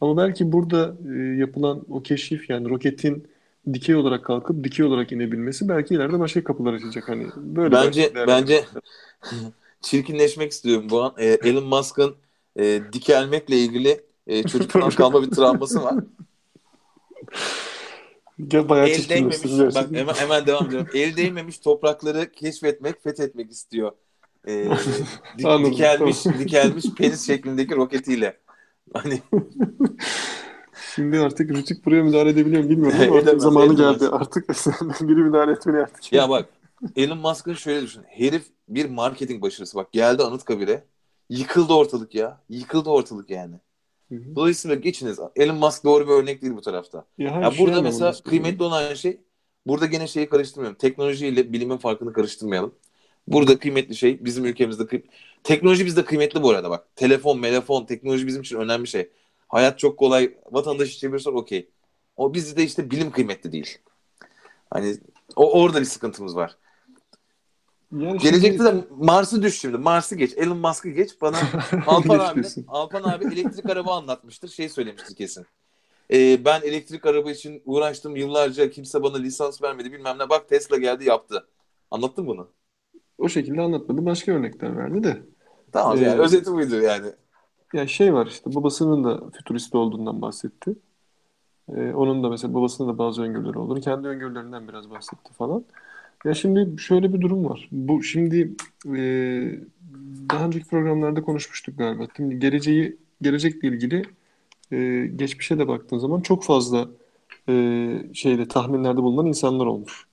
Ama 0.00 0.16
belki 0.16 0.52
burada 0.52 0.96
e, 1.14 1.18
yapılan 1.38 1.84
o 1.90 2.02
keşif 2.02 2.50
yani 2.50 2.68
roketin 2.68 3.28
dikey 3.72 3.94
olarak 3.94 4.24
kalkıp 4.24 4.64
dikey 4.64 4.86
olarak 4.86 5.12
inebilmesi 5.12 5.68
belki 5.68 5.94
ileride 5.94 6.18
başka 6.18 6.44
kapılar 6.44 6.74
açacak. 6.74 7.08
Hani 7.08 7.26
böyle 7.36 7.72
Bence 7.72 8.12
bence 8.14 8.64
çirkinleşmek 9.80 10.52
istiyorum 10.52 10.86
bu 10.90 11.02
an. 11.02 11.14
Ee, 11.18 11.38
Elon 11.44 11.64
Musk'ın 11.64 12.14
e, 12.58 12.80
dikelmekle 12.92 13.56
ilgili 13.56 14.00
e, 14.26 14.42
çocukluğundan 14.42 14.90
kalma 14.96 15.22
bir 15.22 15.30
travması 15.30 15.82
var. 15.82 15.94
Gel 18.48 18.68
bayağı 18.68 18.88
El 18.88 19.08
değmemiş, 19.08 19.44
bak 19.74 19.86
hemen, 19.92 20.14
hemen 20.14 20.46
devam 20.46 20.66
ediyorum. 20.66 20.88
El 20.94 21.16
değmemiş 21.16 21.58
toprakları 21.58 22.32
keşfetmek, 22.32 23.02
fethetmek 23.02 23.50
istiyor. 23.50 23.92
Ee, 24.46 24.50
dik- 25.38 25.46
Anladım, 25.48 25.72
dikelmiş, 25.72 26.22
tamam. 26.22 26.38
dikelmiş 26.40 26.84
penis 26.94 27.26
şeklindeki 27.26 27.76
roketiyle. 27.76 28.36
Hani 28.94 29.22
Şimdi 30.94 31.18
artık 31.20 31.50
Rütük 31.50 31.86
buraya 31.86 32.02
müdahale 32.02 32.30
edebiliyor 32.30 32.62
mu 32.62 32.70
bilmiyorum 32.70 32.98
ama 33.02 33.16
Edemez, 33.20 33.42
zamanı 33.42 33.74
edemez. 33.74 33.98
geldi. 33.98 34.08
Artık 34.10 34.48
biri 35.00 35.16
müdahale 35.22 35.52
etmeli 35.52 35.76
artık. 35.78 36.12
ya 36.12 36.28
bak 36.28 36.48
Elon 36.96 37.18
Musk'ın 37.18 37.54
şöyle 37.54 37.82
düşün. 37.82 38.02
Herif 38.08 38.46
bir 38.68 38.90
marketing 38.90 39.42
başarısı. 39.42 39.76
Bak 39.76 39.92
geldi 39.92 40.22
Anıtkabir'e. 40.22 40.84
Yıkıldı 41.30 41.72
ortalık 41.72 42.14
ya. 42.14 42.40
Yıkıldı 42.48 42.90
ortalık 42.90 43.30
yani. 43.30 43.54
Hı 44.08 44.14
hı. 44.14 44.36
Dolayısıyla 44.36 44.76
geçiniz. 44.76 45.18
Elon 45.36 45.56
Musk 45.56 45.84
doğru 45.84 46.08
bir 46.08 46.12
örnek 46.12 46.42
değil 46.42 46.52
bu 46.56 46.60
tarafta. 46.60 47.04
Ya, 47.18 47.40
Ya 47.40 47.50
şey 47.50 47.66
burada 47.66 47.82
mesela 47.82 48.14
kıymetli 48.24 48.62
olan 48.64 48.94
şey 48.94 49.20
burada 49.66 49.86
gene 49.86 50.06
şeyi 50.06 50.28
karıştırmıyorum. 50.28 50.78
Teknolojiyle 50.78 51.52
bilimin 51.52 51.76
farkını 51.76 52.12
karıştırmayalım. 52.12 52.74
Burada 53.28 53.58
kıymetli 53.58 53.96
şey 53.96 54.24
bizim 54.24 54.44
ülkemizde 54.44 54.82
kıy- 54.82 55.06
teknoloji 55.44 55.86
bizde 55.86 56.04
kıymetli 56.04 56.42
bu 56.42 56.50
arada 56.50 56.70
bak. 56.70 56.96
Telefon, 56.96 57.42
telefon, 57.42 57.84
teknoloji 57.84 58.26
bizim 58.26 58.42
için 58.42 58.56
önemli 58.56 58.86
şey. 58.86 59.10
Hayat 59.48 59.78
çok 59.78 59.98
kolay. 59.98 60.34
Vatandaş 60.50 60.94
için 60.94 61.12
bir 61.12 61.18
soru 61.18 61.38
okey. 61.38 61.68
O 62.16 62.34
bizde 62.34 62.64
işte 62.64 62.90
bilim 62.90 63.10
kıymetli 63.10 63.52
değil. 63.52 63.78
Hani 64.70 64.96
o 65.36 65.60
orada 65.60 65.80
bir 65.80 65.84
sıkıntımız 65.84 66.36
var. 66.36 66.56
Yani 67.92 68.18
Gelecekte 68.18 68.64
şimdi... 68.64 68.82
de 68.82 68.86
Mars'ı 68.90 69.42
düş 69.42 69.60
şimdi. 69.60 69.78
Mars'ı 69.78 70.16
geç. 70.16 70.32
Elon 70.36 70.58
Musk'ı 70.58 70.88
geç. 70.88 71.20
Bana 71.20 71.38
Alpan 71.86 72.18
abi, 72.18 72.42
Alpan 72.68 73.02
abi 73.02 73.24
elektrik 73.34 73.70
araba 73.70 73.96
anlatmıştır. 73.96 74.48
Şey 74.48 74.68
söylemiştir 74.68 75.16
kesin. 75.16 75.46
Ee, 76.12 76.44
ben 76.44 76.60
elektrik 76.60 77.06
araba 77.06 77.30
için 77.30 77.62
uğraştım 77.64 78.16
yıllarca. 78.16 78.70
Kimse 78.70 79.02
bana 79.02 79.16
lisans 79.16 79.62
vermedi 79.62 79.92
bilmem 79.92 80.18
ne. 80.18 80.28
Bak 80.28 80.48
Tesla 80.48 80.76
geldi 80.76 81.04
yaptı. 81.04 81.46
Anlattın 81.90 82.26
bunu? 82.26 82.48
O 83.18 83.28
şekilde 83.28 83.60
anlatmadı. 83.60 84.06
Başka 84.06 84.32
örnekler 84.32 84.76
verdi 84.76 85.04
de. 85.04 85.22
Tamam 85.72 85.98
ee, 85.98 86.00
yani 86.00 86.20
özeti 86.20 86.52
buydu 86.52 86.80
yani. 86.80 87.06
Ya 87.72 87.86
şey 87.86 88.14
var 88.14 88.26
işte 88.26 88.54
babasının 88.54 89.04
da 89.04 89.30
fütürist 89.30 89.74
olduğundan 89.74 90.22
bahsetti. 90.22 90.76
Ee, 91.76 91.92
onun 91.92 92.22
da 92.22 92.28
mesela 92.28 92.54
babasının 92.54 92.88
da 92.88 92.98
bazı 92.98 93.22
öngörüleri 93.22 93.58
olduğunu, 93.58 93.80
kendi 93.80 94.08
öngörülerinden 94.08 94.68
biraz 94.68 94.90
bahsetti 94.90 95.32
falan. 95.32 95.64
Ya 96.24 96.34
şimdi 96.34 96.82
şöyle 96.82 97.14
bir 97.14 97.20
durum 97.20 97.44
var. 97.44 97.68
Bu 97.72 98.02
şimdi 98.02 98.52
e, 98.86 98.98
daha 100.30 100.46
önceki 100.46 100.66
programlarda 100.66 101.22
konuşmuştuk 101.22 101.78
galiba. 101.78 102.06
Şimdi 102.16 102.38
geleceği 102.38 102.96
gelecekle 103.22 103.68
ilgili 103.68 104.02
e, 104.72 105.06
geçmişe 105.16 105.58
de 105.58 105.68
baktığın 105.68 105.98
zaman 105.98 106.20
çok 106.20 106.44
fazla 106.44 106.88
e, 107.48 107.54
şeyde 108.14 108.48
tahminlerde 108.48 109.02
bulunan 109.02 109.26
insanlar 109.26 109.66
olmuş. 109.66 110.06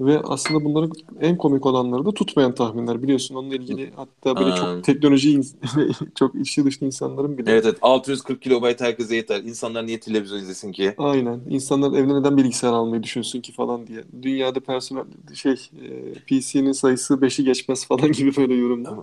Ve 0.00 0.20
aslında 0.20 0.64
bunların 0.64 0.92
en 1.20 1.36
komik 1.36 1.66
olanları 1.66 2.04
da 2.04 2.12
tutmayan 2.12 2.54
tahminler 2.54 3.02
biliyorsun. 3.02 3.34
Onunla 3.34 3.54
ilgili 3.54 3.92
hatta 3.96 4.36
böyle 4.36 4.56
çok 4.56 4.84
teknoloji 4.84 5.40
çok 6.14 6.34
içi 6.34 6.64
dışlı 6.64 6.86
insanların 6.86 7.38
bile. 7.38 7.52
Evet 7.52 7.64
evet 7.64 7.78
640 7.82 8.42
kilobayt 8.42 8.80
herkese 8.80 9.16
yeter. 9.16 9.40
İnsanlar 9.40 9.86
niye 9.86 10.00
televizyon 10.00 10.38
izlesin 10.38 10.72
ki? 10.72 10.94
Aynen. 10.98 11.40
İnsanlar 11.48 11.98
evine 11.98 12.20
neden 12.20 12.36
bilgisayar 12.36 12.72
almayı 12.72 13.02
düşünsün 13.02 13.40
ki 13.40 13.52
falan 13.52 13.86
diye. 13.86 14.04
Dünyada 14.22 14.60
personel 14.60 15.04
şey 15.34 15.52
e, 15.52 16.14
PC'nin 16.14 16.72
sayısı 16.72 17.14
5'i 17.14 17.44
geçmez 17.44 17.86
falan 17.86 18.12
gibi 18.12 18.36
böyle 18.36 18.54
yorumlar. 18.54 18.94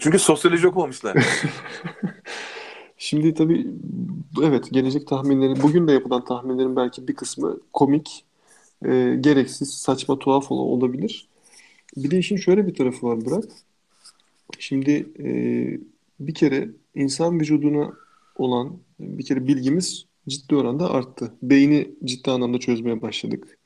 Çünkü 0.00 0.18
sosyoloji 0.18 0.68
okumamışlar. 0.68 1.16
Şimdi 2.98 3.34
tabii 3.34 3.66
evet 4.42 4.70
gelecek 4.72 5.06
tahminleri 5.06 5.62
bugün 5.62 5.88
de 5.88 5.92
yapılan 5.92 6.24
tahminlerin 6.24 6.76
belki 6.76 7.08
bir 7.08 7.14
kısmı 7.14 7.60
komik 7.72 8.24
e, 8.86 9.16
gereksiz, 9.20 9.74
saçma, 9.74 10.18
tuhaf 10.18 10.50
olabilir. 10.50 11.28
Bir 11.96 12.10
de 12.10 12.18
işin 12.18 12.36
şöyle 12.36 12.66
bir 12.66 12.74
tarafı 12.74 13.06
var 13.06 13.24
Burak. 13.24 13.44
Şimdi 14.58 15.06
e, 15.18 15.28
bir 16.20 16.34
kere 16.34 16.68
insan 16.94 17.40
vücuduna 17.40 17.92
olan 18.36 18.72
bir 19.00 19.24
kere 19.24 19.46
bilgimiz 19.46 20.04
ciddi 20.28 20.56
oranda 20.56 20.90
arttı. 20.90 21.34
Beyni 21.42 21.90
ciddi 22.04 22.30
anlamda 22.30 22.58
çözmeye 22.58 23.02
başladık. 23.02 23.58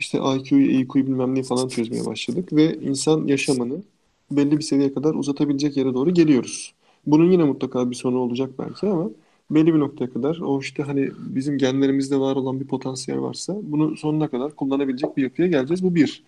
İşte 0.00 0.18
IQ'yu, 0.18 0.80
EQ'yu 0.80 1.06
bilmem 1.06 1.34
ne 1.34 1.42
falan 1.42 1.68
çözmeye 1.68 2.06
başladık 2.06 2.52
ve 2.52 2.74
insan 2.74 3.26
yaşamını 3.26 3.82
belli 4.30 4.58
bir 4.58 4.62
seviyeye 4.62 4.94
kadar 4.94 5.14
uzatabilecek 5.14 5.76
yere 5.76 5.94
doğru 5.94 6.14
geliyoruz. 6.14 6.74
Bunun 7.06 7.30
yine 7.30 7.44
mutlaka 7.44 7.90
bir 7.90 7.96
sonu 7.96 8.18
olacak 8.18 8.50
belki 8.58 8.86
ama 8.86 9.10
belli 9.50 9.74
bir 9.74 9.78
noktaya 9.78 10.12
kadar 10.12 10.38
o 10.38 10.60
işte 10.60 10.82
hani 10.82 11.10
bizim 11.18 11.58
genlerimizde 11.58 12.20
var 12.20 12.36
olan 12.36 12.60
bir 12.60 12.66
potansiyel 12.66 13.20
varsa 13.20 13.56
bunu 13.62 13.96
sonuna 13.96 14.28
kadar 14.28 14.56
kullanabilecek 14.56 15.16
bir 15.16 15.22
yapıya 15.22 15.48
geleceğiz. 15.48 15.82
Bu 15.82 15.94
bir. 15.94 16.24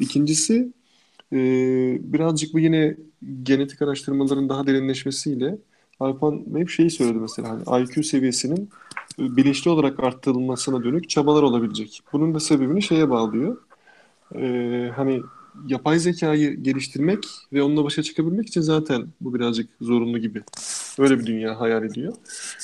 İkincisi 0.00 0.72
e, 1.32 1.38
birazcık 2.00 2.54
bu 2.54 2.58
yine 2.58 2.96
genetik 3.42 3.82
araştırmaların 3.82 4.48
daha 4.48 4.66
derinleşmesiyle 4.66 5.58
Alpan 6.00 6.44
hep 6.56 6.68
şeyi 6.68 6.90
söyledi 6.90 7.18
mesela 7.18 7.48
hani 7.48 7.82
IQ 7.82 8.02
seviyesinin 8.02 8.70
bilinçli 9.18 9.70
olarak 9.70 10.00
arttırılmasına 10.00 10.84
dönük 10.84 11.08
çabalar 11.08 11.42
olabilecek. 11.42 12.00
Bunun 12.12 12.34
da 12.34 12.40
sebebini 12.40 12.82
şeye 12.82 13.10
bağlıyor. 13.10 13.56
Ee, 14.34 14.90
hani 14.96 15.22
yapay 15.66 15.98
zekayı 15.98 16.62
geliştirmek 16.62 17.24
ve 17.52 17.62
onunla 17.62 17.84
başa 17.84 18.02
çıkabilmek 18.02 18.48
için 18.48 18.60
zaten 18.60 19.06
bu 19.20 19.34
birazcık 19.34 19.70
zorunlu 19.80 20.18
gibi. 20.18 20.42
Öyle 20.98 21.18
bir 21.18 21.26
dünya 21.26 21.60
hayal 21.60 21.84
ediyor. 21.84 22.12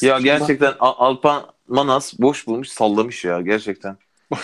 Ya 0.01 0.17
Şimdi 0.17 0.25
gerçekten 0.25 0.71
bak... 0.71 0.77
Alpan 0.81 1.43
Manas 1.69 2.19
boş 2.19 2.47
bulmuş 2.47 2.69
sallamış 2.69 3.25
ya 3.25 3.41
gerçekten. 3.41 3.97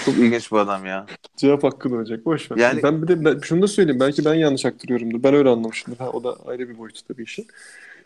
Çok 0.05 0.19
ilginç 0.19 0.53
bir 0.53 0.57
adam 0.57 0.87
ya. 0.87 1.07
Cevap 1.37 1.65
hakkın 1.65 1.93
olacak. 1.93 2.27
Boş 2.27 2.51
ver. 2.51 2.57
Yani... 2.57 2.83
Ben 2.83 3.03
bir 3.03 3.09
de 3.09 3.25
ben, 3.25 3.39
şunu 3.43 3.63
da 3.63 3.67
söyleyeyim. 3.67 4.01
Belki 4.01 4.25
ben 4.25 4.35
yanlış 4.35 4.67
aktarıyorumdur. 4.67 5.23
Ben 5.23 5.35
öyle 5.35 5.49
anlamışımdır. 5.49 5.99
Ha, 5.99 6.11
o 6.11 6.25
da 6.25 6.37
ayrı 6.47 6.69
bir 6.69 6.79
boyutu 6.79 7.01
tabii 7.09 7.23
işin. 7.23 7.47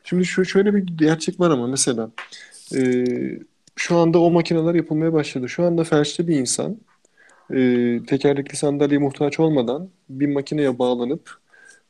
Şimdi 0.04 0.24
şu, 0.24 0.44
şöyle 0.44 0.74
bir 0.74 0.86
gerçek 0.96 1.40
var 1.40 1.50
ama 1.50 1.66
mesela 1.66 2.10
e, 2.74 3.04
şu 3.76 3.96
anda 3.96 4.18
o 4.18 4.30
makineler 4.30 4.74
yapılmaya 4.74 5.12
başladı. 5.12 5.48
Şu 5.48 5.64
anda 5.64 5.84
felçli 5.84 6.28
bir 6.28 6.36
insan 6.36 6.76
e, 7.50 8.00
tekerlekli 8.06 8.56
sandalye 8.56 8.98
muhtaç 8.98 9.40
olmadan 9.40 9.90
bir 10.08 10.26
makineye 10.26 10.78
bağlanıp 10.78 11.30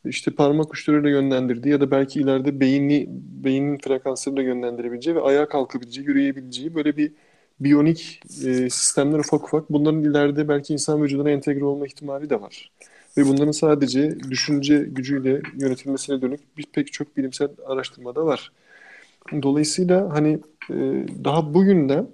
işte 0.04 0.30
parmak 0.30 0.72
uçlarıyla 0.72 1.10
yönlendirdiği 1.10 1.72
ya 1.72 1.80
da 1.80 1.90
belki 1.90 2.20
ileride 2.20 2.60
beyni 2.60 3.06
beynin 3.44 3.78
frekanslarıyla 3.78 4.42
yönlendirebileceği 4.42 5.16
ve 5.16 5.20
ayağa 5.20 5.48
kalkabileceği, 5.48 6.06
yürüyebileceği 6.06 6.74
böyle 6.74 6.96
bir 6.96 7.12
biyonik 7.60 8.20
e, 8.44 8.70
sistemler 8.70 9.18
ufak 9.18 9.44
ufak 9.44 9.70
bunların 9.72 10.02
ileride 10.02 10.48
belki 10.48 10.72
insan 10.72 11.02
vücuduna 11.02 11.30
entegre 11.30 11.64
olma 11.64 11.86
ihtimali 11.86 12.30
de 12.30 12.40
var. 12.40 12.70
Ve 13.16 13.26
bunların 13.26 13.52
sadece 13.52 14.20
düşünce 14.30 14.78
gücüyle 14.78 15.42
yönetilmesine 15.60 16.22
dönük 16.22 16.58
bir 16.58 16.66
pek 16.72 16.92
çok 16.92 17.16
bilimsel 17.16 17.48
araştırma 17.66 18.14
da 18.14 18.26
var. 18.26 18.52
Dolayısıyla 19.42 20.12
hani 20.12 20.38
e, 20.70 20.74
daha 21.24 21.54
bugün 21.54 21.88
de 21.88 22.04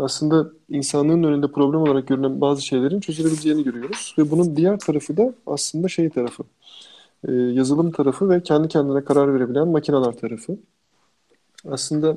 aslında 0.00 0.50
insanlığın 0.68 1.22
önünde 1.22 1.52
problem 1.52 1.80
olarak 1.80 2.06
görünen 2.08 2.40
bazı 2.40 2.62
şeylerin 2.62 3.00
çözülebileceğini 3.00 3.64
görüyoruz. 3.64 4.14
Ve 4.18 4.30
bunun 4.30 4.56
diğer 4.56 4.78
tarafı 4.78 5.16
da 5.16 5.34
aslında 5.46 5.88
şey 5.88 6.10
tarafı. 6.10 6.42
E, 7.28 7.32
yazılım 7.32 7.92
tarafı 7.92 8.30
ve 8.30 8.42
kendi 8.42 8.68
kendine 8.68 9.04
karar 9.04 9.34
verebilen 9.34 9.68
makineler 9.68 10.12
tarafı. 10.12 10.58
Aslında 11.68 12.16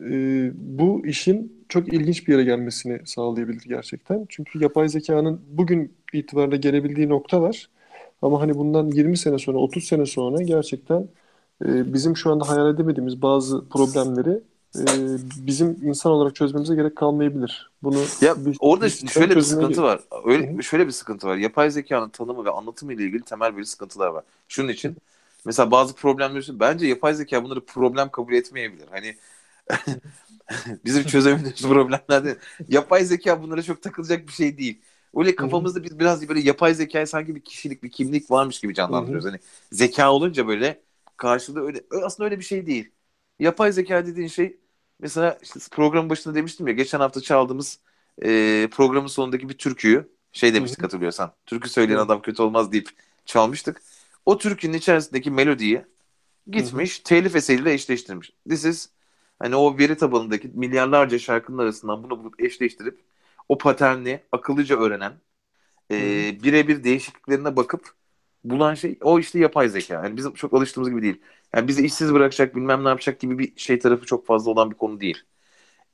e, 0.00 0.12
bu 0.54 1.06
işin 1.06 1.64
çok 1.68 1.92
ilginç 1.92 2.28
bir 2.28 2.32
yere 2.32 2.44
gelmesini 2.44 3.00
sağlayabilir 3.04 3.62
gerçekten. 3.68 4.26
Çünkü 4.28 4.62
yapay 4.62 4.88
zekanın 4.88 5.40
bugün 5.48 5.92
itibariyle 6.12 6.56
gelebildiği 6.56 7.08
nokta 7.08 7.42
var. 7.42 7.68
Ama 8.22 8.40
hani 8.40 8.54
bundan 8.54 8.90
20 8.90 9.16
sene 9.16 9.38
sonra, 9.38 9.58
30 9.58 9.84
sene 9.84 10.06
sonra 10.06 10.42
gerçekten 10.42 11.08
e, 11.64 11.92
bizim 11.94 12.16
şu 12.16 12.32
anda 12.32 12.48
hayal 12.48 12.74
edemediğimiz 12.74 13.22
bazı 13.22 13.68
problemleri 13.68 14.40
e, 14.76 15.16
bizim 15.46 15.78
insan 15.82 16.12
olarak 16.12 16.34
çözmemize 16.34 16.74
gerek 16.74 16.96
kalmayabilir. 16.96 17.70
Bunu 17.82 17.98
ya 18.20 18.46
bir, 18.46 18.56
orada 18.60 18.86
bir 18.86 19.08
şöyle 19.08 19.36
bir 19.36 19.40
sıkıntı 19.40 19.82
var. 19.82 20.00
Öyle 20.24 20.52
Hı-hı. 20.52 20.62
şöyle 20.62 20.86
bir 20.86 20.92
sıkıntı 20.92 21.26
var. 21.26 21.36
Yapay 21.36 21.70
zekanın 21.70 22.08
tanımı 22.08 22.44
ve 22.44 22.50
anlatımı 22.50 22.92
ile 22.92 23.02
ilgili 23.02 23.22
temel 23.22 23.56
bir 23.56 23.64
sıkıntılar 23.64 24.08
var. 24.08 24.24
Şunun 24.48 24.68
için 24.68 24.96
mesela 25.44 25.70
bazı 25.70 25.94
problemler 25.94 26.46
bence 26.52 26.86
yapay 26.86 27.14
zeka 27.14 27.44
bunları 27.44 27.64
problem 27.64 28.10
kabul 28.10 28.32
etmeyebilir. 28.32 28.86
Hani 28.90 29.16
bizim 30.84 31.04
çözemediğimiz 31.04 31.62
problemler 31.62 32.24
değil. 32.24 32.36
Yapay 32.68 33.04
zeka 33.04 33.42
bunlara 33.42 33.62
çok 33.62 33.82
takılacak 33.82 34.28
bir 34.28 34.32
şey 34.32 34.58
değil. 34.58 34.80
Öyle 35.16 35.36
kafamızda 35.36 35.84
biz 35.84 35.98
biraz 35.98 36.28
böyle 36.28 36.40
yapay 36.40 36.74
zekayı 36.74 37.06
sanki 37.06 37.34
bir 37.34 37.40
kişilik, 37.40 37.82
bir 37.82 37.90
kimlik 37.90 38.30
varmış 38.30 38.60
gibi 38.60 38.74
canlandırıyoruz. 38.74 39.26
Hani 39.26 39.38
zeka 39.72 40.12
olunca 40.12 40.46
böyle 40.46 40.80
karşılığı 41.16 41.66
öyle 41.66 41.80
aslında 42.02 42.24
öyle 42.24 42.38
bir 42.38 42.44
şey 42.44 42.66
değil. 42.66 42.90
Yapay 43.38 43.72
zeka 43.72 44.06
dediğin 44.06 44.28
şey 44.28 44.56
Mesela 45.00 45.38
işte 45.42 45.60
programın 45.70 46.10
başında 46.10 46.34
demiştim 46.34 46.66
ya 46.66 46.72
geçen 46.74 47.00
hafta 47.00 47.20
çaldığımız 47.20 47.78
e, 48.22 48.68
programın 48.72 49.06
sonundaki 49.06 49.48
bir 49.48 49.58
türküyü 49.58 50.08
şey 50.32 50.54
demiştik 50.54 50.78
Hı-hı. 50.78 50.86
hatırlıyorsan. 50.86 51.32
Türkü 51.46 51.68
söyleyen 51.68 51.98
adam 51.98 52.22
kötü 52.22 52.42
olmaz 52.42 52.72
deyip 52.72 52.88
çalmıştık. 53.26 53.82
O 54.26 54.38
türkünün 54.38 54.76
içerisindeki 54.76 55.30
melodiyi 55.30 55.84
gitmiş 56.50 56.96
Hı-hı. 56.96 57.02
telif 57.04 57.36
eseriyle 57.36 57.72
eşleştirmiş. 57.72 58.32
This 58.48 58.64
is 58.64 58.88
hani 59.38 59.56
o 59.56 59.78
veri 59.78 59.96
tabanındaki 59.96 60.48
milyarlarca 60.54 61.18
şarkının 61.18 61.58
arasından 61.58 62.02
bunu 62.02 62.18
bulup 62.18 62.40
eşleştirip 62.40 63.00
o 63.48 63.58
paterni 63.58 64.20
akıllıca 64.32 64.78
öğrenen 64.78 65.12
e, 65.90 65.96
birebir 66.42 66.84
değişikliklerine 66.84 67.56
bakıp 67.56 67.94
bulan 68.44 68.74
şey 68.74 68.98
o 69.02 69.18
işte 69.18 69.38
yapay 69.38 69.68
zeka. 69.68 69.94
Yani 69.94 70.16
bizim 70.16 70.34
çok 70.34 70.54
alıştığımız 70.54 70.90
gibi 70.90 71.02
değil. 71.02 71.20
Yani 71.54 71.68
bizi 71.68 71.86
işsiz 71.86 72.14
bırakacak 72.14 72.56
bilmem 72.56 72.84
ne 72.84 72.88
yapacak 72.88 73.20
gibi 73.20 73.38
bir 73.38 73.52
şey 73.56 73.78
tarafı 73.78 74.06
çok 74.06 74.26
fazla 74.26 74.50
olan 74.50 74.70
bir 74.70 74.76
konu 74.76 75.00
değil. 75.00 75.22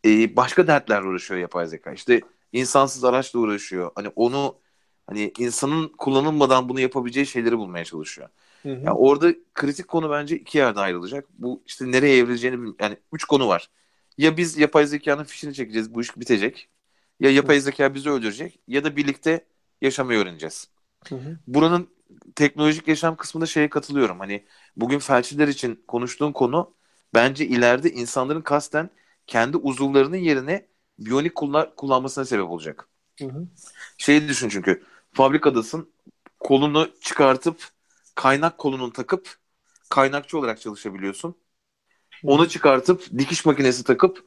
Ee, 0.04 0.36
başka 0.36 0.66
dertlerle 0.66 1.08
uğraşıyor 1.08 1.40
yapay 1.40 1.66
zeka. 1.66 1.92
İşte 1.92 2.20
insansız 2.52 3.04
araçla 3.04 3.38
uğraşıyor. 3.38 3.90
Hani 3.94 4.08
onu 4.16 4.58
hani 5.06 5.32
insanın 5.38 5.88
kullanılmadan 5.88 6.68
bunu 6.68 6.80
yapabileceği 6.80 7.26
şeyleri 7.26 7.58
bulmaya 7.58 7.84
çalışıyor. 7.84 8.28
Hı 8.62 8.68
hı. 8.68 8.72
Yani 8.72 8.90
orada 8.90 9.34
kritik 9.54 9.88
konu 9.88 10.10
bence 10.10 10.36
iki 10.36 10.58
yerde 10.58 10.80
ayrılacak. 10.80 11.26
Bu 11.38 11.62
işte 11.66 11.90
nereye 11.92 12.18
evrileceğini 12.18 12.74
yani 12.80 12.96
üç 13.12 13.24
konu 13.24 13.48
var. 13.48 13.70
Ya 14.18 14.36
biz 14.36 14.58
yapay 14.58 14.86
zekanın 14.86 15.24
fişini 15.24 15.54
çekeceğiz 15.54 15.94
bu 15.94 16.00
iş 16.00 16.16
bitecek. 16.16 16.68
Ya 17.20 17.30
yapay 17.30 17.60
zeka 17.60 17.94
bizi 17.94 18.10
öldürecek 18.10 18.60
ya 18.68 18.84
da 18.84 18.96
birlikte 18.96 19.46
yaşamayı 19.82 20.18
öğreneceğiz. 20.18 20.68
Hı 21.08 21.14
hı. 21.14 21.38
Buranın 21.46 21.88
teknolojik 22.36 22.88
yaşam 22.88 23.16
kısmında 23.16 23.46
şeye 23.46 23.70
katılıyorum. 23.70 24.20
Hani 24.20 24.44
bugün 24.76 24.98
felçliler 24.98 25.48
için 25.48 25.84
konuştuğum 25.88 26.32
konu 26.32 26.74
bence 27.14 27.46
ileride 27.46 27.90
insanların 27.90 28.42
kasten 28.42 28.90
kendi 29.26 29.56
uzuvlarının 29.56 30.16
yerine 30.16 30.66
biyonik 30.98 31.34
kullan 31.34 31.74
kullanmasına 31.76 32.24
sebep 32.24 32.50
olacak. 32.50 32.88
Hı 33.18 33.24
hı. 33.24 33.46
Şeyi 33.98 34.28
düşün 34.28 34.48
çünkü 34.48 34.82
fabrikadasın 35.12 35.90
kolunu 36.40 36.88
çıkartıp 37.00 37.68
kaynak 38.14 38.58
kolunun 38.58 38.90
takıp 38.90 39.36
kaynakçı 39.88 40.38
olarak 40.38 40.60
çalışabiliyorsun. 40.60 41.36
Onu 42.24 42.48
çıkartıp 42.48 43.18
dikiş 43.18 43.44
makinesi 43.44 43.84
takıp 43.84 44.24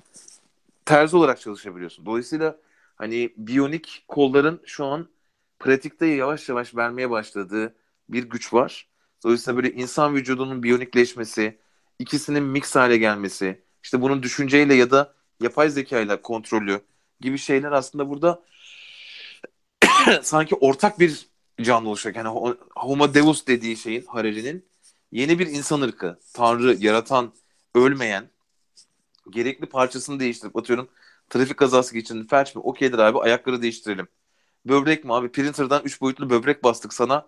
terzi 0.85 1.17
olarak 1.17 1.41
çalışabiliyorsun. 1.41 2.05
Dolayısıyla 2.05 2.57
hani 2.95 3.33
biyonik 3.37 4.05
kolların 4.07 4.61
şu 4.65 4.85
an 4.85 5.09
pratikte 5.59 6.05
yavaş 6.05 6.49
yavaş 6.49 6.75
vermeye 6.75 7.09
başladığı 7.09 7.75
bir 8.09 8.23
güç 8.23 8.53
var. 8.53 8.89
Dolayısıyla 9.23 9.57
böyle 9.57 9.73
insan 9.73 10.15
vücudunun 10.15 10.63
biyonikleşmesi, 10.63 11.59
ikisinin 11.99 12.43
mix 12.43 12.75
hale 12.75 12.97
gelmesi, 12.97 13.63
işte 13.83 14.01
bunun 14.01 14.23
düşünceyle 14.23 14.73
ya 14.73 14.91
da 14.91 15.13
yapay 15.41 15.69
zekayla 15.69 16.21
kontrolü 16.21 16.81
gibi 17.19 17.37
şeyler 17.37 17.71
aslında 17.71 18.09
burada 18.09 18.43
sanki 20.21 20.55
ortak 20.55 20.99
bir 20.99 21.27
canlı 21.61 21.89
oluşacak. 21.89 22.15
Yani 22.15 22.55
Homo 22.75 23.13
Deus 23.13 23.47
dediği 23.47 23.77
şeyin 23.77 24.05
Harari'nin 24.05 24.65
yeni 25.11 25.39
bir 25.39 25.47
insan 25.47 25.81
ırkı, 25.81 26.19
tanrı, 26.33 26.75
yaratan, 26.79 27.33
ölmeyen, 27.75 28.29
gerekli 29.29 29.65
parçasını 29.65 30.19
değiştirip 30.19 30.57
atıyorum 30.57 30.89
trafik 31.29 31.57
kazası 31.57 31.93
geçirdin 31.93 32.27
felç 32.27 32.55
mi? 32.55 32.61
Okeydir 32.61 32.97
abi 32.99 33.19
ayakları 33.19 33.61
değiştirelim. 33.61 34.07
Böbrek 34.65 35.05
mi 35.05 35.13
abi? 35.13 35.31
Printer'dan 35.31 35.81
3 35.83 36.01
boyutlu 36.01 36.29
böbrek 36.29 36.63
bastık 36.63 36.93
sana. 36.93 37.27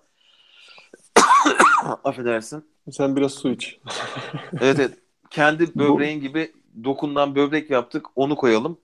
Affedersin. 2.03 2.64
Sen 2.91 3.16
biraz 3.16 3.34
su 3.34 3.49
iç. 3.52 3.80
evet 4.62 4.80
evet. 4.80 4.94
Kendi 5.30 5.76
böbreğin 5.76 6.22
gibi 6.22 6.52
dokundan 6.84 7.36
böbrek 7.36 7.70
yaptık 7.70 8.06
onu 8.16 8.36
koyalım 8.36 8.78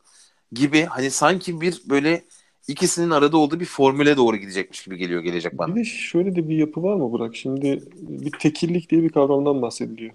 gibi 0.51 0.85
hani 0.85 1.11
sanki 1.11 1.61
bir 1.61 1.81
böyle 1.89 2.23
ikisinin 2.67 3.09
arada 3.09 3.37
olduğu 3.37 3.59
bir 3.59 3.65
formüle 3.65 4.17
doğru 4.17 4.37
gidecekmiş 4.37 4.83
gibi 4.83 4.97
geliyor 4.97 5.21
gelecek 5.21 5.57
bana. 5.57 5.75
Bir 5.75 5.79
de 5.79 5.85
şöyle 5.85 6.35
de 6.35 6.49
bir 6.49 6.57
yapı 6.57 6.83
var 6.83 6.95
mı 6.95 7.11
Burak? 7.11 7.35
Şimdi 7.35 7.83
bir 7.93 8.31
tekillik 8.31 8.89
diye 8.89 9.03
bir 9.03 9.09
kavramdan 9.09 9.61
bahsediliyor. 9.61 10.13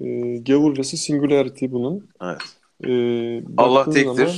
Ee, 0.00 0.36
gavurcası 0.36 0.96
singularity 0.96 1.66
bunun. 1.70 2.08
Evet. 2.22 2.38
Ee, 2.84 3.42
Allah 3.56 3.84
tektir 3.84 4.14
zaman, 4.14 4.34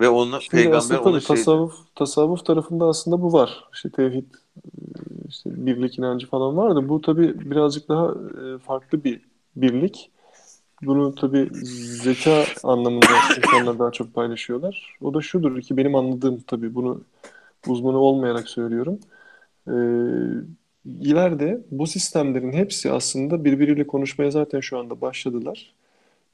ve 0.00 0.08
onu 0.08 0.38
peygamber 0.50 0.98
onu 0.98 1.20
şey 1.20 1.36
tasavvuf, 1.36 1.74
tasavvuf 1.94 2.44
tarafında 2.44 2.86
aslında 2.86 3.22
bu 3.22 3.32
var. 3.32 3.64
İşte 3.74 3.90
tevhid, 3.90 4.24
işte 5.28 5.50
birlik 5.66 5.98
inancı 5.98 6.26
falan 6.26 6.56
var 6.56 6.76
da 6.76 6.88
bu 6.88 7.00
tabi 7.00 7.50
birazcık 7.50 7.88
daha 7.88 8.06
e, 8.10 8.58
farklı 8.58 9.04
bir 9.04 9.20
birlik. 9.56 10.10
Bunu 10.82 11.14
tabi 11.14 11.48
zeka 12.02 12.44
anlamında 12.62 13.06
insanlar 13.38 13.78
daha 13.78 13.92
çok 13.92 14.14
paylaşıyorlar. 14.14 14.96
O 15.00 15.14
da 15.14 15.20
şudur 15.20 15.60
ki 15.62 15.76
benim 15.76 15.94
anladığım 15.94 16.40
tabi 16.40 16.74
bunu 16.74 17.00
uzmanı 17.66 17.98
olmayarak 17.98 18.48
söylüyorum. 18.48 19.00
Ee, 19.68 19.72
ileride 20.84 21.60
bu 21.70 21.86
sistemlerin 21.86 22.52
hepsi 22.52 22.92
aslında 22.92 23.44
birbiriyle 23.44 23.86
konuşmaya 23.86 24.30
zaten 24.30 24.60
şu 24.60 24.78
anda 24.78 25.00
başladılar. 25.00 25.74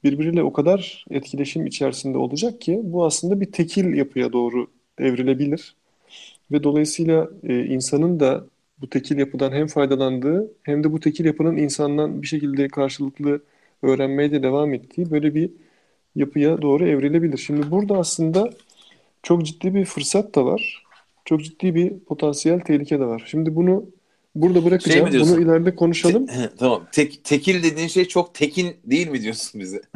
Birbiriyle 0.03 0.43
o 0.43 0.53
kadar 0.53 1.05
etkileşim 1.09 1.65
içerisinde 1.67 2.17
olacak 2.17 2.61
ki 2.61 2.81
bu 2.83 3.05
aslında 3.05 3.41
bir 3.41 3.51
tekil 3.51 3.93
yapıya 3.93 4.33
doğru 4.33 4.67
evrilebilir. 4.97 5.75
Ve 6.51 6.63
dolayısıyla 6.63 7.29
e, 7.43 7.65
insanın 7.65 8.19
da 8.19 8.45
bu 8.81 8.89
tekil 8.89 9.17
yapıdan 9.17 9.51
hem 9.51 9.67
faydalandığı 9.67 10.51
hem 10.63 10.83
de 10.83 10.91
bu 10.91 10.99
tekil 10.99 11.25
yapının 11.25 11.57
insandan 11.57 12.21
bir 12.21 12.27
şekilde 12.27 12.67
karşılıklı 12.67 13.41
öğrenmeye 13.81 14.31
de 14.31 14.43
devam 14.43 14.73
ettiği 14.73 15.11
böyle 15.11 15.35
bir 15.35 15.49
yapıya 16.15 16.61
doğru 16.61 16.87
evrilebilir. 16.87 17.37
Şimdi 17.37 17.71
burada 17.71 17.97
aslında 17.97 18.49
çok 19.23 19.45
ciddi 19.45 19.75
bir 19.75 19.85
fırsat 19.85 20.35
da 20.35 20.45
var. 20.45 20.83
Çok 21.25 21.43
ciddi 21.43 21.75
bir 21.75 21.99
potansiyel 21.99 22.59
tehlike 22.59 22.99
de 22.99 23.05
var. 23.05 23.23
Şimdi 23.27 23.55
bunu 23.55 23.85
burada 24.35 24.65
bırakacağım. 24.65 25.11
Şey 25.11 25.21
bunu 25.21 25.41
ileride 25.41 25.75
konuşalım. 25.75 26.27
Te- 26.27 26.49
tamam. 26.57 26.87
Tek, 26.91 27.23
tekil 27.23 27.63
dediğin 27.63 27.87
şey 27.87 28.05
çok 28.05 28.35
tekin 28.35 28.75
değil 28.85 29.07
mi 29.07 29.21
diyorsun 29.21 29.61
bize? 29.61 29.81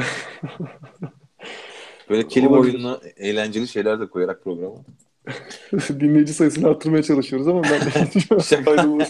Böyle 2.10 2.28
kelime 2.28 2.52
oyununa 2.52 3.00
eğlenceli 3.18 3.68
şeyler 3.68 4.00
de 4.00 4.08
koyarak 4.10 4.44
programa. 4.44 4.76
Dinleyici 6.00 6.34
sayısını 6.34 6.68
arttırmaya 6.68 7.04
çalışıyoruz 7.04 7.48
ama 7.48 7.64
ben 7.64 7.80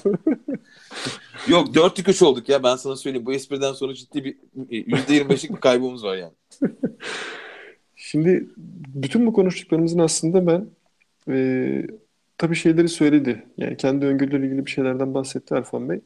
Yok 1.48 1.76
4'lük 1.76 2.26
olduk 2.26 2.50
ya 2.50 2.64
ben 2.64 2.76
sana 2.76 2.96
söyleyeyim. 2.96 3.26
Bu 3.26 3.34
espriden 3.34 3.74
sonra 3.74 3.94
ciddi 3.94 4.24
bir 4.24 4.38
%25'lik 4.56 5.52
bir 5.52 5.62
kaybımız 5.62 6.04
var 6.04 6.18
yani. 6.18 6.34
Şimdi 7.96 8.48
bütün 8.96 9.26
bu 9.28 9.34
konuştuklarımızın 9.34 10.00
aslında 10.00 10.48
ben 10.48 10.66
e, 11.30 11.88
tabii 12.38 12.56
şeyleri 12.56 12.90
söyledi. 12.90 13.44
Yani 13.58 13.78
kendi 13.78 14.06
öngörüleriyle 14.06 14.48
ilgili 14.48 14.66
bir 14.66 14.72
şeylerden 14.72 15.14
bahsetti 15.14 15.56
Alpan 15.56 15.90
Bey. 15.90 16.00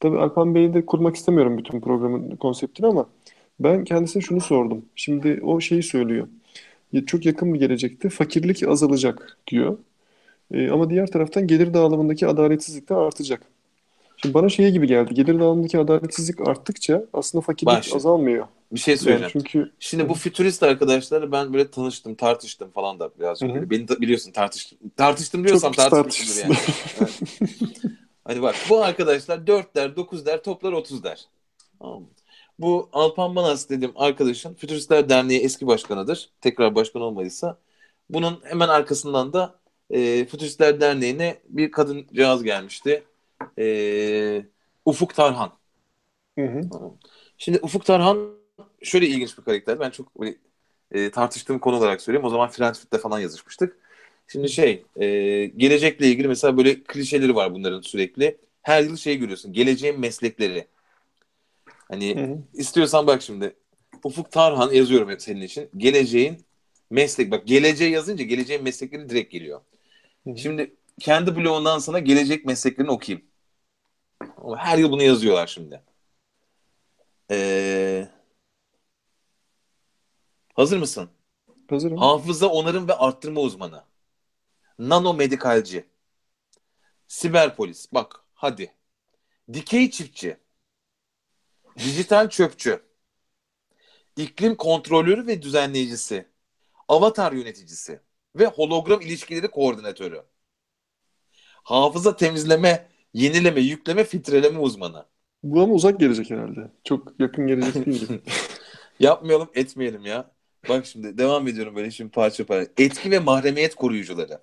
Tabii 0.00 0.18
Alpan 0.18 0.54
Bey'i 0.54 0.74
de 0.74 0.86
kurmak 0.86 1.16
istemiyorum 1.16 1.58
bütün 1.58 1.80
programın 1.80 2.36
konseptini 2.36 2.86
ama 2.86 3.06
ben 3.60 3.84
kendisine 3.84 4.22
şunu 4.22 4.40
sordum. 4.40 4.84
Şimdi 4.96 5.40
o 5.42 5.60
şeyi 5.60 5.82
söylüyor. 5.82 6.28
Çok 7.06 7.26
yakın 7.26 7.54
bir 7.54 7.58
gelecekte 7.58 8.08
fakirlik 8.08 8.68
azalacak 8.68 9.38
diyor. 9.50 9.78
E, 10.54 10.70
ama 10.70 10.90
diğer 10.90 11.06
taraftan 11.06 11.46
gelir 11.46 11.74
dağılımındaki 11.74 12.26
adaletsizlik 12.26 12.88
de 12.88 12.94
artacak. 12.94 13.42
Şimdi 14.16 14.34
bana 14.34 14.48
şey 14.48 14.70
gibi 14.70 14.86
geldi. 14.86 15.14
Gelir 15.14 15.40
dağılımındaki 15.40 15.78
adaletsizlik 15.78 16.48
arttıkça 16.48 17.04
aslında 17.12 17.42
fakirlik 17.42 17.74
Bak, 17.74 17.84
azalmıyor. 17.94 18.46
Bir 18.72 18.80
şey 18.80 18.96
söyleyeceğim. 18.96 19.22
Yani 19.22 19.32
çünkü 19.32 19.72
Şimdi 19.80 20.08
bu 20.08 20.14
fütürist 20.14 20.62
arkadaşlarla 20.62 21.32
ben 21.32 21.52
böyle 21.52 21.70
tanıştım, 21.70 22.14
tartıştım 22.14 22.70
falan 22.70 23.00
da 23.00 23.10
birazcık 23.18 23.54
böyle. 23.54 23.70
Beni 23.70 23.86
ta- 23.86 24.00
biliyorsun 24.00 24.32
tartıştım. 24.32 24.78
Tartıştım 24.96 25.44
diyorsam 25.44 25.72
tartışmışımdır 25.72 26.42
yani. 26.42 26.56
Hani 28.24 28.42
bak 28.42 28.54
bu 28.68 28.82
arkadaşlar 28.84 29.46
4 29.46 29.76
der, 29.76 29.96
9 29.96 30.26
der, 30.26 30.42
toplar 30.42 30.72
30 30.72 31.04
der. 31.04 31.24
Tamam 31.78 32.04
Bu 32.62 32.88
Alpan 32.92 33.36
Banas 33.36 33.68
dediğim 33.68 33.92
arkadaşın 33.96 34.54
Fütüristler 34.54 35.08
Derneği 35.08 35.40
eski 35.40 35.66
başkanıdır. 35.66 36.30
Tekrar 36.40 36.74
başkan 36.74 37.02
olmadıysa. 37.02 37.58
Bunun 38.10 38.40
hemen 38.44 38.68
arkasından 38.68 39.32
da 39.32 39.54
e, 39.90 40.24
Fütüristler 40.24 40.80
Derneği'ne 40.80 41.40
bir 41.48 41.70
kadın 41.70 42.06
cihaz 42.14 42.42
gelmişti. 42.42 43.04
E, 43.58 44.44
Ufuk 44.84 45.14
Tarhan. 45.14 45.52
Hı 46.38 46.44
hı. 46.44 46.60
Şimdi 47.38 47.58
Ufuk 47.62 47.84
Tarhan 47.84 48.30
şöyle 48.82 49.06
ilginç 49.06 49.38
bir 49.38 49.44
karakter. 49.44 49.80
Ben 49.80 49.90
çok 49.90 50.20
böyle, 50.20 50.34
e, 50.90 51.10
tartıştığım 51.10 51.58
konu 51.58 51.76
olarak 51.76 52.02
söyleyeyim. 52.02 52.26
O 52.26 52.30
zaman 52.30 52.48
Frankfurt'te 52.48 52.98
falan 52.98 53.20
yazışmıştık. 53.20 53.78
Şimdi 54.28 54.48
şey, 54.48 54.84
e, 54.96 55.06
gelecekle 55.46 56.06
ilgili 56.06 56.28
mesela 56.28 56.56
böyle 56.56 56.82
klişeleri 56.82 57.34
var 57.34 57.54
bunların 57.54 57.80
sürekli. 57.80 58.38
Her 58.62 58.82
yıl 58.82 58.96
şey 58.96 59.16
görüyorsun. 59.18 59.52
Geleceğin 59.52 60.00
meslekleri. 60.00 60.66
Hani 61.92 62.16
hı 62.16 62.24
hı. 62.24 62.38
istiyorsan 62.54 63.06
bak 63.06 63.22
şimdi. 63.22 63.56
Ufuk 64.04 64.32
Tarhan 64.32 64.72
yazıyorum 64.72 65.20
senin 65.20 65.40
için. 65.40 65.70
Geleceğin 65.76 66.44
meslek. 66.90 67.30
Bak 67.30 67.46
geleceğe 67.46 67.90
yazınca 67.90 68.24
geleceğin 68.24 68.62
meslekleri 68.62 69.08
direkt 69.08 69.32
geliyor. 69.32 69.60
Hı 70.24 70.30
hı. 70.30 70.38
Şimdi 70.38 70.76
kendi 71.00 71.36
blogundan 71.36 71.78
sana 71.78 71.98
gelecek 71.98 72.44
mesleklerini 72.44 72.90
okuyayım. 72.90 73.26
Her 74.56 74.78
yıl 74.78 74.92
bunu 74.92 75.02
yazıyorlar 75.02 75.46
şimdi. 75.46 75.82
Ee, 77.30 78.08
hazır 80.54 80.78
mısın? 80.78 81.10
Hazırım. 81.70 81.98
Hafıza 81.98 82.46
onarım 82.46 82.88
ve 82.88 82.94
arttırma 82.94 83.40
uzmanı. 83.40 83.84
Nanomedikalci. 84.78 85.84
Siber 87.08 87.56
polis. 87.56 87.92
Bak 87.92 88.24
hadi. 88.34 88.72
Dikey 89.52 89.90
çiftçi. 89.90 90.41
Dijital 91.78 92.28
çöpçü. 92.28 92.80
İklim 94.16 94.56
kontrolörü 94.56 95.26
ve 95.26 95.42
düzenleyicisi. 95.42 96.26
Avatar 96.88 97.32
yöneticisi. 97.32 98.00
Ve 98.36 98.46
hologram 98.46 99.00
ilişkileri 99.00 99.48
koordinatörü. 99.48 100.22
Hafıza 101.64 102.16
temizleme, 102.16 102.88
yenileme, 103.14 103.60
yükleme, 103.60 104.04
filtreleme 104.04 104.58
uzmanı. 104.58 105.06
Bu 105.42 105.62
ama 105.62 105.74
uzak 105.74 106.00
gelecek 106.00 106.30
herhalde. 106.30 106.70
Çok 106.84 107.20
yakın 107.20 107.46
gelecek 107.46 107.86
değil. 107.86 108.08
Yapmayalım, 109.00 109.50
etmeyelim 109.54 110.06
ya. 110.06 110.30
Bak 110.68 110.86
şimdi 110.86 111.18
devam 111.18 111.48
ediyorum 111.48 111.76
böyle 111.76 111.90
şimdi 111.90 112.10
parça 112.10 112.46
parça. 112.46 112.70
Etki 112.78 113.10
ve 113.10 113.18
mahremiyet 113.18 113.74
koruyucuları. 113.74 114.40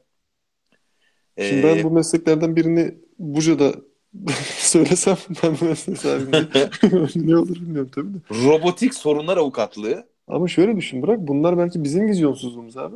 Şimdi 1.40 1.60
ee, 1.60 1.64
ben 1.64 1.84
bu 1.84 1.92
mesleklerden 1.92 2.56
birini 2.56 2.96
Buca'da 3.20 3.74
söylesem 4.58 5.18
ben 5.44 5.58
bu 5.62 5.66
meslek 5.66 5.98
sahibinde 5.98 6.70
ne 7.16 7.38
olur 7.38 7.56
bilmiyorum 7.56 7.92
tabii 7.96 8.14
de. 8.14 8.18
Robotik 8.46 8.94
sorunlar 8.94 9.38
avukatlığı. 9.38 10.08
Ama 10.28 10.48
şöyle 10.48 10.78
düşün 10.78 11.02
bırak 11.02 11.20
bunlar 11.20 11.58
belki 11.58 11.84
bizim 11.84 12.08
vizyonsuzluğumuz 12.08 12.78
abi. 12.78 12.96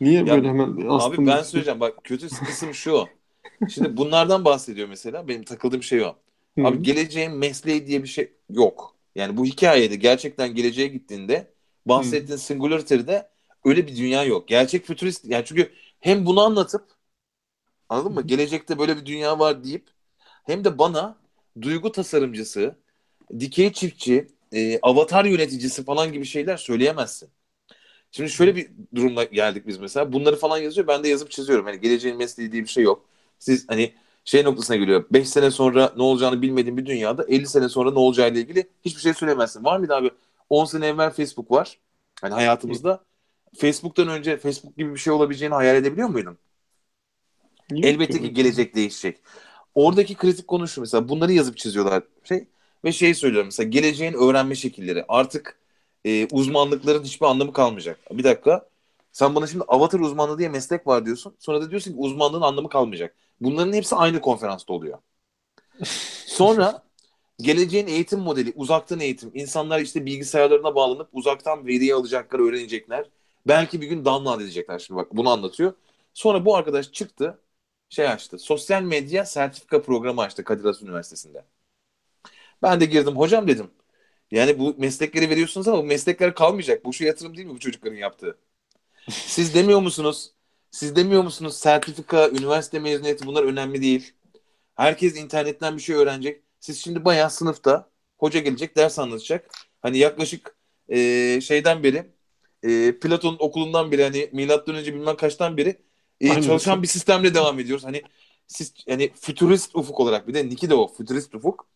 Niye 0.00 0.14
ya, 0.14 0.26
böyle 0.26 0.48
hemen 0.48 0.88
Abi 0.88 1.26
ben 1.26 1.42
söyleyeceğim 1.42 1.80
bak 1.80 2.04
kötü 2.04 2.28
kısım 2.28 2.74
şu. 2.74 3.06
Şimdi 3.68 3.96
bunlardan 3.96 4.44
bahsediyor 4.44 4.88
mesela. 4.88 5.28
Benim 5.28 5.42
takıldığım 5.42 5.82
şey 5.82 6.02
o. 6.02 6.14
Hı-hı. 6.58 6.66
Abi 6.66 6.82
geleceğin 6.82 7.32
mesleği 7.32 7.86
diye 7.86 8.02
bir 8.02 8.08
şey 8.08 8.32
yok. 8.50 8.96
Yani 9.14 9.36
bu 9.36 9.44
hikayede 9.44 9.96
gerçekten 9.96 10.54
geleceğe 10.54 10.88
gittiğinde 10.88 11.50
bahsettiğin 11.86 12.38
Hı. 12.38 12.42
Singularity'de 12.42 13.28
öyle 13.64 13.86
bir 13.86 13.96
dünya 13.96 14.24
yok. 14.24 14.48
Gerçek 14.48 14.84
fütürist 14.86 15.24
yani 15.24 15.44
çünkü 15.44 15.72
hem 16.00 16.26
bunu 16.26 16.40
anlatıp 16.40 16.84
anladın 17.88 18.12
mı? 18.12 18.22
Gelecekte 18.22 18.78
böyle 18.78 18.96
bir 18.96 19.06
dünya 19.06 19.38
var 19.38 19.64
deyip 19.64 19.90
hem 20.46 20.64
de 20.64 20.78
bana 20.78 21.16
duygu 21.62 21.92
tasarımcısı, 21.92 22.76
dikey 23.40 23.72
çiftçi, 23.72 24.28
e, 24.52 24.78
avatar 24.82 25.24
yöneticisi 25.24 25.84
falan 25.84 26.12
gibi 26.12 26.24
şeyler 26.24 26.56
söyleyemezsin. 26.56 27.30
Şimdi 28.12 28.30
şöyle 28.30 28.56
bir 28.56 28.70
durumla 28.94 29.24
geldik 29.24 29.66
biz 29.66 29.78
mesela. 29.78 30.12
Bunları 30.12 30.36
falan 30.36 30.58
yazıyor. 30.58 30.86
Ben 30.86 31.04
de 31.04 31.08
yazıp 31.08 31.30
çiziyorum. 31.30 31.64
Hani 31.66 31.80
geleceğin 31.80 32.16
mesleği 32.16 32.52
diye 32.52 32.62
bir 32.62 32.68
şey 32.68 32.84
yok. 32.84 33.06
Siz 33.38 33.68
hani 33.68 33.94
şey 34.24 34.44
noktasına 34.44 34.76
geliyor. 34.76 35.04
5 35.10 35.28
sene 35.28 35.50
sonra 35.50 35.92
ne 35.96 36.02
olacağını 36.02 36.42
bilmediğin 36.42 36.76
bir 36.76 36.86
dünyada 36.86 37.24
50 37.28 37.46
sene 37.46 37.68
sonra 37.68 37.90
ne 37.92 37.98
olacağıyla 37.98 38.40
ilgili 38.40 38.68
hiçbir 38.84 39.00
şey 39.00 39.14
söylemezsin. 39.14 39.64
Var 39.64 39.78
mıydı 39.78 39.94
abi? 39.94 40.10
10 40.50 40.64
sene 40.64 40.86
evvel 40.86 41.10
Facebook 41.10 41.50
var. 41.50 41.78
Hani 42.20 42.34
hayatımızda. 42.34 43.04
Facebook'tan 43.56 44.08
önce 44.08 44.36
Facebook 44.36 44.76
gibi 44.76 44.94
bir 44.94 44.98
şey 45.00 45.12
olabileceğini 45.12 45.54
hayal 45.54 45.76
edebiliyor 45.76 46.08
muydun? 46.08 46.38
Elbette 47.82 48.20
ki 48.20 48.32
gelecek 48.32 48.74
değişecek. 48.74 49.22
Oradaki 49.74 50.14
kritik 50.14 50.48
konu 50.48 50.68
şu 50.68 50.80
mesela 50.80 51.08
bunları 51.08 51.32
yazıp 51.32 51.56
çiziyorlar 51.56 52.02
şey 52.24 52.44
ve 52.84 52.92
şey 52.92 53.14
söylüyorum 53.14 53.46
mesela 53.46 53.68
geleceğin 53.68 54.12
öğrenme 54.12 54.54
şekilleri 54.54 55.04
artık 55.08 55.58
e, 56.04 56.26
uzmanlıkların 56.32 57.04
hiçbir 57.04 57.26
anlamı 57.26 57.52
kalmayacak. 57.52 57.98
Bir 58.10 58.24
dakika 58.24 58.68
sen 59.12 59.34
bana 59.34 59.46
şimdi 59.46 59.64
avatar 59.68 60.00
uzmanlığı 60.00 60.38
diye 60.38 60.48
meslek 60.48 60.86
var 60.86 61.06
diyorsun. 61.06 61.36
Sonra 61.38 61.60
da 61.60 61.70
diyorsun 61.70 61.92
ki 61.92 61.96
uzmanlığın 61.98 62.42
anlamı 62.42 62.68
kalmayacak. 62.68 63.14
Bunların 63.40 63.72
hepsi 63.72 63.96
aynı 63.96 64.20
konferansta 64.20 64.72
oluyor. 64.72 64.98
Sonra 66.26 66.82
geleceğin 67.38 67.86
eğitim 67.86 68.20
modeli, 68.20 68.52
uzaktan 68.56 69.00
eğitim. 69.00 69.30
İnsanlar 69.34 69.80
işte 69.80 70.06
bilgisayarlarına 70.06 70.74
bağlanıp 70.74 71.08
uzaktan 71.12 71.66
veriyi 71.66 71.94
alacaklar, 71.94 72.38
öğrenecekler. 72.40 73.06
Belki 73.46 73.80
bir 73.80 73.86
gün 73.86 74.04
download 74.04 74.40
edecekler 74.40 74.78
şimdi 74.78 74.98
bak 75.00 75.16
bunu 75.16 75.30
anlatıyor. 75.30 75.72
Sonra 76.14 76.44
bu 76.44 76.56
arkadaş 76.56 76.92
çıktı 76.92 77.38
şey 77.90 78.08
açtı. 78.08 78.38
Sosyal 78.38 78.82
medya 78.82 79.26
sertifika 79.26 79.82
programı 79.82 80.22
açtı 80.22 80.44
Kadir 80.44 80.64
Has 80.64 80.82
Üniversitesi'nde. 80.82 81.44
Ben 82.62 82.80
de 82.80 82.84
girdim. 82.84 83.16
Hocam 83.16 83.48
dedim. 83.48 83.70
Yani 84.30 84.58
bu 84.58 84.74
meslekleri 84.78 85.30
veriyorsunuz 85.30 85.68
ama 85.68 85.78
bu 85.78 85.82
meslekler 85.82 86.34
kalmayacak. 86.34 86.84
Bu 86.84 86.92
şu 86.92 87.04
yatırım 87.04 87.36
değil 87.36 87.46
mi 87.48 87.54
bu 87.54 87.58
çocukların 87.58 87.96
yaptığı? 87.96 88.38
Siz 89.10 89.54
demiyor 89.54 89.80
musunuz? 89.80 90.32
Siz 90.70 90.96
demiyor 90.96 91.22
musunuz 91.22 91.56
sertifika, 91.56 92.28
üniversite 92.30 92.78
mezuniyeti 92.78 93.26
bunlar 93.26 93.44
önemli 93.44 93.82
değil. 93.82 94.14
Herkes 94.76 95.16
internetten 95.16 95.76
bir 95.76 95.82
şey 95.82 95.96
öğrenecek. 95.96 96.42
Siz 96.60 96.84
şimdi 96.84 97.04
bayağı 97.04 97.30
sınıfta 97.30 97.90
hoca 98.18 98.40
gelecek 98.40 98.76
ders 98.76 98.98
anlatacak. 98.98 99.50
Hani 99.82 99.98
yaklaşık 99.98 100.56
e, 100.88 101.40
şeyden 101.40 101.82
beri 101.82 102.12
e, 102.62 102.98
Platon 103.00 103.36
okulundan 103.38 103.92
beri 103.92 104.02
hani 104.02 104.30
milattan 104.32 104.74
önce 104.74 104.94
bilmem 104.94 105.16
kaçtan 105.16 105.56
beri 105.56 105.82
e, 106.20 106.42
çalışan 106.42 106.82
bir 106.82 106.88
sistemle 106.88 107.34
devam 107.34 107.60
ediyoruz. 107.60 107.84
Hani 107.84 108.02
siz 108.46 108.74
yani 108.86 109.10
fütürist 109.20 109.76
ufuk 109.76 110.00
olarak 110.00 110.28
bir 110.28 110.34
de 110.34 110.48
Niki 110.48 110.70
de 110.70 110.74
o 110.74 110.88
fütürist 110.88 111.34
ufuk. 111.34 111.66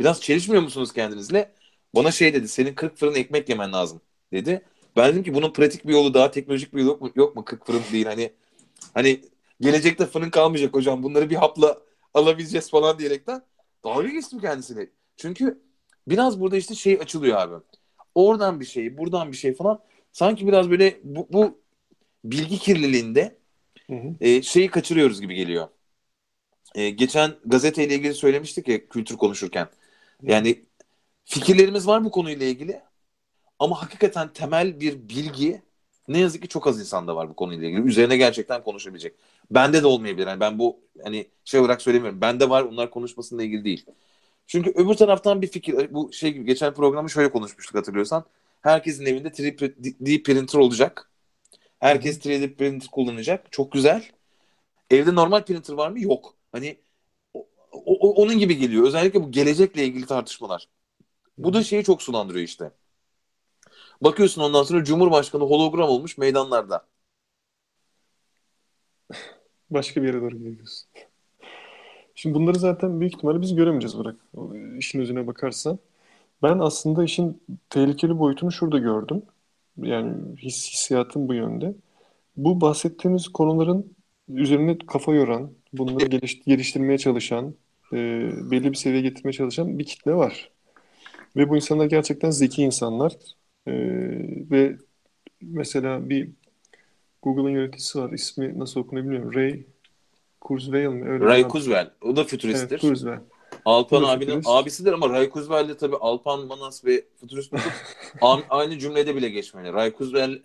Biraz 0.00 0.20
çelişmiyor 0.20 0.62
musunuz 0.62 0.92
kendinizle? 0.92 1.52
Bana 1.94 2.10
şey 2.10 2.34
dedi 2.34 2.48
senin 2.48 2.74
40 2.74 2.96
fırın 2.96 3.14
ekmek 3.14 3.48
yemen 3.48 3.72
lazım 3.72 4.00
dedi. 4.32 4.62
Ben 4.96 5.12
dedim 5.12 5.22
ki 5.22 5.34
bunun 5.34 5.52
pratik 5.52 5.86
bir 5.86 5.92
yolu 5.92 6.14
daha 6.14 6.30
teknolojik 6.30 6.74
bir 6.74 6.78
yolu 6.80 6.88
yok 6.88 7.00
mu? 7.00 7.10
Yok 7.14 7.36
mu 7.36 7.44
40 7.44 7.66
fırın 7.66 7.82
değil 7.92 8.06
hani 8.06 8.32
hani 8.94 9.20
gelecekte 9.60 10.06
fırın 10.06 10.30
kalmayacak 10.30 10.74
hocam 10.74 11.02
bunları 11.02 11.30
bir 11.30 11.36
hapla 11.36 11.78
alabileceğiz 12.14 12.70
falan 12.70 12.98
diyerekten 12.98 13.42
dalga 13.84 14.08
geçtim 14.08 14.40
kendisine. 14.40 14.86
Çünkü 15.16 15.62
biraz 16.08 16.40
burada 16.40 16.56
işte 16.56 16.74
şey 16.74 16.94
açılıyor 16.94 17.38
abi. 17.38 17.64
Oradan 18.14 18.60
bir 18.60 18.64
şey, 18.64 18.98
buradan 18.98 19.32
bir 19.32 19.36
şey 19.36 19.54
falan. 19.54 19.80
Sanki 20.12 20.46
biraz 20.46 20.70
böyle 20.70 21.00
bu, 21.04 21.28
bu 21.32 21.58
bilgi 22.24 22.58
kirliliğinde 22.58 23.39
E, 24.20 24.42
şeyi 24.42 24.68
kaçırıyoruz 24.70 25.20
gibi 25.20 25.34
geliyor. 25.34 25.68
E, 26.74 26.90
geçen 26.90 27.34
gazeteyle 27.44 27.94
ilgili 27.94 28.14
söylemiştik 28.14 28.68
ya 28.68 28.88
kültür 28.88 29.16
konuşurken. 29.16 29.68
Yani 30.26 30.64
fikirlerimiz 31.24 31.86
var 31.86 32.04
bu 32.04 32.10
konuyla 32.10 32.46
ilgili 32.46 32.82
ama 33.58 33.82
hakikaten 33.82 34.32
temel 34.32 34.80
bir 34.80 35.08
bilgi 35.08 35.62
ne 36.08 36.18
yazık 36.18 36.42
ki 36.42 36.48
çok 36.48 36.66
az 36.66 36.80
insanda 36.80 37.16
var 37.16 37.30
bu 37.30 37.36
konuyla 37.36 37.68
ilgili. 37.68 37.82
Üzerine 37.82 38.16
gerçekten 38.16 38.64
konuşabilecek. 38.64 39.16
Bende 39.50 39.82
de 39.82 39.86
olmayabilir. 39.86 40.26
Yani 40.26 40.40
ben 40.40 40.58
bu 40.58 40.80
hani 41.04 41.28
şey 41.44 41.60
olarak 41.60 41.82
söylemiyorum. 41.82 42.20
Bende 42.20 42.50
var 42.50 42.62
onlar 42.62 42.90
konuşmasıyla 42.90 43.44
ilgili 43.44 43.64
değil. 43.64 43.86
Çünkü 44.46 44.70
öbür 44.70 44.94
taraftan 44.94 45.42
bir 45.42 45.46
fikir 45.48 45.94
bu 45.94 46.12
şey 46.12 46.32
gibi 46.32 46.44
geçen 46.46 46.74
programı 46.74 47.10
şöyle 47.10 47.32
konuşmuştuk 47.32 47.76
hatırlıyorsan. 47.76 48.24
Herkesin 48.62 49.06
evinde 49.06 49.28
3D 49.28 50.22
printer 50.22 50.58
olacak. 50.58 51.09
Herkes 51.80 52.26
3D 52.26 52.54
printer 52.54 52.88
kullanacak. 52.90 53.52
Çok 53.52 53.72
güzel. 53.72 54.04
Evde 54.90 55.14
normal 55.14 55.44
printer 55.44 55.74
var 55.74 55.90
mı? 55.90 56.00
Yok. 56.00 56.36
Hani 56.52 56.80
o, 57.34 57.46
o, 58.08 58.14
onun 58.22 58.38
gibi 58.38 58.58
geliyor. 58.58 58.84
Özellikle 58.86 59.22
bu 59.22 59.32
gelecekle 59.32 59.84
ilgili 59.86 60.06
tartışmalar. 60.06 60.68
Bu 61.38 61.54
da 61.54 61.64
şeyi 61.64 61.84
çok 61.84 62.02
sulandırıyor 62.02 62.44
işte. 62.46 62.72
Bakıyorsun 64.00 64.42
ondan 64.42 64.62
sonra 64.62 64.84
Cumhurbaşkanı 64.84 65.42
hologram 65.44 65.88
olmuş 65.88 66.18
meydanlarda. 66.18 66.86
Başka 69.70 70.02
bir 70.02 70.06
yere 70.06 70.20
doğru 70.20 70.36
gidiyorsun. 70.38 70.88
Şimdi 72.14 72.34
bunları 72.34 72.58
zaten 72.58 73.00
büyük 73.00 73.14
ihtimalle 73.14 73.40
biz 73.40 73.54
göremeyeceğiz 73.54 73.98
bırak. 73.98 74.16
İşin 74.78 75.00
özüne 75.00 75.26
bakarsan. 75.26 75.78
Ben 76.42 76.58
aslında 76.58 77.04
işin 77.04 77.42
tehlikeli 77.70 78.18
boyutunu 78.18 78.52
şurada 78.52 78.78
gördüm. 78.78 79.22
Yani 79.82 80.36
his, 80.36 80.72
hissiyatım 80.72 81.28
bu 81.28 81.34
yönde. 81.34 81.74
Bu 82.36 82.60
bahsettiğimiz 82.60 83.28
konuların 83.28 83.92
üzerine 84.28 84.78
kafa 84.78 85.14
yoran, 85.14 85.50
bunları 85.72 86.06
geliş, 86.06 86.44
geliştirmeye 86.44 86.98
çalışan, 86.98 87.54
e, 87.92 87.96
belli 88.50 88.70
bir 88.70 88.76
seviyeye 88.76 89.08
getirmeye 89.08 89.32
çalışan 89.32 89.78
bir 89.78 89.84
kitle 89.84 90.14
var. 90.14 90.50
Ve 91.36 91.48
bu 91.48 91.56
insanlar 91.56 91.86
gerçekten 91.86 92.30
zeki 92.30 92.62
insanlar. 92.62 93.12
E, 93.66 93.72
ve 94.50 94.76
mesela 95.40 96.08
bir 96.08 96.30
Google'ın 97.22 97.50
yöneticisi 97.50 97.98
var. 97.98 98.12
İsmi 98.12 98.58
nasıl 98.58 98.80
okunuyor 98.80 99.06
bilmiyorum. 99.06 99.34
Ray 99.34 99.62
Kurzweil 100.40 100.88
mi? 100.88 101.08
Öyle 101.08 101.24
Ray 101.24 101.48
Kurzweil. 101.48 101.86
O 102.02 102.16
da 102.16 102.24
fütüristtir. 102.24 102.70
Evet, 102.70 102.80
Kurzweil. 102.80 103.18
Alpan 103.64 104.02
abinin 104.02 104.30
futurist. 104.30 104.48
abisidir 104.48 104.92
ama 104.92 105.08
Ray 105.08 105.30
Kurzweil 105.30 105.68
de 105.68 105.76
tabii 105.76 105.96
Alpan 105.96 106.46
Manas 106.46 106.84
ve 106.84 107.04
Futurist 107.20 107.54
aynı 108.50 108.78
cümlede 108.78 109.16
bile 109.16 109.28
geçmeli. 109.28 109.72
Ray 109.72 109.92
Kurzweil 109.92 110.42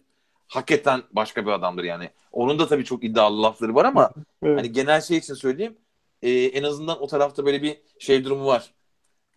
hakikaten 0.47 1.03
başka 1.11 1.45
bir 1.45 1.51
adamdır 1.51 1.83
yani. 1.83 2.09
Onun 2.31 2.59
da 2.59 2.67
tabii 2.67 2.85
çok 2.85 3.03
iddialı 3.03 3.43
lafları 3.43 3.75
var 3.75 3.85
ama 3.85 4.11
evet. 4.43 4.59
hani 4.59 4.71
genel 4.71 5.01
şey 5.01 5.17
için 5.17 5.33
söyleyeyim 5.33 5.77
e, 6.21 6.31
en 6.31 6.63
azından 6.63 7.01
o 7.01 7.07
tarafta 7.07 7.45
böyle 7.45 7.61
bir 7.61 7.77
şey 7.99 8.23
durumu 8.23 8.45
var. 8.45 8.73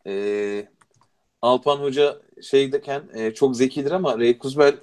E, 0.07 0.69
Alpan 1.43 1.77
Hoca 1.77 2.23
şeydeken 2.43 3.03
e, 3.15 3.35
çok 3.35 3.57
zekidir 3.57 3.91
ama 3.91 4.19
Ray 4.19 4.39
Kurzweil 4.39 4.77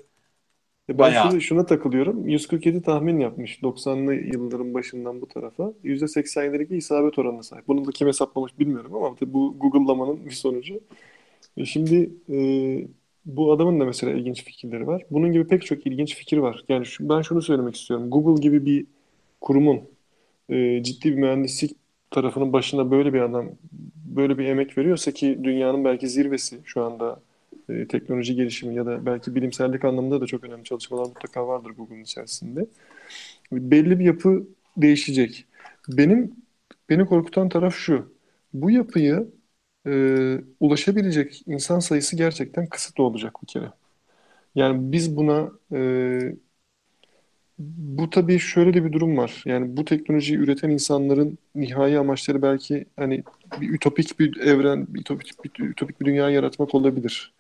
ben 0.89 0.97
Bayağı. 0.97 1.31
şuna, 1.31 1.39
şuna 1.39 1.65
takılıyorum. 1.65 2.27
147 2.27 2.81
tahmin 2.81 3.19
yapmış 3.19 3.59
90'lı 3.63 4.13
yılların 4.13 4.73
başından 4.73 5.21
bu 5.21 5.27
tarafa. 5.27 5.73
%87'lik 5.83 6.71
bir 6.71 6.77
isabet 6.77 7.19
oranına 7.19 7.43
sahip. 7.43 7.67
Bunu 7.67 7.87
da 7.87 7.91
kim 7.91 8.07
hesaplamış 8.07 8.59
bilmiyorum 8.59 8.95
ama 8.95 9.15
bu 9.21 9.55
Google'lamanın 9.59 10.25
bir 10.25 10.31
sonucu. 10.31 10.79
E 11.57 11.65
şimdi 11.65 12.11
e, 12.29 12.37
bu 13.25 13.51
adamın 13.51 13.79
da 13.79 13.85
mesela 13.85 14.13
ilginç 14.13 14.43
fikirleri 14.43 14.87
var. 14.87 15.05
Bunun 15.11 15.31
gibi 15.31 15.47
pek 15.47 15.65
çok 15.65 15.87
ilginç 15.87 16.15
fikir 16.15 16.37
var. 16.37 16.63
Yani 16.69 16.85
şu, 16.85 17.09
ben 17.09 17.21
şunu 17.21 17.41
söylemek 17.41 17.75
istiyorum. 17.75 18.09
Google 18.09 18.41
gibi 18.41 18.65
bir 18.65 18.85
kurumun 19.41 19.81
e, 20.49 20.83
ciddi 20.83 21.11
bir 21.11 21.15
mühendislik 21.15 21.77
tarafının 22.11 22.53
başına 22.53 22.91
böyle 22.91 23.13
bir 23.13 23.21
adam 23.21 23.49
böyle 23.95 24.37
bir 24.37 24.45
emek 24.45 24.77
veriyorsa 24.77 25.11
ki 25.11 25.39
dünyanın 25.43 25.85
belki 25.85 26.09
zirvesi 26.09 26.59
şu 26.65 26.83
anda 26.83 27.21
e, 27.69 27.87
teknoloji 27.87 28.35
gelişimi 28.35 28.75
ya 28.75 28.85
da 28.85 29.05
belki 29.05 29.35
bilimsellik 29.35 29.85
anlamında 29.85 30.21
da 30.21 30.25
çok 30.27 30.43
önemli 30.43 30.63
çalışmalar 30.63 31.05
mutlaka 31.05 31.47
vardır 31.47 31.71
Google'ın 31.71 32.03
içerisinde. 32.03 32.67
Belli 33.51 33.99
bir 33.99 34.05
yapı 34.05 34.47
değişecek. 34.77 35.45
Benim 35.89 36.35
beni 36.89 37.05
korkutan 37.05 37.49
taraf 37.49 37.75
şu. 37.75 38.13
Bu 38.53 38.71
yapıyı 38.71 39.27
e, 39.87 39.91
ulaşabilecek 40.59 41.43
insan 41.47 41.79
sayısı 41.79 42.17
gerçekten 42.17 42.67
kısıtlı 42.67 43.03
olacak 43.03 43.35
bir 43.43 43.47
kere. 43.47 43.71
Yani 44.55 44.91
biz 44.91 45.17
buna 45.17 45.51
e, 45.73 45.79
bu 47.59 48.09
tabii 48.09 48.39
şöyle 48.39 48.73
de 48.73 48.85
bir 48.85 48.93
durum 48.93 49.17
var. 49.17 49.43
Yani 49.45 49.77
bu 49.77 49.85
teknolojiyi 49.85 50.39
üreten 50.39 50.69
insanların 50.69 51.37
nihai 51.55 51.99
amaçları 51.99 52.41
belki 52.41 52.85
hani 52.97 53.23
bir 53.61 53.69
ütopik 53.69 54.19
bir 54.19 54.37
evren, 54.41 54.87
bir 54.93 54.99
ütopik 55.01 55.43
bir, 55.45 55.65
ütopik 55.65 56.01
bir 56.01 56.05
dünya 56.05 56.29
yaratmak 56.29 56.75
olabilir. 56.75 57.34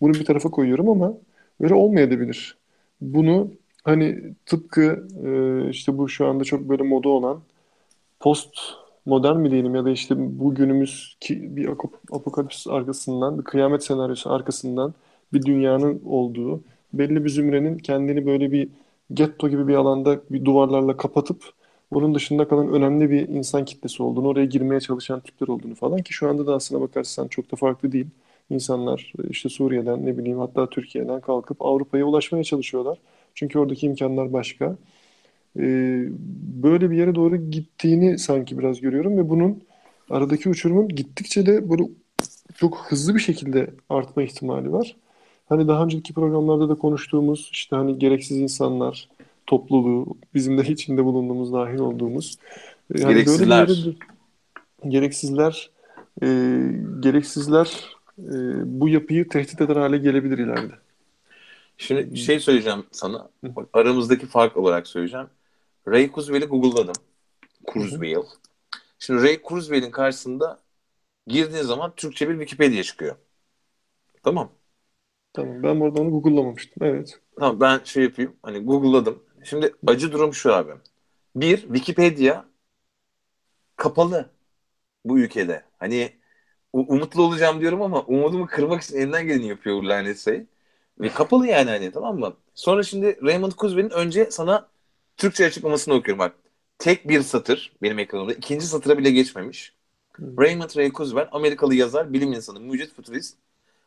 Bunu 0.00 0.14
bir 0.14 0.24
tarafa 0.24 0.50
koyuyorum 0.50 0.88
ama 0.88 1.14
öyle 1.60 1.74
olmayabilir. 1.74 2.58
Bunu 3.00 3.50
hani 3.84 4.34
tıpkı 4.46 5.08
e, 5.24 5.70
işte 5.70 5.98
bu 5.98 6.08
şu 6.08 6.26
anda 6.26 6.44
çok 6.44 6.60
böyle 6.68 6.82
moda 6.82 7.08
olan 7.08 7.40
post 8.20 8.58
modern 9.06 9.36
mi 9.36 9.50
diyelim 9.50 9.74
ya 9.74 9.84
da 9.84 9.90
işte 9.90 10.14
bugünümüz 10.18 11.16
ki 11.20 11.56
bir 11.56 11.68
apokalips 12.12 12.66
arkasından, 12.66 13.38
bir 13.38 13.44
kıyamet 13.44 13.84
senaryosu 13.84 14.30
arkasından 14.32 14.94
bir 15.32 15.42
dünyanın 15.42 16.02
olduğu, 16.04 16.60
belli 16.92 17.24
bir 17.24 17.30
zümrenin 17.30 17.78
kendini 17.78 18.26
böyle 18.26 18.52
bir 18.52 18.68
getto 19.14 19.48
gibi 19.48 19.68
bir 19.68 19.74
alanda 19.74 20.20
bir 20.30 20.44
duvarlarla 20.44 20.96
kapatıp 20.96 21.44
onun 21.90 22.14
dışında 22.14 22.48
kalan 22.48 22.68
önemli 22.72 23.10
bir 23.10 23.28
insan 23.28 23.64
kitlesi 23.64 24.02
olduğunu, 24.02 24.28
oraya 24.28 24.46
girmeye 24.46 24.80
çalışan 24.80 25.20
tipler 25.20 25.48
olduğunu 25.48 25.74
falan 25.74 26.02
ki 26.02 26.12
şu 26.12 26.28
anda 26.28 26.46
da 26.46 26.54
aslına 26.54 26.80
bakarsan 26.80 27.28
çok 27.28 27.52
da 27.52 27.56
farklı 27.56 27.92
değil. 27.92 28.06
İnsanlar 28.50 29.12
işte 29.30 29.48
Suriye'den 29.48 30.06
ne 30.06 30.18
bileyim 30.18 30.38
hatta 30.38 30.70
Türkiye'den 30.70 31.20
kalkıp 31.20 31.62
Avrupa'ya 31.62 32.04
ulaşmaya 32.04 32.44
çalışıyorlar. 32.44 32.98
Çünkü 33.34 33.58
oradaki 33.58 33.86
imkanlar 33.86 34.32
başka. 34.32 34.76
Ee, 35.58 36.04
böyle 36.62 36.90
bir 36.90 36.96
yere 36.96 37.14
doğru 37.14 37.36
gittiğini 37.50 38.18
sanki 38.18 38.58
biraz 38.58 38.80
görüyorum 38.80 39.18
ve 39.18 39.28
bunun 39.28 39.62
aradaki 40.10 40.48
uçurumun 40.48 40.88
gittikçe 40.88 41.46
de 41.46 41.70
böyle 41.70 41.82
çok 42.56 42.78
hızlı 42.78 43.14
bir 43.14 43.20
şekilde 43.20 43.70
artma 43.88 44.22
ihtimali 44.22 44.72
var. 44.72 44.96
Hani 45.48 45.68
daha 45.68 45.84
önceki 45.84 46.14
programlarda 46.14 46.68
da 46.68 46.74
konuştuğumuz 46.74 47.50
işte 47.52 47.76
hani 47.76 47.98
gereksiz 47.98 48.38
insanlar 48.38 49.08
topluluğu, 49.46 50.06
bizim 50.34 50.58
de 50.58 50.62
içinde 50.62 51.04
bulunduğumuz, 51.04 51.52
dahil 51.52 51.78
olduğumuz 51.78 52.38
e, 52.94 53.00
yani 53.00 53.12
gereksizler. 53.14 53.68
Böyle 53.68 53.80
yere, 53.80 53.96
gereksizler 54.88 55.70
e, 56.22 56.26
gereksizler 57.00 57.95
e, 58.18 58.32
bu 58.80 58.88
yapıyı 58.88 59.28
tehdit 59.28 59.60
eder 59.60 59.76
hale 59.76 59.98
gelebilir 59.98 60.38
ileride. 60.38 60.74
Şimdi 61.78 62.16
şey 62.16 62.40
söyleyeceğim 62.40 62.86
sana. 62.92 63.30
Aramızdaki 63.72 64.26
fark 64.26 64.56
olarak 64.56 64.86
söyleyeceğim. 64.86 65.26
Ray 65.88 66.10
Kurzweil'i 66.10 66.44
Google'ladım. 66.44 66.94
Kurzweil. 67.66 68.22
Şimdi 68.98 69.22
Ray 69.22 69.42
Kurzweil'in 69.42 69.90
karşısında 69.90 70.58
girdiğin 71.26 71.62
zaman 71.62 71.92
Türkçe 71.96 72.28
bir 72.28 72.34
Wikipedia 72.34 72.82
çıkıyor. 72.82 73.16
Tamam. 74.22 74.50
Tamam. 75.32 75.62
Ben 75.62 75.80
burada 75.80 76.00
onu 76.00 76.10
Google'lamamıştım. 76.10 76.86
Evet. 76.86 77.20
Tamam 77.38 77.60
ben 77.60 77.80
şey 77.84 78.04
yapayım. 78.04 78.36
Hani 78.42 78.58
Google'ladım. 78.58 79.22
Şimdi 79.44 79.74
acı 79.86 80.12
durum 80.12 80.34
şu 80.34 80.54
abi. 80.54 80.72
Bir, 81.36 81.56
Wikipedia 81.60 82.44
kapalı 83.76 84.30
bu 85.04 85.18
ülkede. 85.18 85.64
Hani 85.78 86.12
umutlu 86.80 87.22
olacağım 87.22 87.60
diyorum 87.60 87.82
ama 87.82 88.02
umudumu 88.02 88.46
kırmak 88.46 88.82
için 88.82 88.96
elinden 88.98 89.26
geleni 89.26 89.48
yapıyor 89.48 89.82
lanet 89.82 90.18
şey. 90.18 90.46
Ve 91.00 91.08
kapalı 91.08 91.46
yani 91.46 91.70
hani 91.70 91.92
tamam 91.92 92.18
mı? 92.18 92.36
Sonra 92.54 92.82
şimdi 92.82 93.18
Raymond 93.22 93.52
Kurzweil'in 93.52 93.90
önce 93.90 94.30
sana 94.30 94.68
Türkçe 95.16 95.46
açıklamasını 95.46 95.94
okuyorum 95.94 96.18
bak. 96.18 96.36
Tek 96.78 97.08
bir 97.08 97.22
satır 97.22 97.72
benim 97.82 97.98
ekranımda. 97.98 98.32
ikinci 98.32 98.66
satıra 98.66 98.98
bile 98.98 99.10
geçmemiş. 99.10 99.74
Hmm. 100.16 100.38
Raymond 100.38 100.70
Ray 100.76 100.92
Kurzweil 100.92 101.28
Amerikalı 101.32 101.74
yazar, 101.74 102.12
bilim 102.12 102.32
insanı, 102.32 102.60
mucit 102.60 102.94
futurist, 102.94 103.36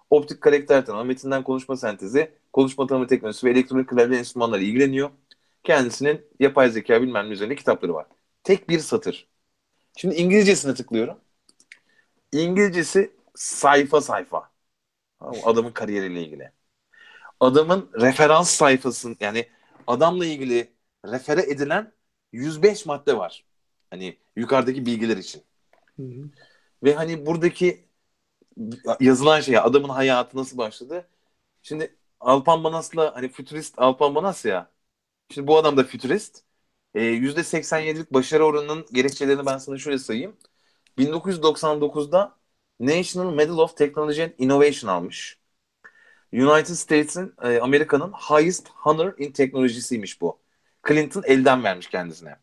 optik 0.10 0.42
karakter 0.42 0.86
tanımı, 0.86 1.06
metinden 1.06 1.44
konuşma 1.44 1.78
sentezi, 1.78 2.32
konuşma 2.54 2.88
tanımı 2.88 3.08
teknolojisi 3.08 3.48
ve 3.48 3.52
elektronik 3.52 3.90
klavye 3.90 4.20
enstrümanları 4.20 4.64
ilgileniyor. 4.64 5.10
Kendisinin 5.64 6.22
yapay 6.40 6.70
zeka 6.70 7.02
bilmem 7.02 7.30
ne 7.30 7.34
üzerine 7.34 7.56
kitapları 7.56 7.94
var. 7.94 8.06
Tek 8.44 8.70
bir 8.70 8.80
satır. 8.80 9.28
Şimdi 9.98 10.16
İngilizcesine 10.16 10.74
tıklıyorum. 10.74 11.18
İngilizcesi 12.32 13.12
sayfa 13.36 14.02
sayfa. 14.02 14.52
Adamın 15.22 15.72
kariyeriyle 15.72 16.24
ilgili. 16.24 16.52
Adamın 17.40 17.92
referans 18.02 18.50
sayfasının 18.52 19.18
yani 19.20 19.50
adamla 19.88 20.26
ilgili 20.26 20.74
refere 21.06 21.42
edilen 21.42 21.94
105 22.34 22.86
madde 22.86 23.18
var. 23.18 23.46
Hani 23.92 24.18
yukarıdaki 24.36 24.88
bilgiler 24.88 25.18
için. 25.18 25.44
Hı 25.98 26.04
hı. 26.04 26.30
Ve 26.84 26.94
hani 26.96 27.26
buradaki 27.26 27.86
yazılan 29.00 29.42
şey 29.42 29.58
adamın 29.58 29.90
hayatı 29.90 30.38
nasıl 30.38 30.58
başladı? 30.58 31.08
Şimdi 31.64 31.96
Alpan 32.20 32.64
Banas'la 32.64 33.16
hani 33.16 33.30
fütürist 33.30 33.80
Alpan 33.80 34.16
Banas 34.16 34.46
ya. 34.46 34.72
Şimdi 35.32 35.48
bu 35.48 35.58
adam 35.58 35.78
da 35.78 35.86
fütürist. 35.86 36.44
E, 36.96 37.04
%87'lik 37.04 38.14
başarı 38.14 38.46
oranının 38.46 38.88
gerekçelerini 38.94 39.48
ben 39.48 39.60
sana 39.60 39.80
şöyle 39.80 40.00
sayayım. 40.00 40.38
1999'da 40.98 42.36
National 42.80 43.34
Medal 43.34 43.58
of 43.58 43.78
Technology 43.78 44.24
and 44.24 44.32
Innovation 44.38 44.90
almış. 44.92 45.40
United 46.34 46.76
States'in 46.76 47.34
e, 47.44 47.60
Amerika'nın 47.60 48.12
highest 48.12 48.70
honor 48.70 49.14
in 49.18 49.32
teknolojisiymiş 49.32 50.22
bu. 50.22 50.40
Clinton 50.88 51.24
elden 51.26 51.64
vermiş 51.64 51.88
kendisine. 51.88 52.36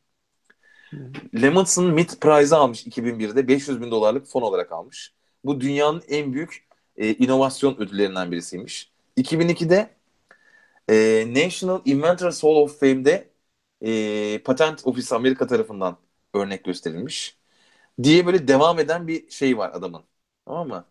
Lemonson 1.43 1.85
Mid 1.87 2.11
Prize'ı 2.21 2.59
almış 2.59 2.87
2001'de 2.87 3.49
500 3.49 3.81
bin 3.81 3.91
dolarlık 3.91 4.27
fon 4.27 4.43
olarak 4.43 4.73
almış. 4.73 5.13
Bu 5.45 5.61
dünyanın 5.61 6.03
en 6.09 6.33
büyük 6.33 6.67
e, 6.97 7.15
inovasyon 7.15 7.77
ödüllerinden 7.79 8.33
birisiymiş. 8.33 8.91
2002'de 9.17 9.91
e, 10.89 11.27
National 11.35 11.81
Inventors 11.85 12.43
Hall 12.43 12.57
of 12.57 12.81
Fame'de 12.81 13.31
e, 13.81 14.43
Patent 14.43 14.87
Ofisi 14.87 15.15
Amerika 15.15 15.47
tarafından 15.47 15.97
örnek 16.35 16.65
gösterilmiş. 16.65 17.36
Diye 18.03 18.27
böyle 18.27 18.49
devam 18.49 18.79
eden 18.79 19.09
bir 19.09 19.31
şey 19.31 19.59
var 19.59 19.71
adamın. 19.75 20.05
Tamam 20.47 20.69
mı? 20.69 20.87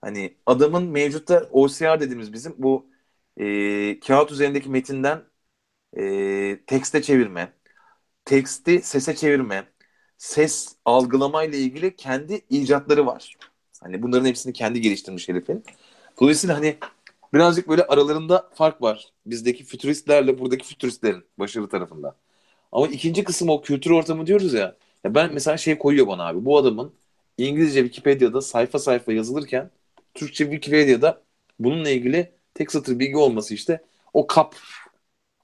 Hani 0.00 0.36
adamın 0.46 0.84
mevcutta 0.88 1.48
OCR 1.52 2.00
dediğimiz 2.00 2.32
bizim 2.32 2.54
bu 2.58 2.90
e, 3.36 4.00
kağıt 4.00 4.32
üzerindeki 4.32 4.68
metinden 4.70 5.24
e, 5.98 6.60
tekste 6.66 7.02
çevirme, 7.02 7.52
teksti 8.24 8.82
sese 8.82 9.16
çevirme, 9.16 9.64
ses 10.18 10.76
algılama 10.84 11.44
ile 11.44 11.58
ilgili 11.58 11.96
kendi 11.96 12.34
icatları 12.50 13.06
var. 13.06 13.36
Hani 13.82 14.02
bunların 14.02 14.26
hepsini 14.26 14.52
kendi 14.52 14.80
geliştirmiş 14.80 15.28
herifin. 15.28 15.64
Dolayısıyla 16.20 16.56
hani 16.56 16.78
birazcık 17.34 17.68
böyle 17.68 17.84
aralarında 17.86 18.50
fark 18.54 18.82
var. 18.82 19.12
Bizdeki 19.26 19.64
fütüristlerle 19.64 20.38
buradaki 20.38 20.66
fütüristlerin 20.66 21.24
başarı 21.38 21.68
tarafında. 21.68 22.16
Ama 22.72 22.86
ikinci 22.88 23.24
kısım 23.24 23.48
o 23.48 23.62
kültür 23.62 23.90
ortamı 23.90 24.26
diyoruz 24.26 24.54
ya. 24.54 24.76
Ya 25.04 25.14
ben 25.14 25.34
mesela 25.34 25.56
şey 25.56 25.78
koyuyor 25.78 26.06
bana 26.06 26.26
abi. 26.28 26.44
Bu 26.44 26.58
adamın 26.58 26.92
İngilizce 27.38 27.82
Wikipedia'da 27.82 28.40
sayfa 28.40 28.78
sayfa 28.78 29.12
yazılırken 29.12 29.70
Türkçe 30.14 30.44
Wikipedia'da 30.44 31.22
bununla 31.58 31.90
ilgili 31.90 32.32
tek 32.54 32.72
satır 32.72 32.98
bilgi 32.98 33.16
olması 33.16 33.54
işte 33.54 33.84
o 34.14 34.26
kap 34.26 34.54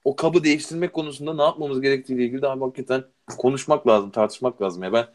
o 0.03 0.15
kabı 0.15 0.43
değiştirmek 0.43 0.93
konusunda 0.93 1.33
ne 1.33 1.41
yapmamız 1.41 1.81
gerektiğiyle 1.81 2.25
ilgili 2.25 2.41
daha 2.41 2.61
hakikaten 2.61 3.03
konuşmak 3.37 3.87
lazım, 3.87 4.11
tartışmak 4.11 4.61
lazım. 4.61 4.83
Ya 4.83 4.93
ben 4.93 5.05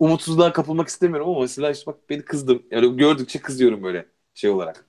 umutsuzluğa 0.00 0.52
kapılmak 0.52 0.88
istemiyorum 0.88 1.28
ama 1.28 1.40
mesela 1.40 1.70
işte 1.70 1.86
bak 1.86 1.96
beni 2.10 2.22
kızdım. 2.22 2.62
Yani 2.70 2.96
gördükçe 2.96 3.38
kızıyorum 3.40 3.82
böyle 3.82 4.06
şey 4.34 4.50
olarak. 4.50 4.86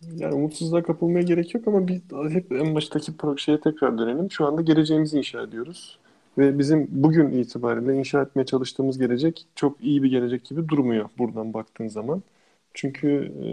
Yani 0.00 0.34
umutsuzluğa 0.34 0.82
kapılmaya 0.82 1.22
gerek 1.22 1.54
yok 1.54 1.68
ama 1.68 1.88
biz 1.88 2.02
hep 2.30 2.52
en 2.52 2.74
baştaki 2.74 3.12
şeye 3.36 3.60
tekrar 3.60 3.98
dönelim. 3.98 4.30
Şu 4.30 4.46
anda 4.46 4.62
geleceğimizi 4.62 5.18
inşa 5.18 5.42
ediyoruz. 5.42 5.98
Ve 6.38 6.58
bizim 6.58 6.88
bugün 6.90 7.30
itibariyle 7.30 7.94
inşa 7.94 8.22
etmeye 8.22 8.46
çalıştığımız 8.46 8.98
gelecek 8.98 9.46
çok 9.54 9.80
iyi 9.80 10.02
bir 10.02 10.10
gelecek 10.10 10.44
gibi 10.44 10.68
durmuyor 10.68 11.08
buradan 11.18 11.54
baktığın 11.54 11.88
zaman. 11.88 12.22
Çünkü 12.74 13.08
e, 13.44 13.48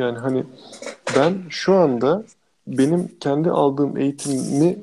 yani 0.00 0.18
hani 0.18 0.44
ben 1.16 1.34
şu 1.48 1.74
anda 1.74 2.24
benim 2.66 3.08
kendi 3.20 3.50
aldığım 3.50 3.96
eğitimi 3.96 4.76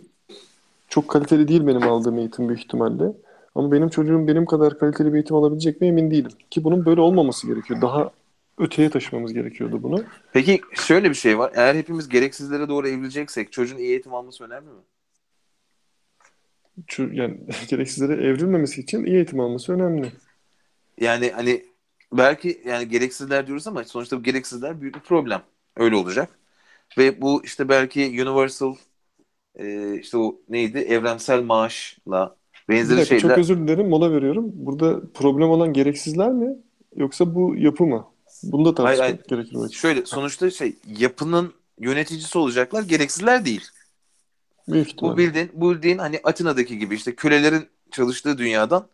çok 0.90 1.08
kaliteli 1.08 1.48
değil 1.48 1.68
benim 1.68 1.84
aldığım 1.84 2.18
eğitim 2.18 2.48
büyük 2.48 2.62
ihtimalle. 2.64 3.14
Ama 3.56 3.72
benim 3.72 3.90
çocuğum 3.90 4.28
benim 4.28 4.46
kadar 4.46 4.80
kaliteli 4.80 5.10
bir 5.10 5.14
eğitim 5.14 5.36
alabilecek 5.36 5.82
mi 5.82 5.88
emin 5.88 6.12
değilim. 6.12 6.32
Ki 6.50 6.64
bunun 6.64 6.86
böyle 6.86 7.02
olmaması 7.02 7.48
gerekiyor. 7.48 7.82
Daha 7.82 8.12
öteye 8.58 8.90
taşımamız 8.90 9.34
gerekiyordu 9.34 9.84
bunu. 9.84 10.04
Peki 10.34 10.62
şöyle 10.74 11.10
bir 11.10 11.16
şey 11.16 11.40
var. 11.40 11.52
Eğer 11.56 11.76
hepimiz 11.76 12.10
gereksizlere 12.10 12.70
doğru 12.70 12.88
evrileceksek 12.88 13.52
çocuğun 13.52 13.78
iyi 13.78 13.90
eğitim 13.90 14.14
alması 14.14 14.44
önemli 14.44 14.70
mi? 14.70 14.82
Yani 17.00 17.40
gereksizlere 17.68 18.14
evrilmemesi 18.14 18.82
için 18.82 19.06
iyi 19.06 19.16
eğitim 19.16 19.40
alması 19.40 19.74
önemli. 19.74 20.12
Yani 21.00 21.32
hani 21.32 21.66
belki 22.14 22.62
yani 22.66 22.88
gereksizler 22.88 23.48
diyoruz 23.48 23.68
ama 23.68 23.84
sonuçta 23.84 24.18
bu 24.18 24.24
gereksizler 24.24 24.82
büyük 24.82 24.96
bir 24.96 25.00
problem. 25.00 25.42
Öyle 25.78 25.96
olacak. 25.96 26.30
Ve 26.98 27.22
bu 27.22 27.44
işte 27.44 27.70
belki 27.70 28.02
universal 28.02 28.76
e, 29.56 29.96
işte 30.00 30.18
o 30.18 30.42
neydi 30.50 30.78
evrensel 30.78 31.44
maaşla 31.44 32.36
benzeri 32.70 32.98
dakika, 32.98 33.20
şeyler. 33.20 33.36
Çok 33.36 33.38
özür 33.38 33.58
dilerim 33.58 33.90
mola 33.90 34.12
veriyorum. 34.12 34.52
Burada 34.54 35.02
problem 35.14 35.50
olan 35.50 35.74
gereksizler 35.74 36.32
mi 36.32 36.58
yoksa 36.96 37.36
bu 37.36 37.56
yapı 37.56 37.86
mı? 37.86 38.08
Bunu 38.44 38.66
da 38.66 38.76
tartışmak 38.76 39.28
gerekir 39.28 39.58
belki. 39.62 39.76
Şöyle 39.76 40.06
sonuçta 40.06 40.52
şey 40.52 40.76
yapının 40.98 41.54
yöneticisi 41.80 42.38
olacaklar 42.38 42.84
gereksizler 42.84 43.46
değil. 43.46 43.62
Büyük 44.68 45.02
bu 45.02 45.18
bildiğin, 45.18 45.52
bu 45.54 45.72
bildiğin 45.76 45.98
hani 45.98 46.20
Atina'daki 46.24 46.78
gibi 46.78 46.96
işte 46.96 47.16
kölelerin 47.16 47.70
çalıştığı 47.92 48.38
dünyadan 48.38 48.90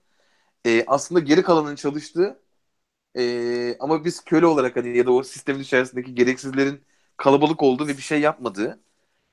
e, 0.67 0.85
aslında 0.87 1.21
geri 1.21 1.43
kalanın 1.43 1.75
çalıştığı 1.75 2.39
e, 3.17 3.77
ama 3.79 4.05
biz 4.05 4.25
köle 4.25 4.45
olarak 4.45 4.75
hani 4.75 4.97
ya 4.97 5.05
da 5.05 5.11
o 5.13 5.23
sistemin 5.23 5.59
içerisindeki 5.61 6.15
gereksizlerin 6.15 6.83
kalabalık 7.17 7.63
olduğu 7.63 7.87
ve 7.87 7.97
bir 7.97 8.03
şey 8.03 8.21
yapmadığı. 8.21 8.79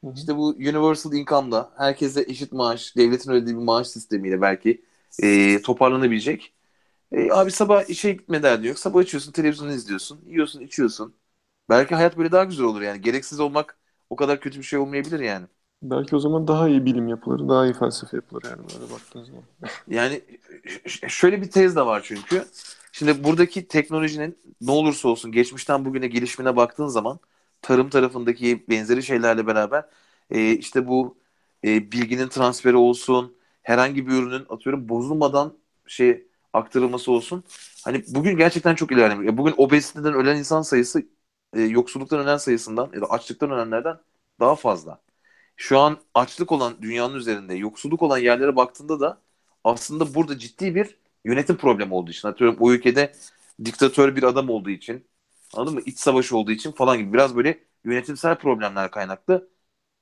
Hı 0.05 0.07
hı. 0.11 0.15
İşte 0.15 0.37
bu 0.37 0.49
universal 0.49 1.13
income'da 1.15 1.73
herkese 1.77 2.23
eşit 2.29 2.53
maaş, 2.53 2.97
devletin 2.97 3.33
ödediği 3.33 3.57
bir 3.57 3.63
maaş 3.63 3.89
sistemiyle 3.89 4.41
belki 4.43 4.85
e, 5.23 5.63
toparlanabilecek. 5.63 6.55
E, 7.13 7.33
abi 7.33 7.51
sabah 7.51 7.91
işe 7.91 8.13
gitme 8.13 8.43
derdi 8.43 8.67
yok. 8.67 8.79
Sabah 8.79 9.01
açıyorsun, 9.01 9.33
televizyonu 9.33 9.73
izliyorsun, 9.73 10.23
yiyorsun, 10.27 10.61
içiyorsun. 10.61 11.17
Belki 11.71 11.95
hayat 11.95 12.19
böyle 12.19 12.33
daha 12.33 12.45
güzel 12.45 12.67
olur 12.67 12.83
yani. 12.83 13.01
Gereksiz 13.01 13.41
olmak 13.41 13.79
o 14.11 14.17
kadar 14.17 14.41
kötü 14.41 14.59
bir 14.59 14.65
şey 14.65 14.79
olmayabilir 14.79 15.21
yani. 15.21 15.47
Belki 15.83 16.17
o 16.17 16.19
zaman 16.19 16.49
daha 16.49 16.69
iyi 16.69 16.85
bilim 16.85 17.09
yapılır, 17.09 17.49
daha 17.49 17.67
iyi 17.67 17.73
felsefe 17.75 18.17
yapılır 18.17 18.43
yani 18.45 18.63
böyle 18.69 18.91
baktığınız 18.91 19.29
zaman. 19.29 19.45
Yani 19.89 20.23
şöyle 21.09 21.43
bir 21.43 21.51
tez 21.51 21.77
de 21.77 21.87
var 21.87 22.03
çünkü. 22.05 22.45
Şimdi 22.93 23.25
buradaki 23.25 23.69
teknolojinin 23.69 24.39
ne 24.61 24.71
olursa 24.71 25.09
olsun 25.09 25.33
geçmişten 25.33 25.85
bugüne 25.85 26.07
gelişimine 26.07 26.57
baktığın 26.57 26.87
zaman 26.87 27.19
tarım 27.63 27.91
tarafındaki 27.91 28.65
benzeri 28.69 29.03
şeylerle 29.03 29.47
beraber 29.47 29.85
e, 30.31 30.53
işte 30.53 30.89
bu 30.89 31.19
e, 31.65 31.93
bilginin 31.93 32.29
transferi 32.29 32.77
olsun, 32.77 33.37
herhangi 33.63 34.07
bir 34.07 34.13
ürünün 34.13 34.47
atıyorum 34.49 34.89
bozulmadan 34.89 35.59
şey 35.87 36.27
aktarılması 36.53 37.13
olsun. 37.13 37.45
Hani 37.85 38.05
bugün 38.09 38.37
gerçekten 38.37 38.75
çok 38.75 38.93
ilerlemiş. 38.93 39.29
E, 39.29 39.37
Bugün 39.39 39.55
obeziteden 39.57 40.15
ölen 40.15 40.37
insan 40.37 40.63
sayısı 40.63 41.03
e, 41.55 41.61
yoksulluktan 41.63 42.21
ölen 42.21 42.37
sayısından 42.37 42.91
ya 42.95 43.01
da 43.01 43.07
açlıktan 43.07 43.51
ölenlerden 43.51 43.97
daha 44.41 44.57
fazla. 44.57 45.01
Şu 45.57 45.79
an 45.79 45.99
açlık 46.15 46.53
olan 46.53 46.83
dünyanın 46.83 47.15
üzerinde 47.15 47.55
yoksulluk 47.55 48.03
olan 48.03 48.19
yerlere 48.19 48.57
baktığında 48.57 49.01
da 49.01 49.23
aslında 49.65 50.15
burada 50.15 50.39
ciddi 50.39 50.75
bir 50.75 50.99
yönetim 51.25 51.57
problemi 51.57 51.95
olduğu 51.95 52.11
için. 52.11 52.29
Atıyorum 52.29 52.57
o 52.61 52.73
ülkede 52.73 53.13
diktatör 53.65 54.17
bir 54.17 54.23
adam 54.23 54.51
olduğu 54.51 54.71
için 54.71 55.07
anladın 55.55 55.75
mı? 55.75 55.81
İç 55.87 55.99
savaş 55.99 56.33
olduğu 56.33 56.53
için 56.53 56.73
falan 56.73 56.99
gibi 56.99 57.13
biraz 57.13 57.37
böyle 57.37 57.65
yönetimsel 57.85 58.39
problemler 58.39 58.91
kaynaklı 58.91 59.49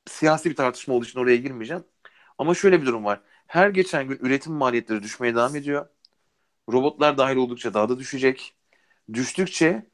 siyasi 0.09 0.51
bir 0.51 0.57
tartışma 0.57 0.95
olduğu 0.95 1.05
için 1.07 1.21
oraya 1.21 1.37
girmeyeceğim. 1.37 1.85
Ama 2.39 2.55
şöyle 2.55 2.81
bir 2.83 2.87
durum 2.87 3.05
var. 3.05 3.21
Her 3.47 3.71
geçen 3.71 4.09
gün 4.09 4.19
üretim 4.23 4.53
maliyetleri 4.53 5.03
düşmeye 5.03 5.35
devam 5.35 5.57
ediyor. 5.57 5.87
Robotlar 6.73 7.19
dahil 7.19 7.37
oldukça 7.37 7.75
daha 7.75 7.89
da 7.89 7.99
düşecek. 7.99 8.55
Düştükçe 9.15 9.87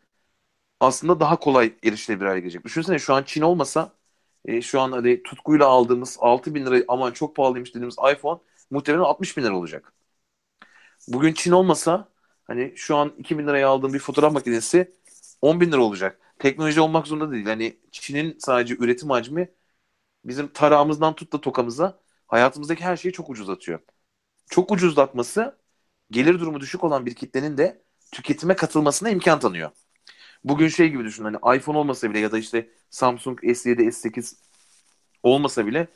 aslında 0.81 1.21
daha 1.21 1.41
kolay 1.41 1.75
erişilebilir 1.85 2.27
hale 2.29 2.41
gelecek. 2.41 2.65
Düşünsene 2.65 2.99
şu 2.99 3.15
an 3.15 3.23
Çin 3.23 3.43
olmasa 3.43 3.93
e, 4.45 4.63
şu 4.63 4.81
an 4.81 4.93
hani 4.93 5.23
tutkuyla 5.23 5.67
aldığımız 5.67 6.17
6 6.21 6.55
bin 6.55 6.67
lira 6.67 6.85
aman 6.89 7.13
çok 7.13 7.37
pahalıymış 7.37 7.71
dediğimiz 7.75 7.97
iPhone 8.15 8.41
muhtemelen 8.71 9.05
60 9.05 9.37
bin 9.37 9.43
lira 9.43 9.57
olacak. 9.57 9.93
Bugün 11.09 11.33
Çin 11.33 11.53
olmasa 11.53 12.09
hani 12.45 12.73
şu 12.77 12.97
an 12.97 13.15
2 13.19 13.39
bin 13.39 13.47
liraya 13.47 13.69
aldığım 13.69 13.93
bir 13.95 13.99
fotoğraf 13.99 14.33
makinesi 14.33 14.95
10 15.43 15.61
bin 15.61 15.73
lira 15.73 15.81
olacak. 15.83 16.21
Teknoloji 16.39 16.81
olmak 16.81 17.07
zorunda 17.07 17.33
değil. 17.33 17.47
Hani 17.47 17.79
Çin'in 17.93 18.37
sadece 18.39 18.75
üretim 18.77 19.11
hacmi 19.11 19.49
bizim 20.25 20.49
tarağımızdan 20.53 21.15
tut 21.17 21.33
da 21.35 21.43
tokamıza 21.43 22.01
hayatımızdaki 22.29 22.85
her 22.85 22.99
şeyi 22.99 23.13
çok 23.13 23.31
ucuzlatıyor. 23.31 23.81
Çok 24.51 24.73
ucuzlatması 24.73 25.59
gelir 26.13 26.41
durumu 26.41 26.61
düşük 26.61 26.85
olan 26.85 27.07
bir 27.07 27.15
kitlenin 27.15 27.59
de 27.59 27.83
tüketime 28.13 28.57
katılmasına 28.57 29.11
imkan 29.11 29.41
tanıyor. 29.41 29.71
Bugün 30.45 30.69
şey 30.69 30.89
gibi 30.91 31.05
düşün 31.05 31.25
hani 31.25 31.59
iPhone 31.59 31.79
olmasa 31.79 32.11
bile 32.11 32.19
ya 32.19 32.33
da 32.33 32.39
işte 32.39 32.69
Samsung 32.91 33.41
S7, 33.45 33.93
S8 33.93 34.37
olmasa 35.23 35.67
bile 35.67 35.89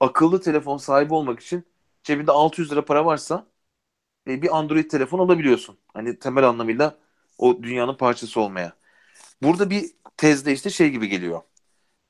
akıllı 0.00 0.40
telefon 0.40 0.76
sahibi 0.76 1.14
olmak 1.14 1.40
için 1.40 1.64
cebinde 2.02 2.32
600 2.32 2.72
lira 2.72 2.84
para 2.84 3.06
varsa 3.06 3.46
e, 4.28 4.42
bir 4.42 4.58
Android 4.58 4.90
telefon 4.90 5.18
alabiliyorsun. 5.18 5.78
Hani 5.94 6.18
temel 6.18 6.44
anlamıyla 6.48 6.98
o 7.38 7.62
dünyanın 7.62 7.94
parçası 7.96 8.40
olmaya. 8.40 8.72
Burada 9.42 9.70
bir 9.70 9.90
tezde 10.16 10.52
işte 10.52 10.70
şey 10.70 10.90
gibi 10.90 11.08
geliyor. 11.08 11.42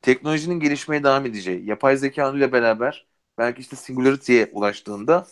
Teknolojinin 0.03 0.61
gelişmeye 0.61 1.05
devam 1.05 1.27
edeceği, 1.27 1.67
yapay 1.67 1.97
zeka 1.97 2.31
ile 2.33 2.53
beraber 2.53 3.07
belki 3.39 3.61
işte 3.61 3.77
singularity'ye 3.77 4.51
ulaştığında 4.53 5.27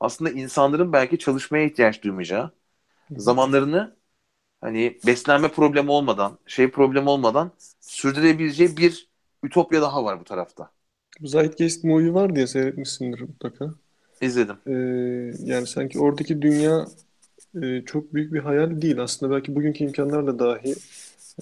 aslında 0.00 0.30
insanların 0.30 0.92
belki 0.92 1.18
çalışmaya 1.18 1.64
ihtiyaç 1.66 2.02
duymayacağı, 2.02 2.52
zamanlarını 3.16 3.96
hani 4.64 4.98
beslenme 5.06 5.48
problemi 5.48 5.90
olmadan, 5.90 6.38
şey 6.46 6.70
problemi 6.70 7.08
olmadan 7.08 7.50
sürdürebileceği 7.80 8.76
bir 8.76 9.08
ütopya 9.42 9.82
daha 9.82 10.04
var 10.04 10.20
bu 10.20 10.24
tarafta. 10.24 10.70
Zeitgeist 11.20 11.84
Movie 11.84 12.14
var 12.14 12.36
diye 12.36 12.46
seyretmişsindir 12.46 13.20
mutlaka. 13.20 13.74
İzledim. 14.20 14.56
Ee, 14.66 14.72
yani 15.44 15.66
sanki 15.66 15.98
oradaki 15.98 16.42
dünya 16.42 16.86
e, 17.62 17.82
çok 17.86 18.14
büyük 18.14 18.32
bir 18.32 18.38
hayal 18.38 18.82
değil. 18.82 19.02
Aslında 19.02 19.34
belki 19.34 19.54
bugünkü 19.54 19.84
imkanlarla 19.84 20.38
dahi 20.38 20.74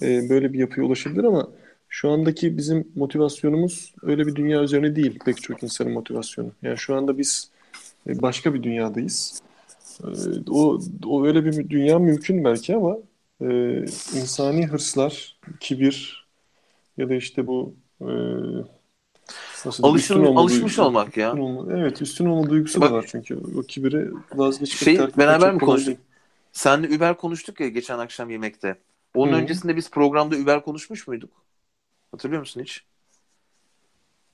e, 0.01 0.29
böyle 0.29 0.53
bir 0.53 0.59
yapıya 0.59 0.85
ulaşabilir 0.85 1.23
ama 1.23 1.47
şu 1.89 2.09
andaki 2.09 2.57
bizim 2.57 2.87
motivasyonumuz 2.95 3.93
öyle 4.01 4.27
bir 4.27 4.35
dünya 4.35 4.63
üzerine 4.63 4.95
değil 4.95 5.19
pek 5.25 5.41
çok 5.41 5.63
insanın 5.63 5.91
motivasyonu. 5.91 6.51
Yani 6.61 6.77
şu 6.77 6.95
anda 6.95 7.17
biz 7.17 7.51
e, 8.07 8.21
başka 8.21 8.53
bir 8.53 8.63
dünyadayız. 8.63 9.41
E, 10.03 10.07
o, 10.49 10.79
o 11.05 11.25
öyle 11.25 11.45
bir 11.45 11.69
dünya 11.69 11.99
mümkün 11.99 12.43
belki 12.43 12.75
ama 12.75 12.97
e, 13.41 13.45
insani 14.19 14.67
hırslar, 14.67 15.37
kibir 15.59 16.27
ya 16.97 17.09
da 17.09 17.13
işte 17.15 17.47
bu 17.47 17.75
e, 18.01 18.05
Alışın, 19.83 20.23
olma 20.23 20.41
alışmış 20.41 20.59
duygusu. 20.61 20.83
olmak 20.83 21.17
ya. 21.17 21.29
Üstün 21.29 21.41
olma- 21.41 21.73
evet, 21.77 22.01
üstün 22.01 22.25
olma 22.25 22.49
duygusu 22.49 22.81
Bak- 22.81 22.89
da 22.89 22.93
var 22.93 23.05
çünkü. 23.07 23.39
O 23.57 23.61
kibiri 23.61 24.11
vazgeçmek 24.33 24.97
Şey, 24.97 25.17
beraber 25.17 25.53
mi 25.53 25.59
konuştuk? 25.59 25.97
Senle 26.51 26.95
Uber 26.97 27.17
konuştuk 27.17 27.59
ya 27.59 27.67
geçen 27.67 27.99
akşam 27.99 28.29
yemekte. 28.29 28.75
Onun 29.15 29.31
Hı. 29.31 29.35
öncesinde 29.35 29.75
biz 29.75 29.89
programda 29.91 30.35
Uber 30.35 30.63
konuşmuş 30.63 31.07
muyduk? 31.07 31.29
Hatırlıyor 32.11 32.39
musun 32.39 32.61
hiç? 32.61 32.83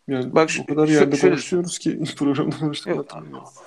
Yani 0.08 0.36
Bak 0.36 0.50
şu- 0.50 0.62
o 0.62 0.66
kadar 0.66 0.88
şu- 0.88 0.94
yerde 0.94 1.16
şöyle- 1.16 1.34
konuşuyoruz 1.36 1.80
ki 1.80 2.00
programda 2.18 2.58
konuştuk 2.60 2.88
Yok. 2.96 3.08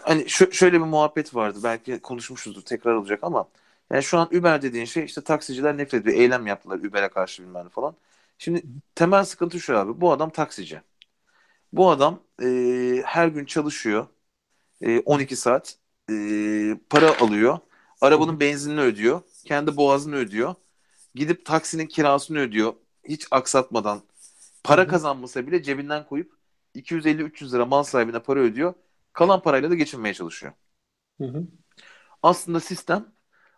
Hani 0.02 0.22
şö- 0.22 0.52
şöyle 0.52 0.80
bir 0.80 0.84
muhabbet 0.86 1.34
vardı. 1.34 1.58
Belki 1.64 1.98
konuşmuşuzdur. 2.00 2.62
Tekrar 2.62 2.94
olacak 2.94 3.18
ama 3.22 3.48
yani 3.92 4.02
şu 4.02 4.18
an 4.18 4.28
Uber 4.34 4.62
dediğin 4.62 4.84
şey 4.84 5.04
işte 5.04 5.20
taksiciler 5.20 5.76
nefret 5.78 6.02
ediyor. 6.02 6.16
Eylem 6.16 6.46
yaptılar 6.46 6.78
Uber'e 6.78 7.08
karşı 7.08 7.42
bilmem 7.42 7.66
ne 7.66 7.68
falan. 7.70 7.96
Şimdi 8.38 8.62
temel 8.94 9.24
sıkıntı 9.24 9.60
şu 9.60 9.78
abi. 9.78 10.00
Bu 10.00 10.12
adam 10.12 10.30
taksici. 10.30 10.82
Bu 11.72 11.90
adam 11.90 12.22
e, 12.42 12.46
her 13.06 13.28
gün 13.28 13.44
çalışıyor. 13.44 14.06
E, 14.82 15.00
12 15.00 15.36
saat 15.36 15.78
e, 16.10 16.14
para 16.90 17.18
alıyor. 17.20 17.58
Arabanın 18.00 18.40
benzinini 18.40 18.80
ödüyor. 18.80 19.22
Kendi 19.44 19.76
boğazını 19.76 20.16
ödüyor. 20.16 20.54
Gidip 21.14 21.46
taksinin 21.46 21.86
kirasını 21.86 22.38
ödüyor. 22.38 22.74
Hiç 23.04 23.26
aksatmadan. 23.30 24.02
Para 24.64 24.86
kazanmasa 24.88 25.46
bile 25.46 25.62
cebinden 25.62 26.06
koyup 26.06 26.32
250-300 26.74 27.52
lira 27.54 27.66
mal 27.66 27.82
sahibine 27.82 28.18
para 28.20 28.40
ödüyor. 28.40 28.74
Kalan 29.12 29.42
parayla 29.42 29.70
da 29.70 29.74
geçinmeye 29.74 30.14
çalışıyor. 30.14 30.52
Hı 31.20 31.24
hı. 31.24 31.46
Aslında 32.22 32.60
sistem 32.60 33.12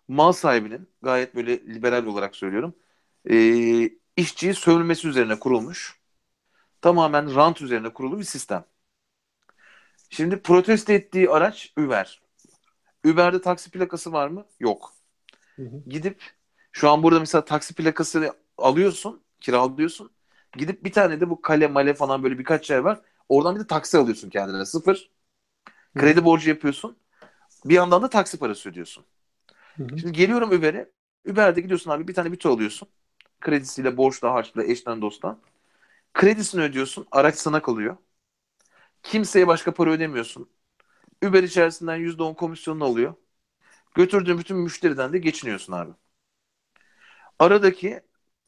mal 0.08 0.32
sahibinin 0.32 0.88
gayet 1.02 1.34
böyle 1.34 1.60
liberal 1.66 2.06
olarak 2.06 2.36
söylüyorum 2.36 2.74
e, 3.30 3.36
işçiyi 4.16 4.54
sömürmesi 4.54 5.08
üzerine 5.08 5.38
kurulmuş. 5.38 6.00
Tamamen 6.82 7.34
rant 7.36 7.62
üzerine 7.62 7.88
kurulu 7.94 8.18
bir 8.18 8.24
sistem. 8.24 8.64
Şimdi 10.10 10.42
protesto 10.42 10.92
ettiği 10.92 11.30
araç 11.30 11.72
Uber. 11.78 12.22
Uber'de 13.06 13.40
taksi 13.42 13.70
plakası 13.70 14.12
var 14.12 14.28
mı? 14.28 14.46
Yok. 14.60 14.94
Hı 15.58 15.62
hı. 15.62 15.82
Gidip 15.86 16.22
şu 16.72 16.90
an 16.90 17.02
burada 17.02 17.20
mesela 17.20 17.44
taksi 17.44 17.74
plakasını 17.74 18.32
alıyorsun, 18.58 19.22
kiralıyorsun. 19.40 20.10
Gidip 20.58 20.84
bir 20.84 20.92
tane 20.92 21.20
de 21.20 21.30
bu 21.30 21.42
kale 21.42 21.66
male 21.66 21.94
falan 21.94 22.22
böyle 22.22 22.38
birkaç 22.38 22.70
yer 22.70 22.78
var. 22.78 23.00
Oradan 23.28 23.54
bir 23.56 23.60
de 23.60 23.66
taksi 23.66 23.98
alıyorsun 23.98 24.30
kendine. 24.30 24.66
Sıfır. 24.66 25.10
Kredi 25.96 26.24
borcu 26.24 26.50
yapıyorsun. 26.50 26.96
Bir 27.64 27.74
yandan 27.74 28.02
da 28.02 28.10
taksi 28.10 28.38
parası 28.38 28.70
ödüyorsun. 28.70 29.06
Hı 29.78 29.82
hı. 29.84 30.02
Şimdi 30.02 30.12
geliyorum 30.12 30.50
Uber'e. 30.52 30.90
Uber'de 31.30 31.60
gidiyorsun 31.60 31.90
abi 31.90 32.08
bir 32.08 32.14
tane 32.14 32.32
bito 32.32 32.50
alıyorsun. 32.52 32.88
Kredisiyle, 33.40 33.96
borçla, 33.96 34.32
harçla, 34.34 34.64
eşten 34.64 35.02
dosttan. 35.02 35.40
Kredisini 36.14 36.62
ödüyorsun. 36.62 37.06
Araç 37.12 37.36
sana 37.36 37.62
kalıyor. 37.62 37.98
Kimseye 39.02 39.46
başka 39.46 39.74
para 39.74 39.90
ödemiyorsun. 39.90 40.50
Uber 41.26 41.42
içerisinden 41.42 41.96
%10 41.96 42.34
komisyonunu 42.34 42.84
alıyor. 42.84 43.14
Götürdüğün 43.94 44.38
bütün 44.38 44.56
müşteriden 44.58 45.12
de 45.14 45.18
geçiniyorsun 45.18 45.72
abi. 45.72 45.92
Aradaki 47.38 48.00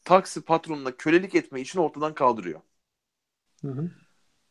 taksi 0.04 0.40
patronuna 0.44 0.96
kölelik 0.96 1.34
etme 1.34 1.60
işini 1.60 1.82
ortadan 1.82 2.14
kaldırıyor. 2.14 2.60
Hı 3.62 3.68
hı. 3.68 3.90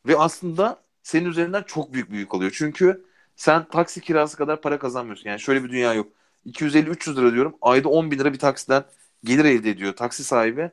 Ve 0.06 0.18
aslında 0.18 0.84
senin 1.04 1.26
üzerinden 1.30 1.64
çok 1.64 1.94
büyük 1.94 2.12
bir 2.12 2.18
yük 2.18 2.34
oluyor. 2.34 2.52
Çünkü 2.58 3.06
sen 3.36 3.70
taksi 3.70 4.02
kirası 4.02 4.38
kadar 4.38 4.62
para 4.62 4.80
kazanmıyorsun. 4.80 5.30
Yani 5.30 5.40
şöyle 5.40 5.64
bir 5.64 5.70
dünya 5.72 5.94
yok. 5.94 6.12
250-300 6.46 7.18
lira 7.18 7.34
diyorum. 7.34 7.56
Ayda 7.62 7.90
10 7.90 8.12
bin 8.12 8.20
lira 8.20 8.34
bir 8.34 8.40
taksiden 8.40 8.84
gelir 9.24 9.46
elde 9.46 9.70
ediyor 9.70 9.94
taksi 9.96 10.24
sahibi. 10.24 10.72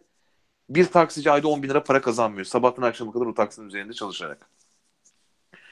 Bir 0.68 0.86
taksici 0.86 1.30
ayda 1.30 1.48
10 1.48 1.62
bin 1.62 1.68
lira 1.68 1.84
para 1.84 2.00
kazanmıyor. 2.00 2.44
Sabahtan 2.44 2.82
akşama 2.82 3.12
kadar 3.12 3.26
o 3.26 3.34
taksinin 3.34 3.68
üzerinde 3.68 3.92
çalışarak. 3.92 4.50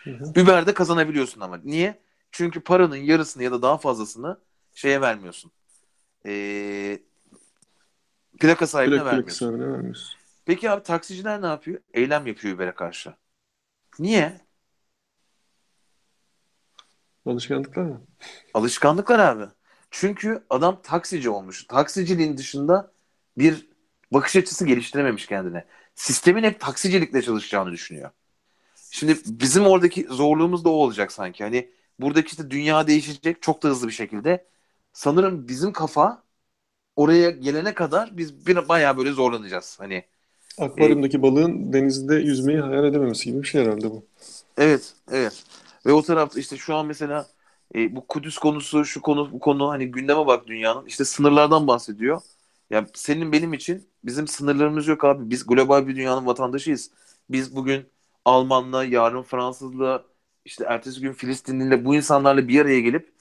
Hı 0.05 0.11
hı. 0.11 0.43
Uber'de 0.43 0.75
kazanabiliyorsun 0.75 1.41
ama. 1.41 1.57
Niye? 1.65 2.01
Çünkü 2.33 2.61
paranın 2.61 2.97
yarısını 2.97 3.43
ya 3.43 3.53
da 3.53 3.63
daha 3.63 3.79
fazlasını 3.79 4.39
şeye 4.75 5.01
vermiyorsun. 5.01 5.53
Ee, 6.27 7.01
plaka 8.41 8.67
sahibine 8.67 8.95
Plak 8.95 9.03
plak 9.03 9.13
vermiyorsun. 9.13 9.47
sahibine 9.47 9.73
vermiyorsun. 9.73 10.19
Peki 10.47 10.71
abi 10.71 10.83
taksiciler 10.83 11.43
ne 11.43 11.47
yapıyor? 11.47 11.81
Eylem 11.95 12.27
yapıyor 12.27 12.55
Uber'e 12.55 12.75
karşı. 12.75 13.15
Niye? 13.99 14.41
Alışkanlıklar 17.27 17.83
mı? 17.83 18.07
Alışkanlıklar 18.55 19.19
abi. 19.19 19.45
Çünkü 19.91 20.45
adam 20.51 20.81
taksici 20.83 21.31
olmuş. 21.31 21.65
Taksiciliğin 21.65 22.37
dışında 22.37 22.93
bir 23.39 23.69
bakış 24.13 24.37
açısı 24.37 24.67
geliştirememiş 24.67 25.27
kendine. 25.27 25.65
Sistemin 25.95 26.45
hep 26.45 26.61
taksicilikle 26.61 27.23
çalışacağını 27.23 27.73
düşünüyor. 27.73 28.11
Şimdi 28.91 29.19
bizim 29.27 29.67
oradaki 29.67 30.07
zorluğumuz 30.11 30.65
da 30.65 30.69
o 30.69 30.73
olacak 30.73 31.13
sanki. 31.13 31.45
Hani 31.45 31.71
buradaki 32.01 32.31
işte 32.31 32.51
dünya 32.51 32.87
değişecek 32.87 33.43
çok 33.43 33.63
da 33.63 33.69
hızlı 33.69 33.89
bir 33.89 33.93
şekilde. 33.93 34.47
Sanırım 34.93 35.49
bizim 35.49 35.73
kafa 35.73 36.23
oraya 36.97 37.31
gelene 37.31 37.75
kadar 37.75 38.17
biz 38.17 38.47
bir 38.47 38.69
bayağı 38.69 38.97
böyle 38.97 39.13
zorlanacağız. 39.13 39.77
Hani 39.81 40.05
Akvaryumdaki 40.59 41.23
balığın 41.23 41.73
denizde 41.73 42.15
yüzmeyi 42.15 42.61
hayal 42.61 42.85
edememesi 42.85 43.25
gibi 43.25 43.43
bir 43.43 43.47
şey 43.47 43.63
herhalde 43.63 43.91
bu. 43.91 44.07
evet, 44.57 44.95
evet. 45.13 45.45
Ve 45.87 45.93
o 45.93 46.03
tarafta 46.03 46.41
işte 46.41 46.57
şu 46.57 46.75
an 46.75 46.87
mesela 46.87 47.27
e, 47.75 47.97
bu 47.97 48.07
Kudüs 48.07 48.39
konusu, 48.39 48.85
şu 48.85 49.03
konu, 49.03 49.33
bu 49.33 49.41
konu 49.41 49.69
hani 49.71 49.91
gündeme 49.91 50.27
bak 50.27 50.47
dünyanın. 50.47 50.87
işte 50.87 51.05
sınırlardan 51.05 51.67
bahsediyor. 51.67 52.21
Ya 52.71 52.87
senin 52.95 53.33
benim 53.33 53.53
için 53.53 53.89
bizim 54.05 54.27
sınırlarımız 54.29 54.89
yok 54.89 55.05
abi. 55.05 55.31
Biz 55.31 55.47
global 55.47 55.87
bir 55.87 55.97
dünyanın 55.97 56.27
vatandaşıyız. 56.27 56.91
Biz 57.31 57.57
bugün 57.57 57.87
Almanla, 58.25 58.85
yarın 58.85 59.23
Fransızla, 59.23 60.05
işte 60.45 60.65
ertesi 60.69 61.01
gün 61.01 61.13
Filistinliyle 61.13 61.85
bu 61.85 61.95
insanlarla 61.95 62.49
bir 62.49 62.61
araya 62.61 62.81
gelip 62.81 63.13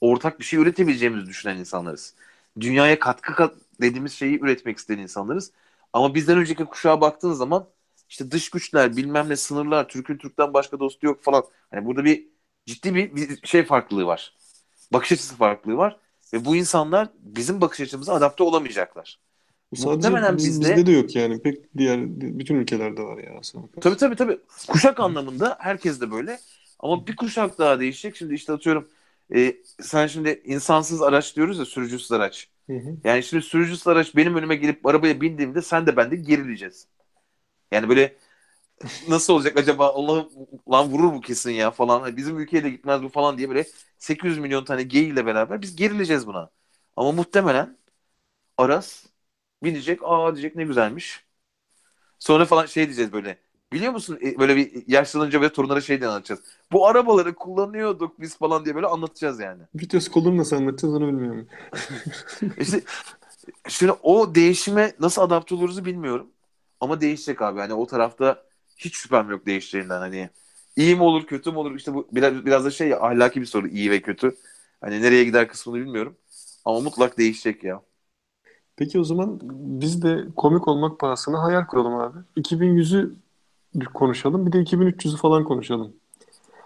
ortak 0.00 0.40
bir 0.40 0.44
şey 0.44 0.58
üretebileceğimizi 0.60 1.26
düşünen 1.26 1.56
insanlarız. 1.56 2.14
Dünyaya 2.60 2.98
katkı 2.98 3.34
kat 3.34 3.54
dediğimiz 3.80 4.12
şeyi 4.12 4.40
üretmek 4.40 4.78
isteyen 4.78 4.98
insanlarız. 4.98 5.52
Ama 5.92 6.14
bizden 6.14 6.38
önceki 6.38 6.64
kuşağa 6.64 7.00
baktığın 7.00 7.32
zaman 7.32 7.68
işte 8.08 8.30
dış 8.30 8.50
güçler, 8.50 8.96
bilmem 8.96 9.28
ne 9.28 9.36
sınırlar, 9.36 9.88
Türk'ün 9.88 10.16
Türk'ten 10.16 10.54
başka 10.54 10.80
dostu 10.80 11.06
yok 11.06 11.22
falan. 11.22 11.44
Hani 11.70 11.84
burada 11.86 12.04
bir 12.04 12.26
ciddi 12.68 12.94
bir, 12.94 13.16
bir 13.16 13.46
şey 13.46 13.64
farklılığı 13.64 14.06
var. 14.06 14.34
Bakış 14.92 15.12
açısı 15.12 15.36
farklılığı 15.36 15.76
var. 15.76 15.96
Ve 16.32 16.44
bu 16.44 16.56
insanlar 16.56 17.08
bizim 17.20 17.60
bakış 17.60 17.80
açımıza 17.80 18.14
adapte 18.14 18.42
olamayacaklar. 18.44 19.18
Bu 19.72 19.76
sadece 19.76 19.94
Muhtemelen 19.94 20.36
biz- 20.36 20.46
bizde- 20.48 20.60
bizde 20.76 20.86
de 20.86 20.92
yok 20.92 21.16
yani. 21.16 21.42
Pek 21.42 21.76
diğer 21.76 22.00
bütün 22.38 22.54
ülkelerde 22.56 23.02
var 23.02 23.18
ya 23.18 23.38
aslında. 23.40 23.66
Tabii 23.80 23.96
tabii 23.96 24.16
tabii. 24.16 24.38
Kuşak 24.68 25.00
anlamında 25.00 25.56
herkes 25.60 26.00
de 26.00 26.10
böyle. 26.10 26.38
Ama 26.78 27.06
bir 27.06 27.16
kuşak 27.16 27.58
daha 27.58 27.80
değişecek. 27.80 28.16
Şimdi 28.16 28.34
işte 28.34 28.52
atıyorum 28.52 28.88
e, 29.34 29.56
sen 29.80 30.06
şimdi 30.06 30.42
insansız 30.44 31.02
araç 31.02 31.36
diyoruz 31.36 31.58
ya 31.58 31.64
sürücüsüz 31.64 32.12
araç. 32.12 32.48
Hı 32.66 32.76
hı. 32.76 32.96
Yani 33.04 33.22
şimdi 33.22 33.42
sürücüsüz 33.42 33.86
araç 33.86 34.16
benim 34.16 34.36
önüme 34.36 34.56
gelip 34.56 34.86
arabaya 34.86 35.20
bindiğimde 35.20 35.62
sen 35.62 35.86
de 35.86 35.96
ben 35.96 36.10
de 36.10 36.16
gerileyeceğiz. 36.16 36.86
Yani 37.72 37.88
böyle 37.88 38.16
nasıl 39.08 39.32
olacak 39.34 39.56
acaba 39.58 39.88
Allah'ım 39.94 40.28
lan 40.70 40.88
vurur 40.88 41.12
bu 41.14 41.20
kesin 41.20 41.50
ya 41.52 41.70
falan. 41.70 42.00
Hani 42.00 42.16
Bizim 42.16 42.38
ülkeye 42.38 42.64
de 42.64 42.70
gitmez 42.70 43.02
bu 43.02 43.08
falan 43.08 43.38
diye 43.38 43.48
böyle 43.48 43.66
800 43.98 44.38
milyon 44.38 44.64
tane 44.64 44.82
geyiyle 44.82 45.26
beraber 45.26 45.62
biz 45.62 45.76
gerileceğiz 45.76 46.26
buna. 46.26 46.50
Ama 46.96 47.12
muhtemelen 47.12 47.78
Aras 48.58 49.06
binecek 49.64 50.00
aa 50.04 50.34
diyecek 50.36 50.56
ne 50.56 50.64
güzelmiş. 50.64 51.26
Sonra 52.18 52.44
falan 52.46 52.66
şey 52.66 52.84
diyeceğiz 52.86 53.12
böyle. 53.12 53.38
Biliyor 53.72 53.92
musun 53.92 54.18
E, 54.24 54.38
böyle 54.38 54.56
bir 54.56 54.84
yaşlanınca 54.88 55.40
böyle 55.40 55.52
torunlara 55.52 55.80
şey 55.80 56.00
diye 56.00 56.10
anlatacağız. 56.10 56.40
Bu 56.72 56.86
arabaları 56.88 57.34
kullanıyorduk 57.34 58.20
biz 58.20 58.38
falan 58.38 58.64
diye 58.64 58.74
böyle 58.74 58.86
anlatacağız 58.86 59.40
yani. 59.40 59.62
Vites 59.74 60.08
kolunu 60.08 60.36
nasıl 60.36 60.56
anlatacağız 60.56 60.94
onu 60.94 61.08
bilmiyorum. 61.08 61.48
İşte 62.58 62.82
şimdi 63.68 63.92
o 63.92 64.36
değişime 64.36 64.92
nasıl 65.00 65.22
adapte 65.22 65.56
oluruz 65.56 65.86
bilmiyorum. 65.86 66.32
Ama 66.80 67.00
değişecek 67.00 67.42
abi. 67.42 67.60
Hani 67.60 67.74
o 67.74 67.86
tarafta 67.88 68.44
hiç 68.78 68.96
şüphem 68.96 69.30
yok 69.30 69.46
değişeceğinden. 69.46 69.98
Hani 69.98 70.30
iyi 70.76 70.96
mi 70.96 71.02
olur 71.02 71.26
kötü 71.26 71.50
mü 71.50 71.56
olur? 71.58 71.74
İşte 71.76 71.94
bu 71.94 72.08
biraz, 72.12 72.46
biraz 72.46 72.64
da 72.64 72.70
şey 72.70 72.88
ya, 72.88 73.00
ahlaki 73.00 73.40
bir 73.40 73.46
soru 73.46 73.68
iyi 73.68 73.90
ve 73.90 74.02
kötü. 74.02 74.36
Hani 74.80 75.02
nereye 75.02 75.24
gider 75.24 75.48
kısmını 75.48 75.76
bilmiyorum. 75.76 76.16
Ama 76.64 76.80
mutlak 76.80 77.18
değişecek 77.18 77.64
ya. 77.64 77.82
Peki 78.76 78.98
o 78.98 79.04
zaman 79.04 79.40
biz 79.80 80.02
de 80.02 80.24
komik 80.36 80.68
olmak 80.68 80.98
pahasına 80.98 81.42
hayal 81.42 81.66
kuralım 81.66 81.94
abi. 81.94 82.18
2100'ü 82.36 83.14
konuşalım. 83.94 84.46
Bir 84.46 84.52
de 84.52 84.58
2300'ü 84.58 85.16
falan 85.16 85.44
konuşalım. 85.44 85.92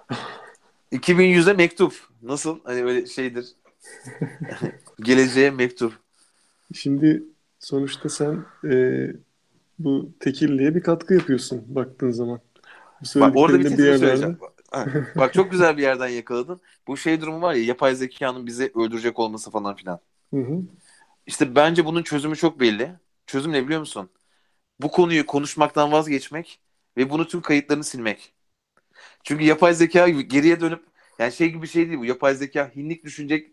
2100'e 0.92 1.52
mektup. 1.52 1.94
Nasıl? 2.22 2.58
Hani 2.64 2.84
böyle 2.84 3.06
şeydir. 3.06 3.46
Geleceğe 5.00 5.50
mektup. 5.50 5.92
Şimdi 6.74 7.22
sonuçta 7.58 8.08
sen 8.08 8.44
e, 8.64 9.06
bu 9.84 10.12
tekilliğe 10.20 10.74
bir 10.74 10.82
katkı 10.82 11.14
yapıyorsun 11.14 11.74
baktığın 11.74 12.10
zaman. 12.10 12.40
Bak 13.20 13.36
orada 13.36 13.60
bir 13.60 13.66
şey 13.68 13.84
yerlerde- 13.86 13.94
söyleyeceğim. 13.94 14.38
Ha, 14.70 14.90
Bak 15.18 15.34
çok 15.34 15.50
güzel 15.50 15.76
bir 15.76 15.82
yerden 15.82 16.08
yakaladın. 16.08 16.60
Bu 16.86 16.96
şey 16.96 17.20
durumu 17.20 17.42
var 17.42 17.54
ya 17.54 17.64
yapay 17.64 17.94
zekanın 17.94 18.46
bizi 18.46 18.72
öldürecek 18.74 19.18
olması 19.18 19.50
falan 19.50 19.76
filan. 19.76 20.00
Hı 20.32 20.36
hı. 20.40 20.62
İşte 21.26 21.54
bence 21.56 21.84
bunun 21.84 22.02
çözümü 22.02 22.36
çok 22.36 22.60
belli. 22.60 22.94
Çözüm 23.26 23.52
ne 23.52 23.64
biliyor 23.64 23.80
musun? 23.80 24.10
Bu 24.80 24.90
konuyu 24.90 25.26
konuşmaktan 25.26 25.92
vazgeçmek 25.92 26.60
ve 26.96 27.10
bunu 27.10 27.28
tüm 27.28 27.40
kayıtlarını 27.42 27.84
silmek. 27.84 28.34
Çünkü 29.24 29.44
yapay 29.44 29.74
zeka 29.74 30.08
geriye 30.08 30.60
dönüp 30.60 30.84
yani 31.18 31.32
şey 31.32 31.48
gibi 31.48 31.62
bir 31.62 31.68
şey 31.68 31.88
değil 31.88 31.98
bu. 32.00 32.04
Yapay 32.04 32.34
zeka 32.34 32.72
hinlik 32.76 33.04
düşünecek 33.04 33.52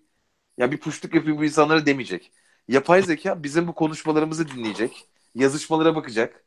ya 0.57 0.71
bir 0.71 0.77
puşluk 0.79 1.15
yapıyor 1.15 1.37
bu 1.37 1.45
insanlara 1.45 1.85
demeyecek. 1.85 2.31
Yapay 2.67 3.03
zeka 3.03 3.43
bizim 3.43 3.67
bu 3.67 3.75
konuşmalarımızı 3.75 4.47
dinleyecek. 4.49 5.09
Yazışmalara 5.35 5.95
bakacak. 5.95 6.43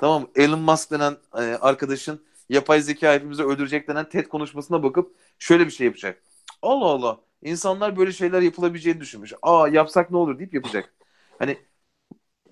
Tamam? 0.00 0.30
Elon 0.36 0.60
Musk 0.60 0.90
denen 0.90 1.16
e, 1.34 1.38
arkadaşın 1.40 2.24
yapay 2.48 2.80
zeka 2.80 3.12
hepimizi 3.12 3.42
öldürecek 3.44 3.88
denen 3.88 4.08
TED 4.08 4.26
konuşmasına 4.26 4.82
bakıp 4.82 5.16
şöyle 5.38 5.66
bir 5.66 5.70
şey 5.70 5.84
yapacak. 5.86 6.22
Allah 6.62 6.84
Allah. 6.86 7.20
İnsanlar 7.42 7.96
böyle 7.96 8.12
şeyler 8.12 8.42
yapılabileceğini 8.42 9.00
düşünmüş. 9.00 9.32
Aa 9.42 9.68
yapsak 9.68 10.10
ne 10.10 10.16
olur 10.16 10.38
deyip 10.38 10.54
yapacak. 10.54 10.94
Hani 11.38 11.58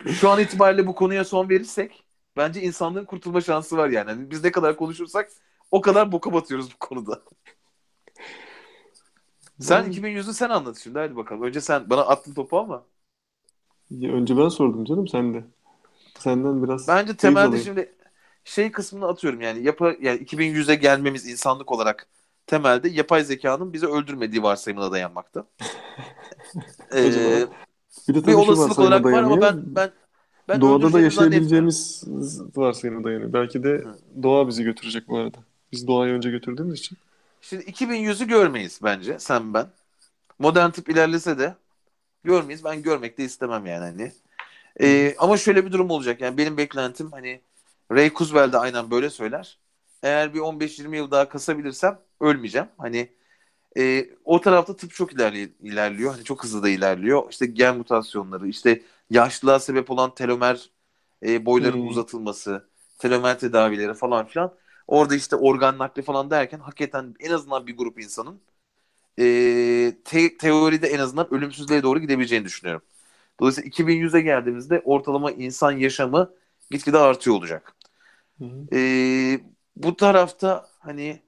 şu 0.08 0.30
an 0.30 0.40
itibariyle 0.40 0.86
bu 0.86 0.94
konuya 0.94 1.24
son 1.24 1.48
verirsek 1.48 2.04
bence 2.36 2.62
insanlığın 2.62 3.04
kurtulma 3.04 3.40
şansı 3.40 3.76
var 3.76 3.88
yani. 3.88 4.10
Hani 4.10 4.30
biz 4.30 4.44
ne 4.44 4.52
kadar 4.52 4.76
konuşursak 4.76 5.30
o 5.70 5.80
kadar 5.80 6.12
boka 6.12 6.32
batıyoruz 6.32 6.72
bu 6.74 6.78
konuda. 6.78 7.22
Sen 9.60 9.84
Ben- 9.84 9.90
2100'ü 9.92 10.34
sen 10.34 10.50
anlat 10.50 10.78
şimdi 10.78 10.98
hadi 10.98 11.16
bakalım. 11.16 11.42
Önce 11.42 11.60
sen 11.60 11.90
bana 11.90 12.00
attın 12.00 12.34
topu 12.34 12.58
ama. 12.58 12.86
Ya 13.90 14.12
önce 14.12 14.36
ben 14.36 14.48
sordum 14.48 14.84
canım 14.84 15.08
sen 15.08 15.34
de. 15.34 15.44
Senden 16.18 16.62
biraz 16.62 16.88
Bence 16.88 17.16
temelde 17.16 17.60
şimdi 17.64 17.94
şey 18.44 18.72
kısmını 18.72 19.06
atıyorum 19.08 19.40
yani 19.40 19.62
yapı 19.62 19.96
yani 20.00 20.20
2100'e 20.20 20.74
gelmemiz 20.74 21.26
insanlık 21.28 21.72
olarak 21.72 22.08
temelde 22.46 22.88
yapay 22.88 23.24
zekanın 23.24 23.72
bizi 23.72 23.86
öldürmediği 23.86 24.42
varsayımına 24.42 24.92
dayanmakta. 24.92 25.46
Ee, 26.94 27.02
Bir 28.08 28.14
de 28.14 28.18
bir 28.18 28.22
tabii 28.22 28.36
olasılık 28.36 28.78
olarak 28.78 29.04
var 29.04 29.22
ama 29.22 29.40
ben 29.40 29.62
ben 29.66 29.90
ben 30.48 30.60
Doğada 30.60 30.92
da 30.92 31.00
yaşayabileceğimiz 31.00 32.04
varsayıma 32.56 33.04
dayanıyor. 33.04 33.32
Belki 33.32 33.62
de 33.62 33.84
doğa 34.22 34.48
bizi 34.48 34.64
götürecek 34.64 35.08
bu 35.08 35.18
arada. 35.18 35.38
Biz 35.72 35.86
doğayı 35.86 36.14
önce 36.14 36.30
götürdüğümüz 36.30 36.78
için. 36.78 36.98
Şimdi 37.40 37.64
2100'ü 37.64 38.28
görmeyiz 38.28 38.80
bence 38.82 39.18
sen 39.18 39.54
ben. 39.54 39.66
Modern 40.38 40.70
tıp 40.70 40.88
ilerlese 40.88 41.38
de 41.38 41.54
görmeyiz. 42.24 42.64
Ben 42.64 42.82
görmek 42.82 43.18
de 43.18 43.24
istemem 43.24 43.66
yani 43.66 43.84
hani. 43.84 44.12
Ee, 44.80 45.14
ama 45.18 45.36
şöyle 45.36 45.66
bir 45.66 45.72
durum 45.72 45.90
olacak. 45.90 46.20
Yani 46.20 46.38
benim 46.38 46.56
beklentim 46.56 47.12
hani 47.12 47.40
Ray 47.92 48.12
Kurzweil 48.12 48.52
de 48.52 48.58
aynen 48.58 48.90
böyle 48.90 49.10
söyler. 49.10 49.58
Eğer 50.02 50.34
bir 50.34 50.40
15-20 50.40 50.96
yıl 50.96 51.10
daha 51.10 51.28
kasabilirsem 51.28 52.00
ölmeyeceğim. 52.20 52.68
Hani 52.78 53.10
e, 53.78 54.06
o 54.24 54.40
tarafta 54.40 54.76
tıp 54.76 54.92
çok 54.94 55.12
ilerli, 55.12 55.54
ilerliyor. 55.60 56.12
Hani 56.12 56.24
çok 56.24 56.44
hızlı 56.44 56.62
da 56.62 56.68
ilerliyor. 56.68 57.30
İşte 57.30 57.46
gen 57.46 57.76
mutasyonları, 57.78 58.48
işte 58.48 58.82
yaşlılığa 59.10 59.58
sebep 59.60 59.90
olan 59.90 60.14
telomer 60.14 60.70
e, 61.26 61.46
boyların 61.46 61.80
Hmm. 61.80 61.86
uzatılması, 61.86 62.68
telomer 62.98 63.38
tedavileri 63.38 63.94
falan 63.94 64.26
filan. 64.26 64.54
Orada 64.86 65.14
işte 65.14 65.36
organ 65.36 65.78
nakli 65.78 66.02
falan 66.02 66.30
derken 66.30 66.58
hakikaten 66.60 67.14
en 67.20 67.30
azından 67.32 67.66
bir 67.66 67.76
grup 67.76 68.00
insanın 68.00 68.40
e, 69.18 69.24
te- 70.04 70.36
teoride 70.38 70.86
en 70.88 70.98
azından 70.98 71.34
ölümsüzlüğe 71.34 71.82
doğru 71.82 72.00
gidebileceğini 72.00 72.44
düşünüyorum. 72.44 72.82
Dolayısıyla 73.40 73.68
2100'e 73.68 74.20
geldiğimizde 74.20 74.82
ortalama 74.84 75.30
insan 75.30 75.72
yaşamı 75.72 76.34
gitgide 76.70 76.98
artıyor 76.98 77.36
olacak. 77.36 77.74
Hı 78.38 78.44
hı. 78.44 78.66
Ee, 78.72 79.40
bu 79.76 79.96
tarafta 79.96 80.68
hani 80.78 81.22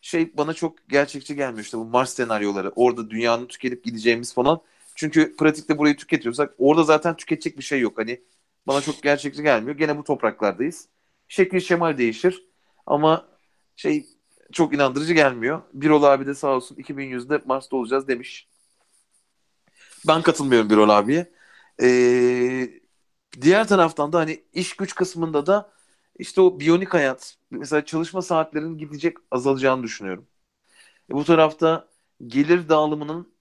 şey 0.00 0.36
bana 0.36 0.54
çok 0.54 0.88
gerçekçi 0.88 1.36
gelmiyor 1.36 1.64
işte 1.64 1.78
bu 1.78 1.84
Mars 1.84 2.14
senaryoları. 2.14 2.72
Orada 2.76 3.10
dünyanın 3.10 3.46
tükenip 3.46 3.84
gideceğimiz 3.84 4.34
falan. 4.34 4.60
Çünkü 4.94 5.36
pratikte 5.36 5.78
burayı 5.78 5.96
tüketiyorsak 5.96 6.54
orada 6.58 6.82
zaten 6.82 7.16
tüketecek 7.16 7.58
bir 7.58 7.62
şey 7.62 7.80
yok. 7.80 7.98
Hani 7.98 8.20
bana 8.66 8.80
çok 8.80 9.02
gerçekçi 9.02 9.42
gelmiyor. 9.42 9.76
Gene 9.76 9.98
bu 9.98 10.04
topraklardayız. 10.04 10.88
Şekil 11.28 11.60
şemal 11.60 11.98
değişir. 11.98 12.44
Ama 12.86 13.28
şey 13.76 14.06
çok 14.52 14.74
inandırıcı 14.74 15.14
gelmiyor. 15.14 15.62
Birol 15.72 16.02
abi 16.02 16.26
de 16.26 16.34
sağ 16.34 16.48
olsun 16.48 16.76
2100'de 16.76 17.42
Mars'ta 17.46 17.76
olacağız 17.76 18.08
demiş. 18.08 18.48
Ben 20.08 20.22
katılmıyorum 20.22 20.70
Birol 20.70 20.88
abiye. 20.88 21.32
Ee, 21.82 22.80
diğer 23.40 23.68
taraftan 23.68 24.12
da 24.12 24.18
hani 24.18 24.44
iş 24.52 24.76
güç 24.76 24.94
kısmında 24.94 25.46
da 25.46 25.72
işte 26.18 26.40
o 26.40 26.60
biyonik 26.60 26.94
hayat 26.94 27.36
mesela 27.50 27.84
çalışma 27.84 28.22
saatlerinin 28.22 28.78
gidecek 28.78 29.16
azalacağını 29.30 29.82
düşünüyorum. 29.82 30.28
E, 31.10 31.14
bu 31.14 31.24
tarafta 31.24 31.88
gelir 32.26 32.68
dağılımının 32.68 33.34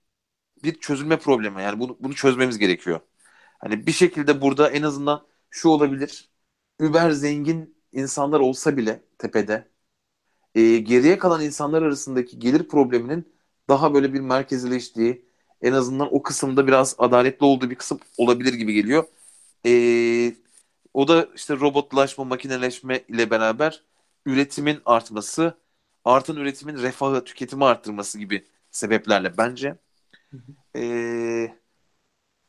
bir 0.63 0.79
çözülme 0.79 1.19
problemi 1.19 1.63
yani 1.63 1.79
bunu, 1.79 1.97
bunu 2.01 2.15
çözmemiz 2.15 2.57
gerekiyor. 2.59 2.99
Hani 3.59 3.87
bir 3.87 3.91
şekilde 3.91 4.41
burada 4.41 4.71
en 4.71 4.83
azından 4.83 5.27
şu 5.49 5.69
olabilir. 5.69 6.29
Über 6.81 7.11
zengin 7.11 7.77
insanlar 7.93 8.39
olsa 8.39 8.77
bile 8.77 9.03
tepede 9.19 9.69
e, 10.55 10.77
geriye 10.77 11.17
kalan 11.19 11.41
insanlar 11.43 11.81
arasındaki 11.81 12.39
gelir 12.39 12.67
probleminin 12.67 13.33
daha 13.69 13.93
böyle 13.93 14.13
bir 14.13 14.19
merkezileştiği, 14.21 15.25
en 15.61 15.73
azından 15.73 16.15
o 16.15 16.23
kısımda 16.23 16.67
biraz 16.67 16.95
adaletli 16.97 17.45
olduğu 17.45 17.69
bir 17.69 17.75
kısım 17.75 17.99
olabilir 18.17 18.53
gibi 18.53 18.73
geliyor. 18.73 19.03
E, 19.65 20.35
o 20.93 21.07
da 21.07 21.29
işte 21.35 21.55
robotlaşma, 21.55 22.23
makineleşme 22.23 22.99
ile 23.07 23.29
beraber 23.29 23.83
üretimin 24.25 24.81
artması, 24.85 25.57
artan 26.05 26.37
üretimin 26.37 26.77
refahı, 26.77 27.23
tüketimi 27.23 27.65
arttırması 27.65 28.19
gibi 28.19 28.47
sebeplerle 28.71 29.37
bence. 29.37 29.77
E, 30.75 30.81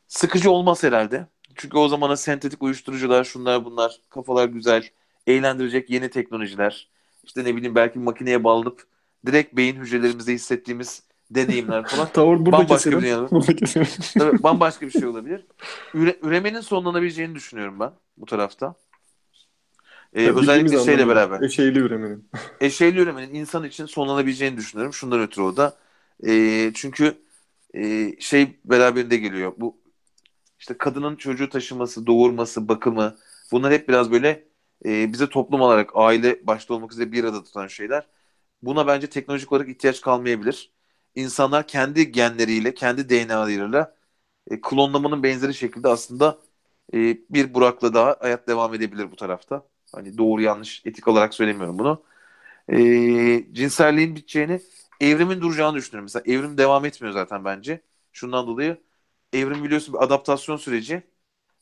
sıkıcı 0.07 0.51
olmaz 0.51 0.83
herhalde. 0.83 1.27
Çünkü 1.55 1.77
o 1.77 1.87
zamana 1.87 2.17
sentetik 2.17 2.63
uyuşturucular, 2.63 3.23
şunlar 3.23 3.65
bunlar, 3.65 4.01
kafalar 4.09 4.47
güzel, 4.49 4.89
eğlendirecek 5.27 5.89
yeni 5.89 6.09
teknolojiler. 6.09 6.89
İşte 7.23 7.43
ne 7.43 7.55
bileyim 7.55 7.75
belki 7.75 7.99
makineye 7.99 8.43
bağlanıp 8.43 8.87
direkt 9.25 9.57
beyin 9.57 9.75
hücrelerimizde 9.75 10.33
hissettiğimiz 10.33 11.03
deneyimler 11.35 11.87
falan. 11.87 12.07
Tavır 12.13 12.37
burada 12.37 12.51
bambaşka 12.51 12.75
keselim. 12.75 12.97
bir 12.97 13.03
dünyada. 13.03 13.55
Keselim. 13.55 13.87
Tabii, 14.17 14.43
bambaşka 14.43 14.85
bir 14.85 14.91
şey 14.91 15.05
olabilir. 15.05 15.45
Üre, 15.93 16.17
üremenin 16.21 16.61
sonlanabileceğini 16.61 17.35
düşünüyorum 17.35 17.79
ben 17.79 17.91
bu 18.17 18.25
tarafta. 18.25 18.75
Ee, 20.13 20.25
Tabii 20.27 20.39
özellikle 20.39 20.79
şeyle 20.79 21.07
beraber. 21.07 21.41
Eşeğli 21.41 21.79
üremenin. 21.79 22.29
Eşeğli 22.61 22.99
üremenin 22.99 23.33
insan 23.33 23.63
için 23.63 23.85
sonlanabileceğini 23.85 24.57
düşünüyorum. 24.57 24.93
Şundan 24.93 25.21
ötürü 25.21 25.43
o 25.43 25.57
da. 25.57 25.77
Ee, 26.27 26.71
çünkü 26.75 27.17
e, 27.73 28.15
şey 28.19 28.59
beraberinde 28.65 29.17
geliyor. 29.17 29.53
Bu 29.57 29.77
işte 30.59 30.77
kadının 30.77 31.15
çocuğu 31.15 31.49
taşıması, 31.49 32.07
doğurması, 32.07 32.67
bakımı 32.67 33.15
bunlar 33.51 33.73
hep 33.73 33.89
biraz 33.89 34.11
böyle 34.11 34.43
e, 34.85 35.13
bize 35.13 35.29
toplum 35.29 35.61
olarak 35.61 35.89
aile 35.93 36.47
başta 36.47 36.73
olmak 36.73 36.91
üzere 36.91 37.11
bir 37.11 37.23
arada 37.23 37.43
tutan 37.43 37.67
şeyler. 37.67 38.07
Buna 38.61 38.87
bence 38.87 39.07
teknolojik 39.07 39.51
olarak 39.51 39.69
ihtiyaç 39.69 40.01
kalmayabilir. 40.01 40.72
İnsanlar 41.15 41.67
kendi 41.67 42.11
genleriyle, 42.11 42.73
kendi 42.73 43.09
DNA'larıyla 43.09 43.95
e, 44.51 44.61
klonlamanın 44.61 45.23
benzeri 45.23 45.53
şekilde 45.53 45.87
aslında 45.89 46.39
e, 46.93 46.97
bir 47.29 47.53
Burak'la 47.53 47.93
daha 47.93 48.17
hayat 48.19 48.47
devam 48.47 48.73
edebilir 48.73 49.11
bu 49.11 49.15
tarafta. 49.15 49.67
Hani 49.95 50.17
doğru 50.17 50.41
yanlış 50.41 50.81
etik 50.85 51.07
olarak 51.07 51.33
söylemiyorum 51.33 51.79
bunu. 51.79 52.03
E, 52.69 53.53
cinselliğin 53.53 54.15
biteceğini, 54.15 54.61
evrimin 55.01 55.41
duracağını 55.41 55.77
düşünüyorum. 55.77 56.05
Mesela 56.05 56.23
evrim 56.37 56.57
devam 56.57 56.85
etmiyor 56.85 57.13
zaten 57.13 57.45
bence. 57.45 57.81
Şundan 58.13 58.47
dolayı 58.47 58.77
evrim 59.33 59.63
biliyorsun 59.63 59.93
bir 59.93 60.03
adaptasyon 60.03 60.57
süreci. 60.57 61.03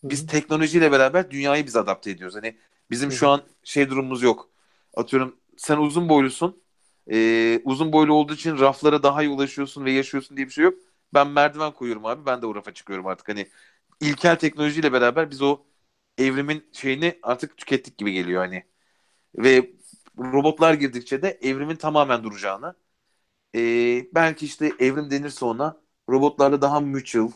Biz 0.10 0.22
Hı 0.22 0.26
hı. 0.26 0.28
teknolojiyle 0.28 0.92
beraber 0.92 1.32
dünyayı 1.32 1.66
biz 1.66 1.76
adapte 1.76 2.12
ediyoruz. 2.12 2.36
Hani 2.36 2.58
bizim 2.90 3.12
Hı 3.12 3.14
şu 3.14 3.30
an 3.30 3.42
şey 3.64 3.90
durumumuz 3.90 4.24
yok. 4.24 4.50
Atıyorum 4.98 5.36
sen 5.58 5.78
uzun 5.78 6.10
boylusun. 6.10 6.64
Ee, 7.12 7.62
uzun 7.66 7.94
boylu 7.94 8.14
olduğu 8.14 8.34
için 8.34 8.60
raflara 8.60 9.04
daha 9.04 9.24
iyi 9.24 9.30
ulaşıyorsun 9.30 9.86
ve 9.86 9.92
yaşıyorsun 9.92 10.38
diye 10.38 10.48
bir 10.48 10.52
şey 10.54 10.64
yok. 10.64 10.74
Ben 11.14 11.28
merdiven 11.28 11.72
koyuyorum 11.74 12.06
abi. 12.06 12.26
Ben 12.26 12.42
de 12.42 12.46
o 12.46 12.56
rafa 12.56 12.74
çıkıyorum 12.74 13.08
artık. 13.08 13.30
Hani 13.30 13.48
ilkel 14.02 14.36
teknolojiyle 14.36 14.94
beraber 14.94 15.32
biz 15.32 15.42
o 15.42 15.60
evrimin 16.18 16.70
şeyini 16.74 17.20
artık 17.24 17.58
tükettik 17.58 17.98
gibi 17.98 18.14
geliyor 18.14 18.42
hani. 18.42 18.64
Ve 19.38 19.72
robotlar 20.20 20.74
girdikçe 20.74 21.22
de 21.22 21.40
evrimin 21.44 21.76
tamamen 21.76 22.24
duracağını. 22.24 22.76
Ee, 23.56 24.06
belki 24.16 24.46
işte 24.46 24.72
evrim 24.80 25.12
denirse 25.12 25.46
ona 25.46 25.78
robotlarla 26.10 26.62
daha 26.62 26.80
mutual, 26.80 27.32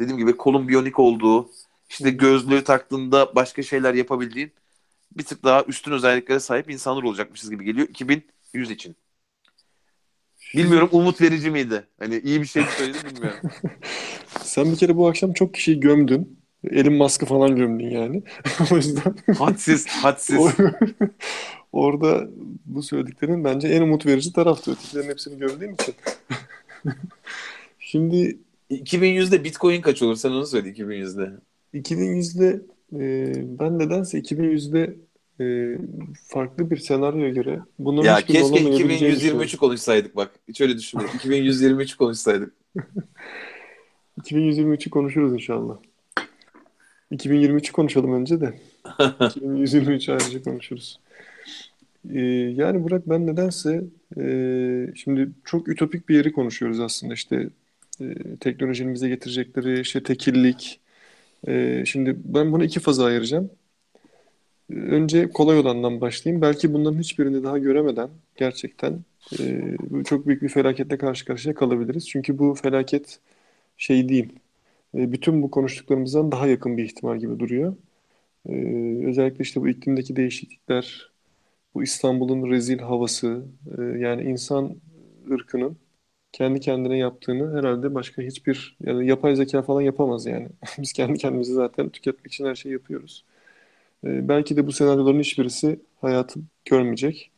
dediğim 0.00 0.18
gibi 0.18 0.36
kolun 0.36 0.68
biyonik 0.68 0.98
olduğu, 0.98 1.50
işte 1.90 2.10
gözlüğü 2.10 2.64
taktığında 2.64 3.36
başka 3.36 3.62
şeyler 3.62 3.94
yapabildiğin 3.94 4.52
bir 5.12 5.24
tık 5.24 5.44
daha 5.44 5.64
üstün 5.64 5.92
özelliklere 5.92 6.40
sahip 6.40 6.70
insanlar 6.70 7.02
olacakmışız 7.04 7.50
gibi 7.50 7.64
geliyor 7.64 7.88
2100 8.54 8.70
için. 8.70 8.96
Bilmiyorum 10.54 10.88
umut 10.92 11.20
verici 11.20 11.50
miydi? 11.50 11.86
Hani 11.98 12.18
iyi 12.18 12.40
bir 12.40 12.46
şey 12.46 12.62
mi 12.62 12.68
söyledim 12.78 13.00
bilmiyorum. 13.10 13.50
Sen 14.42 14.72
bir 14.72 14.76
kere 14.76 14.96
bu 14.96 15.08
akşam 15.08 15.32
çok 15.32 15.54
kişiyi 15.54 15.80
gömdün. 15.80 16.38
Elin 16.70 16.92
maskı 16.92 17.26
falan 17.26 17.56
gömdün 17.56 17.90
yani. 17.90 18.22
o 18.72 18.76
yüzden 18.76 19.16
Hadsiz, 19.38 19.86
hadsiz. 19.86 20.40
orada 21.72 22.28
bu 22.64 22.82
söylediklerin 22.82 23.44
bence 23.44 23.68
en 23.68 23.82
umut 23.82 24.06
verici 24.06 24.32
taraftı. 24.32 24.72
Ötekilerin 24.72 25.08
hepsini 25.08 25.38
gömdüğüm 25.38 25.74
için. 25.74 25.94
Şimdi 27.78 28.38
2100'de 28.70 29.44
Bitcoin 29.44 29.80
kaç 29.80 30.02
olur? 30.02 30.16
Sen 30.16 30.30
onu 30.30 30.46
söyle 30.46 30.68
2100'de. 30.68 31.32
2100'de 31.74 32.62
e, 32.92 33.32
ben 33.58 33.78
nedense 33.78 34.18
2100'de 34.18 34.96
e, 35.40 35.78
farklı 36.28 36.70
bir 36.70 36.76
senaryoya 36.76 37.30
göre 37.30 37.60
bunların 37.78 38.06
Ya 38.06 38.20
keşke 38.20 38.42
olamayabileceğini 38.42 39.16
düşünüyorum. 39.16 39.42
2123'ü 39.42 39.56
konuşsaydık 39.56 40.16
bak. 40.16 40.30
Hiç 40.48 40.60
öyle 40.60 40.78
düşünmedim. 40.78 41.10
2123'ü 41.10 41.96
konuşsaydık. 41.96 42.52
2123'ü 44.20 44.90
konuşuruz 44.90 45.32
inşallah. 45.32 45.76
2023'ü 47.12 47.72
konuşalım 47.72 48.12
önce 48.12 48.40
de. 48.40 48.54
2123'ü 48.98 50.12
ayrıca 50.12 50.42
konuşuruz. 50.42 51.00
Ee, 52.10 52.20
yani 52.56 52.84
Burak 52.84 53.08
ben 53.08 53.26
nedense 53.26 53.84
e, 54.18 54.24
şimdi 54.94 55.30
çok 55.44 55.68
ütopik 55.68 56.08
bir 56.08 56.16
yeri 56.16 56.32
konuşuyoruz 56.32 56.80
aslında 56.80 57.14
işte 57.14 57.48
e, 58.00 58.36
teknolojinin 58.40 58.94
bize 58.94 59.08
getirecekleri 59.08 59.80
işte 59.80 60.02
tekillik. 60.02 60.80
E, 61.48 61.82
şimdi 61.86 62.16
ben 62.24 62.52
bunu 62.52 62.64
iki 62.64 62.80
faza 62.80 63.04
ayıracağım. 63.04 63.50
Önce 64.70 65.30
kolay 65.30 65.58
olandan 65.58 66.00
başlayayım. 66.00 66.42
Belki 66.42 66.74
bunların 66.74 66.98
hiçbirini 66.98 67.44
daha 67.44 67.58
göremeden 67.58 68.10
gerçekten 68.36 69.00
e, 69.40 69.62
çok 70.04 70.26
büyük 70.26 70.42
bir 70.42 70.48
felaketle 70.48 70.98
karşı 70.98 71.24
karşıya 71.24 71.54
kalabiliriz. 71.54 72.08
Çünkü 72.08 72.38
bu 72.38 72.54
felaket 72.54 73.20
şey 73.78 74.08
değil. 74.08 74.32
E, 74.94 75.12
bütün 75.12 75.42
bu 75.42 75.50
konuştuklarımızdan 75.50 76.32
daha 76.32 76.46
yakın 76.46 76.76
bir 76.76 76.84
ihtimal 76.84 77.18
gibi 77.18 77.40
duruyor. 77.40 77.76
E, 78.48 78.52
özellikle 79.06 79.42
işte 79.42 79.60
bu 79.62 79.68
iklimdeki 79.68 80.16
değişiklikler, 80.16 81.10
bu 81.74 81.82
İstanbul'un 81.82 82.50
rezil 82.50 82.78
havası, 82.78 83.44
e, 83.78 83.82
yani 83.82 84.22
insan 84.24 84.76
ırkının 85.32 85.76
kendi 86.32 86.60
kendine 86.60 86.98
yaptığını 86.98 87.58
herhalde 87.58 87.94
başka 87.94 88.22
hiçbir 88.22 88.76
yani 88.86 89.06
yapay 89.08 89.36
zeka 89.36 89.62
falan 89.62 89.80
yapamaz 89.82 90.26
yani. 90.26 90.48
Biz 90.78 90.92
kendi 90.92 91.18
kendimizi 91.18 91.54
zaten 91.54 91.90
tüketmek 91.90 92.32
için 92.32 92.46
her 92.46 92.54
şeyi 92.54 92.72
yapıyoruz. 92.72 93.24
E, 94.04 94.28
belki 94.28 94.56
de 94.56 94.66
bu 94.66 94.72
senaryoların 94.72 95.20
hiçbirisi 95.20 95.80
hayatı 96.00 96.40
görmeyecek 96.64 97.30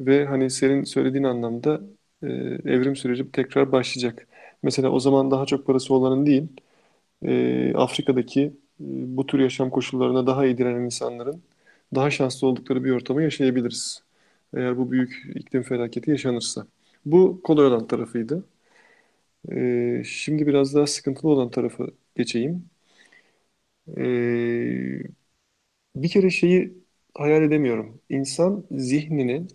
ve 0.00 0.26
hani 0.26 0.50
senin 0.50 0.84
söylediğin 0.84 1.24
anlamda 1.24 1.80
e, 2.22 2.26
evrim 2.66 2.96
süreci 2.96 3.32
tekrar 3.32 3.72
başlayacak. 3.72 4.28
Mesela 4.62 4.90
o 4.90 5.00
zaman 5.00 5.30
daha 5.30 5.46
çok 5.46 5.66
parası 5.66 5.94
olanın 5.94 6.26
değil, 6.26 6.48
e, 7.22 7.74
Afrika'daki 7.76 8.42
e, 8.42 8.52
bu 9.16 9.26
tür 9.26 9.40
yaşam 9.40 9.70
koşullarına 9.70 10.26
daha 10.26 10.46
iyi 10.46 10.58
direnen 10.58 10.80
insanların 10.84 11.42
daha 11.94 12.10
şanslı 12.10 12.46
oldukları 12.48 12.84
bir 12.84 12.90
ortamı 12.92 13.22
yaşayabiliriz. 13.22 14.02
Eğer 14.56 14.78
bu 14.78 14.90
büyük 14.90 15.26
iklim 15.34 15.62
felaketi 15.62 16.10
yaşanırsa. 16.10 16.66
Bu 17.06 17.40
kolay 17.44 17.66
olan 17.66 17.86
tarafıydı. 17.86 18.44
E, 19.52 20.02
şimdi 20.06 20.46
biraz 20.46 20.74
daha 20.74 20.86
sıkıntılı 20.86 21.30
olan 21.30 21.50
tarafı 21.50 21.90
geçeyim. 22.16 22.70
E, 23.96 25.02
bir 25.96 26.08
kere 26.08 26.30
şeyi 26.30 26.74
hayal 27.14 27.42
edemiyorum. 27.42 28.00
İnsan 28.08 28.64
zihnini 28.70 29.46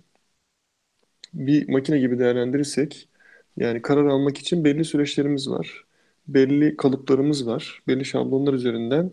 bir 1.34 1.70
makine 1.70 2.00
gibi 2.00 2.20
değerlendirirsek, 2.20 3.10
yani 3.58 3.82
karar 3.82 4.06
almak 4.06 4.38
için 4.38 4.64
belli 4.66 4.86
süreçlerimiz 4.86 5.50
var. 5.50 5.86
Belli 6.28 6.78
kalıplarımız 6.78 7.48
var. 7.48 7.84
Belli 7.88 8.06
şablonlar 8.06 8.54
üzerinden 8.54 9.12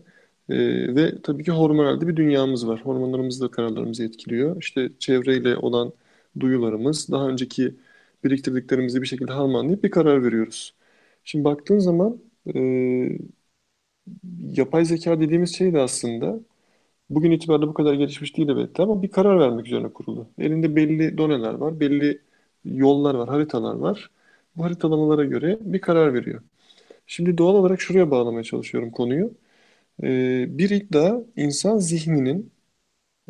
e, 0.49 0.55
ve 0.95 1.21
tabii 1.23 1.43
ki 1.43 1.51
hormonal 1.51 2.01
de 2.01 2.07
bir 2.07 2.15
dünyamız 2.15 2.67
var. 2.67 2.81
Hormonlarımız 2.85 3.41
da 3.41 3.51
kararlarımızı 3.51 4.03
etkiliyor. 4.03 4.57
İşte 4.61 4.89
çevreyle 4.99 5.57
olan 5.57 5.93
duyularımız, 6.39 7.09
daha 7.11 7.29
önceki 7.29 7.75
biriktirdiklerimizi 8.23 9.01
bir 9.01 9.07
şekilde 9.07 9.31
harmanlayıp 9.31 9.83
bir 9.83 9.91
karar 9.91 10.23
veriyoruz. 10.23 10.75
Şimdi 11.23 11.43
baktığın 11.45 11.79
zaman 11.79 12.21
e, 12.55 12.59
yapay 14.51 14.85
zeka 14.85 15.19
dediğimiz 15.19 15.55
şey 15.55 15.73
de 15.73 15.79
aslında 15.79 16.39
bugün 17.15 17.31
itibariyle 17.31 17.67
bu 17.67 17.73
kadar 17.73 17.93
gelişmiş 17.93 18.37
değil 18.37 18.49
elbette 18.49 18.83
ama 18.83 19.01
bir 19.03 19.11
karar 19.11 19.39
vermek 19.39 19.67
üzerine 19.67 19.93
kurulu. 19.93 20.27
Elinde 20.39 20.75
belli 20.75 21.17
doneler 21.17 21.53
var, 21.53 21.79
belli 21.79 22.21
yollar 22.65 23.15
var, 23.15 23.29
haritalar 23.29 23.75
var. 23.75 24.11
Bu 24.57 24.63
haritalamalara 24.63 25.25
göre 25.25 25.57
bir 25.61 25.81
karar 25.81 26.13
veriyor. 26.13 26.41
Şimdi 27.07 27.37
doğal 27.37 27.55
olarak 27.55 27.81
şuraya 27.81 28.11
bağlamaya 28.11 28.43
çalışıyorum 28.43 28.91
konuyu. 28.91 29.33
Ee, 30.03 30.45
bir 30.49 30.69
iddia 30.69 31.19
insan 31.37 31.77
zihninin 31.77 32.51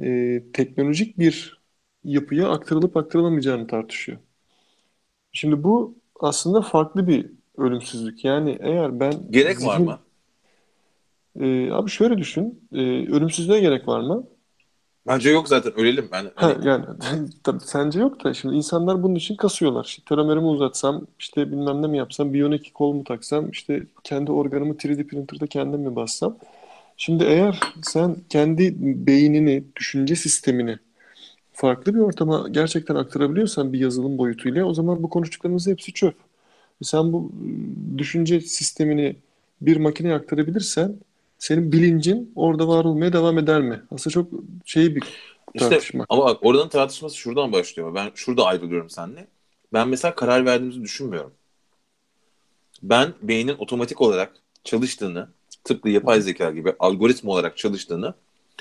e, 0.04 0.44
teknolojik 0.54 1.20
bir 1.20 1.62
yapıya 2.04 2.50
aktarılıp 2.50 2.98
aktarılamayacağını 2.98 3.68
tartışıyor. 3.68 4.20
Şimdi 5.32 5.64
bu 5.64 5.96
aslında 6.20 6.62
farklı 6.62 7.08
bir 7.08 7.32
ölümsüzlük. 7.58 8.26
Yani 8.26 8.58
eğer 8.62 9.00
ben 9.00 9.12
Gerek 9.30 9.62
var 9.62 9.78
zihin... 9.78 9.86
mı? 9.86 10.00
Ee, 11.40 11.72
abi 11.72 11.90
şöyle 11.90 12.18
düşün. 12.18 12.70
Ee, 12.74 12.78
ölümsüzlüğe 13.12 13.60
gerek 13.60 13.88
var 13.88 14.00
mı? 14.02 14.28
Bence 15.08 15.30
yok 15.30 15.48
zaten 15.48 15.74
ölelim. 15.80 16.10
Ben, 16.12 16.32
Ha, 16.36 16.56
hani, 16.56 16.62
yani 16.64 16.86
tabii 17.44 17.60
sence 17.60 18.00
yok 18.00 18.24
da 18.24 18.34
şimdi 18.34 18.56
insanlar 18.56 19.04
bunun 19.04 19.16
için 19.16 19.36
kasıyorlar. 19.36 19.86
İşte 19.86 20.04
telomerimi 20.10 20.46
uzatsam, 20.46 21.08
işte 21.20 21.52
bilmem 21.52 21.82
ne 21.82 21.88
mi 21.88 21.98
yapsam, 21.98 22.34
biyonik 22.34 22.74
kol 22.74 22.94
mu 22.94 23.04
taksam, 23.04 23.50
işte 23.50 23.84
kendi 24.04 24.32
organımı 24.32 24.74
3D 24.74 25.08
printer'da 25.08 25.48
kendim 25.48 25.82
mi 25.82 25.96
bassam. 25.96 26.38
Şimdi 26.98 27.24
eğer 27.24 27.60
sen 27.84 28.16
kendi 28.30 28.76
beynini, 29.08 29.64
düşünce 29.76 30.16
sistemini 30.16 30.78
farklı 31.54 31.96
bir 31.96 32.00
ortama 32.00 32.50
gerçekten 32.52 32.96
aktarabiliyorsan 32.96 33.74
bir 33.74 33.80
yazılım 33.80 34.18
boyutuyla 34.18 34.66
o 34.66 34.74
zaman 34.74 35.04
bu 35.04 35.10
konuştuklarımız 35.10 35.68
hepsi 35.68 35.94
çöp. 35.94 36.16
E 36.82 36.86
Sen 36.86 37.14
bu 37.14 37.20
ıı, 37.20 38.00
düşünce 38.00 38.42
sistemini 38.42 39.16
bir 39.62 39.78
makineye 39.78 40.16
aktarabilirsen 40.16 40.96
senin 41.42 41.72
bilincin 41.72 42.34
orada 42.36 42.68
var 42.68 42.86
olmaya 42.86 43.14
devam 43.14 43.38
eder 43.38 43.62
mi? 43.62 43.84
Aslında 43.92 44.14
çok 44.14 44.32
şey 44.66 44.96
bir 44.96 45.04
işte 45.54 45.70
tartışma. 45.70 46.06
ama 46.10 46.26
bak 46.26 46.40
oradan 46.42 46.70
tartışması 46.70 47.18
şuradan 47.18 47.52
başlıyor. 47.52 47.96
Ben 47.96 48.12
şurada 48.16 48.46
ayrılıyorum 48.46 48.90
seninle. 48.90 49.28
Ben 49.74 49.88
mesela 49.88 50.16
karar 50.16 50.46
verdiğimizi 50.46 50.82
düşünmüyorum. 50.82 51.34
Ben 52.84 53.14
beynin 53.22 53.56
otomatik 53.58 54.02
olarak 54.02 54.34
çalıştığını, 54.64 55.30
tıpkı 55.64 55.90
yapay 55.90 56.22
zeka 56.22 56.52
gibi 56.52 56.74
algoritma 56.80 57.32
olarak 57.32 57.58
çalıştığını, 57.58 58.14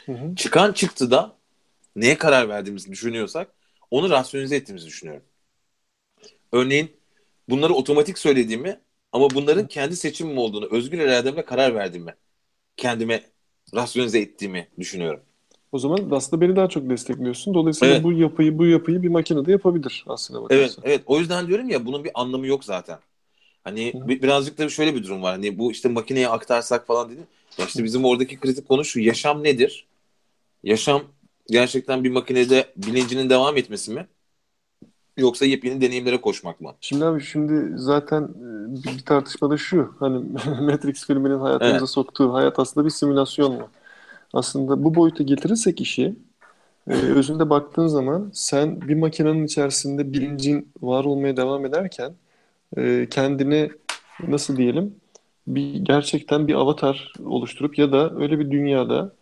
Hı 0.06 0.12
hı. 0.12 0.36
çıkan 0.36 0.72
çıktıda 0.72 1.36
neye 1.96 2.18
karar 2.18 2.48
verdiğimizi 2.48 2.92
düşünüyorsak 2.92 3.48
onu 3.90 4.10
rasyonize 4.10 4.56
ettiğimizi 4.56 4.86
düşünüyorum. 4.86 5.22
Örneğin 6.52 6.96
bunları 7.48 7.74
otomatik 7.74 8.18
söylediğimi 8.18 8.80
ama 9.12 9.30
bunların 9.30 9.68
kendi 9.68 9.96
seçimim 9.96 10.38
olduğunu, 10.38 10.68
özgür 10.70 10.98
irademle 10.98 11.44
karar 11.44 11.74
verdiğimi, 11.74 12.14
kendime 12.80 13.22
rasyonize 13.74 14.20
ettiğimi 14.20 14.68
düşünüyorum. 14.80 15.22
O 15.72 15.78
zaman 15.78 16.10
aslında 16.10 16.40
beni 16.40 16.56
daha 16.56 16.68
çok 16.68 16.90
destekliyorsun. 16.90 17.54
Dolayısıyla 17.54 17.94
Evet. 17.94 18.04
bu 18.04 18.12
yapıyı 18.12 18.58
bu 18.58 18.66
yapıyı 18.66 19.02
bir 19.02 19.08
makinede 19.08 19.52
yapabilir 19.52 20.04
aslında 20.08 20.42
Evet, 20.50 20.70
bakarsan. 20.70 20.84
evet. 20.84 21.02
O 21.06 21.18
yüzden 21.18 21.48
diyorum 21.48 21.68
ya 21.68 21.86
bunun 21.86 22.04
bir 22.04 22.10
anlamı 22.14 22.46
yok 22.46 22.64
zaten. 22.64 22.98
Hani 23.64 23.94
Hı. 23.94 24.08
bi- 24.08 24.22
birazcık 24.22 24.58
da 24.58 24.68
şöyle 24.68 24.94
bir 24.94 25.04
durum 25.04 25.22
var. 25.22 25.32
Hani 25.32 25.58
bu 25.58 25.72
işte 25.72 25.88
makineye 25.88 26.28
aktarsak 26.28 26.86
falan 26.86 27.10
dedim. 27.10 27.26
Ya 27.58 27.66
işte 27.66 27.84
bizim 27.84 28.04
oradaki 28.04 28.40
kritik 28.40 28.68
konu 28.68 28.84
şu. 28.84 29.00
Yaşam 29.00 29.44
nedir? 29.44 29.86
Yaşam 30.64 31.04
gerçekten 31.50 32.04
bir 32.04 32.10
makinede 32.10 32.72
bilincinin 32.76 33.30
devam 33.30 33.56
etmesi 33.56 33.92
mi? 33.92 34.08
Yoksa 35.16 35.44
yepyeni 35.46 35.80
deneyimlere 35.80 36.20
koşmak 36.20 36.60
mı? 36.60 36.76
Şimdi 36.80 37.04
abi 37.04 37.20
şimdi 37.20 37.78
zaten 37.78 38.22
e, 38.22 38.84
bir, 38.84 38.98
bir 38.98 39.04
tartışma 39.04 39.50
da 39.50 39.56
şu. 39.56 39.94
Hani 39.98 40.18
Matrix 40.60 41.06
filminin 41.06 41.38
hayatımıza 41.38 41.86
Evet. 41.86 41.90
soktuğu 41.90 42.34
hayat 42.34 42.58
aslında 42.58 42.84
bir 42.86 42.90
simülasyon 42.90 43.52
mu? 43.52 43.70
Aslında 44.34 44.84
bu 44.84 44.94
boyuta 44.94 45.24
getirirsek 45.24 45.80
işi 45.80 46.16
e, 46.88 46.92
özünde 46.94 47.50
baktığın 47.50 47.86
zaman 47.86 48.30
sen 48.34 48.88
bir 48.88 48.94
makinenin 48.96 49.44
içerisinde 49.46 50.12
bilincin 50.14 50.72
var 50.82 51.04
olmaya 51.04 51.38
devam 51.38 51.66
ederken 51.66 52.12
e, 52.76 53.08
kendini 53.10 53.70
nasıl 54.28 54.56
diyelim 54.56 54.94
bir 55.46 55.74
gerçekten 55.74 56.48
bir 56.48 56.54
avatar 56.54 57.12
oluşturup 57.26 57.78
ya 57.78 57.92
da 57.92 58.14
öyle 58.16 58.38
bir 58.38 58.50
dünyada 58.50 59.12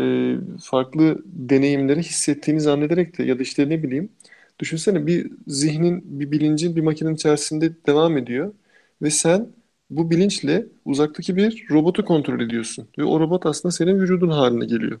e, 0.00 0.34
farklı 0.62 1.18
deneyimleri 1.26 2.00
hissettiğini 2.02 2.60
zannederek 2.60 3.18
de 3.18 3.22
ya 3.24 3.38
da 3.38 3.42
işte 3.42 3.68
ne 3.68 3.82
bileyim 3.82 4.10
düşünsene 4.58 5.06
bir 5.06 5.30
zihnin 5.46 6.20
bir 6.20 6.30
bilincin 6.30 6.76
bir 6.76 6.80
makinenin 6.80 7.14
içerisinde 7.14 7.72
devam 7.86 8.18
ediyor 8.18 8.52
ve 9.02 9.10
sen 9.10 9.48
bu 9.90 10.10
bilinçle 10.10 10.66
uzaktaki 10.84 11.36
bir 11.36 11.66
robotu 11.70 12.04
kontrol 12.04 12.40
ediyorsun 12.40 12.88
ve 12.98 13.04
o 13.04 13.20
robot 13.20 13.46
aslında 13.46 13.72
senin 13.72 14.00
vücudun 14.00 14.28
haline 14.28 14.66
geliyor. 14.66 15.00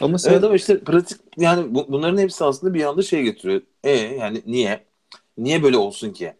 Ama 0.00 0.18
sen 0.18 0.32
Evet 0.32 0.44
ama 0.44 0.54
işte 0.54 0.80
pratik 0.80 1.20
yani 1.36 1.74
bu- 1.74 1.86
bunların 1.88 2.18
hepsi 2.18 2.44
aslında 2.44 2.74
bir 2.74 2.84
anda 2.84 3.02
şey 3.02 3.22
getiriyor. 3.22 3.60
E 3.84 3.90
yani 3.90 4.42
niye? 4.46 4.84
Niye 5.38 5.62
böyle 5.62 5.76
olsun 5.76 6.10
ki? 6.12 6.32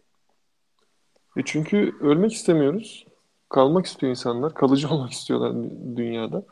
E 1.37 1.41
çünkü 1.45 1.95
ölmek 2.01 2.33
istemiyoruz. 2.33 3.05
Kalmak 3.49 3.85
istiyor 3.85 4.09
insanlar. 4.09 4.53
Kalıcı 4.53 4.89
olmak 4.93 5.11
istiyorlar 5.11 5.49
dü- 5.49 5.95
dünyada. 5.97 6.43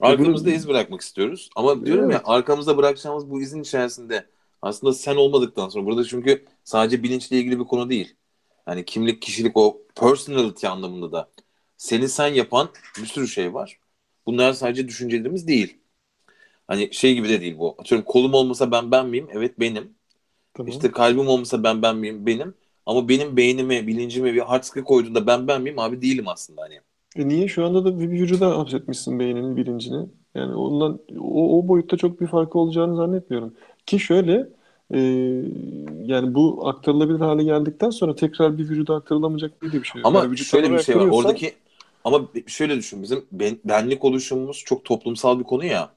Arkamızda 0.00 0.46
bunu 0.46 0.54
iz 0.54 0.68
bırakmak 0.68 1.00
istiyoruz. 1.00 1.50
Ama 1.56 1.86
diyorum 1.86 2.10
ya 2.10 2.16
evet. 2.16 2.26
arkamızda 2.28 2.76
bırakacağımız 2.76 3.30
bu 3.30 3.40
izin 3.40 3.62
içerisinde 3.62 4.26
aslında 4.66 4.92
sen 4.92 5.16
olmadıktan 5.16 5.68
sonra 5.68 5.86
burada 5.86 6.04
çünkü 6.04 6.44
sadece 6.64 7.02
bilinçle 7.02 7.38
ilgili 7.38 7.58
bir 7.60 7.64
konu 7.64 7.90
değil. 7.90 8.14
Yani 8.68 8.84
kimlik, 8.84 9.22
kişilik 9.22 9.56
o 9.56 9.82
personality 9.96 10.66
anlamında 10.66 11.12
da 11.12 11.30
seni 11.76 12.08
sen 12.08 12.28
yapan 12.28 12.68
bir 12.98 13.06
sürü 13.06 13.28
şey 13.28 13.54
var. 13.54 13.78
Bunlar 14.26 14.52
sadece 14.52 14.88
düşüncelerimiz 14.88 15.48
değil. 15.48 15.78
Hani 16.68 16.94
şey 16.94 17.14
gibi 17.14 17.28
de 17.28 17.40
değil 17.40 17.58
bu. 17.58 17.74
Atıyorum 17.78 18.04
kolum 18.04 18.34
olmasa 18.34 18.70
ben 18.70 18.90
ben 18.90 19.06
miyim? 19.06 19.28
Evet 19.32 19.60
benim. 19.60 19.94
Tamam. 20.54 20.70
İşte 20.70 20.90
kalbim 20.90 21.28
olmasa 21.28 21.62
ben 21.62 21.82
ben 21.82 21.96
miyim? 21.96 22.26
Benim. 22.26 22.54
Ama 22.86 23.08
benim 23.08 23.36
beynime, 23.36 23.86
bilincime 23.86 24.34
bir 24.34 24.40
hard 24.40 24.62
disk'e 24.62 24.84
koyduğunda 24.84 25.26
ben 25.26 25.48
ben 25.48 25.62
miyim? 25.62 25.78
Abi 25.78 26.02
değilim 26.02 26.28
aslında 26.28 26.62
hani. 26.62 26.80
E 27.16 27.28
niye? 27.28 27.48
Şu 27.48 27.64
anda 27.64 27.84
da 27.84 28.00
bir 28.00 28.10
vücuda 28.10 28.58
hapsetmişsin 28.58 29.18
beyninin 29.18 29.56
bilincini. 29.56 30.06
Yani 30.34 30.54
ondan 30.54 31.00
o, 31.20 31.58
o 31.58 31.68
boyutta 31.68 31.96
çok 31.96 32.20
bir 32.20 32.26
farkı 32.26 32.58
olacağını 32.58 32.96
zannetmiyorum. 32.96 33.54
Ki 33.86 34.00
şöyle 34.00 34.48
e, 34.94 34.98
yani 36.04 36.34
bu 36.34 36.68
aktarılabilir 36.68 37.18
hale 37.18 37.44
geldikten 37.44 37.90
sonra 37.90 38.14
tekrar 38.14 38.58
bir 38.58 38.68
vücuda 38.68 38.94
aktarılamayacak 38.94 39.62
diye 39.62 39.72
bir 39.72 39.84
şey 39.84 40.02
yok. 40.02 40.08
Ama 40.08 40.22
Yani 40.22 40.38
şöyle 40.38 40.72
bir 40.72 40.78
şey 40.78 40.96
var. 40.96 41.06
Oradaki 41.06 41.54
ama 42.04 42.28
şöyle 42.46 42.76
düşün. 42.76 43.02
Bizim 43.02 43.24
ben- 43.32 43.58
benlik 43.64 44.04
oluşumumuz 44.04 44.62
çok 44.66 44.84
toplumsal 44.84 45.38
bir 45.38 45.44
konu 45.44 45.64
ya. 45.64 45.96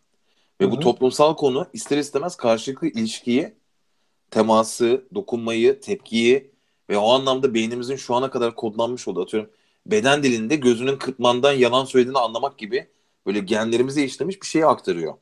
Ve 0.61 0.65
Hı 0.65 0.71
bu 0.71 0.79
toplumsal 0.79 1.35
konu 1.35 1.67
ister 1.73 1.97
istemez 1.97 2.35
karşılıklı 2.35 2.87
ilişkiyi, 2.87 3.53
teması, 4.31 5.05
dokunmayı, 5.15 5.79
tepkiyi 5.79 6.51
ve 6.89 6.97
o 6.97 7.09
anlamda 7.11 7.53
beynimizin 7.53 7.95
şu 7.95 8.15
ana 8.15 8.29
kadar 8.29 8.55
kodlanmış 8.55 9.07
olduğu 9.07 9.21
atıyorum 9.21 9.49
beden 9.85 10.23
dilinde 10.23 10.55
gözünün 10.55 10.97
kırpmandan 10.97 11.53
yalan 11.53 11.85
söylediğini 11.85 12.19
anlamak 12.19 12.57
gibi 12.57 12.87
böyle 13.25 13.39
genlerimize 13.39 14.03
işlemiş 14.03 14.41
bir 14.41 14.47
şeye 14.47 14.65
aktarıyor. 14.65 15.13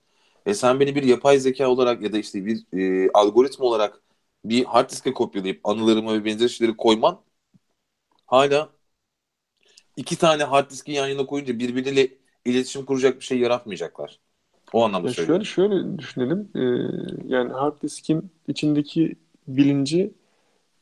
Ve 0.48 0.54
sen 0.54 0.82
beni 0.82 0.96
bir 0.96 1.04
yapay 1.04 1.40
zeka 1.40 1.70
olarak 1.70 2.04
ya 2.04 2.14
da 2.14 2.20
işte 2.20 2.46
bir 2.48 2.66
e, 3.08 3.12
algoritma 3.14 3.66
olarak 3.66 4.02
bir 4.46 4.66
hard 4.66 4.92
diske 4.92 5.14
kopyalayıp 5.14 5.62
anılarımı 5.68 6.14
ve 6.14 6.26
benzer 6.26 6.48
şeyleri 6.50 6.78
koyman 6.78 7.22
hala 8.28 8.70
iki 9.96 10.18
tane 10.18 10.44
hard 10.44 10.70
diski 10.72 10.92
yan 10.92 11.08
yana 11.08 11.26
koyunca 11.26 11.60
birbiriyle 11.60 12.18
iletişim 12.46 12.86
kuracak 12.86 13.16
bir 13.20 13.26
şey 13.26 13.40
yaratmayacaklar. 13.40 14.20
O 14.74 14.86
anlamda 14.86 15.08
Ya 15.08 15.10
söylüyorum. 15.10 15.44
şöyle 15.44 15.44
şöyle 15.44 15.98
düşünelim. 16.00 16.50
E, 16.56 16.60
yani 17.34 17.54
hard 17.54 17.82
diskin 17.82 18.32
içindeki 18.48 19.16
bilinci 19.48 20.14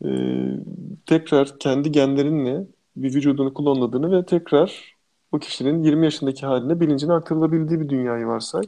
e, 0.05 0.09
tekrar 1.05 1.59
kendi 1.59 1.91
genlerinle 1.91 2.67
bir 2.95 3.15
vücudunu 3.15 3.53
klonladığını 3.53 4.11
ve 4.11 4.25
tekrar 4.25 4.95
o 5.31 5.39
kişinin 5.39 5.83
20 5.83 6.05
yaşındaki 6.05 6.45
haline 6.45 6.79
bilincine 6.79 7.13
aktarılabildiği 7.13 7.79
bir 7.81 7.89
dünyayı 7.89 8.25
varsay. 8.27 8.63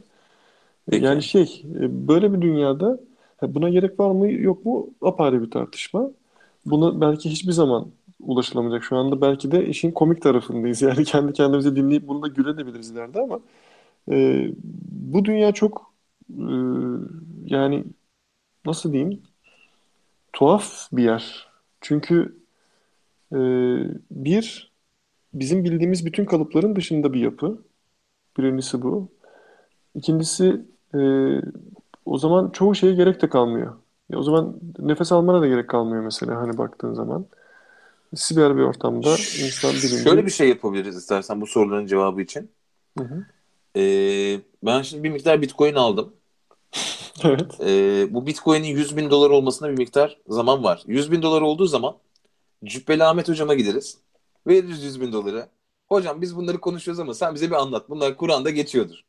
E. 0.92 0.96
Yani 0.96 1.22
şey, 1.22 1.64
e, 1.76 2.08
böyle 2.08 2.32
bir 2.32 2.40
dünyada 2.42 3.00
ha, 3.36 3.54
buna 3.54 3.68
gerek 3.68 4.00
var 4.00 4.10
mı 4.10 4.32
yok 4.32 4.64
mu 4.64 4.90
apayrı 5.02 5.42
bir 5.42 5.50
tartışma. 5.50 6.10
Buna 6.66 7.00
belki 7.00 7.30
hiçbir 7.30 7.52
zaman 7.52 7.92
ulaşılamayacak. 8.20 8.84
Şu 8.84 8.96
anda 8.96 9.20
belki 9.20 9.50
de 9.52 9.66
işin 9.66 9.92
komik 9.92 10.22
tarafındayız. 10.22 10.82
Yani 10.88 11.04
kendi 11.04 11.32
kendimize 11.32 11.76
dinleyip 11.76 12.08
bunu 12.08 12.22
da 12.22 12.28
gülebiliriz 12.28 12.90
ileride 12.90 13.20
ama 13.20 13.40
e, 14.12 14.48
bu 15.12 15.24
dünya 15.24 15.52
çok 15.52 15.94
e, 16.30 16.44
yani 17.46 17.84
nasıl 18.66 18.92
diyeyim 18.92 19.22
tuhaf 20.32 20.88
bir 20.92 21.02
yer. 21.04 21.48
Çünkü 21.80 22.38
e, 23.32 23.38
bir 24.10 24.72
bizim 25.34 25.64
bildiğimiz 25.64 26.06
bütün 26.06 26.24
kalıpların 26.24 26.76
dışında 26.76 27.12
bir 27.12 27.20
yapı. 27.20 27.64
Birincisi 28.38 28.82
bu. 28.82 29.12
İkincisi 29.94 30.66
e, 30.94 30.98
o 32.04 32.18
zaman 32.18 32.50
çoğu 32.50 32.74
şeye 32.74 32.94
gerek 32.94 33.22
de 33.22 33.28
kalmıyor. 33.28 33.74
Ya 34.10 34.18
o 34.18 34.22
zaman 34.22 34.56
nefes 34.78 35.12
almana 35.12 35.40
da 35.40 35.46
gerek 35.46 35.68
kalmıyor 35.68 36.02
mesela 36.02 36.36
hani 36.36 36.58
baktığın 36.58 36.94
zaman. 36.94 37.26
Siber 38.14 38.56
bir 38.56 38.62
ortamda 38.62 39.10
insan 39.44 39.70
bilinci... 39.70 40.02
Şöyle 40.02 40.26
bir 40.26 40.30
şey 40.30 40.48
yapabiliriz 40.48 40.96
istersen 40.96 41.40
bu 41.40 41.46
soruların 41.46 41.86
cevabı 41.86 42.22
için. 42.22 42.50
Hı 42.98 43.04
hı. 43.04 43.26
Ee, 43.76 44.40
ben 44.62 44.82
şimdi 44.82 45.04
bir 45.04 45.10
miktar 45.10 45.42
bitcoin 45.42 45.74
aldım. 45.74 46.12
Evet. 47.24 47.60
Ee, 47.60 48.06
bu 48.14 48.26
bitcoin'in 48.26 48.68
100 48.68 48.96
bin 48.96 49.10
dolar 49.10 49.30
olmasına 49.30 49.68
bir 49.68 49.78
miktar 49.78 50.18
zaman 50.28 50.64
var. 50.64 50.82
100 50.86 51.12
bin 51.12 51.22
dolar 51.22 51.42
olduğu 51.42 51.66
zaman 51.66 51.96
Cübbeli 52.64 53.04
Ahmet 53.04 53.28
hocama 53.28 53.54
gideriz. 53.54 53.98
Veririz 54.46 54.84
100 54.84 55.00
bin 55.00 55.12
doları. 55.12 55.48
Hocam 55.88 56.20
biz 56.20 56.36
bunları 56.36 56.58
konuşuyoruz 56.58 57.00
ama 57.00 57.14
sen 57.14 57.34
bize 57.34 57.46
bir 57.46 57.54
anlat. 57.54 57.88
Bunlar 57.88 58.16
Kur'an'da 58.16 58.50
geçiyordur. 58.50 59.04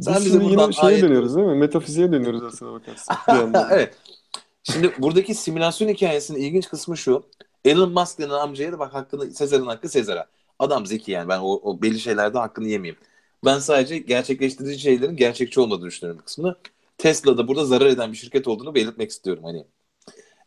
Sen 0.00 0.14
Biz 0.14 0.24
bize 0.26 0.40
buradan 0.40 0.62
yine 0.62 0.72
şeye 0.72 0.86
ayet- 0.86 1.02
dönüyoruz 1.02 1.36
değil 1.36 1.46
mi? 1.46 1.54
Metafiziğe 1.54 2.12
dönüyoruz 2.12 2.42
aslına 2.42 2.80
yandan. 3.28 3.68
evet. 3.72 3.94
Şimdi 4.64 4.92
buradaki 4.98 5.34
simülasyon 5.34 5.88
hikayesinin 5.88 6.40
ilginç 6.40 6.68
kısmı 6.68 6.96
şu. 6.96 7.22
Elon 7.64 7.92
Musk 7.92 8.18
denen 8.18 8.30
amcaya 8.30 8.72
da 8.72 8.78
bak 8.78 8.94
hakkını 8.94 9.30
Sezar'ın 9.30 9.66
hakkı 9.66 9.88
Sezar'a. 9.88 10.26
Adam 10.58 10.86
zeki 10.86 11.12
yani 11.12 11.28
ben 11.28 11.38
o, 11.38 11.60
o 11.62 11.82
belli 11.82 12.00
şeylerde 12.00 12.38
hakkını 12.38 12.68
yemeyeyim. 12.68 12.96
Ben 13.44 13.58
sadece 13.58 13.98
gerçekleştirici 13.98 14.78
şeylerin 14.80 15.16
gerçekçi 15.16 15.60
olmadığını 15.60 15.86
düşünüyorum 15.86 16.18
bir 16.20 16.24
kısmını. 16.26 16.56
Tesla'da 16.98 17.48
burada 17.48 17.64
zarar 17.64 17.86
eden 17.86 18.12
bir 18.12 18.16
şirket 18.16 18.48
olduğunu 18.48 18.74
belirtmek 18.74 19.10
istiyorum 19.10 19.44
hani. 19.44 19.64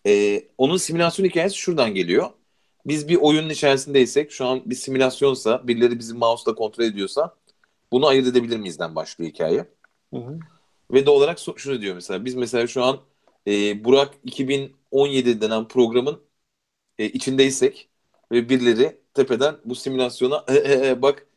Ee, 0.08 0.44
onun 0.58 0.78
simülasyon 0.78 1.26
hikayesi 1.26 1.58
şuradan 1.58 1.94
geliyor. 1.94 2.30
Biz 2.86 3.08
bir 3.08 3.16
oyunun 3.16 3.50
içerisindeysek 3.50 4.32
şu 4.32 4.46
an 4.46 4.62
bir 4.66 4.76
simülasyonsa 4.76 5.68
birileri 5.68 6.00
bizi 6.00 6.14
mouse'la 6.14 6.56
kontrol 6.56 6.84
ediyorsa 6.84 7.36
bunu 7.92 8.08
ayırt 8.08 8.28
edebilir 8.28 8.58
miyizden 8.58 8.96
başlıyor 8.96 9.32
hikaye. 9.32 9.66
Hı 10.14 10.18
hı. 10.20 10.40
Ve 10.92 11.06
de 11.06 11.10
olarak 11.10 11.40
şunu 11.58 11.82
diyor 11.82 11.96
mesela 11.96 12.26
biz 12.26 12.36
mesela 12.36 12.68
şu 12.68 12.84
an 12.84 13.02
e, 13.48 13.84
Burak 13.86 14.14
2017 14.24 15.42
denen 15.42 15.68
programın 15.68 16.22
e, 17.00 17.06
içindeysek 17.06 17.90
ve 18.32 18.50
birileri 18.50 18.98
tepeden 19.14 19.56
bu 19.66 19.76
simülasyona 19.76 20.46
e, 20.48 20.54
e, 20.54 20.90
e, 20.90 21.02
bak 21.02 21.28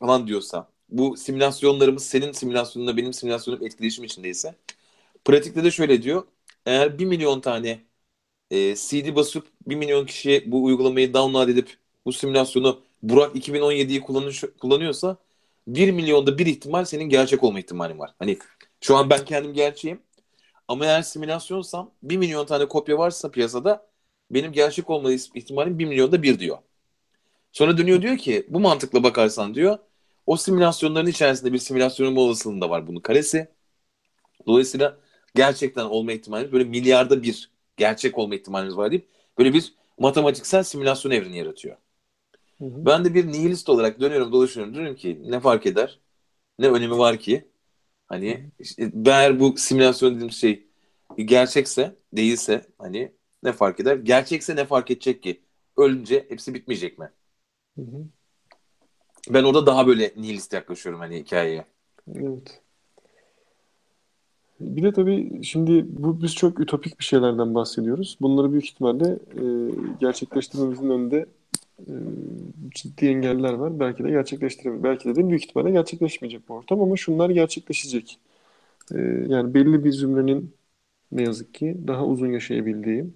falan 0.00 0.26
diyorsa 0.26 0.70
bu 0.88 1.16
simülasyonlarımız 1.16 2.04
senin 2.06 2.32
simülasyonunla 2.32 2.96
benim 2.96 3.12
simülasyonum 3.12 3.64
etkileşim 3.66 4.04
içindeyse 4.04 4.54
pratikte 5.24 5.64
de 5.64 5.70
şöyle 5.70 6.02
diyor 6.02 6.24
eğer 6.66 6.98
1 6.98 7.06
milyon 7.06 7.40
tane 7.40 7.80
e, 8.50 8.76
CD 8.76 9.16
basıp 9.16 9.48
1 9.66 9.76
milyon 9.76 10.06
kişiye 10.06 10.52
bu 10.52 10.64
uygulamayı 10.64 11.14
download 11.14 11.48
edip 11.48 11.78
bu 12.06 12.12
simülasyonu 12.12 12.80
Burak 13.02 13.36
2017'yi 13.36 14.00
kullanış, 14.00 14.44
kullanıyorsa 14.60 15.16
1 15.66 15.90
milyonda 15.90 16.38
bir 16.38 16.46
ihtimal 16.46 16.84
senin 16.84 17.04
gerçek 17.04 17.44
olma 17.44 17.58
ihtimalin 17.58 17.98
var. 17.98 18.14
Hani 18.18 18.38
şu 18.80 18.96
an 18.96 19.10
ben 19.10 19.24
kendim 19.24 19.52
gerçeğim 19.54 20.02
ama 20.68 20.84
eğer 20.84 21.02
simülasyonsam 21.02 21.90
1 22.02 22.16
milyon 22.16 22.46
tane 22.46 22.68
kopya 22.68 22.98
varsa 22.98 23.30
piyasada 23.30 23.86
benim 24.30 24.52
gerçek 24.52 24.90
olma 24.90 25.12
ihtimalim 25.12 25.78
1 25.78 25.84
milyonda 25.86 26.22
bir 26.22 26.38
diyor. 26.38 26.58
Sonra 27.52 27.78
dönüyor 27.78 28.02
diyor 28.02 28.18
ki 28.18 28.46
bu 28.48 28.60
mantıkla 28.60 29.02
bakarsan 29.02 29.54
diyor 29.54 29.78
o 30.26 30.36
simülasyonların 30.36 31.06
içerisinde 31.06 31.52
bir 31.52 31.58
simülasyonun 31.58 32.16
olasılığı 32.16 32.60
da 32.60 32.70
var 32.70 32.86
bunun 32.86 33.00
karesi. 33.00 33.48
Dolayısıyla 34.46 34.98
gerçekten 35.34 35.84
olma 35.84 36.12
ihtimalimiz 36.12 36.52
böyle 36.52 36.64
milyarda 36.64 37.22
bir 37.22 37.50
gerçek 37.76 38.18
olma 38.18 38.34
ihtimalimiz 38.34 38.76
var 38.76 38.90
deyip 38.90 39.08
böyle 39.38 39.54
bir 39.54 39.74
matematiksel 39.98 40.62
simülasyon 40.62 41.12
evreni 41.12 41.38
yaratıyor. 41.38 41.76
Hı 42.60 42.64
hı. 42.64 42.86
Ben 42.86 43.04
de 43.04 43.14
bir 43.14 43.26
nihilist 43.26 43.68
olarak 43.68 44.00
dönüyorum 44.00 44.32
dolaşıyorum 44.32 44.74
diyorum 44.74 44.96
ki 44.96 45.22
ne 45.26 45.40
fark 45.40 45.66
eder? 45.66 46.00
Ne 46.58 46.68
önemi 46.68 46.98
var 46.98 47.18
ki? 47.18 47.48
Hani 48.06 48.50
işte, 48.58 48.92
eğer 49.06 49.40
bu 49.40 49.56
simülasyon 49.56 50.14
dediğim 50.14 50.30
şey 50.30 50.66
gerçekse 51.16 51.96
değilse 52.12 52.66
hani 52.78 53.12
ne 53.42 53.52
fark 53.52 53.80
eder? 53.80 53.96
Gerçekse 53.96 54.56
ne 54.56 54.64
fark 54.64 54.90
edecek 54.90 55.22
ki? 55.22 55.40
Ölünce 55.76 56.26
hepsi 56.28 56.54
bitmeyecek 56.54 56.98
mi? 56.98 57.10
Hı 57.76 57.82
hı. 57.82 58.06
Ben 59.30 59.44
orada 59.44 59.66
daha 59.66 59.86
böyle 59.86 60.12
nihilist 60.16 60.52
yaklaşıyorum 60.52 61.00
hani 61.00 61.16
hikayeye. 61.16 61.64
Evet. 62.14 62.60
Bir 64.60 64.82
de 64.82 64.92
tabii 64.92 65.44
şimdi 65.44 65.86
bu 65.88 66.22
biz 66.22 66.34
çok 66.34 66.60
ütopik 66.60 66.98
bir 66.98 67.04
şeylerden 67.04 67.54
bahsediyoruz. 67.54 68.16
Bunları 68.20 68.52
büyük 68.52 68.64
ihtimalle 68.64 69.18
e, 69.36 69.44
gerçekleştirmemizin 70.00 70.90
önünde 70.90 71.26
e, 71.88 71.94
ciddi 72.74 73.06
engeller 73.06 73.52
var. 73.52 73.80
Belki 73.80 74.04
de 74.04 74.10
gerçekleştirebilir. 74.10 74.82
Belki 74.82 75.08
de, 75.08 75.16
de 75.16 75.28
büyük 75.28 75.44
ihtimalle 75.44 75.70
gerçekleşmeyecek 75.70 76.48
bu 76.48 76.54
ortam 76.54 76.80
ama 76.82 76.96
şunlar 76.96 77.30
gerçekleşecek. 77.30 78.18
E, 78.94 78.98
yani 79.28 79.54
belli 79.54 79.84
bir 79.84 79.92
zümrenin 79.92 80.54
ne 81.12 81.22
yazık 81.22 81.54
ki 81.54 81.78
daha 81.88 82.06
uzun 82.06 82.28
yaşayabildiği, 82.32 83.06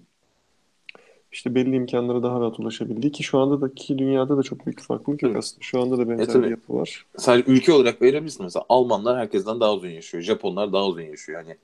işte 1.31 1.55
belli 1.55 1.75
imkanlara 1.75 2.23
daha 2.23 2.39
rahat 2.39 2.59
ulaşabildiği 2.59 3.11
ki 3.11 3.23
şu 3.23 3.39
anda 3.39 3.61
da 3.61 3.73
ki 3.75 3.97
dünyada 3.97 4.37
da 4.37 4.43
çok 4.43 4.65
büyük 4.65 4.81
farklılık 4.81 5.23
yok 5.23 5.35
aslında. 5.35 5.61
Şu 5.61 5.81
anda 5.81 5.97
da 5.97 6.09
benzer 6.09 6.35
E, 6.35 6.45
bir 6.45 6.49
yapı 6.49 6.73
var. 6.73 7.05
Sadece 7.17 7.51
ülke 7.51 7.73
olarak 7.73 8.01
verebilirsin 8.01 8.43
mesela. 8.45 8.65
Almanlar 8.69 9.19
herkesten 9.19 9.59
daha 9.59 9.73
uzun 9.73 9.89
yaşıyor. 9.89 10.23
Japonlar 10.23 10.73
daha 10.73 10.87
uzun 10.87 11.01
yaşıyor. 11.01 11.43
Hani 11.43 11.57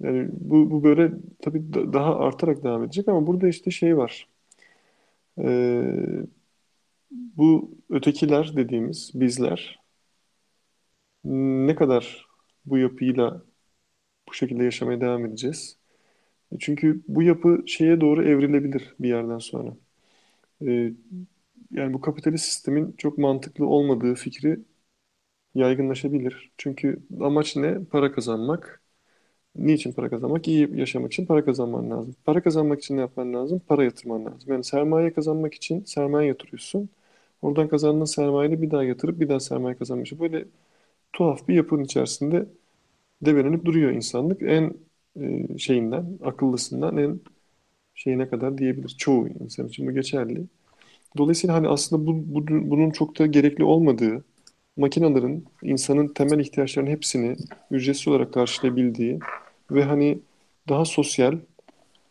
Yani 0.00 0.28
bu, 0.32 0.70
bu 0.70 0.84
böyle 0.84 1.12
tabii 1.42 1.74
da- 1.74 1.92
daha 1.92 2.18
artarak 2.18 2.64
devam 2.64 2.84
edecek 2.84 3.08
ama 3.08 3.26
burada 3.26 3.48
işte 3.48 3.70
şey 3.70 3.96
var. 3.96 4.28
Ee, 5.38 6.26
bu 7.10 7.78
ötekiler 7.90 8.56
dediğimiz 8.56 9.10
bizler 9.14 9.80
ne 11.24 11.74
kadar 11.76 12.26
bu 12.64 12.78
yapıyla 12.78 13.42
bu 14.28 14.34
şekilde 14.34 14.64
yaşamaya 14.64 15.02
devam 15.02 15.26
edeceğiz? 15.26 15.78
Çünkü 16.60 17.02
bu 17.08 17.22
yapı 17.22 17.64
şeye 17.66 18.02
doğru 18.02 18.24
evrilebilir 18.28 18.94
bir 19.00 19.08
yerden 19.10 19.38
sonra. 19.38 19.76
Ee, 20.66 20.92
yani 21.72 21.94
bu 21.94 22.02
kapitalist 22.02 22.44
sistemin 22.46 22.94
çok 22.98 23.18
mantıklı 23.18 23.66
olmadığı 23.66 24.14
fikri 24.16 24.60
yaygınlaşabilir. 25.56 26.52
Çünkü 26.58 27.02
amaç 27.20 27.56
ne? 27.56 27.84
Para 27.86 28.12
kazanmak. 28.12 28.81
Niçin 29.56 29.92
para 29.92 30.10
kazanmak? 30.10 30.48
İyi 30.48 30.78
yaşamak 30.78 31.12
için 31.12 31.26
para 31.26 31.44
kazanman 31.44 31.90
lazım. 31.90 32.16
Para 32.24 32.42
kazanmak 32.42 32.78
için 32.82 32.96
ne 32.96 33.00
yapman 33.00 33.34
lazım? 33.34 33.60
Para 33.68 33.84
yatırman 33.84 34.24
lazım. 34.26 34.52
Yani 34.52 34.64
sermaye 34.64 35.12
kazanmak 35.12 35.54
için 35.54 35.84
sermaye 35.84 36.28
yatırıyorsun. 36.28 36.88
Oradan 37.42 37.68
kazandığın 37.68 38.04
sermayeyi 38.04 38.62
bir 38.62 38.70
daha 38.70 38.84
yatırıp 38.84 39.20
bir 39.20 39.28
daha 39.28 39.40
sermaye 39.40 39.76
kazanmak 39.76 40.06
için. 40.06 40.20
Böyle 40.20 40.44
tuhaf 41.14 41.48
bir 41.48 41.54
yapının 41.54 41.84
içerisinde 41.84 42.46
debelenip 43.22 43.64
duruyor 43.66 43.92
insanlık. 43.92 44.42
En 44.42 44.74
e, 45.20 45.58
şeyinden, 45.58 46.18
akıllısından 46.24 46.96
en 46.98 47.20
şeyine 47.94 48.28
kadar 48.30 48.58
diyebiliriz. 48.58 48.96
Çoğu 48.98 49.28
insan 49.28 49.68
için 49.68 49.86
bu 49.88 49.92
geçerli. 49.92 50.44
Dolayısıyla 51.18 51.54
hani 51.56 51.68
aslında 51.68 52.06
bu, 52.06 52.16
bu- 52.34 52.46
bunun 52.70 52.90
çok 52.90 53.18
da 53.18 53.26
gerekli 53.26 53.64
olmadığı, 53.64 54.24
makinelerin 54.76 55.46
insanın 55.62 56.08
temel 56.08 56.38
ihtiyaçlarının 56.38 56.90
hepsini 56.90 57.36
ücretsiz 57.70 58.08
olarak 58.08 58.34
karşılayabildiği 58.34 59.18
ve 59.70 59.84
hani 59.84 60.18
daha 60.68 60.84
sosyal, 60.84 61.38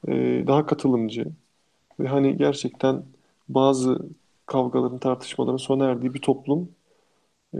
e, 0.07 0.11
daha 0.47 0.65
katılımcı 0.65 1.25
ve 1.99 2.07
hani 2.07 2.37
gerçekten 2.37 3.03
bazı 3.49 3.99
kavgaların, 4.45 4.99
tartışmaların 4.99 5.57
sona 5.57 5.85
erdiği 5.89 6.13
bir 6.13 6.21
toplum 6.21 6.69
e, 7.53 7.59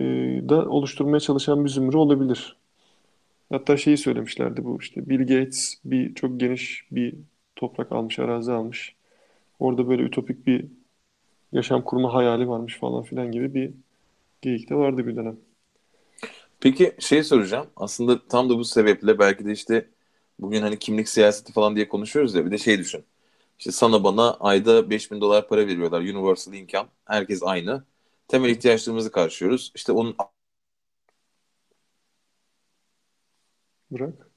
da 0.50 0.70
oluşturmaya 0.70 1.20
çalışan 1.20 1.66
bir 1.66 1.70
zümre 1.70 1.98
olabilir. 1.98 2.58
Hatta 3.50 3.78
şeyi 3.78 3.98
söylemişlerdi 3.98 4.66
bu 4.66 4.78
işte 4.82 5.10
Bill 5.10 5.20
Gates 5.20 5.76
bir 5.86 6.16
çok 6.16 6.40
geniş 6.40 6.86
bir 6.92 7.16
toprak 7.56 7.92
almış, 7.92 8.20
arazi 8.20 8.52
almış. 8.52 8.96
Orada 9.60 9.90
böyle 9.90 10.04
ütopik 10.04 10.48
bir 10.48 10.66
yaşam 11.52 11.82
kurma 11.84 12.14
hayali 12.14 12.50
varmış 12.50 12.80
falan 12.80 13.04
filan 13.04 13.32
gibi 13.32 13.54
bir 13.54 13.72
geyik 14.42 14.70
de 14.70 14.76
vardı 14.76 15.08
bir 15.08 15.16
dönem. 15.16 15.40
Peki 16.60 16.96
şey 17.00 17.24
soracağım. 17.24 17.68
Aslında 17.76 18.28
tam 18.28 18.50
da 18.50 18.58
bu 18.58 18.66
sebeple 18.66 19.20
belki 19.20 19.46
de 19.46 19.52
işte 19.52 19.90
bugün 20.40 20.62
hani 20.62 20.80
kimlik 20.80 21.10
siyaseti 21.10 21.54
falan 21.54 21.76
diye 21.76 21.88
konuşuyoruz 21.88 22.36
ya 22.36 22.46
bir 22.46 22.52
de 22.52 22.58
şey 22.58 22.80
düşün. 22.80 23.04
İşte 23.60 23.72
sana 23.72 24.04
bana 24.04 24.34
ayda 24.34 24.90
5000 24.90 25.22
dolar 25.22 25.48
para 25.48 25.68
veriyorlar. 25.68 26.02
Universal 26.02 26.54
income. 26.54 26.90
Herkes 27.06 27.44
aynı. 27.44 27.84
Temel 28.28 28.50
ihtiyaçlarımızı 28.50 29.12
karşılıyoruz. 29.12 29.72
İşte 29.76 29.92
onun 29.92 30.16
Burak. 33.92 34.31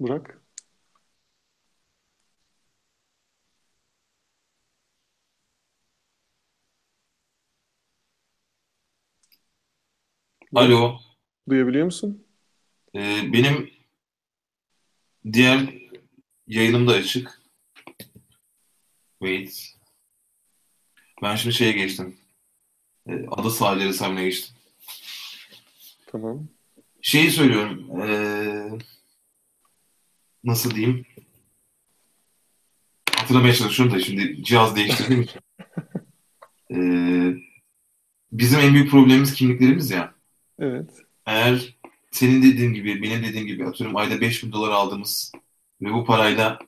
Burak. 0.00 0.40
Alo, 10.54 10.98
Duyabiliyor 11.48 11.84
musun? 11.84 12.26
e, 12.94 13.32
benim 13.32 13.70
diğer 15.32 15.74
yayınım 16.46 16.86
da 16.88 16.92
açık. 16.92 17.40
Wait. 19.18 19.76
Ben 21.22 21.36
şimdi 21.36 21.54
şeye 21.54 21.72
geçtim. 21.72 22.16
E, 23.08 23.12
ada 23.30 23.50
sahilleri 23.50 23.88
hesabına 23.88 24.22
geçtim. 24.22 24.56
Tamam. 26.06 26.48
Şeyi 27.02 27.30
söylüyorum. 27.30 28.00
e, 28.00 28.08
nasıl 30.46 30.70
diyeyim? 30.74 31.06
Hatırlamaya 33.16 33.54
çalışıyorum 33.54 33.94
da 33.94 34.00
şimdi 34.00 34.44
cihaz 34.44 34.76
değiştirdiğim 34.76 35.22
için. 35.22 35.40
E, 36.70 36.78
bizim 38.32 38.60
en 38.60 38.74
büyük 38.74 38.90
problemimiz 38.90 39.34
kimliklerimiz 39.34 39.90
ya. 39.90 40.14
Evet. 40.58 40.90
Eğer 41.26 41.76
senin 42.10 42.42
dediğin 42.42 42.72
gibi, 42.72 43.02
benim 43.02 43.24
dediğim 43.24 43.46
gibi 43.46 43.66
atıyorum 43.66 43.96
ayda 43.96 44.20
5000 44.20 44.52
dolar 44.52 44.70
aldığımız 44.70 45.32
ve 45.82 45.92
bu 45.92 46.04
parayla 46.04 46.58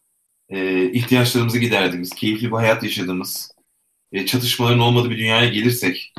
e, 0.48 0.90
ihtiyaçlarımızı 0.92 1.58
giderdiğimiz, 1.58 2.10
keyifli 2.10 2.46
bir 2.46 2.56
hayat 2.56 2.82
yaşadığımız, 2.82 3.52
e, 4.12 4.26
çatışmaların 4.26 4.80
olmadığı 4.80 5.10
bir 5.10 5.18
dünyaya 5.18 5.48
gelirsek 5.48 6.14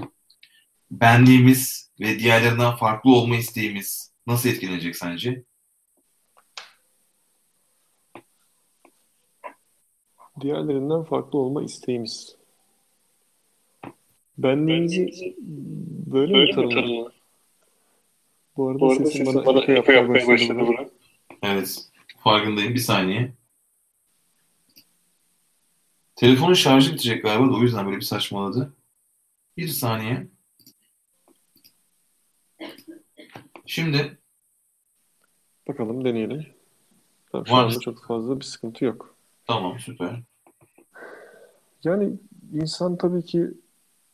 benliğimiz 0.92 1.92
ve 2.00 2.20
diğerlerinden 2.20 2.76
farklı 2.76 3.12
olma 3.12 3.36
isteğimiz 3.36 4.14
nasıl 4.28 4.50
etkilenecek 4.50 4.96
sence? 4.98 5.44
Diğerlerinden 10.42 11.04
farklı 11.04 11.40
olma 11.40 11.64
isteğimiz. 11.64 12.36
Benliğimizi 14.38 15.36
böyle 16.06 16.46
mi 16.46 16.52
tanımlar? 16.56 17.14
Bu 18.58 18.70
arada, 18.70 18.80
Bu 18.80 18.92
arada 18.92 19.06
sesim, 19.06 19.26
sesim 19.26 19.46
bana, 19.46 19.46
bana 19.46 19.64
eko 19.64 19.92
yapmaya 19.92 20.28
başladı 20.28 20.60
Burak. 20.60 20.90
Evet. 21.44 21.90
Farkındayım. 22.18 22.74
Bir 22.74 22.80
saniye. 22.80 23.34
Telefonun 26.16 26.54
şarjı 26.54 26.94
bitecek 26.94 27.24
galiba 27.24 27.54
da 27.54 27.58
o 27.58 27.62
yüzden 27.62 27.86
böyle 27.86 27.98
bir 27.98 28.02
saçmaladı. 28.02 28.74
Bir 29.58 29.68
saniye. 29.68 30.28
Şimdi 33.66 34.18
bakalım 35.68 36.06
deneyelim. 36.06 36.46
Tamam, 37.32 37.48
şu 37.48 37.56
anda 37.56 37.80
çok 37.80 38.06
fazla 38.06 38.40
bir 38.40 38.46
sıkıntı 38.46 38.86
yok. 38.86 39.16
Tamam 39.48 39.80
süper. 39.80 40.24
Yani 41.84 42.14
insan 42.54 42.98
tabii 42.98 43.26
ki 43.26 43.52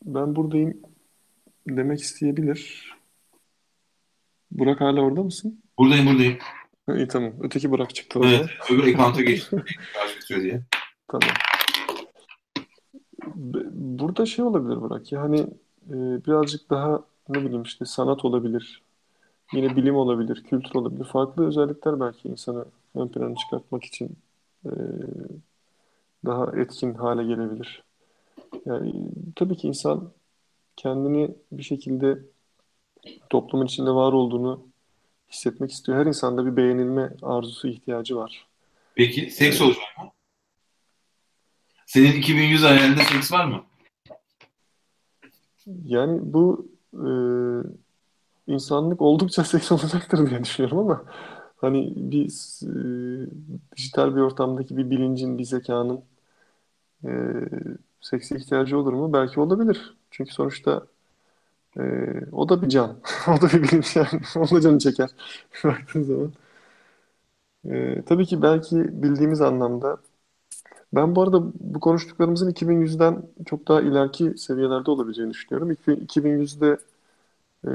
ben 0.03 0.35
buradayım 0.35 0.81
demek 1.67 2.01
isteyebilir. 2.01 2.93
Burak 4.51 4.81
hala 4.81 5.01
orada 5.01 5.23
mısın? 5.23 5.61
Buradayım 5.77 6.05
buradayım. 6.07 6.37
Ha, 6.85 6.95
iyi 6.95 7.07
tamam. 7.07 7.33
Öteki 7.41 7.71
Burak 7.71 7.95
çıktı. 7.95 8.19
Evet. 8.23 8.49
Öbür 8.71 8.87
ekanta 8.87 9.21
geçti. 9.21 9.63
Diye. 10.29 10.61
Tamam. 11.07 11.29
Burada 13.73 14.25
şey 14.25 14.45
olabilir 14.45 14.81
Burak. 14.81 15.11
Yani 15.11 15.39
e, 15.89 15.95
birazcık 16.25 16.69
daha 16.69 17.03
ne 17.29 17.41
bileyim 17.45 17.63
işte 17.63 17.85
sanat 17.85 18.25
olabilir. 18.25 18.81
Yine 19.53 19.75
bilim 19.75 19.95
olabilir, 19.95 20.43
kültür 20.43 20.75
olabilir. 20.75 21.05
Farklı 21.05 21.47
özellikler 21.47 21.99
belki 21.99 22.27
insanı 22.27 22.65
ön 22.95 23.07
plana 23.07 23.35
çıkartmak 23.35 23.83
için 23.83 24.17
e, 24.65 24.69
daha 26.25 26.51
etkin 26.61 26.93
hale 26.93 27.23
gelebilir. 27.23 27.83
Yani 28.65 28.93
tabii 29.35 29.57
ki 29.57 29.67
insan 29.67 30.11
kendini 30.75 31.35
bir 31.51 31.63
şekilde 31.63 32.19
toplumun 33.29 33.65
içinde 33.65 33.91
var 33.91 34.13
olduğunu 34.13 34.67
hissetmek 35.31 35.71
istiyor. 35.71 35.97
Her 35.97 36.05
insanda 36.05 36.45
bir 36.45 36.57
beğenilme 36.57 37.13
arzusu 37.21 37.67
ihtiyacı 37.67 38.15
var. 38.15 38.47
Peki 38.95 39.31
seks 39.31 39.61
olacak 39.61 39.83
mı? 39.97 40.09
Senin 41.85 42.11
2100 42.11 42.63
hayalinde 42.63 43.03
seks 43.03 43.31
var 43.31 43.45
mı? 43.45 43.63
Yani 45.85 46.19
bu 46.33 46.67
e, 46.93 47.09
insanlık 48.47 49.01
oldukça 49.01 49.43
seks 49.43 49.71
olacaktır 49.71 50.29
diye 50.29 50.43
düşünüyorum 50.43 50.79
ama 50.79 51.05
hani 51.57 51.93
bir 51.95 52.25
e, 52.63 52.71
dijital 53.77 54.15
bir 54.15 54.21
ortamdaki 54.21 54.77
bir 54.77 54.89
bilincin, 54.89 55.37
bir 55.37 55.43
zekanın 55.43 56.03
e, 57.03 57.09
sekse 58.01 58.35
ihtiyacı 58.37 58.77
olur 58.79 58.93
mu? 58.93 59.13
Belki 59.13 59.39
olabilir. 59.39 59.97
Çünkü 60.11 60.33
sonuçta 60.33 60.87
e, 61.79 61.81
o 62.31 62.49
da 62.49 62.61
bir 62.61 62.69
can. 62.69 62.97
o 63.29 63.41
da 63.41 63.47
bir 63.49 63.63
bilinç 63.63 63.95
yani. 63.95 64.09
o 64.37 64.51
da 64.55 64.61
canı 64.61 64.79
çeker. 64.79 65.09
Baktığın 65.65 66.03
zaman. 66.03 66.33
E, 67.65 68.01
tabii 68.05 68.25
ki 68.25 68.41
belki 68.41 68.75
bildiğimiz 69.03 69.41
anlamda 69.41 69.97
ben 70.93 71.15
bu 71.15 71.23
arada 71.23 71.41
bu 71.59 71.79
konuştuklarımızın 71.79 72.49
2100'den 72.51 73.23
çok 73.45 73.69
daha 73.69 73.81
ileriki 73.81 74.39
seviyelerde 74.39 74.91
olabileceğini 74.91 75.31
düşünüyorum. 75.33 75.71
2100'de 75.87 76.77
e, 77.67 77.71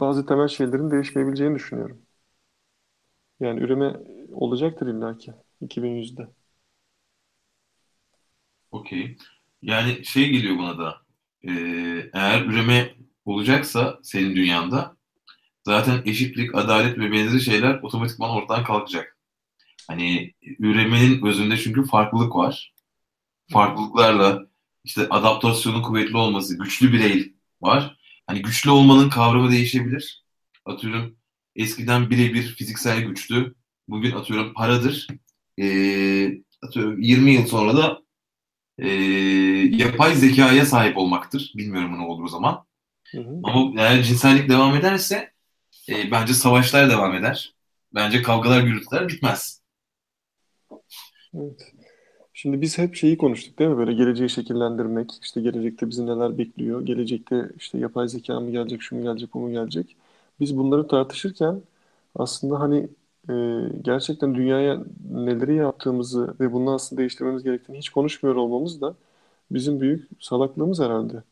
bazı 0.00 0.26
temel 0.26 0.48
şeylerin 0.48 0.90
değişmeyebileceğini 0.90 1.54
düşünüyorum. 1.54 2.02
Yani 3.40 3.60
üreme 3.60 3.96
olacaktır 4.32 4.86
illaki 4.86 5.34
2100'de. 5.60 6.28
Okey. 8.72 9.16
Yani 9.62 10.04
şey 10.04 10.30
geliyor 10.30 10.58
bana 10.58 10.78
da 10.78 11.02
e, 11.42 11.50
eğer 12.12 12.42
üreme 12.44 12.94
olacaksa 13.24 13.98
senin 14.02 14.36
dünyanda 14.36 14.96
zaten 15.64 16.02
eşitlik, 16.06 16.54
adalet 16.54 16.98
ve 16.98 17.12
benzeri 17.12 17.40
şeyler 17.40 17.80
otomatikman 17.82 18.30
ortadan 18.30 18.64
kalkacak. 18.64 19.18
Hani 19.88 20.34
üremenin 20.58 21.26
özünde 21.26 21.56
çünkü 21.56 21.84
farklılık 21.84 22.36
var. 22.36 22.74
Farklılıklarla 23.50 24.46
işte 24.84 25.08
adaptasyonun 25.10 25.82
kuvvetli 25.82 26.16
olması, 26.16 26.58
güçlü 26.58 26.92
birey 26.92 27.34
var. 27.60 27.96
Hani 28.26 28.42
güçlü 28.42 28.70
olmanın 28.70 29.10
kavramı 29.10 29.50
değişebilir. 29.50 30.24
Atıyorum 30.64 31.16
eskiden 31.56 32.10
birebir 32.10 32.42
fiziksel 32.42 33.02
güçlü. 33.04 33.54
Bugün 33.88 34.12
atıyorum 34.12 34.54
paradır. 34.54 35.06
Ee, 35.60 36.32
atıyorum 36.62 37.02
20 37.02 37.32
yıl 37.32 37.46
sonra 37.46 37.76
da 37.76 38.02
e, 38.82 38.90
yapay 39.76 40.14
zekaya 40.14 40.66
sahip 40.66 40.96
olmaktır. 40.98 41.52
Bilmiyorum 41.56 41.98
ne 41.98 42.06
olur 42.06 42.24
o 42.24 42.28
zaman. 42.28 42.64
Hı 43.12 43.18
hı. 43.18 43.40
Ama 43.42 43.80
eğer 43.82 44.02
cinsellik 44.02 44.48
devam 44.48 44.76
ederse 44.76 45.32
e, 45.88 46.10
bence 46.10 46.34
savaşlar 46.34 46.90
devam 46.90 47.14
eder. 47.14 47.54
Bence 47.94 48.22
kavgalar, 48.22 48.62
gürültüler 48.62 49.08
bitmez. 49.08 49.62
Evet. 51.34 51.72
Şimdi 52.34 52.60
biz 52.60 52.78
hep 52.78 52.94
şeyi 52.94 53.18
konuştuk 53.18 53.58
değil 53.58 53.70
mi? 53.70 53.76
Böyle 53.76 53.92
geleceği 53.92 54.30
şekillendirmek, 54.30 55.10
işte 55.22 55.40
gelecekte 55.40 55.90
bizi 55.90 56.06
neler 56.06 56.38
bekliyor, 56.38 56.86
gelecekte 56.86 57.50
işte 57.58 57.78
yapay 57.78 58.08
zeka 58.08 58.40
mı 58.40 58.50
gelecek, 58.50 58.82
şu 58.82 58.96
mu 58.96 59.02
gelecek, 59.02 59.34
bu 59.34 59.40
mu 59.40 59.52
gelecek. 59.52 59.96
Biz 60.40 60.56
bunları 60.58 60.88
tartışırken 60.88 61.62
aslında 62.14 62.60
hani 62.60 62.88
e, 63.30 63.32
gerçekten 63.82 64.34
dünyaya 64.34 64.84
neleri 65.10 65.54
yaptığımızı 65.54 66.34
ve 66.40 66.52
bunu 66.52 66.74
aslında 66.74 67.00
değiştirmemiz 67.00 67.42
gerektiğini 67.42 67.78
hiç 67.78 67.90
konuşmuyor 67.90 68.36
olmamız 68.36 68.80
da 68.80 68.94
bizim 69.50 69.80
büyük 69.80 70.10
salaklığımız 70.20 70.80
herhalde. 70.80 71.22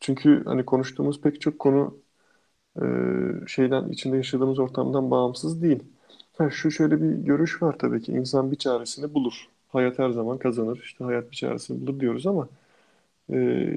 Çünkü 0.00 0.42
hani 0.46 0.64
konuştuğumuz 0.64 1.20
pek 1.20 1.40
çok 1.40 1.58
konu 1.58 1.98
e, 2.82 2.84
şeyden 3.48 3.88
içinde 3.88 4.16
yaşadığımız 4.16 4.58
ortamdan 4.58 5.10
bağımsız 5.10 5.62
değil. 5.62 5.82
Ha, 6.38 6.50
şu 6.50 6.70
şöyle 6.70 7.02
bir 7.02 7.10
görüş 7.26 7.62
var 7.62 7.78
tabii 7.78 8.02
ki 8.02 8.12
insan 8.12 8.50
bir 8.50 8.56
çaresini 8.56 9.14
bulur. 9.14 9.48
Hayat 9.68 9.98
her 9.98 10.10
zaman 10.10 10.38
kazanır. 10.38 10.80
İşte 10.84 11.04
hayat 11.04 11.30
bir 11.30 11.36
çaresini 11.36 11.86
bulur 11.86 12.00
diyoruz 12.00 12.26
ama 12.26 12.48
e, 13.32 13.68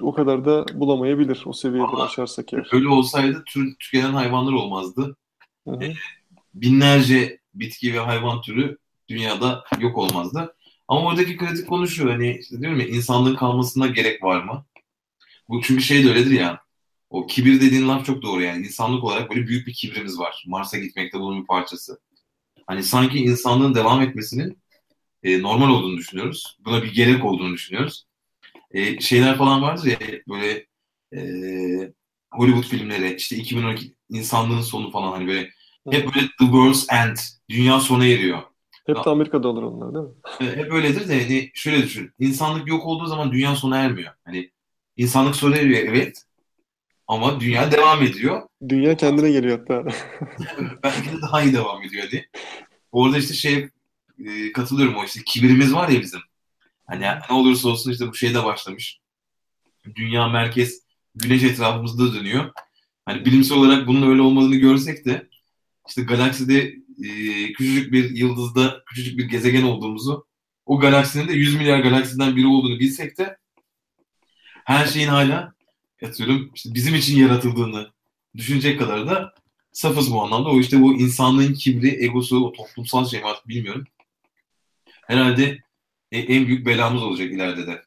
o 0.00 0.12
kadar 0.12 0.44
da 0.44 0.66
bulamayabilir 0.74 1.42
o 1.46 1.52
seviyeleri 1.52 1.96
aşarsak 1.96 2.52
eğer. 2.52 2.70
Öyle 2.72 2.88
olsaydı 2.88 3.42
tür, 3.46 3.74
tükenen 3.78 4.12
hayvanlar 4.12 4.52
olmazdı. 4.52 5.16
Binlerce 6.54 7.40
bitki 7.54 7.94
ve 7.94 7.98
hayvan 7.98 8.40
türü 8.42 8.78
dünyada 9.08 9.64
yok 9.80 9.98
olmazdı. 9.98 10.56
Ama 10.88 11.06
oradaki 11.06 11.36
kritik 11.36 11.68
konuşuyor 11.68 12.10
hani 12.10 12.38
işte 12.40 12.60
diyorum 12.60 12.80
ya 12.80 12.86
insanlığın 12.86 13.36
kalmasına 13.36 13.86
gerek 13.86 14.22
var 14.22 14.42
mı? 14.42 14.66
Bu 15.48 15.62
çünkü 15.62 15.82
şey 15.82 16.04
de 16.04 16.08
öyledir 16.08 16.30
ya. 16.30 16.60
O 17.10 17.26
kibir 17.26 17.60
dediğin 17.60 17.88
laf 17.88 18.06
çok 18.06 18.22
doğru 18.22 18.42
yani. 18.42 18.66
insanlık 18.66 19.04
olarak 19.04 19.30
böyle 19.30 19.46
büyük 19.46 19.66
bir 19.66 19.74
kibrimiz 19.74 20.18
var. 20.18 20.44
Mars'a 20.46 20.78
gitmekte 20.78 21.20
bunun 21.20 21.42
bir 21.42 21.46
parçası. 21.46 22.00
Hani 22.66 22.82
sanki 22.82 23.18
insanlığın 23.18 23.74
devam 23.74 24.02
etmesinin 24.02 24.58
e, 25.22 25.42
normal 25.42 25.70
olduğunu 25.70 25.96
düşünüyoruz. 25.96 26.56
Buna 26.64 26.82
bir 26.82 26.94
gerek 26.94 27.24
olduğunu 27.24 27.54
düşünüyoruz. 27.54 28.06
E, 28.70 29.00
şeyler 29.00 29.38
falan 29.38 29.62
vardır 29.62 29.86
ya 29.86 29.98
böyle 30.28 30.66
e, 31.16 31.20
Hollywood 32.30 32.64
filmleri 32.64 33.14
işte 33.14 33.36
2012 33.36 33.94
insanlığın 34.10 34.60
sonu 34.60 34.90
falan 34.90 35.12
hani 35.12 35.26
böyle 35.26 35.50
hep 35.90 36.14
böyle 36.14 36.26
the 36.26 36.44
world's 36.44 36.86
end 36.92 37.16
dünya 37.48 37.80
sona 37.80 38.06
eriyor. 38.06 38.42
Hep 38.86 38.96
de 38.96 39.10
Amerika'da 39.10 39.48
olur 39.48 39.62
onlar 39.62 39.94
değil 39.94 40.04
mi? 40.04 40.56
Hep 40.62 40.72
öyledir 40.72 41.08
de 41.08 41.22
hani 41.22 41.50
şöyle 41.54 41.82
düşün. 41.82 42.12
İnsanlık 42.18 42.68
yok 42.68 42.86
olduğu 42.86 43.06
zaman 43.06 43.32
dünya 43.32 43.56
sona 43.56 43.78
ermiyor. 43.78 44.12
Hani 44.24 44.50
insanlık 44.96 45.36
sona 45.36 45.56
eriyor 45.56 45.88
evet. 45.88 46.22
Ama 47.08 47.40
dünya 47.40 47.72
devam 47.72 48.02
ediyor. 48.02 48.42
Dünya 48.68 48.96
kendine 48.96 49.30
geliyor 49.30 49.58
hatta. 49.58 49.84
Belki 50.82 51.12
de 51.12 51.22
daha 51.22 51.42
iyi 51.42 51.52
devam 51.52 51.82
ediyor 51.82 52.04
hadi. 52.06 52.28
Orada 52.92 53.18
işte 53.18 53.34
şey 53.34 53.68
e, 54.26 54.52
katılıyorum 54.52 54.96
o 54.96 55.04
işte 55.04 55.20
kibirimiz 55.26 55.74
var 55.74 55.88
ya 55.88 56.00
bizim. 56.00 56.20
Hani 56.86 57.02
ne 57.02 57.34
olursa 57.36 57.68
olsun 57.68 57.92
işte 57.92 58.08
bu 58.08 58.14
şeyde 58.14 58.44
başlamış. 58.44 59.00
Dünya 59.94 60.28
merkez 60.28 60.82
güneş 61.14 61.42
etrafımızda 61.42 62.14
dönüyor. 62.14 62.50
Hani 63.04 63.24
bilimsel 63.24 63.58
olarak 63.58 63.86
bunun 63.86 64.10
öyle 64.10 64.22
olmadığını 64.22 64.56
görsek 64.56 65.04
de 65.04 65.28
işte 65.88 66.02
galakside 66.02 66.74
e, 67.04 67.52
küçücük 67.52 67.92
bir 67.92 68.10
yıldızda 68.10 68.82
küçücük 68.86 69.18
bir 69.18 69.28
gezegen 69.28 69.62
olduğumuzu 69.62 70.26
o 70.66 70.80
galaksinin 70.80 71.28
de 71.28 71.32
100 71.32 71.56
milyar 71.56 71.78
galaksiden 71.78 72.36
biri 72.36 72.46
olduğunu 72.46 72.78
bilsek 72.78 73.18
de 73.18 73.36
her 74.64 74.86
şeyin 74.86 75.08
hala 75.08 75.54
atıyorum 76.04 76.50
işte 76.54 76.74
bizim 76.74 76.94
için 76.94 77.18
yaratıldığını 77.18 77.90
düşünecek 78.36 78.78
kadar 78.78 79.06
da 79.06 79.34
safız 79.76 80.12
bu 80.12 80.22
anlamda. 80.22 80.48
O 80.48 80.60
işte 80.60 80.82
bu 80.82 80.94
insanlığın 80.94 81.54
kibri, 81.54 82.04
egosu, 82.04 82.44
o 82.44 82.52
toplumsal 82.52 83.06
şey 83.06 83.20
artık 83.24 83.48
bilmiyorum. 83.48 83.84
Herhalde 85.06 85.58
e, 86.12 86.18
en 86.18 86.46
büyük 86.46 86.66
belamız 86.66 87.02
olacak 87.02 87.30
ileride 87.32 87.66
de. 87.66 87.82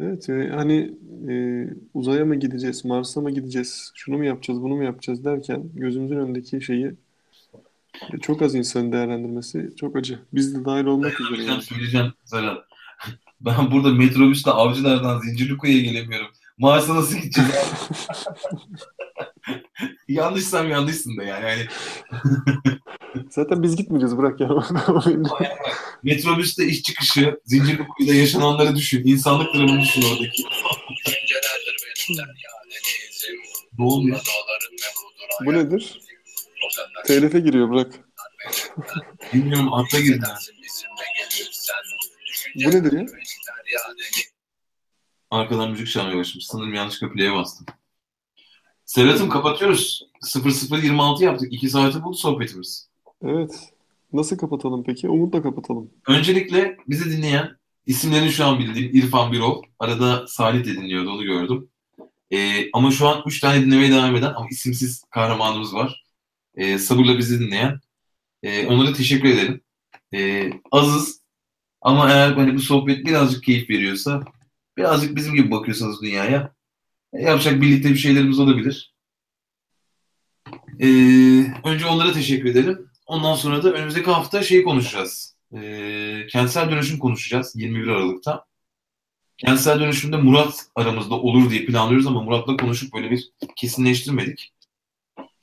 Evet 0.00 0.28
yani 0.28 0.48
hani 0.48 0.94
e, 1.30 1.34
uzaya 1.94 2.24
mı 2.24 2.36
gideceğiz, 2.36 2.84
Mars'a 2.84 3.20
mı 3.20 3.30
gideceğiz, 3.30 3.92
şunu 3.94 4.16
mu 4.18 4.24
yapacağız, 4.24 4.62
bunu 4.62 4.76
mu 4.76 4.84
yapacağız 4.84 5.24
derken 5.24 5.62
gözümüzün 5.74 6.16
önündeki 6.16 6.62
şeyi 6.62 6.94
E, 8.14 8.18
Çok 8.18 8.42
az 8.42 8.54
insanın 8.54 8.92
değerlendirmesi 8.92 9.70
çok 9.76 9.96
acı. 9.96 10.18
Biz 10.34 10.54
de 10.54 10.64
dahil 10.64 10.84
olmak 10.84 11.12
üzere 11.20 11.60
Söyleyeceğim, 11.60 12.04
yani. 12.04 12.12
söyleyeceğim. 12.24 12.58
Ben 13.40 13.70
burada 13.70 13.92
metrobüsle 13.92 14.50
Avcılar'dan 14.50 15.20
Zincirlikuyu'ya 15.20 15.82
gelemiyorum. 15.82 16.26
Mars'a 16.58 16.94
nasıl 16.94 17.16
gideceğiz? 17.16 17.50
Yanlışsam 20.08 20.70
yanlışsın 20.70 21.16
da 21.16 21.24
yani. 21.24 21.44
yani 21.44 21.66
Zaten 23.30 23.62
biz 23.62 23.76
gitmeyeceğiz 23.76 24.18
bırak 24.18 24.40
ya. 24.40 24.48
Metrobüste 26.02 26.66
iş 26.66 26.82
çıkışı, 26.82 27.40
Zincirlikuyu'da 27.44 28.14
yaşananları 28.14 28.76
düşün. 28.76 29.06
İnsanlık 29.06 29.54
dramını 29.54 29.80
düşün 29.80 30.02
oradaki. 30.02 30.42
Ne 33.78 33.84
oluyor? 33.84 34.20
Bu 35.44 35.52
nedir? 35.52 36.00
TLF 37.06 37.32
giriyor 37.32 37.70
bırak. 37.70 37.94
Bilmiyorum 39.34 39.74
atla 39.74 40.00
girdi. 40.00 40.26
Bu 42.54 42.70
nedir 42.70 42.92
ya? 42.92 43.06
Arkadan 45.30 45.70
müzik 45.70 45.88
çalmaya 45.88 46.16
başlamış. 46.16 46.46
Sanırım 46.46 46.74
yanlışlıkla 46.74 47.14
play'e 47.14 47.32
bastım. 47.32 47.66
Serhat'ım 48.88 49.28
kapatıyoruz. 49.28 50.02
0026 50.22 51.24
yaptık. 51.24 51.52
2 51.52 51.70
saati 51.70 52.02
buldu 52.02 52.16
sohbetimiz. 52.16 52.88
Evet. 53.22 53.72
Nasıl 54.12 54.38
kapatalım 54.38 54.84
peki? 54.84 55.08
Umut'la 55.08 55.42
kapatalım. 55.42 55.90
Öncelikle 56.06 56.76
bizi 56.88 57.16
dinleyen, 57.16 57.56
isimlerini 57.86 58.30
şu 58.30 58.44
an 58.46 58.58
bildiğim 58.58 58.96
İrfan 58.96 59.32
Birol. 59.32 59.62
Arada 59.78 60.26
Salih 60.26 60.64
de 60.64 60.74
dinliyordu, 60.74 61.10
onu 61.10 61.24
gördüm. 61.24 61.68
Ee, 62.32 62.70
ama 62.72 62.90
şu 62.90 63.08
an 63.08 63.22
3 63.26 63.40
tane 63.40 63.62
dinlemeye 63.62 63.90
devam 63.90 64.16
eden 64.16 64.32
ama 64.36 64.46
isimsiz 64.50 65.04
kahramanımız 65.10 65.74
var. 65.74 66.04
Ee, 66.54 66.78
sabırla 66.78 67.18
bizi 67.18 67.40
dinleyen. 67.40 67.80
Ee, 68.42 68.66
onlara 68.66 68.92
teşekkür 68.92 69.28
edelim. 69.28 69.60
Ee, 70.14 70.50
azız 70.70 71.20
ama 71.80 72.10
eğer 72.10 72.32
hani 72.32 72.54
bu 72.54 72.60
sohbet 72.60 73.06
birazcık 73.06 73.44
keyif 73.44 73.70
veriyorsa, 73.70 74.22
birazcık 74.76 75.16
bizim 75.16 75.34
gibi 75.34 75.50
bakıyorsanız 75.50 76.02
dünyaya, 76.02 76.57
yapacak 77.12 77.60
birlikte 77.60 77.90
bir 77.90 77.96
şeylerimiz 77.96 78.38
olabilir. 78.38 78.94
Ee, 80.80 80.86
önce 81.64 81.86
onlara 81.86 82.12
teşekkür 82.12 82.48
edelim. 82.48 82.90
Ondan 83.06 83.34
sonra 83.34 83.62
da 83.62 83.72
önümüzdeki 83.72 84.10
hafta 84.10 84.42
şey 84.42 84.62
konuşacağız. 84.62 85.36
Ee, 85.54 86.26
kentsel 86.30 86.70
dönüşüm 86.70 86.98
konuşacağız 86.98 87.52
21 87.56 87.88
Aralık'ta. 87.88 88.44
Kentsel 89.38 89.80
dönüşümde 89.80 90.16
Murat 90.16 90.66
aramızda 90.74 91.14
olur 91.14 91.50
diye 91.50 91.64
planlıyoruz 91.64 92.06
ama 92.06 92.22
Murat'la 92.22 92.56
konuşup 92.56 92.94
böyle 92.94 93.10
bir 93.10 93.30
kesinleştirmedik. 93.56 94.52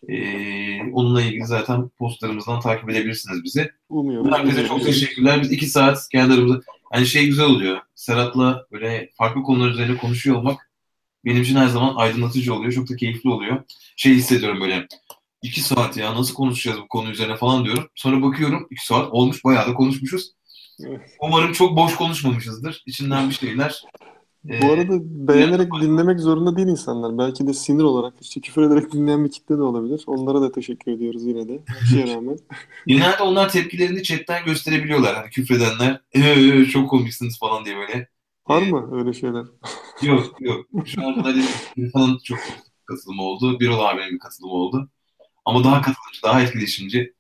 Ee, 0.10 0.82
onunla 0.92 1.22
ilgili 1.22 1.46
zaten 1.46 1.90
postlarımızdan 1.90 2.60
takip 2.60 2.90
edebilirsiniz 2.90 3.44
bizi. 3.44 3.72
Umuyorum. 3.90 4.32
Herkese 4.32 4.68
çok 4.68 4.84
teşekkürler. 4.84 5.42
Biz 5.42 5.52
iki 5.52 5.66
saat 5.66 6.10
kendi 6.12 6.34
aramızda. 6.34 6.62
Yani 6.94 7.06
şey 7.06 7.26
güzel 7.26 7.46
oluyor. 7.46 7.80
Serhat'la 7.96 8.66
böyle 8.72 9.10
farklı 9.18 9.44
konular 9.44 9.70
üzerine 9.70 9.98
konuşuyor 9.98 10.38
olmak 10.38 10.72
benim 11.26 11.42
için 11.42 11.56
her 11.56 11.68
zaman 11.68 11.96
aydınlatıcı 11.96 12.54
oluyor. 12.54 12.72
Çok 12.74 12.90
da 12.90 12.96
keyifli 12.96 13.30
oluyor. 13.30 13.64
Şey 13.96 14.14
hissediyorum 14.16 14.62
böyle. 14.62 14.88
iki 15.42 15.62
saat 15.62 15.98
ya 15.98 16.16
nasıl 16.16 16.34
konuşacağız 16.34 16.80
bu 16.82 16.88
konu 16.88 17.10
üzerine 17.10 17.36
falan 17.36 17.66
diyorum. 17.66 17.88
Sonra 17.96 18.22
bakıyorum 18.22 18.68
iki 18.72 18.86
saat 18.86 19.10
olmuş 19.14 19.44
bayağı 19.46 19.68
da 19.68 19.74
konuşmuşuz. 19.74 20.32
Umarım 21.22 21.54
çok 21.54 21.78
boş 21.78 21.96
konuşmamışızdır. 21.96 22.84
İçinden 22.86 23.30
bir 23.30 23.36
şeyler. 23.36 23.84
Bu 24.44 24.72
arada 24.72 24.94
beğenerek 25.28 25.74
dinlemek 25.82 26.20
zorunda 26.20 26.56
değil 26.58 26.68
insanlar. 26.68 27.18
Belki 27.18 27.48
de 27.48 27.54
sinir 27.54 27.84
olarak 27.84 28.14
işte 28.22 28.42
küfür 28.42 28.62
ederek 28.62 28.94
dinleyen 28.94 29.26
bir 29.26 29.32
kitle 29.32 29.58
de 29.58 29.62
olabilir. 29.62 30.04
Onlara 30.08 30.42
da 30.42 30.52
teşekkür 30.52 30.92
ediyoruz 30.92 31.26
yine 31.26 31.48
de. 31.50 31.62
Her 31.66 31.82
şeye 31.86 32.08
rağmen. 32.16 32.38
Genelde 32.88 33.24
onlar 33.24 33.50
tepkilerini 33.50 34.04
chatten 34.04 34.46
gösterebiliyorlar. 34.46 35.16
Hani 35.16 35.30
küfredenler 35.30 36.02
"Ee, 36.14 36.66
çok 36.66 36.90
komiksiniz 36.90 37.40
falan 37.40 37.66
diye 37.66 37.78
böyle. 37.78 38.08
Var 38.50 38.62
mı 38.62 38.90
öyle 38.98 39.14
şeyler? 39.14 39.46
Yok 40.02 40.42
yok. 40.42 40.66
Şu 40.86 41.08
an 41.08 41.14
hani 41.14 41.44
İrfan'ın 41.76 42.18
çok 42.24 42.40
katılımı 42.86 43.22
oldu. 43.24 43.60
Birol 43.60 43.80
abinin 43.80 44.12
bir 44.12 44.20
katılımı 44.20 44.54
oldu. 44.54 44.90
Ama 45.46 45.64
daha 45.64 45.82
katılımcı, 45.82 46.22
daha 46.24 46.42
etkileşimci 46.42 47.14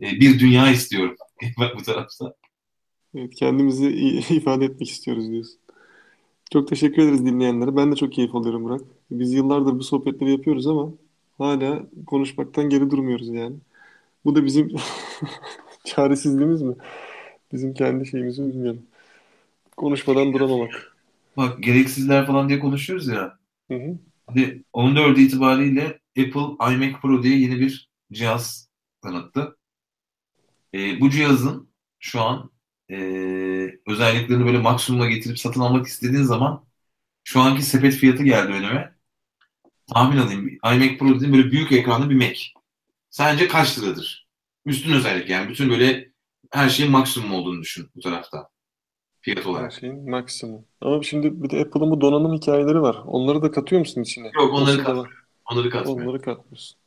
e, 0.00 0.06
bir 0.20 0.38
dünya 0.40 0.70
istiyorum. 0.70 1.16
Bak 1.58 1.76
bu 1.78 1.82
tarafta. 1.82 2.34
Evet, 3.14 3.34
kendimizi 3.34 3.88
ifade 4.30 4.64
etmek 4.64 4.90
istiyoruz 4.90 5.30
diyorsun. 5.30 5.60
Çok 6.52 6.68
teşekkür 6.68 7.02
ederiz 7.02 7.26
dinleyenlere. 7.26 7.76
Ben 7.76 7.92
de 7.92 7.96
çok 7.96 8.12
keyif 8.12 8.34
alıyorum 8.34 8.64
Burak. 8.64 8.80
Biz 9.10 9.32
yıllardır 9.32 9.78
bu 9.78 9.82
sohbetleri 9.82 10.30
yapıyoruz 10.32 10.66
ama 10.66 10.90
hala 11.38 11.82
konuşmaktan 12.06 12.70
geri 12.70 12.90
durmuyoruz 12.90 13.28
yani. 13.28 13.56
Bu 14.24 14.36
da 14.36 14.44
bizim 14.44 14.76
çaresizliğimiz 15.84 16.62
mi? 16.62 16.74
Bizim 17.52 17.74
kendi 17.74 18.06
şeyimizi 18.06 18.42
mi 18.42 18.54
bilmiyorum. 18.54 18.82
Konuşmadan 19.76 20.32
duramamak. 20.32 20.93
Bak 21.36 21.62
gereksizler 21.62 22.26
falan 22.26 22.48
diye 22.48 22.58
konuşuyoruz 22.58 23.08
ya. 23.08 23.38
Hı 23.70 23.74
hı. 23.74 23.98
Hadi 24.26 24.64
14 24.72 25.18
itibariyle 25.18 26.00
Apple 26.18 26.74
iMac 26.74 27.00
Pro 27.02 27.22
diye 27.22 27.38
yeni 27.38 27.60
bir 27.60 27.90
cihaz 28.12 28.70
tanıttı. 29.02 29.56
E, 30.74 31.00
bu 31.00 31.10
cihazın 31.10 31.70
şu 31.98 32.20
an 32.22 32.50
e, 32.90 32.96
özelliklerini 33.86 34.46
böyle 34.46 34.58
maksimuma 34.58 35.06
getirip 35.06 35.38
satın 35.38 35.60
almak 35.60 35.86
istediğin 35.86 36.22
zaman 36.22 36.64
şu 37.24 37.40
anki 37.40 37.62
sepet 37.62 37.94
fiyatı 37.94 38.24
geldi 38.24 38.52
önüme. 38.52 38.94
Tahmin 39.94 40.18
alayım. 40.18 40.48
iMac 40.48 40.98
Pro 40.98 41.16
dediğim 41.16 41.34
böyle 41.34 41.50
büyük 41.50 41.72
ekranlı 41.72 42.10
bir 42.10 42.14
Mac. 42.16 42.40
Sence 43.10 43.48
kaç 43.48 43.78
liradır? 43.78 44.28
Üstün 44.66 44.92
özellik 44.92 45.30
yani. 45.30 45.50
Bütün 45.50 45.70
böyle 45.70 46.12
her 46.52 46.68
şeyin 46.68 46.92
maksimum 46.92 47.32
olduğunu 47.34 47.62
düşün 47.62 47.90
bu 47.96 48.00
tarafta. 48.00 48.50
Fiyat 49.24 49.38
Her 49.38 49.44
olarak. 49.44 49.72
şeyin 49.72 50.10
maksimum. 50.10 50.64
Ama 50.80 51.02
şimdi 51.02 51.42
bir 51.42 51.50
de 51.50 51.60
Apple'ın 51.60 51.90
bu 51.90 52.00
donanım 52.00 52.34
hikayeleri 52.34 52.82
var. 52.82 53.02
Onları 53.06 53.42
da 53.42 53.50
katıyor 53.50 53.80
musun 53.80 54.02
içine? 54.02 54.30
Yok 54.34 54.52
onları 54.54 54.64
Nasıl 54.64 54.78
da 54.78 54.84
kat, 54.84 54.96
var? 54.96 55.10
onları 55.50 55.70
katmıyorum. 55.70 56.06
Onları 56.08 56.22
katmıyorsun. 56.22 56.78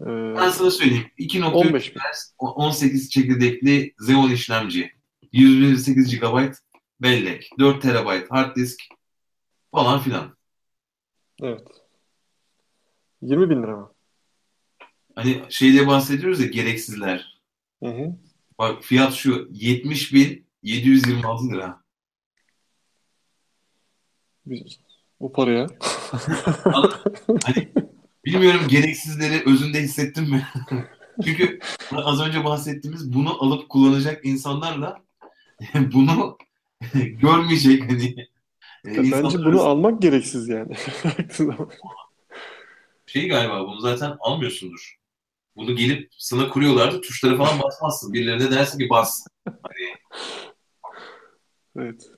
Ee, 0.00 0.04
Ben 0.36 0.50
sana 0.50 0.70
söyleyeyim. 0.70 1.06
2.3 1.18 1.44
15 1.54 1.94
bin. 1.94 2.00
Hz, 2.00 2.34
18 2.38 3.10
çekirdekli 3.10 3.94
Xeon 4.00 4.30
işlemci, 4.30 4.92
128 5.32 6.20
GB 6.20 6.52
bellek, 7.00 7.50
4 7.58 7.82
TB 7.82 8.30
hard 8.30 8.56
disk 8.56 8.80
falan 9.74 10.00
filan. 10.00 10.36
Evet. 11.42 11.66
20 13.22 13.50
bin 13.50 13.62
lira 13.62 13.76
mı? 13.76 13.92
Hani 15.14 15.42
şeyde 15.48 15.86
bahsediyoruz 15.86 16.40
ya 16.40 16.46
gereksizler. 16.46 17.40
Hı 17.82 17.88
hı. 17.90 18.16
Bak 18.58 18.84
fiyat 18.84 19.12
şu 19.14 19.48
70.726 20.64 21.52
lira. 21.52 21.82
O 25.20 25.32
paraya. 25.32 25.66
Hani 27.44 27.68
bilmiyorum 28.24 28.60
gereksizleri 28.68 29.42
özünde 29.46 29.80
hissettin 29.80 30.30
mi? 30.30 30.46
Çünkü 31.24 31.58
az 31.92 32.20
önce 32.20 32.44
bahsettiğimiz 32.44 33.12
bunu 33.12 33.44
alıp 33.44 33.68
kullanacak 33.68 34.24
insanlarla 34.24 35.02
bunu 35.74 36.38
görmeyecek 36.94 37.90
hani 37.90 38.16
e, 38.84 38.96
Bence 38.96 39.00
insanlar 39.00 39.44
bunu 39.44 39.60
almak 39.60 40.02
gereksiz 40.02 40.48
yani. 40.48 40.74
Şey 43.06 43.28
galiba 43.28 43.66
bunu 43.66 43.80
zaten 43.80 44.16
almıyorsundur. 44.20 44.96
Bunu 45.56 45.76
gelip 45.76 46.10
sana 46.18 46.48
kuruyorlardı. 46.48 47.00
Tuşlara 47.00 47.36
falan 47.36 47.60
basmazsın. 47.62 48.12
Birilerine 48.12 48.50
dersin 48.50 48.78
ki 48.78 48.90
bas. 48.90 49.26
Hani 49.44 49.96
Evet. 51.78 52.10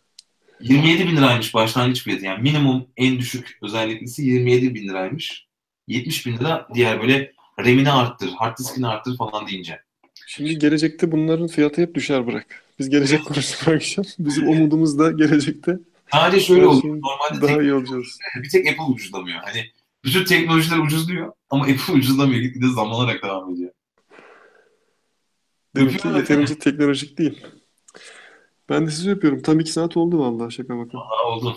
27 0.60 1.08
bin 1.08 1.16
liraymış 1.16 1.54
başlangıç 1.54 2.02
fiyatı. 2.02 2.24
Yani 2.24 2.42
minimum 2.42 2.86
en 2.96 3.18
düşük 3.18 3.58
özelliklisi 3.62 4.22
27 4.22 4.74
bin 4.74 4.88
liraymış. 4.88 5.46
70 5.88 6.26
bin 6.26 6.38
lira 6.38 6.68
diğer 6.74 7.02
böyle 7.02 7.32
RAM'ini 7.58 7.90
arttır, 7.90 8.28
hard 8.28 8.58
diskini 8.58 8.86
arttır 8.86 9.16
falan 9.16 9.46
deyince. 9.46 9.80
Şimdi 10.26 10.58
gelecekte 10.58 11.12
bunların 11.12 11.46
fiyatı 11.46 11.82
hep 11.82 11.94
düşer 11.94 12.26
bırak. 12.26 12.64
Biz 12.78 12.90
gelecek 12.90 13.24
konuştuk 13.24 13.68
akşam. 13.68 14.04
Bizim 14.18 14.48
umudumuz 14.48 14.98
da 14.98 15.10
gelecekte 15.10 15.78
Sadece 16.12 16.46
şöyle 16.46 16.80
şeyin 16.80 17.02
Normalde 17.02 17.48
daha 17.48 17.62
iyi 17.62 17.74
olacağız. 17.74 18.18
bir 18.42 18.48
tek 18.48 18.68
Apple 18.68 18.82
ucuzlamıyor. 18.82 19.40
Hani 19.42 19.70
bütün 20.04 20.24
teknolojiler 20.24 20.78
ucuzluyor 20.78 21.32
ama 21.50 21.64
Apple 21.64 21.92
ucuzlamıyor. 21.94 22.40
Gitgide 22.40 22.66
zamlanarak 22.68 23.22
devam 23.22 23.54
ediyor. 23.54 23.70
Demek 25.76 26.02
ki 26.02 26.08
yeterince 26.08 26.58
teknolojik 26.58 27.18
değil. 27.18 27.46
Ben 28.72 28.86
de 28.86 28.90
sizi 28.90 29.10
öpüyorum. 29.10 29.42
Tam 29.42 29.60
iki 29.60 29.72
saat 29.72 29.96
oldu 29.96 30.18
vallahi 30.18 30.52
şaka 30.52 30.78
bakın. 30.78 30.98
Aa, 30.98 31.28
oldu. 31.28 31.56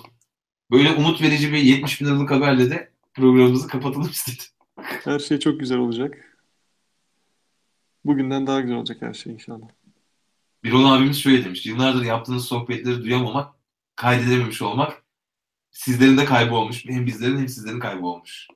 Böyle 0.71 0.91
umut 0.91 1.21
verici 1.21 1.53
bir 1.53 1.57
70 1.57 2.01
bin 2.01 2.05
liralık 2.05 2.31
haberle 2.31 2.69
de 2.69 2.91
programımızı 3.13 3.67
kapatalım 3.67 4.09
istedim. 4.09 4.43
Her 4.81 5.19
şey 5.19 5.39
çok 5.39 5.59
güzel 5.59 5.77
olacak. 5.77 6.37
Bugünden 8.05 8.47
daha 8.47 8.61
güzel 8.61 8.77
olacak 8.77 9.01
her 9.01 9.13
şey 9.13 9.33
inşallah. 9.33 9.67
Birol 10.63 10.85
abimiz 10.85 11.17
şöyle 11.17 11.45
demiş. 11.45 11.65
Yıllardır 11.65 12.03
yaptığınız 12.03 12.45
sohbetleri 12.45 13.03
duyamamak, 13.03 13.53
kaydedememiş 13.95 14.61
olmak 14.61 15.03
sizlerin 15.71 16.17
de 16.17 16.25
kaybı 16.25 16.55
olmuş. 16.55 16.85
Hem 16.87 17.05
bizlerin 17.05 17.37
hem 17.37 17.47
sizlerin 17.47 17.79
kaybı 17.79 18.05
olmuş. 18.07 18.47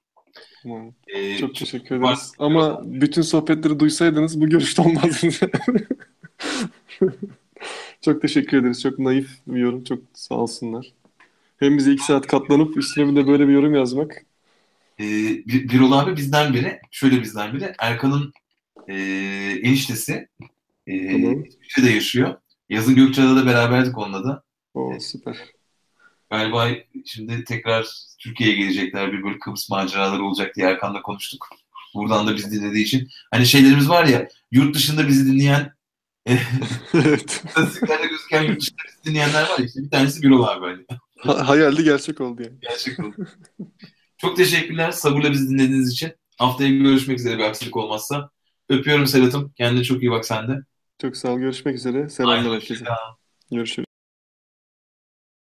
Tamam. 0.64 0.94
Ee, 1.08 1.38
Çok 1.38 1.56
teşekkür 1.56 1.96
var- 1.96 2.14
ederiz. 2.14 2.32
Ama 2.40 2.82
bütün 2.86 3.22
sohbetleri 3.22 3.80
duysaydınız 3.80 4.42
bu 4.42 4.50
görüşte 4.50 4.82
olmazdınız. 4.82 5.40
Çok 8.02 8.22
teşekkür 8.22 8.58
ederiz. 8.58 8.82
Çok 8.82 9.00
naif 9.00 9.30
bir 9.48 9.60
yorum. 9.60 9.84
Çok 9.84 10.00
sağ 10.14 10.36
olsunlar. 10.36 10.94
Hem 11.58 11.78
bize 11.78 11.92
iki 11.94 12.04
saat 12.04 12.28
katlanıp 12.28 12.78
üstüne 12.78 13.12
bir 13.12 13.16
de 13.16 13.28
böyle 13.28 13.48
bir 13.48 13.54
yorum 13.54 13.76
yazmak. 13.76 14.26
Ee, 15.00 15.04
Bir- 15.48 15.70
Birol 15.70 15.92
abi 15.92 16.16
bizden 16.16 16.54
biri, 16.54 16.80
şöyle 16.92 17.22
bizden 17.22 17.54
biri. 17.54 17.74
Erkan'ın 17.80 18.34
e, 18.88 18.96
eniştesi 19.64 20.28
e, 20.88 21.12
Tamam. 21.12 21.44
İsviçre'de 21.44 21.90
yaşıyor. 21.90 22.36
Yazın 22.70 22.96
Gökçeada'da 22.96 23.36
da 23.36 23.46
beraberdik 23.46 23.98
onunla 23.98 24.24
da. 24.24 24.44
O 24.74 25.00
süper. 25.00 25.38
Galiba 26.32 26.70
şimdi 27.06 27.44
tekrar 27.44 27.88
Türkiye'ye 28.20 28.56
gelecekler. 28.56 29.12
Bir 29.14 29.24
böyle 29.24 29.40
Kıbrıs 29.40 29.70
maceraları 29.70 30.24
olacak 30.24 30.56
diye 30.56 30.68
Erkan'la 30.68 31.02
konuştuk. 31.02 31.50
Buradan 31.96 32.28
da 32.28 32.36
bizi 32.36 32.52
dinlediği 32.52 32.84
için. 32.86 33.08
Hani 33.32 33.46
şeylerimiz 33.46 33.90
var 33.90 34.06
ya 34.06 34.28
yurt 34.52 34.76
dışında 34.76 35.08
bizi 35.08 35.34
dinleyen 35.34 35.74
Evet. 36.94 37.44
istatistiklerde 37.48 38.08
gözüken 38.08 38.44
yurt 38.44 38.64
dinleyenler 39.06 39.44
var 39.44 39.60
ya 39.60 39.66
işte 39.66 39.82
bir 39.84 39.90
tanesi 39.90 40.22
Birol 40.22 40.44
abi 40.44 40.66
hani. 40.66 40.86
Ha- 41.20 41.48
hayaldi 41.48 41.84
gerçek 41.84 42.22
oldu 42.22 42.42
yani. 42.44 42.60
Gerçek 42.62 43.00
oldu. 43.00 43.16
Çok 44.18 44.38
teşekkürler 44.38 44.92
sabırla 44.92 45.32
bizi 45.32 45.50
dinlediğiniz 45.50 45.92
için. 45.92 46.12
Haftaya 46.38 46.70
görüşmek 46.70 47.20
üzere 47.20 47.38
bir 47.38 47.44
aksilik 47.44 47.78
olmazsa. 47.78 48.30
Öpüyorum 48.70 49.08
Serhat'ım. 49.08 49.54
Kendine 49.58 49.84
çok 49.84 50.02
iyi 50.02 50.12
bak 50.12 50.26
sen 50.26 50.48
de. 50.48 50.54
Çok 51.02 51.18
sağ 51.18 51.30
ol. 51.34 51.40
Görüşmek 51.40 51.76
üzere. 51.76 52.10
Selamlar 52.10 52.54
herkese. 52.54 52.86
Görüşürüz. 53.52 53.89